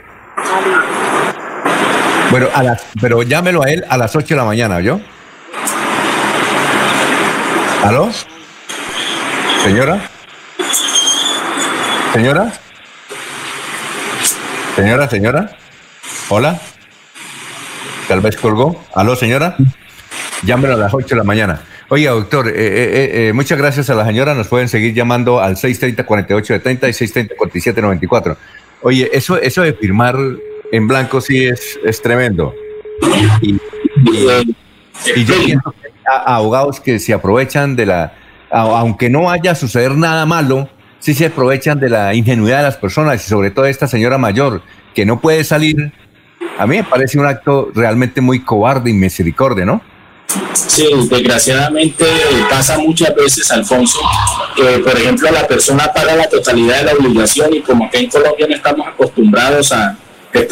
Bueno, 2.30 2.48
a 2.54 2.62
las, 2.62 2.82
pero 2.98 3.22
llámelo 3.22 3.62
a 3.62 3.70
él 3.70 3.84
a 3.88 3.98
las 3.98 4.16
8 4.16 4.28
de 4.28 4.36
la 4.36 4.44
mañana, 4.44 4.80
¿yo? 4.80 4.98
¿Aló? 7.84 8.08
¿Señora? 9.62 10.00
¿Señora? 12.14 12.52
¿Señora, 14.74 15.10
señora? 15.10 15.50
¿Hola? 16.30 16.58
Tal 18.08 18.20
vez 18.20 18.36
colgó. 18.36 18.82
¿Aló, 18.94 19.14
señora? 19.14 19.56
Llámelo 20.42 20.74
a 20.74 20.78
las 20.78 20.94
8 20.94 21.08
de 21.08 21.16
la 21.16 21.24
mañana. 21.24 21.60
Oiga, 21.94 22.12
doctor, 22.12 22.48
eh, 22.48 22.52
eh, 22.56 23.28
eh, 23.28 23.32
muchas 23.34 23.58
gracias 23.58 23.90
a 23.90 23.94
la 23.94 24.06
señora. 24.06 24.32
Nos 24.32 24.48
pueden 24.48 24.66
seguir 24.66 24.94
llamando 24.94 25.40
al 25.40 25.56
630-4870 25.56 26.88
y 26.88 26.92
630-4794. 28.08 28.34
Oye, 28.80 29.10
eso, 29.12 29.36
eso 29.36 29.60
de 29.60 29.74
firmar 29.74 30.16
en 30.72 30.88
blanco 30.88 31.20
sí 31.20 31.44
es, 31.44 31.78
es 31.84 32.00
tremendo. 32.00 32.54
Y, 33.42 33.50
y- 33.50 35.24
yo 35.26 35.34
pienso 35.44 35.74
que 35.82 35.88
hay 35.88 36.22
abogados 36.24 36.80
que 36.80 36.98
se 36.98 37.12
aprovechan 37.12 37.76
de 37.76 37.84
la 37.84 38.14
aunque 38.50 39.10
no 39.10 39.24
vaya 39.24 39.50
a 39.50 39.54
suceder 39.54 39.94
nada 39.94 40.24
malo, 40.24 40.70
sí 40.98 41.12
se 41.12 41.26
aprovechan 41.26 41.78
de 41.78 41.90
la 41.90 42.14
ingenuidad 42.14 42.56
de 42.58 42.62
las 42.62 42.78
personas 42.78 43.22
y 43.26 43.28
sobre 43.28 43.50
todo 43.50 43.66
esta 43.66 43.86
señora 43.86 44.16
mayor 44.16 44.62
que 44.94 45.04
no 45.04 45.20
puede 45.20 45.44
salir. 45.44 45.92
A 46.58 46.66
mí 46.66 46.76
me 46.76 46.84
parece 46.84 47.18
un 47.18 47.26
acto 47.26 47.70
realmente 47.74 48.22
muy 48.22 48.40
cobarde 48.40 48.88
y 48.88 48.94
misericordia, 48.94 49.66
¿no? 49.66 49.82
Sí, 50.54 50.88
desgraciadamente 51.10 52.04
pasa 52.48 52.78
muchas 52.78 53.14
veces, 53.14 53.50
Alfonso, 53.50 53.98
que 54.56 54.78
por 54.78 54.96
ejemplo 54.96 55.30
la 55.30 55.46
persona 55.46 55.92
paga 55.92 56.16
la 56.16 56.28
totalidad 56.28 56.78
de 56.78 56.84
la 56.84 56.92
obligación 56.94 57.54
y 57.54 57.60
como 57.60 57.90
que 57.90 57.98
en 57.98 58.08
Colombia 58.08 58.46
no 58.48 58.54
estamos 58.54 58.86
acostumbrados 58.86 59.72
a, 59.72 59.96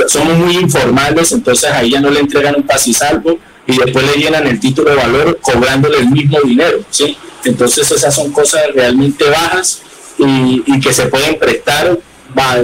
somos 0.09 0.37
muy 0.37 0.57
informales, 0.57 1.33
entonces 1.33 1.71
a 1.71 1.83
ella 1.83 2.01
no 2.01 2.11
le 2.11 2.21
entregan 2.21 2.57
un 2.57 2.95
salvo 2.95 3.39
y 3.67 3.77
después 3.77 4.05
le 4.07 4.23
llenan 4.23 4.47
el 4.47 4.59
título 4.61 4.91
de 4.91 4.97
valor 4.97 5.39
cobrándole 5.41 5.99
el 5.99 6.09
mismo 6.09 6.39
dinero, 6.41 6.81
¿sí? 6.91 7.17
Entonces 7.45 7.91
esas 7.91 8.15
son 8.15 8.33
cosas 8.33 8.63
realmente 8.75 9.25
bajas 9.29 9.83
y, 10.19 10.81
que 10.81 10.93
se 10.93 11.07
pueden 11.07 11.39
prestar 11.39 11.99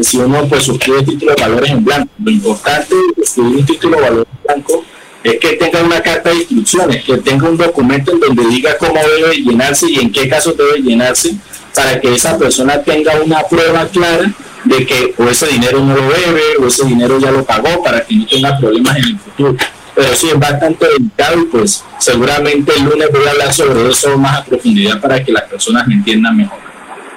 si 0.02 0.18
uno 0.18 0.46
pues 0.46 0.64
suscribe 0.64 1.02
título 1.02 1.34
de 1.34 1.42
valores 1.42 1.70
en 1.70 1.84
blanco. 1.84 2.10
Lo 2.22 2.30
importante 2.30 2.94
de 3.16 3.24
suscribir 3.24 3.58
un 3.58 3.66
título 3.66 3.96
de 3.96 4.02
valores 4.02 4.26
en 4.32 4.42
blanco 4.44 4.84
es 5.26 5.40
que 5.40 5.55
tenga 5.55 5.82
una 5.82 6.00
carta 6.00 6.30
de 6.30 6.36
instrucciones, 6.36 7.05
que 7.05 7.18
tenga 7.18 7.48
un 7.48 7.56
documento 7.56 8.12
en 8.12 8.20
donde 8.20 8.46
diga 8.46 8.78
cómo 8.78 9.00
debe 9.18 9.34
llenarse 9.34 9.90
y 9.90 9.98
en 9.98 10.12
qué 10.12 10.28
caso 10.28 10.52
debe 10.52 10.78
llenarse 10.80 11.34
para 11.74 12.00
que 12.00 12.14
esa 12.14 12.38
persona 12.38 12.80
tenga 12.80 13.20
una 13.20 13.42
prueba 13.42 13.88
clara 13.88 14.32
de 14.62 14.86
que 14.86 15.14
o 15.18 15.24
ese 15.24 15.48
dinero 15.48 15.80
no 15.80 15.96
lo 15.96 16.02
debe 16.02 16.42
o 16.60 16.68
ese 16.68 16.86
dinero 16.86 17.18
ya 17.18 17.32
lo 17.32 17.44
pagó 17.44 17.82
para 17.82 18.06
que 18.06 18.14
no 18.14 18.26
tenga 18.26 18.56
problemas 18.56 18.98
en 18.98 19.05
el 19.05 19.18
futuro. 19.18 19.56
Pero 19.96 20.14
sí 20.14 20.28
es 20.28 20.38
bastante 20.38 20.86
delicado 20.86 21.42
y 21.42 21.44
pues 21.46 21.82
seguramente 21.98 22.72
el 22.76 22.84
lunes 22.84 23.08
voy 23.10 23.26
a 23.26 23.30
hablar 23.30 23.52
sobre 23.52 23.90
eso 23.90 24.16
más 24.16 24.38
a 24.38 24.44
profundidad 24.44 25.00
para 25.00 25.24
que 25.24 25.32
las 25.32 25.44
personas 25.44 25.88
me 25.88 25.94
entiendan 25.94 26.36
mejor. 26.36 26.58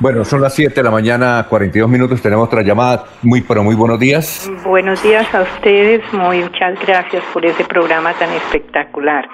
Bueno, 0.02 0.24
son 0.24 0.40
las 0.40 0.56
7 0.56 0.76
de 0.76 0.84
la 0.84 0.92
mañana, 0.92 1.46
42 1.50 1.90
minutos, 1.90 2.22
tenemos 2.22 2.48
otra 2.48 2.62
llamada. 2.62 3.04
Muy, 3.22 3.42
pero 3.42 3.64
muy 3.64 3.76
buenos 3.76 4.00
días. 4.00 4.50
Buenos 4.64 5.04
días 5.04 5.28
a 5.36 5.42
ustedes, 5.42 6.02
muchas 6.14 6.80
gracias 6.88 7.22
por 7.34 7.46
ese 7.46 7.66
programa 7.66 8.14
tan 8.14 8.32
espectacular. 8.32 9.28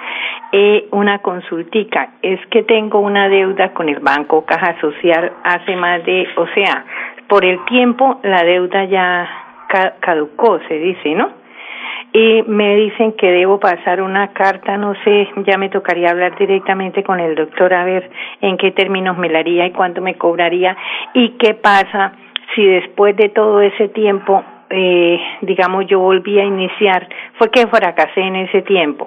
Eh, 0.50 0.88
una 0.90 1.20
consultica, 1.20 2.14
es 2.20 2.40
que 2.50 2.64
tengo 2.64 2.98
una 2.98 3.28
deuda 3.28 3.72
con 3.74 3.88
el 3.88 4.00
Banco 4.00 4.44
Caja 4.44 4.74
Social 4.80 5.32
hace 5.44 5.76
más 5.76 6.04
de, 6.04 6.26
o 6.36 6.46
sea, 6.52 6.84
por 7.28 7.44
el 7.44 7.64
tiempo 7.66 8.18
la 8.24 8.42
deuda 8.42 8.86
ya 8.86 9.28
caducó, 10.00 10.58
se 10.66 10.74
dice, 10.74 11.14
¿no? 11.14 11.45
Y 12.16 12.42
me 12.46 12.76
dicen 12.76 13.12
que 13.12 13.30
debo 13.30 13.60
pasar 13.60 14.00
una 14.00 14.28
carta, 14.28 14.78
no 14.78 14.94
sé, 15.04 15.28
ya 15.44 15.58
me 15.58 15.68
tocaría 15.68 16.08
hablar 16.08 16.34
directamente 16.38 17.02
con 17.02 17.20
el 17.20 17.34
doctor 17.34 17.74
a 17.74 17.84
ver 17.84 18.08
en 18.40 18.56
qué 18.56 18.70
términos 18.70 19.18
me 19.18 19.28
la 19.28 19.40
haría 19.40 19.66
y 19.66 19.72
cuánto 19.72 20.00
me 20.00 20.14
cobraría 20.14 20.74
y 21.12 21.32
qué 21.32 21.52
pasa 21.52 22.12
si 22.54 22.64
después 22.64 23.14
de 23.16 23.28
todo 23.28 23.60
ese 23.60 23.88
tiempo, 23.88 24.42
eh, 24.70 25.20
digamos, 25.42 25.86
yo 25.88 26.00
volví 26.00 26.40
a 26.40 26.44
iniciar, 26.44 27.06
fue 27.34 27.50
que 27.50 27.66
fracasé 27.66 28.22
en 28.22 28.36
ese 28.36 28.62
tiempo. 28.62 29.06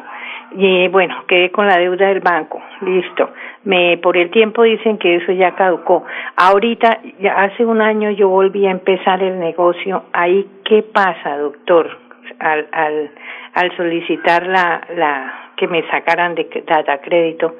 Y 0.52 0.88
bueno, 0.90 1.24
quedé 1.28 1.50
con 1.50 1.66
la 1.66 1.78
deuda 1.78 2.10
del 2.10 2.20
banco, 2.20 2.62
listo. 2.82 3.32
Me, 3.64 3.98
por 3.98 4.18
el 4.18 4.30
tiempo 4.30 4.62
dicen 4.62 5.00
que 5.00 5.16
eso 5.16 5.32
ya 5.32 5.56
caducó. 5.56 6.04
Ahorita, 6.36 7.00
ya 7.20 7.42
hace 7.42 7.66
un 7.66 7.82
año 7.82 8.12
yo 8.12 8.30
volví 8.30 8.68
a 8.68 8.72
empezar 8.72 9.24
el 9.24 9.40
negocio. 9.40 10.04
Ahí, 10.14 10.48
¿qué 10.64 10.84
pasa, 10.84 11.38
doctor? 11.38 12.09
Al, 12.40 12.68
al, 12.72 13.12
al 13.54 13.78
solicitar 13.78 14.46
la, 14.48 14.82
la 14.96 15.52
que 15.58 15.68
me 15.68 15.82
sacaran 15.90 16.36
de 16.36 16.48
data 16.68 17.00
crédito, 17.02 17.56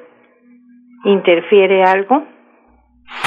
¿interfiere 1.04 1.82
algo? 1.82 2.24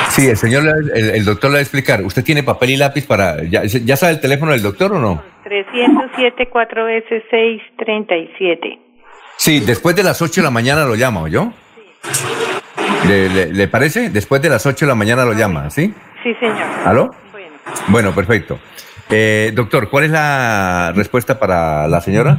Sí, 0.10 0.28
el 0.28 0.38
señor, 0.38 0.64
el, 0.96 1.26
doctor 1.26 1.50
le 1.50 1.56
va 1.56 1.60
a 1.60 1.62
explicar. 1.62 2.02
¿Usted 2.04 2.24
tiene 2.24 2.44
papel 2.44 2.72
y 2.72 2.78
lápiz 2.78 3.06
para... 3.06 3.44
¿Ya, 3.44 3.64
ya 3.64 3.98
sabe 3.98 4.14
el 4.14 4.22
teléfono 4.22 4.52
del 4.52 4.62
doctor 4.62 4.94
o 4.94 5.00
no? 5.00 5.24
307 5.44 6.50
4 6.50 6.88
s 6.90 7.24
637. 7.30 8.80
Sí, 9.38 9.60
después 9.60 9.96
de 9.96 10.04
las 10.04 10.22
8 10.22 10.42
de 10.42 10.46
la 10.46 10.52
mañana 10.52 10.86
lo 10.86 10.96
llama, 10.96 11.28
¿yo? 11.30 11.52
¿Le, 13.08 13.30
le, 13.30 13.54
le 13.54 13.68
parece? 13.68 14.10
Después 14.10 14.42
de 14.42 14.50
las 14.50 14.66
8 14.66 14.86
de 14.86 14.90
la 14.90 14.96
mañana 14.96 15.26
lo 15.26 15.34
llama, 15.34 15.70
¿sí? 15.70 15.94
Sí, 16.24 16.34
señor. 16.36 16.64
¿Aló? 16.86 17.12
Bueno, 17.32 17.50
bueno 17.88 18.16
perfecto. 18.16 18.60
Eh, 19.16 19.52
doctor, 19.54 19.92
¿cuál 19.92 20.06
es 20.06 20.10
la 20.10 20.92
respuesta 20.96 21.38
para 21.38 21.88
la 21.88 22.02
señora? 22.02 22.36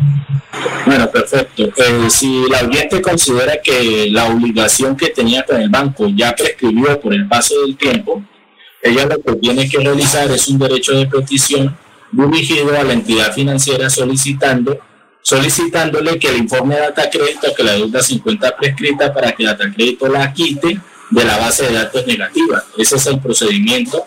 Bueno, 0.84 1.08
perfecto. 1.08 1.62
Eh, 1.76 2.10
si 2.10 2.48
la 2.50 2.62
oyente 2.62 3.00
considera 3.00 3.58
que 3.62 4.08
la 4.10 4.24
obligación 4.24 4.96
que 4.96 5.10
tenía 5.10 5.44
con 5.44 5.62
el 5.62 5.68
banco 5.68 6.08
ya 6.08 6.34
prescribió 6.34 7.00
por 7.00 7.14
el 7.14 7.28
paso 7.28 7.60
del 7.60 7.76
tiempo, 7.76 8.24
ella 8.82 9.06
lo 9.06 9.22
que 9.22 9.36
tiene 9.36 9.68
que 9.68 9.78
realizar 9.78 10.28
es 10.32 10.48
un 10.48 10.58
derecho 10.58 10.98
de 10.98 11.06
petición 11.06 11.76
dirigido 12.10 12.76
a 12.76 12.82
la 12.82 12.92
entidad 12.92 13.32
financiera 13.32 13.88
solicitando 13.88 14.76
solicitándole 15.22 16.18
que 16.18 16.28
el 16.28 16.38
informe 16.38 16.74
de 16.74 16.82
data 16.82 17.08
crédito 17.08 17.54
que 17.56 17.62
la 17.62 17.72
deuda 17.72 18.02
se 18.02 18.14
encuentra 18.14 18.54
prescrita 18.56 19.14
para 19.14 19.30
que 19.32 19.44
data 19.44 19.72
crédito 19.72 20.08
la 20.08 20.32
quite 20.32 20.80
de 21.10 21.24
la 21.24 21.38
base 21.38 21.66
de 21.66 21.72
datos 21.72 22.04
negativa. 22.06 22.64
Ese 22.76 22.96
es 22.96 23.06
el 23.06 23.20
procedimiento 23.20 24.04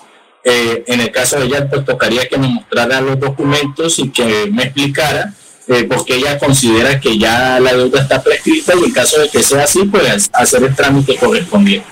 eh, 0.50 0.84
en 0.88 1.02
el 1.02 1.12
caso 1.12 1.40
de 1.40 1.48
ella, 1.48 1.68
pues 1.70 1.84
tocaría 1.84 2.28
que 2.28 2.38
me 2.38 2.48
mostrara 2.48 3.02
los 3.02 3.20
documentos 3.20 4.00
y 4.00 4.10
que 4.10 4.50
me 4.52 4.64
explicara 4.64 5.34
eh, 5.68 5.86
porque 5.90 6.16
ella 6.16 6.40
considera 6.40 6.98
que 6.98 7.18
ya 7.18 7.60
la 7.60 7.74
deuda 7.74 8.02
está 8.02 8.24
prescrita 8.24 8.72
y 8.80 8.86
en 8.86 8.94
caso 8.94 9.20
de 9.22 9.30
que 9.30 9.44
sea 9.44 9.64
así, 9.64 9.84
pues 9.86 10.30
hacer 10.34 10.64
el 10.64 10.74
trámite 10.74 11.18
correspondiente. 11.18 11.86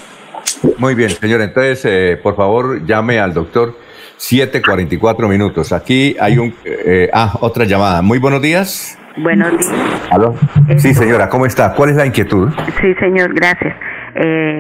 Muy 0.77 0.95
bien, 0.95 1.09
señor. 1.09 1.42
Entonces, 1.42 1.84
eh, 1.84 2.17
por 2.22 2.38
favor, 2.38 2.85
llame 2.85 3.19
al 3.19 3.34
doctor 3.34 3.77
744 4.16 5.27
minutos. 5.27 5.74
Aquí 5.74 6.16
hay 6.22 6.38
un... 6.38 6.56
Eh, 6.64 7.09
ah, 7.11 7.34
otra 7.42 7.66
llamada. 7.66 8.01
Muy 8.01 8.19
buenos 8.19 8.42
días. 8.42 8.98
Buenos 9.17 9.51
días. 9.51 9.74
¿Aló? 10.09 10.35
Sí, 10.77 10.93
señora, 10.93 11.27
¿cómo 11.27 11.45
está? 11.45 11.74
¿Cuál 11.74 11.90
es 11.90 11.98
la 11.98 12.06
inquietud? 12.06 12.50
Sí, 12.80 12.93
señor, 13.01 13.34
gracias. 13.34 13.75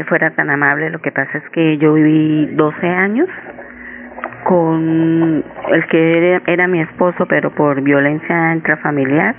fuera 0.09 0.35
tan 0.35 0.49
amable, 0.49 0.89
lo 0.89 0.99
que 0.99 1.11
pasa 1.13 1.37
es 1.37 1.43
que 1.53 1.77
yo 1.77 1.93
viví 1.93 2.47
12 2.55 2.85
años 2.85 3.29
con 4.45 5.43
el 5.71 5.87
que 5.87 6.39
era, 6.45 6.67
mi 6.67 6.79
esposo, 6.79 7.25
pero 7.25 7.49
por 7.49 7.81
violencia 7.81 8.53
intrafamiliar. 8.53 9.35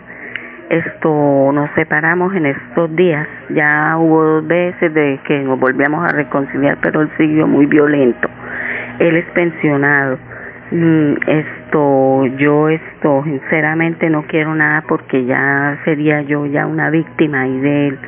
Esto 0.69 1.53
nos 1.53 1.71
separamos 1.77 2.35
en 2.35 2.47
estos 2.47 2.95
días. 2.97 3.27
Ya 3.51 3.97
hubo 3.99 4.25
dos 4.25 4.49
veces 4.49 4.93
de 4.93 5.21
que 5.25 5.39
nos 5.45 5.61
volvíamos 5.61 6.05
a 6.05 6.09
reconciliar, 6.09 6.79
pero 6.83 7.03
él 7.03 7.11
siguió 7.17 7.47
muy 7.47 7.67
violento. 7.67 8.29
Él 8.99 9.17
es 9.17 9.25
pensionado. 9.27 10.19
Mm, 10.73 11.13
esto, 11.25 12.27
yo 12.39 12.69
esto, 12.69 13.23
sinceramente 13.23 14.11
no 14.11 14.25
quiero 14.25 14.57
nada 14.57 14.83
porque 14.89 15.25
ya 15.25 15.79
sería 15.85 16.23
yo 16.23 16.47
ya 16.47 16.67
una 16.67 16.91
víctima 16.91 17.47
y 17.47 17.61
de 17.61 17.89
él. 17.89 17.99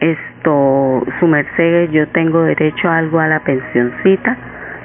Esto, 0.00 1.02
su 1.18 1.26
merced, 1.26 1.88
yo 1.92 2.06
tengo 2.08 2.42
derecho 2.42 2.90
a 2.90 2.98
algo 2.98 3.20
a 3.20 3.26
la 3.26 3.40
pensioncita 3.40 4.36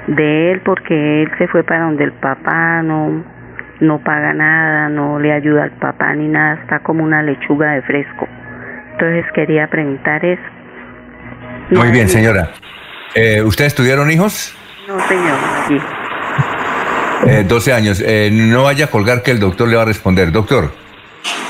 de 0.06 0.52
él 0.52 0.62
porque 0.64 1.22
él 1.22 1.30
se 1.38 1.48
fue 1.48 1.64
para 1.64 1.84
donde 1.84 2.04
el 2.04 2.12
papá 2.12 2.82
no 2.82 3.24
no 3.80 4.02
paga 4.02 4.32
nada, 4.32 4.88
no 4.88 5.18
le 5.18 5.32
ayuda 5.32 5.64
al 5.64 5.72
papá 5.72 6.14
ni 6.14 6.28
nada, 6.28 6.60
está 6.62 6.78
como 6.80 7.04
una 7.04 7.22
lechuga 7.22 7.72
de 7.72 7.82
fresco. 7.82 8.26
Entonces 8.92 9.24
quería 9.34 9.68
preguntar 9.68 10.24
eso. 10.24 10.42
Muy 11.70 11.90
bien, 11.90 12.08
señora. 12.08 12.52
Eh, 13.14 13.42
¿Ustedes 13.42 13.74
tuvieron 13.74 14.10
hijos? 14.10 14.56
No, 14.88 14.98
señor, 15.00 15.36
sí. 15.68 15.78
Eh, 17.26 17.44
12 17.46 17.72
años. 17.72 18.02
Eh, 18.04 18.30
no 18.32 18.64
vaya 18.64 18.86
a 18.86 18.88
colgar 18.88 19.22
que 19.22 19.32
el 19.32 19.40
doctor 19.40 19.68
le 19.68 19.76
va 19.76 19.82
a 19.82 19.86
responder. 19.86 20.32
Doctor. 20.32 20.70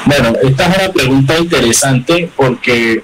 Bueno, 0.07 0.33
esta 0.43 0.67
es 0.67 0.79
una 0.79 0.93
pregunta 0.93 1.39
interesante 1.39 2.31
porque 2.37 3.03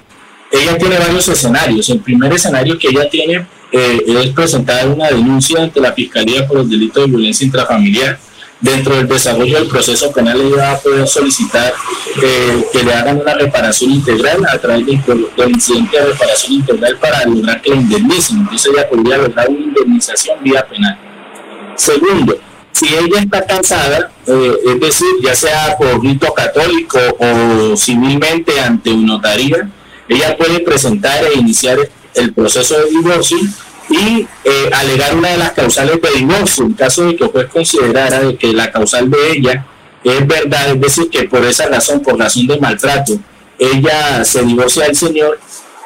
ella 0.53 0.77
tiene 0.77 0.99
varios 0.99 1.27
escenarios. 1.27 1.89
El 1.89 1.99
primer 1.99 2.31
escenario 2.31 2.77
que 2.77 2.89
ella 2.89 3.09
tiene 3.09 3.45
eh, 3.71 4.03
es 4.07 4.29
presentar 4.29 4.87
una 4.87 5.07
denuncia 5.07 5.63
ante 5.63 5.81
la 5.81 5.91
Fiscalía 5.93 6.47
por 6.47 6.59
el 6.59 6.69
delito 6.69 7.01
de 7.01 7.07
violencia 7.07 7.43
intrafamiliar. 7.43 8.19
Dentro 8.61 8.95
del 8.95 9.07
desarrollo 9.09 9.59
del 9.59 9.67
proceso 9.67 10.09
penal, 10.13 10.39
ella 10.39 10.55
va 10.55 10.71
a 10.71 10.77
poder 10.77 11.05
solicitar 11.05 11.73
eh, 12.21 12.65
que 12.71 12.83
le 12.83 12.93
hagan 12.93 13.19
una 13.19 13.33
reparación 13.33 13.91
integral 13.91 14.45
a 14.47 14.57
través 14.57 14.85
del, 14.85 15.49
incidente 15.49 15.99
de 15.99 16.05
reparación 16.05 16.53
integral 16.53 16.97
para 16.97 17.25
lograr 17.25 17.61
que 17.61 17.71
la 17.71 17.75
indemnicen. 17.77 18.37
Entonces, 18.37 18.71
ella 18.73 18.87
podría 18.87 19.17
lograr 19.17 19.49
una 19.49 19.59
indemnización 19.59 20.41
vía 20.41 20.65
penal. 20.65 20.97
Segundo, 21.75 22.37
si 22.71 22.87
ella 22.87 23.19
está 23.19 23.45
cansada, 23.45 24.11
eh, 24.27 24.53
es 24.67 24.79
decir, 24.79 25.09
ya 25.21 25.35
sea 25.35 25.75
por 25.77 26.01
rito 26.01 26.31
católico 26.33 26.99
o 27.19 27.75
civilmente 27.75 28.61
ante 28.61 28.91
un 28.91 29.07
notaría, 29.07 29.67
ella 30.13 30.37
puede 30.37 30.59
presentar 30.59 31.23
e 31.23 31.37
iniciar 31.37 31.77
el 32.13 32.33
proceso 32.33 32.77
de 32.77 32.89
divorcio 32.89 33.37
y 33.89 34.27
eh, 34.43 34.69
alegar 34.73 35.15
una 35.15 35.29
de 35.29 35.37
las 35.37 35.51
causales 35.51 35.99
de 36.01 36.11
divorcio 36.19 36.65
en 36.65 36.73
caso 36.73 37.05
de 37.05 37.15
que 37.15 37.25
el 37.25 37.31
juez 37.31 37.47
considerara 37.47 38.19
de 38.21 38.37
que 38.37 38.53
la 38.53 38.71
causal 38.71 39.09
de 39.09 39.31
ella 39.31 39.65
es 40.03 40.27
verdad, 40.27 40.71
es 40.71 40.81
decir, 40.81 41.09
que 41.09 41.23
por 41.23 41.43
esa 41.45 41.67
razón, 41.67 42.01
por 42.01 42.19
razón 42.19 42.47
de 42.47 42.59
maltrato, 42.59 43.17
ella 43.57 44.25
se 44.25 44.43
divorcia 44.43 44.85
del 44.85 44.95
señor, 44.95 45.39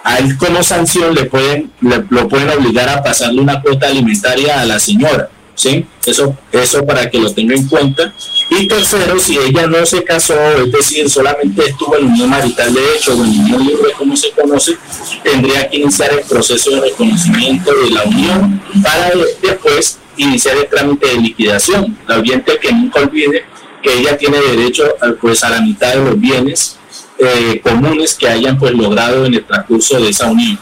a 0.04 0.18
él 0.20 0.38
como 0.38 0.64
sanción 0.64 1.14
le 1.14 1.26
pueden, 1.26 1.72
lo 1.82 2.28
pueden 2.28 2.50
obligar 2.50 2.90
a 2.90 3.04
pasarle 3.04 3.42
una 3.42 3.62
cuota 3.62 3.88
alimentaria 3.88 4.60
a 4.60 4.66
la 4.66 4.80
señora. 4.80 5.30
¿sí? 5.54 5.86
Eso, 6.06 6.38
eso 6.52 6.86
para 6.86 7.10
que 7.10 7.20
lo 7.20 7.32
tenga 7.34 7.56
en 7.56 7.68
cuenta. 7.68 8.14
Y 8.50 8.68
tercero, 8.68 9.20
si 9.20 9.38
ella 9.38 9.68
no 9.68 9.86
se 9.86 10.04
casó, 10.04 10.34
es 10.58 10.72
decir, 10.72 11.10
solamente 11.10 11.66
estuvo 11.66 11.98
en 11.98 12.06
unión 12.06 12.30
marital 12.30 12.74
de 12.74 12.96
hecho 12.96 13.12
o 13.12 13.24
en 13.24 13.40
unión 13.42 13.66
libre, 13.66 13.92
como 13.98 14.16
se 14.16 14.32
conoce, 14.32 14.78
tendría 15.22 15.70
que 15.70 15.78
iniciar 15.78 16.14
el 16.14 16.22
proceso 16.22 16.72
de 16.72 16.82
reconocimiento 16.82 17.74
de 17.74 17.92
la 17.92 18.04
unión 18.04 18.62
para 18.82 19.12
después 19.42 20.00
iniciar 20.16 20.58
el 20.58 20.68
trámite 20.68 21.08
de 21.08 21.18
liquidación. 21.18 21.98
La 22.08 22.20
oyente 22.20 22.58
que 22.60 22.72
nunca 22.72 23.02
olvide 23.02 23.46
que 23.84 23.94
ella 23.94 24.18
tiene 24.18 24.40
derecho 24.40 24.96
pues, 25.20 25.44
a 25.44 25.50
la 25.50 25.62
mitad 25.62 25.94
de 25.94 26.06
los 26.06 26.20
bienes 26.20 26.78
eh, 27.20 27.60
comunes 27.62 28.16
que 28.16 28.28
hayan 28.28 28.58
pues 28.58 28.74
logrado 28.74 29.26
en 29.26 29.34
el 29.34 29.46
transcurso 29.46 30.00
de 30.00 30.10
esa 30.10 30.32
unión. 30.32 30.58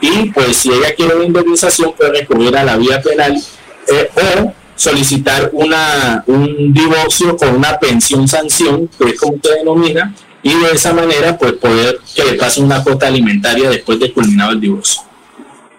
Y 0.00 0.30
pues 0.30 0.56
si 0.56 0.70
ella 0.70 0.94
quiere 0.94 1.14
una 1.14 1.24
indemnización 1.24 1.92
puede 1.92 2.20
recurrir 2.20 2.56
a 2.56 2.64
la 2.64 2.76
vía 2.76 3.00
penal 3.00 3.36
eh, 3.88 4.10
o 4.14 4.52
solicitar 4.78 5.50
una, 5.52 6.22
un 6.26 6.72
divorcio 6.72 7.36
con 7.36 7.56
una 7.56 7.78
pensión 7.78 8.28
sanción, 8.28 8.88
que 8.96 9.10
es 9.10 9.20
como 9.20 9.34
usted 9.34 9.56
denomina, 9.58 10.14
y 10.42 10.54
de 10.54 10.70
esa 10.72 10.94
manera 10.94 11.36
pues 11.36 11.54
poder 11.54 11.98
que 12.14 12.24
le 12.24 12.34
pase 12.38 12.62
una 12.62 12.82
cuota 12.82 13.08
alimentaria 13.08 13.70
después 13.70 13.98
de 13.98 14.12
culminado 14.12 14.52
el 14.52 14.60
divorcio. 14.60 15.02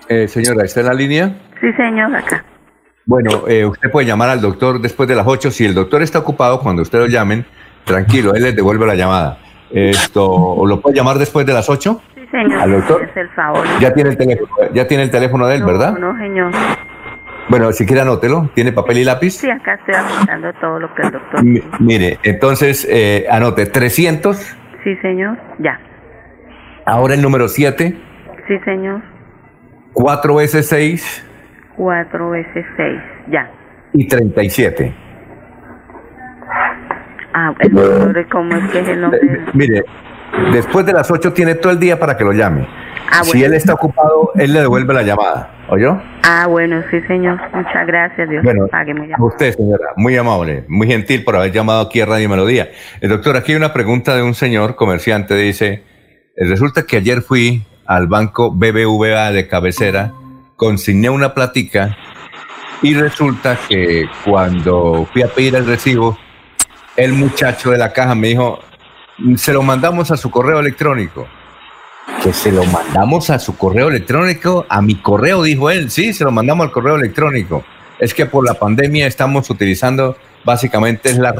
Eh, 0.09 0.27
señora, 0.27 0.65
¿está 0.65 0.81
en 0.81 0.85
la 0.87 0.93
línea? 0.93 1.39
Sí, 1.61 1.71
señor, 1.77 2.13
acá. 2.13 2.43
Bueno, 3.05 3.47
eh, 3.47 3.65
usted 3.65 3.89
puede 3.89 4.05
llamar 4.05 4.29
al 4.29 4.41
doctor 4.41 4.81
después 4.81 5.07
de 5.07 5.15
las 5.15 5.25
8. 5.25 5.49
Si 5.49 5.65
el 5.65 5.73
doctor 5.73 6.01
está 6.01 6.19
ocupado, 6.19 6.59
cuando 6.59 6.81
usted 6.81 6.99
lo 6.99 7.07
llamen, 7.07 7.45
tranquilo, 7.85 8.33
él 8.35 8.43
les 8.43 8.55
devuelve 8.55 8.85
la 8.85 8.95
llamada. 8.95 9.39
Esto, 9.71 10.29
¿O 10.29 10.67
lo 10.67 10.81
puede 10.81 10.97
llamar 10.97 11.17
después 11.17 11.45
de 11.45 11.53
las 11.53 11.69
8? 11.69 12.01
Sí, 12.15 12.21
señor. 12.31 12.59
¿Al 12.59 12.71
doctor? 12.71 13.03
Es 13.09 13.17
el 13.17 13.29
favor. 13.29 13.65
Ya 13.79 13.93
tiene 13.93 14.09
el 14.09 14.17
teléfono, 14.17 14.49
ya 14.73 14.87
tiene 14.87 15.03
el 15.03 15.11
teléfono 15.11 15.47
de 15.47 15.55
él, 15.55 15.63
¿verdad? 15.63 15.97
No, 15.97 16.17
señor. 16.17 16.51
Bueno, 17.49 17.71
si 17.71 17.85
quiere 17.85 18.01
anótelo. 18.01 18.49
¿Tiene 18.53 18.71
papel 18.71 18.99
y 18.99 19.03
lápiz? 19.03 19.31
Sí, 19.31 19.49
acá 19.49 19.73
estoy 19.73 19.95
apuntando 19.95 20.53
todo 20.61 20.79
lo 20.79 20.93
que 20.93 21.01
el 21.01 21.11
doctor 21.11 21.39
M 21.39 21.61
Mire, 21.79 22.19
entonces 22.23 22.87
eh, 22.89 23.25
anote 23.29 23.65
300. 23.65 24.37
Sí, 24.83 24.95
señor. 24.97 25.37
Ya. 25.57 25.79
Ahora 26.85 27.15
el 27.15 27.21
número 27.21 27.47
7. 27.47 27.97
Sí, 28.47 28.59
señor. 28.65 29.01
4 29.93 30.35
veces 30.35 30.67
6. 30.67 31.25
4 31.75 32.29
veces 32.29 32.65
6. 32.77 32.99
Ya. 33.31 33.51
Y 33.93 34.07
37. 34.07 34.95
Ah, 37.33 37.53
el 37.59 37.71
doctor, 37.71 38.27
¿cómo 38.29 38.55
es 38.55 38.71
que 38.71 38.79
es 38.79 38.87
el 38.87 39.01
nombre? 39.01 39.19
Mire, 39.53 39.83
después 40.51 40.85
de 40.85 40.93
las 40.93 41.09
8 41.09 41.33
tiene 41.33 41.55
todo 41.55 41.71
el 41.71 41.79
día 41.79 41.99
para 41.99 42.15
que 42.15 42.23
lo 42.23 42.31
llame. 42.31 42.67
Ah, 43.11 43.23
Si 43.23 43.43
él 43.43 43.53
está 43.53 43.73
ocupado, 43.73 44.31
él 44.35 44.53
le 44.53 44.61
devuelve 44.61 44.93
la 44.93 45.01
llamada. 45.03 45.58
¿Oyó? 45.71 46.01
Ah, 46.23 46.47
bueno, 46.47 46.81
sí, 46.89 46.99
señor. 47.01 47.39
Muchas 47.53 47.85
gracias, 47.85 48.27
Dios 48.29 48.43
Bueno, 48.43 48.67
pague 48.71 48.93
muy 48.93 49.11
A 49.13 49.23
usted, 49.23 49.53
señora, 49.53 49.93
muy 49.95 50.17
amable, 50.17 50.65
muy 50.67 50.87
gentil 50.87 51.23
por 51.23 51.35
haber 51.35 51.51
llamado 51.51 51.81
aquí 51.81 52.01
a 52.01 52.05
Radio 52.05 52.27
Melodía. 52.27 52.71
El 53.01 53.09
doctor, 53.09 53.37
aquí 53.37 53.51
hay 53.51 53.57
una 53.57 53.71
pregunta 53.71 54.15
de 54.15 54.23
un 54.23 54.33
señor 54.33 54.75
comerciante, 54.75 55.35
dice, 55.35 55.83
"Eh, 56.35 56.45
resulta 56.45 56.83
que 56.83 56.97
ayer 56.97 57.21
fui 57.21 57.63
al 57.85 58.07
banco 58.07 58.51
BBVA 58.51 59.31
de 59.31 59.47
cabecera, 59.47 60.13
consigné 60.55 61.09
una 61.09 61.33
platica 61.33 61.95
y 62.81 62.95
resulta 62.95 63.57
que 63.67 64.05
cuando 64.25 65.07
fui 65.11 65.21
a 65.21 65.27
pedir 65.27 65.55
el 65.55 65.67
recibo, 65.67 66.17
el 66.95 67.13
muchacho 67.13 67.71
de 67.71 67.77
la 67.77 67.93
caja 67.93 68.15
me 68.15 68.29
dijo, 68.29 68.59
se 69.35 69.53
lo 69.53 69.61
mandamos 69.61 70.11
a 70.11 70.17
su 70.17 70.29
correo 70.31 70.59
electrónico. 70.59 71.27
Que 72.23 72.33
se 72.33 72.51
lo 72.51 72.65
mandamos 72.65 73.29
a 73.29 73.39
su 73.39 73.57
correo 73.57 73.89
electrónico, 73.89 74.65
a 74.69 74.81
mi 74.81 74.95
correo, 74.95 75.43
dijo 75.43 75.69
él. 75.69 75.89
Sí, 75.89 76.13
se 76.13 76.23
lo 76.23 76.31
mandamos 76.31 76.67
al 76.67 76.71
correo 76.71 76.95
electrónico. 76.95 77.63
Es 77.99 78.13
que 78.13 78.25
por 78.25 78.45
la 78.45 78.53
pandemia 78.55 79.07
estamos 79.07 79.49
utilizando 79.49 80.17
básicamente 80.43 81.09
es 81.09 81.17
la 81.17 81.33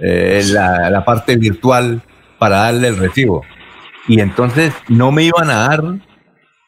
eh, 0.00 0.42
la, 0.52 0.90
la 0.90 1.04
parte 1.04 1.36
virtual 1.36 2.02
para 2.38 2.58
darle 2.58 2.88
el 2.88 2.96
recibo. 2.96 3.44
Y 4.06 4.20
entonces 4.20 4.72
no 4.88 5.12
me 5.12 5.24
iban 5.24 5.50
a 5.50 5.68
dar. 5.68 5.82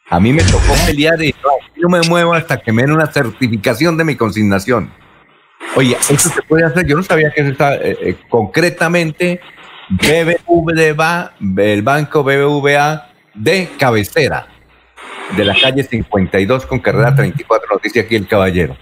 A 0.08 0.20
mí 0.20 0.32
me 0.32 0.42
tocó 0.42 0.74
pelear 0.86 1.22
y 1.22 1.34
no, 1.76 1.88
me 1.88 2.00
muevo 2.08 2.34
hasta 2.34 2.60
que 2.60 2.72
me 2.72 2.82
den 2.82 2.92
una 2.92 3.06
certificación 3.06 3.96
de 3.96 4.04
mi 4.04 4.16
consignación. 4.16 4.92
Oye, 5.76 5.96
eso 6.10 6.28
se 6.28 6.42
puede 6.42 6.64
hacer. 6.64 6.86
Yo 6.86 6.96
no 6.96 7.02
sabía 7.02 7.30
que 7.30 7.42
eso 7.42 7.50
está 7.50 7.76
eh, 7.76 7.96
eh, 8.00 8.16
concretamente 8.28 9.40
BBVA, 9.90 11.34
el 11.58 11.82
banco 11.82 12.22
BBVA 12.22 13.10
de 13.34 13.68
cabecera, 13.76 14.46
de 15.36 15.44
la 15.44 15.54
calle 15.60 15.82
52 15.82 16.66
con 16.66 16.78
carrera 16.78 17.14
34, 17.14 17.68
nos 17.72 17.82
dice 17.82 18.00
aquí 18.00 18.14
el 18.14 18.28
caballero. 18.28 18.76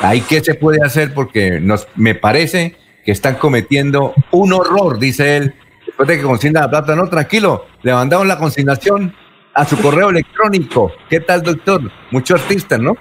Ahí 0.00 0.20
qué 0.20 0.40
se 0.40 0.54
puede 0.54 0.78
hacer 0.84 1.12
porque 1.14 1.60
nos, 1.60 1.88
me 1.96 2.14
parece 2.14 2.76
que 3.04 3.12
están 3.12 3.34
cometiendo 3.34 4.14
un 4.30 4.52
horror, 4.52 4.98
dice 4.98 5.36
él, 5.36 5.54
después 5.84 6.08
de 6.08 6.16
que 6.16 6.22
consigna 6.22 6.60
la 6.60 6.70
plata. 6.70 6.94
No, 6.94 7.08
tranquilo, 7.08 7.66
le 7.82 7.92
mandamos 7.92 8.26
la 8.26 8.38
consignación 8.38 9.14
a 9.54 9.66
su 9.66 9.76
correo 9.78 10.10
electrónico. 10.10 10.92
¿Qué 11.10 11.20
tal, 11.20 11.42
doctor? 11.42 11.90
Mucho 12.10 12.34
artista, 12.34 12.78
¿no? 12.78 12.96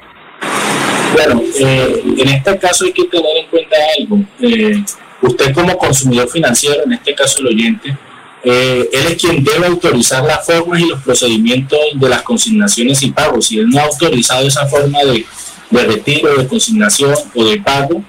Bueno, 1.14 1.42
eh, 1.60 2.02
en 2.18 2.28
este 2.28 2.58
caso 2.58 2.86
hay 2.86 2.94
que 2.94 3.06
tener 3.06 3.38
en 3.38 3.48
cuenta 3.48 3.76
algo. 4.00 4.20
Eh, 4.40 4.84
usted 5.22 5.54
como 5.54 5.78
consumidor 5.78 6.30
financiero, 6.30 6.84
en 6.84 6.94
este 6.94 7.14
caso 7.16 7.40
el 7.40 7.48
oyente, 7.48 7.98
eh, 8.44 8.90
él 8.92 9.06
es 9.08 9.22
quien 9.22 9.44
debe 9.44 9.68
autorizar 9.68 10.24
las 10.24 10.46
formas 10.46 10.82
y 10.82 10.88
los 10.88 11.02
procedimientos 11.02 11.80
de 11.94 12.10
las 12.10 12.24
consignaciones 12.24 13.02
y 13.04 13.12
pagos. 13.12 13.48
Si 13.48 13.60
él 13.60 13.70
no 13.70 13.80
ha 13.80 13.84
autorizado 13.84 14.48
esa 14.48 14.66
forma 14.66 15.00
de, 15.04 15.26
de 15.70 15.84
retiro, 15.84 16.36
de 16.36 16.48
consignación 16.48 17.14
o 17.36 17.46
de 17.46 17.62
pago, 17.62 18.04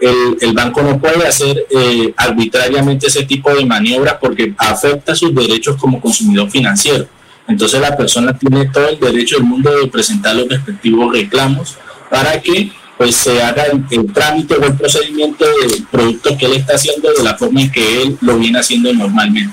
el, 0.00 0.36
el 0.40 0.52
banco 0.52 0.82
no 0.82 1.00
puede 1.00 1.26
hacer 1.26 1.66
eh, 1.70 2.12
arbitrariamente 2.16 3.06
ese 3.06 3.24
tipo 3.24 3.54
de 3.54 3.64
maniobras 3.64 4.16
porque 4.20 4.54
afecta 4.58 5.14
sus 5.14 5.34
derechos 5.34 5.76
como 5.76 6.00
consumidor 6.00 6.50
financiero. 6.50 7.06
Entonces 7.48 7.80
la 7.80 7.96
persona 7.96 8.36
tiene 8.36 8.68
todo 8.68 8.88
el 8.88 9.00
derecho 9.00 9.36
del 9.36 9.44
mundo 9.44 9.74
de 9.76 9.86
presentar 9.88 10.34
los 10.36 10.48
respectivos 10.48 11.12
reclamos 11.12 11.76
para 12.10 12.40
que 12.40 12.70
pues 13.02 13.16
se 13.16 13.42
haga 13.42 13.64
el, 13.64 13.82
el 13.90 14.12
trámite 14.12 14.54
o 14.54 14.64
el 14.64 14.76
procedimiento 14.76 15.44
del 15.44 15.84
producto 15.90 16.30
que 16.38 16.46
él 16.46 16.52
está 16.52 16.74
haciendo 16.74 17.08
de 17.12 17.24
la 17.24 17.34
forma 17.34 17.62
en 17.62 17.72
que 17.72 18.00
él 18.00 18.16
lo 18.20 18.38
viene 18.38 18.60
haciendo 18.60 18.92
normalmente. 18.92 19.52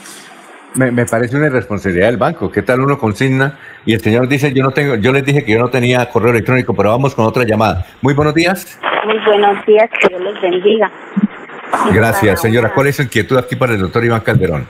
Me, 0.75 0.91
me 0.91 1.07
parece 1.07 1.35
una 1.35 1.47
irresponsabilidad 1.47 2.09
del 2.09 2.17
banco. 2.17 2.51
¿Qué 2.51 2.61
tal 2.61 2.79
uno 2.81 2.99
consigna 2.99 3.57
y 3.87 3.95
el 3.95 4.01
señor 4.01 4.27
dice, 4.27 4.53
yo 4.53 4.61
no 4.61 4.69
tengo, 4.69 4.97
yo 4.97 5.11
les 5.11 5.25
dije 5.25 5.43
que 5.43 5.53
yo 5.53 5.59
no 5.59 5.69
tenía 5.69 6.07
correo 6.11 6.29
electrónico, 6.29 6.75
pero 6.75 6.91
vamos 6.91 7.15
con 7.15 7.25
otra 7.25 7.43
llamada. 7.43 7.87
Muy 8.03 8.13
buenos 8.13 8.35
días. 8.35 8.79
Muy 9.03 9.17
buenos 9.25 9.65
días, 9.65 9.89
que 9.99 10.09
Dios 10.09 10.21
los 10.21 10.39
bendiga. 10.39 10.91
Gracias, 11.91 12.41
señora. 12.41 12.71
¿Cuál 12.71 12.85
es 12.85 12.97
su 12.97 13.01
inquietud 13.01 13.35
aquí 13.35 13.55
para 13.55 13.73
el 13.73 13.79
doctor 13.79 14.05
Iván 14.05 14.21
Calderón? 14.21 14.67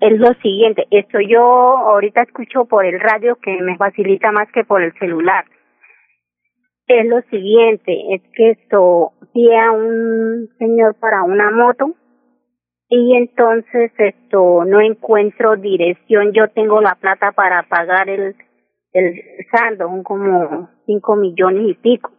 Es 0.00 0.18
lo 0.18 0.32
siguiente, 0.42 0.86
esto 0.90 1.18
yo 1.20 1.42
ahorita 1.42 2.22
escucho 2.22 2.64
por 2.64 2.86
el 2.86 2.98
radio 2.98 3.36
que 3.42 3.60
me 3.60 3.76
facilita 3.76 4.32
más 4.32 4.48
que 4.52 4.64
por 4.64 4.82
el 4.82 4.94
celular. 4.98 5.44
Es 6.86 7.06
lo 7.06 7.20
siguiente, 7.22 8.14
es 8.14 8.22
que 8.34 8.50
esto 8.50 9.12
a 9.58 9.72
un 9.72 10.48
señor 10.58 10.94
para 11.00 11.22
una 11.22 11.50
moto 11.50 11.94
y 12.88 13.16
entonces 13.16 13.90
esto 13.98 14.64
no 14.64 14.80
encuentro 14.80 15.56
dirección. 15.56 16.32
Yo 16.32 16.48
tengo 16.48 16.80
la 16.80 16.94
plata 16.96 17.32
para 17.32 17.62
pagar 17.64 18.08
el 18.08 18.36
el 18.94 19.20
saldo, 19.50 19.88
son 19.88 20.02
como 20.04 20.70
cinco 20.86 21.16
millones 21.16 21.68
y 21.68 21.74
pico. 21.74 22.12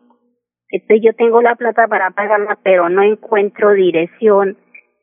Entonces 0.69 1.02
yo 1.03 1.14
tengo 1.14 1.42
la 1.42 1.56
plata 1.56 1.88
para 1.88 2.11
pagarla, 2.11 2.60
pero 2.61 2.90
no 2.90 3.02
encuentro 3.02 3.72
dirección 3.72 4.58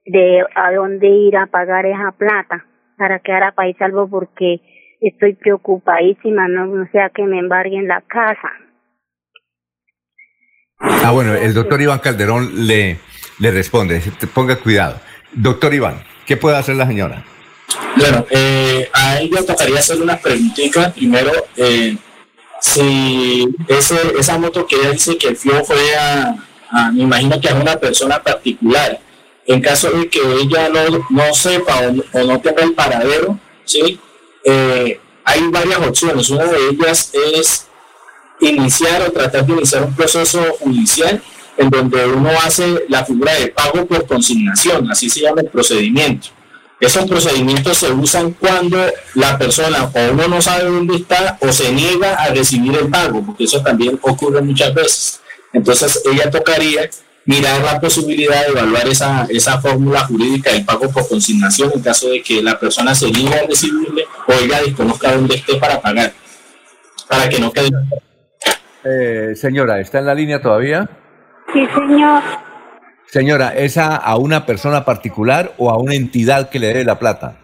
de 0.04 0.44
a 0.54 0.72
dónde 0.72 1.08
ir 1.08 1.36
a 1.36 1.46
pagar 1.46 1.86
esa 1.86 2.12
plata 2.12 2.66
para 2.98 3.20
quedar 3.20 3.44
a 3.44 3.52
país 3.52 3.76
salvo 3.78 4.08
porque 4.08 4.60
estoy 5.00 5.34
preocupadísima, 5.34 6.46
no, 6.48 6.66
no 6.66 6.86
sea 6.92 7.08
que 7.08 7.24
me 7.24 7.38
embarguen 7.38 7.88
la 7.88 8.02
casa. 8.02 8.50
Ah, 10.82 11.10
bueno, 11.12 11.34
el 11.34 11.54
doctor 11.54 11.80
Iván 11.80 12.00
Calderón 12.00 12.66
le, 12.66 12.98
le 13.38 13.50
responde. 13.50 14.02
Ponga 14.34 14.56
cuidado. 14.56 15.00
Doctor 15.32 15.72
Iván, 15.72 16.02
¿qué 16.26 16.36
puede 16.36 16.56
hacer 16.56 16.76
la 16.76 16.86
señora? 16.86 17.24
Bueno, 17.96 18.26
eh, 18.30 18.90
a 18.92 19.20
ella 19.20 19.44
tocaría 19.46 19.78
hacerle 19.78 20.04
unas 20.04 20.20
preguntitas. 20.20 20.92
Primero, 20.92 21.30
eh, 21.56 21.96
si 22.60 23.48
ese, 23.68 23.96
esa 24.18 24.38
moto 24.38 24.66
que 24.66 24.76
ella 24.76 24.90
dice 24.90 25.16
que 25.16 25.34
FIO 25.34 25.64
fue 25.64 25.94
a, 25.96 26.34
a, 26.70 26.90
me 26.92 27.02
imagino 27.02 27.40
que 27.40 27.48
a 27.48 27.54
una 27.54 27.76
persona 27.76 28.22
particular. 28.22 29.00
En 29.46 29.60
caso 29.60 29.90
de 29.90 30.08
que 30.08 30.20
ella 30.20 30.68
no, 30.68 31.04
no 31.10 31.34
sepa 31.34 31.80
o, 31.80 32.18
o 32.18 32.24
no 32.24 32.40
tenga 32.40 32.62
el 32.62 32.74
paradero, 32.74 33.38
¿sí? 33.64 33.98
Eh, 34.44 35.00
hay 35.24 35.40
varias 35.48 35.78
opciones. 35.80 36.30
Una 36.30 36.44
de 36.44 36.68
ellas 36.70 37.10
es 37.36 37.66
iniciar 38.42 39.02
o 39.02 39.12
tratar 39.12 39.46
de 39.46 39.52
iniciar 39.52 39.84
un 39.84 39.94
proceso 39.94 40.40
judicial 40.60 41.22
en 41.56 41.70
donde 41.70 42.06
uno 42.06 42.30
hace 42.44 42.84
la 42.88 43.04
figura 43.04 43.34
de 43.34 43.48
pago 43.48 43.86
por 43.86 44.06
consignación, 44.06 44.90
así 44.90 45.08
se 45.08 45.20
llama 45.20 45.42
el 45.42 45.48
procedimiento. 45.48 46.28
Esos 46.80 47.04
procedimientos 47.06 47.78
se 47.78 47.92
usan 47.92 48.32
cuando 48.32 48.76
la 49.14 49.38
persona 49.38 49.84
o 49.84 50.12
uno 50.12 50.26
no 50.26 50.42
sabe 50.42 50.64
dónde 50.64 50.96
está 50.96 51.38
o 51.40 51.52
se 51.52 51.72
niega 51.72 52.14
a 52.14 52.30
recibir 52.30 52.76
el 52.76 52.88
pago, 52.88 53.24
porque 53.24 53.44
eso 53.44 53.62
también 53.62 53.98
ocurre 54.02 54.42
muchas 54.42 54.74
veces. 54.74 55.20
Entonces, 55.52 56.02
ella 56.10 56.28
tocaría 56.28 56.90
mirar 57.24 57.62
la 57.62 57.80
posibilidad 57.80 58.44
de 58.44 58.50
evaluar 58.50 58.88
esa, 58.88 59.26
esa 59.30 59.60
fórmula 59.60 60.04
jurídica 60.06 60.52
del 60.52 60.64
pago 60.64 60.90
por 60.90 61.06
consignación 61.06 61.70
en 61.72 61.82
caso 61.82 62.08
de 62.08 62.20
que 62.20 62.42
la 62.42 62.58
persona 62.58 62.94
se 62.96 63.12
niegue 63.12 63.34
a 63.34 63.46
recibirle 63.46 64.04
o 64.26 64.32
ella 64.32 64.60
desconozca 64.62 65.14
dónde 65.14 65.36
esté 65.36 65.54
para 65.56 65.80
pagar, 65.80 66.12
para 67.06 67.28
que 67.28 67.38
no 67.38 67.52
quede. 67.52 67.70
Eh, 68.84 69.34
señora, 69.34 69.80
¿está 69.80 69.98
en 70.00 70.06
la 70.06 70.14
línea 70.14 70.40
todavía? 70.40 70.88
Sí, 71.52 71.66
señor. 71.66 72.22
Señora, 73.06 73.54
¿es 73.54 73.78
a, 73.78 73.96
a 73.96 74.16
una 74.16 74.46
persona 74.46 74.84
particular 74.84 75.52
o 75.58 75.70
a 75.70 75.78
una 75.78 75.94
entidad 75.94 76.48
que 76.50 76.58
le 76.58 76.68
debe 76.68 76.84
la 76.84 76.98
plata? 76.98 77.36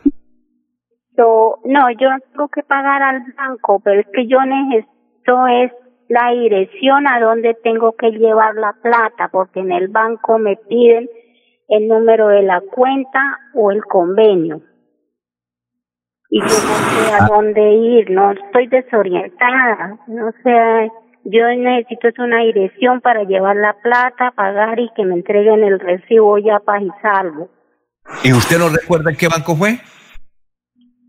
Yo, 1.16 1.58
no, 1.64 1.90
yo 1.90 2.08
tengo 2.32 2.48
que 2.48 2.62
pagar 2.62 3.02
al 3.02 3.22
banco, 3.36 3.80
pero 3.84 4.00
es 4.00 4.06
que 4.12 4.26
yo 4.26 4.38
necesito 4.44 5.46
es 5.46 5.72
la 6.08 6.30
dirección 6.30 7.06
a 7.06 7.20
donde 7.20 7.54
tengo 7.62 7.94
que 7.96 8.10
llevar 8.12 8.54
la 8.54 8.74
plata, 8.82 9.28
porque 9.30 9.60
en 9.60 9.72
el 9.72 9.88
banco 9.88 10.38
me 10.38 10.56
piden 10.56 11.08
el 11.68 11.86
número 11.86 12.28
de 12.28 12.42
la 12.42 12.62
cuenta 12.62 13.20
o 13.54 13.70
el 13.70 13.84
convenio. 13.84 14.62
Y 16.30 16.40
yo 16.40 16.46
no 16.46 16.52
sé 16.52 17.12
a 17.14 17.26
dónde 17.26 17.72
ir, 17.72 18.10
no 18.10 18.32
estoy 18.32 18.66
desorientada, 18.68 19.98
no 20.06 20.30
sé, 20.42 20.90
yo 21.30 21.46
necesito 21.56 22.08
es 22.08 22.18
una 22.18 22.40
dirección 22.42 23.00
para 23.00 23.24
llevar 23.24 23.56
la 23.56 23.74
plata, 23.82 24.32
pagar 24.34 24.78
y 24.80 24.90
que 24.96 25.04
me 25.04 25.14
entreguen 25.14 25.62
el 25.62 25.78
recibo 25.78 26.38
ya 26.38 26.58
para 26.60 26.82
y 26.82 26.88
salvo. 27.02 27.50
¿Y 28.24 28.32
usted 28.32 28.58
no 28.58 28.70
recuerda 28.70 29.10
en 29.10 29.16
qué 29.16 29.28
banco 29.28 29.54
fue? 29.54 29.78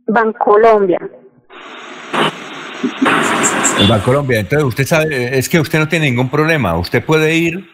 Bancolombia. 0.07 0.99
En 3.79 3.87
Bancolombia. 3.87 4.39
Entonces, 4.41 4.67
usted 4.67 4.85
sabe, 4.85 5.37
es 5.37 5.47
que 5.47 5.59
usted 5.59 5.79
no 5.79 5.87
tiene 5.87 6.09
ningún 6.09 6.29
problema. 6.29 6.77
Usted 6.77 7.03
puede 7.03 7.35
ir 7.35 7.65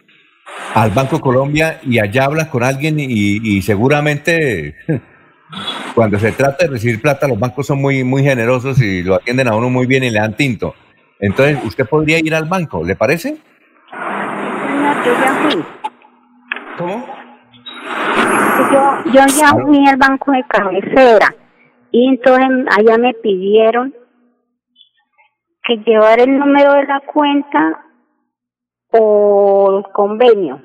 al 0.74 0.90
Banco 0.90 1.20
Colombia 1.20 1.80
y 1.82 1.98
allá 1.98 2.26
habla 2.26 2.48
con 2.48 2.62
alguien 2.62 3.00
y, 3.00 3.40
y 3.42 3.62
seguramente 3.62 4.76
cuando 5.94 6.18
se 6.20 6.30
trata 6.30 6.66
de 6.66 6.72
recibir 6.72 7.00
plata, 7.00 7.26
los 7.26 7.40
bancos 7.40 7.66
son 7.66 7.80
muy, 7.80 8.04
muy 8.04 8.22
generosos 8.22 8.80
y 8.80 9.02
lo 9.02 9.16
atienden 9.16 9.48
a 9.48 9.56
uno 9.56 9.68
muy 9.68 9.86
bien 9.86 10.04
y 10.04 10.10
le 10.10 10.20
dan 10.20 10.36
tinto. 10.36 10.74
Entonces, 11.18 11.58
usted 11.64 11.86
podría 11.86 12.18
ir 12.18 12.34
al 12.34 12.44
banco, 12.44 12.84
¿le 12.84 12.94
parece? 12.94 13.38
No, 13.92 15.04
yo 15.04 15.12
ya 15.12 15.34
fui. 15.42 15.64
¿Cómo? 16.78 17.06
Yo, 18.72 19.12
yo 19.12 19.26
ya 19.26 19.50
fui 19.64 19.86
al 19.86 19.96
banco 19.96 20.32
de 20.32 20.44
cabecera 20.48 21.34
y 21.90 22.08
entonces 22.08 22.48
allá 22.76 22.98
me 22.98 23.14
pidieron 23.14 23.94
que 25.64 25.76
llevar 25.78 26.20
el 26.20 26.38
número 26.38 26.74
de 26.74 26.86
la 26.86 27.00
cuenta 27.00 27.84
o 28.92 29.78
el 29.78 29.92
convenio. 29.92 30.60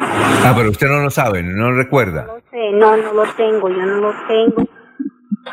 Ah, 0.00 0.54
pero 0.56 0.70
usted 0.70 0.88
no 0.88 1.00
lo 1.00 1.10
sabe, 1.10 1.42
no 1.42 1.70
lo 1.70 1.76
recuerda. 1.76 2.26
No 2.26 2.40
sé, 2.50 2.70
no, 2.72 2.96
no 2.96 3.12
lo 3.12 3.24
tengo, 3.34 3.68
yo 3.68 3.84
no 3.84 3.96
lo 3.96 4.12
tengo. 4.26 4.62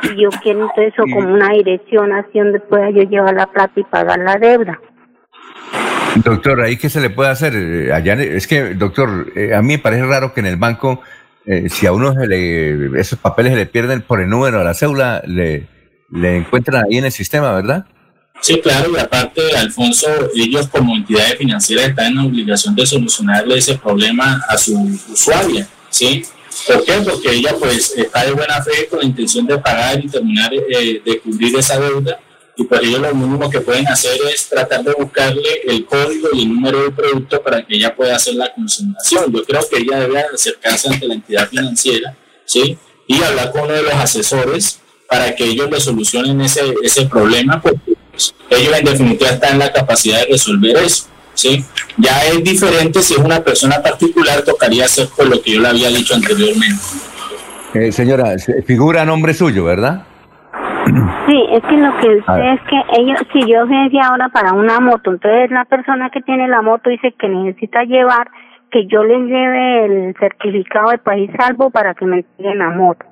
Y 0.03 0.21
yo 0.21 0.29
quiero 0.41 0.61
entonces 0.61 0.93
eso 0.93 1.03
como 1.03 1.33
una 1.33 1.49
dirección 1.49 2.13
así 2.13 2.39
donde 2.39 2.59
pueda 2.59 2.89
yo 2.89 3.03
llevar 3.03 3.35
la 3.35 3.47
plata 3.47 3.79
y 3.79 3.83
pagar 3.83 4.19
la 4.19 4.37
deuda. 4.37 4.79
Doctor, 6.23 6.61
¿ahí 6.61 6.77
qué 6.77 6.89
se 6.89 7.01
le 7.01 7.09
puede 7.09 7.29
hacer? 7.29 7.53
Eh, 7.55 7.91
Allá, 7.93 8.13
es 8.13 8.47
que, 8.47 8.73
doctor, 8.73 9.31
eh, 9.35 9.53
a 9.53 9.61
mí 9.61 9.73
me 9.73 9.79
parece 9.79 10.05
raro 10.05 10.33
que 10.33 10.39
en 10.39 10.45
el 10.45 10.55
banco, 10.55 11.01
eh, 11.45 11.69
si 11.69 11.85
a 11.85 11.91
uno 11.91 12.13
se 12.13 12.27
le, 12.27 12.99
esos 12.99 13.19
papeles 13.19 13.51
se 13.51 13.57
le 13.57 13.65
pierden 13.65 14.01
por 14.01 14.21
el 14.21 14.29
número 14.29 14.59
de 14.59 14.63
la 14.63 14.73
cédula, 14.73 15.21
le, 15.27 15.67
le 16.11 16.37
encuentran 16.37 16.85
ahí 16.85 16.97
en 16.97 17.05
el 17.05 17.11
sistema, 17.11 17.53
¿verdad? 17.53 17.85
Sí, 18.41 18.61
claro, 18.61 18.91
y 18.95 18.99
aparte, 18.99 19.41
Alfonso, 19.57 20.07
ellos 20.35 20.67
como 20.67 20.95
entidades 20.95 21.35
financieras 21.35 21.89
están 21.89 22.07
en 22.07 22.15
la 22.15 22.25
obligación 22.25 22.75
de 22.75 22.85
solucionarle 22.85 23.57
ese 23.57 23.77
problema 23.77 24.41
a 24.47 24.57
su 24.57 24.77
usuaria, 25.11 25.67
¿sí? 25.89 26.23
¿Por 26.67 26.83
qué? 26.83 26.93
Porque 27.03 27.31
ella 27.31 27.55
pues 27.59 27.93
está 27.95 28.25
de 28.25 28.31
buena 28.31 28.61
fe 28.61 28.87
con 28.87 28.99
la 28.99 29.05
intención 29.05 29.45
de 29.45 29.57
pagar 29.57 30.03
y 30.03 30.07
terminar 30.07 30.53
eh, 30.53 31.01
de 31.03 31.19
cubrir 31.19 31.55
esa 31.57 31.79
deuda 31.79 32.19
y 32.57 32.63
pues 32.63 32.81
ellos 32.83 33.01
lo 33.01 33.13
mínimo 33.13 33.49
que 33.49 33.59
pueden 33.59 33.87
hacer 33.87 34.17
es 34.33 34.47
tratar 34.47 34.83
de 34.83 34.93
buscarle 34.93 35.61
el 35.67 35.85
código 35.85 36.29
y 36.33 36.43
el 36.43 36.49
número 36.53 36.83
del 36.83 36.93
producto 36.93 37.41
para 37.41 37.65
que 37.65 37.75
ella 37.75 37.93
pueda 37.95 38.15
hacer 38.15 38.35
la 38.35 38.53
consignación. 38.53 39.31
Yo 39.31 39.43
creo 39.43 39.61
que 39.69 39.77
ella 39.77 39.99
debe 39.99 40.19
acercarse 40.19 40.87
ante 40.87 41.07
la 41.07 41.15
entidad 41.15 41.49
financiera, 41.49 42.15
¿sí? 42.45 42.77
Y 43.07 43.21
hablar 43.21 43.51
con 43.51 43.63
uno 43.63 43.73
de 43.73 43.83
los 43.83 43.93
asesores 43.93 44.79
para 45.07 45.35
que 45.35 45.43
ellos 45.43 45.69
le 45.69 45.79
solucionen 45.79 46.39
ese, 46.41 46.61
ese 46.81 47.05
problema, 47.05 47.61
porque 47.61 47.93
pues, 48.09 48.33
ellos 48.49 48.73
en 48.77 48.85
definitiva 48.85 49.31
están 49.31 49.53
en 49.53 49.59
la 49.59 49.73
capacidad 49.73 50.19
de 50.21 50.27
resolver 50.27 50.77
eso. 50.77 51.07
¿Sí? 51.35 51.63
Ya 51.97 52.11
es 52.31 52.43
diferente 52.43 53.01
si 53.01 53.13
es 53.13 53.19
una 53.19 53.39
persona 53.41 53.81
particular, 53.83 54.41
tocaría 54.43 54.85
hacer 54.85 55.07
por 55.15 55.27
lo 55.27 55.41
que 55.41 55.51
yo 55.53 55.61
le 55.61 55.67
había 55.69 55.89
dicho 55.89 56.15
anteriormente. 56.15 56.81
Eh, 57.73 57.91
señora, 57.91 58.37
se- 58.39 58.61
figura 58.63 59.01
a 59.03 59.05
nombre 59.05 59.33
suyo, 59.33 59.65
¿verdad? 59.65 60.03
Sí, 61.27 61.43
es 61.51 61.61
que 61.63 61.77
lo 61.77 61.91
que 61.97 62.07
sé 62.07 62.53
es 62.53 62.59
que 62.69 63.01
ellos, 63.01 63.19
si 63.33 63.39
yo 63.51 63.65
fui 63.67 63.99
ahora 63.99 64.29
para 64.29 64.53
una 64.53 64.79
moto, 64.79 65.11
entonces 65.11 65.49
la 65.51 65.65
persona 65.65 66.09
que 66.11 66.21
tiene 66.21 66.47
la 66.47 66.61
moto 66.61 66.89
dice 66.89 67.13
que 67.19 67.27
necesita 67.27 67.83
llevar, 67.83 68.29
que 68.71 68.85
yo 68.87 69.03
le 69.03 69.17
lleve 69.19 69.85
el 69.85 70.15
certificado 70.19 70.91
de 70.91 70.97
país 70.99 71.29
salvo 71.37 71.69
para 71.71 71.93
que 71.95 72.05
me 72.05 72.17
entreguen 72.17 72.59
la 72.59 72.69
moto. 72.69 73.05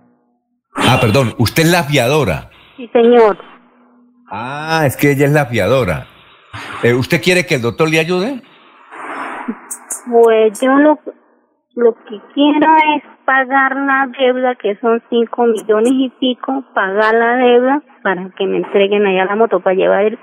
Ah, 0.75 0.97
perdón, 1.01 1.33
usted 1.39 1.63
es 1.63 1.71
la 1.71 1.83
fiadora. 1.83 2.49
Sí, 2.77 2.89
señor. 2.93 3.37
Ah, 4.29 4.83
es 4.85 4.95
que 4.95 5.11
ella 5.11 5.25
es 5.25 5.31
la 5.31 5.45
fiadora. 5.47 6.07
Eh, 6.83 6.93
¿Usted 6.93 7.21
quiere 7.21 7.45
que 7.45 7.55
el 7.55 7.61
doctor 7.61 7.89
le 7.89 7.99
ayude? 7.99 8.41
Pues 10.09 10.59
yo 10.59 10.75
lo, 10.75 10.99
lo 11.75 11.93
que 11.93 12.19
quiero 12.33 12.75
es 12.95 13.03
pagar 13.25 13.75
la 13.75 14.07
deuda, 14.17 14.55
que 14.55 14.77
son 14.81 15.01
cinco 15.09 15.45
millones 15.45 15.93
y 15.93 16.09
pico, 16.19 16.63
pagar 16.73 17.13
la 17.15 17.35
deuda 17.37 17.81
para 18.03 18.29
que 18.37 18.45
me 18.45 18.57
entreguen 18.57 19.05
allá 19.05 19.25
la 19.25 19.35
moto, 19.35 19.61
para 19.61 19.75
llevar 19.75 20.05
el, 20.05 20.19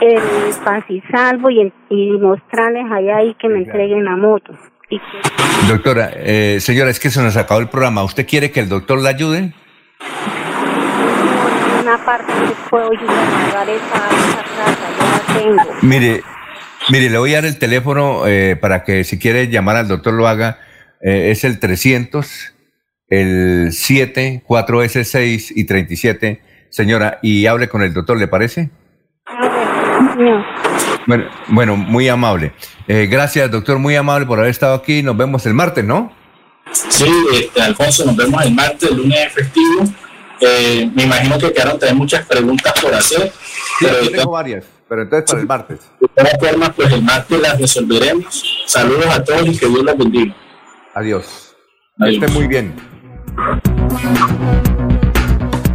el 0.00 0.54
paz 0.64 0.84
y 0.88 1.00
salvo 1.12 1.50
y, 1.50 1.72
y 1.90 2.10
mostrarles 2.18 2.90
allá 2.90 3.22
y 3.22 3.34
que 3.34 3.48
me 3.48 3.58
entreguen 3.58 4.04
la 4.04 4.16
moto. 4.16 4.52
Y 4.90 4.98
que 4.98 5.04
Doctora, 5.68 6.10
eh, 6.14 6.58
señora, 6.60 6.90
es 6.90 6.98
que 6.98 7.10
se 7.10 7.22
nos 7.22 7.36
acabó 7.36 7.60
el 7.60 7.68
programa. 7.68 8.02
¿Usted 8.04 8.26
quiere 8.26 8.50
que 8.50 8.60
el 8.60 8.68
doctor 8.68 9.02
le 9.02 9.08
ayude? 9.08 9.52
Una 11.88 12.04
parte 12.04 12.32
que 12.32 12.54
puedo 12.68 12.92
yo 12.92 13.06
pagar 13.06 13.68
esa, 13.68 13.84
esa 13.86 14.42
plata, 14.42 14.88
yo 14.98 15.06
la 15.06 15.40
tengo. 15.40 15.74
Mire, 15.82 16.22
mire, 16.90 17.10
le 17.10 17.18
voy 17.18 17.32
a 17.32 17.36
dar 17.36 17.46
el 17.46 17.58
teléfono 17.58 18.26
eh, 18.26 18.56
para 18.56 18.84
que 18.84 19.04
si 19.04 19.18
quiere 19.18 19.48
llamar 19.48 19.76
al 19.76 19.88
doctor 19.88 20.12
lo 20.12 20.28
haga. 20.28 20.58
Eh, 21.00 21.30
es 21.30 21.44
el 21.44 21.58
300, 21.58 22.54
el 23.08 23.68
7, 23.72 24.42
4S6 24.46 25.52
y 25.54 25.64
37. 25.64 26.42
Señora, 26.70 27.18
y 27.22 27.46
hable 27.46 27.68
con 27.68 27.82
el 27.82 27.94
doctor, 27.94 28.18
¿le 28.18 28.28
parece? 28.28 28.68
Señor. 30.14 30.44
Bueno, 31.06 31.24
bueno 31.48 31.76
muy 31.76 32.08
amable. 32.08 32.52
Eh, 32.86 33.06
gracias, 33.10 33.50
doctor, 33.50 33.78
muy 33.78 33.96
amable 33.96 34.26
por 34.26 34.38
haber 34.38 34.50
estado 34.50 34.74
aquí. 34.74 35.02
Nos 35.02 35.16
vemos 35.16 35.46
el 35.46 35.54
martes, 35.54 35.84
¿no? 35.84 36.12
Sí, 36.70 37.10
este, 37.32 37.62
Alfonso, 37.62 38.04
nos 38.04 38.16
vemos 38.16 38.44
el 38.44 38.52
martes, 38.52 38.90
el 38.90 38.98
lunes 38.98 39.18
es 39.26 39.32
festivo. 39.32 39.84
Eh, 40.40 40.90
me 40.94 41.04
imagino 41.04 41.38
que 41.38 41.52
quedaron 41.52 41.78
también 41.78 41.96
muchas 41.96 42.26
preguntas 42.26 42.72
por 42.80 42.94
hacer. 42.94 43.32
Sí, 43.78 43.86
pero 43.86 43.96
de 44.02 44.10
tengo 44.10 44.30
varias, 44.30 44.64
pero 44.88 45.02
entonces 45.02 45.26
para 45.26 45.40
el 45.40 45.46
martes. 45.46 45.80
de 46.00 46.08
todas 46.08 46.38
formas, 46.38 46.70
pues 46.74 46.92
el 46.92 47.02
martes 47.02 47.40
las 47.40 47.60
resolveremos. 47.60 48.64
Saludos 48.66 49.06
a 49.06 49.24
todos 49.24 49.46
y 49.46 49.56
que 49.56 49.66
Dios 49.66 49.82
los 49.82 49.98
bendiga. 49.98 50.36
Adiós. 50.94 51.54
Que 51.98 52.10
esté 52.10 52.28
muy 52.28 52.46
bien. 52.46 52.74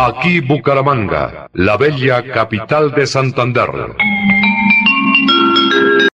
Aquí 0.00 0.38
Bucaramanga, 0.38 1.48
la 1.54 1.76
bella 1.76 2.22
capital 2.22 2.94
de 2.94 3.04
Santander. 3.04 3.68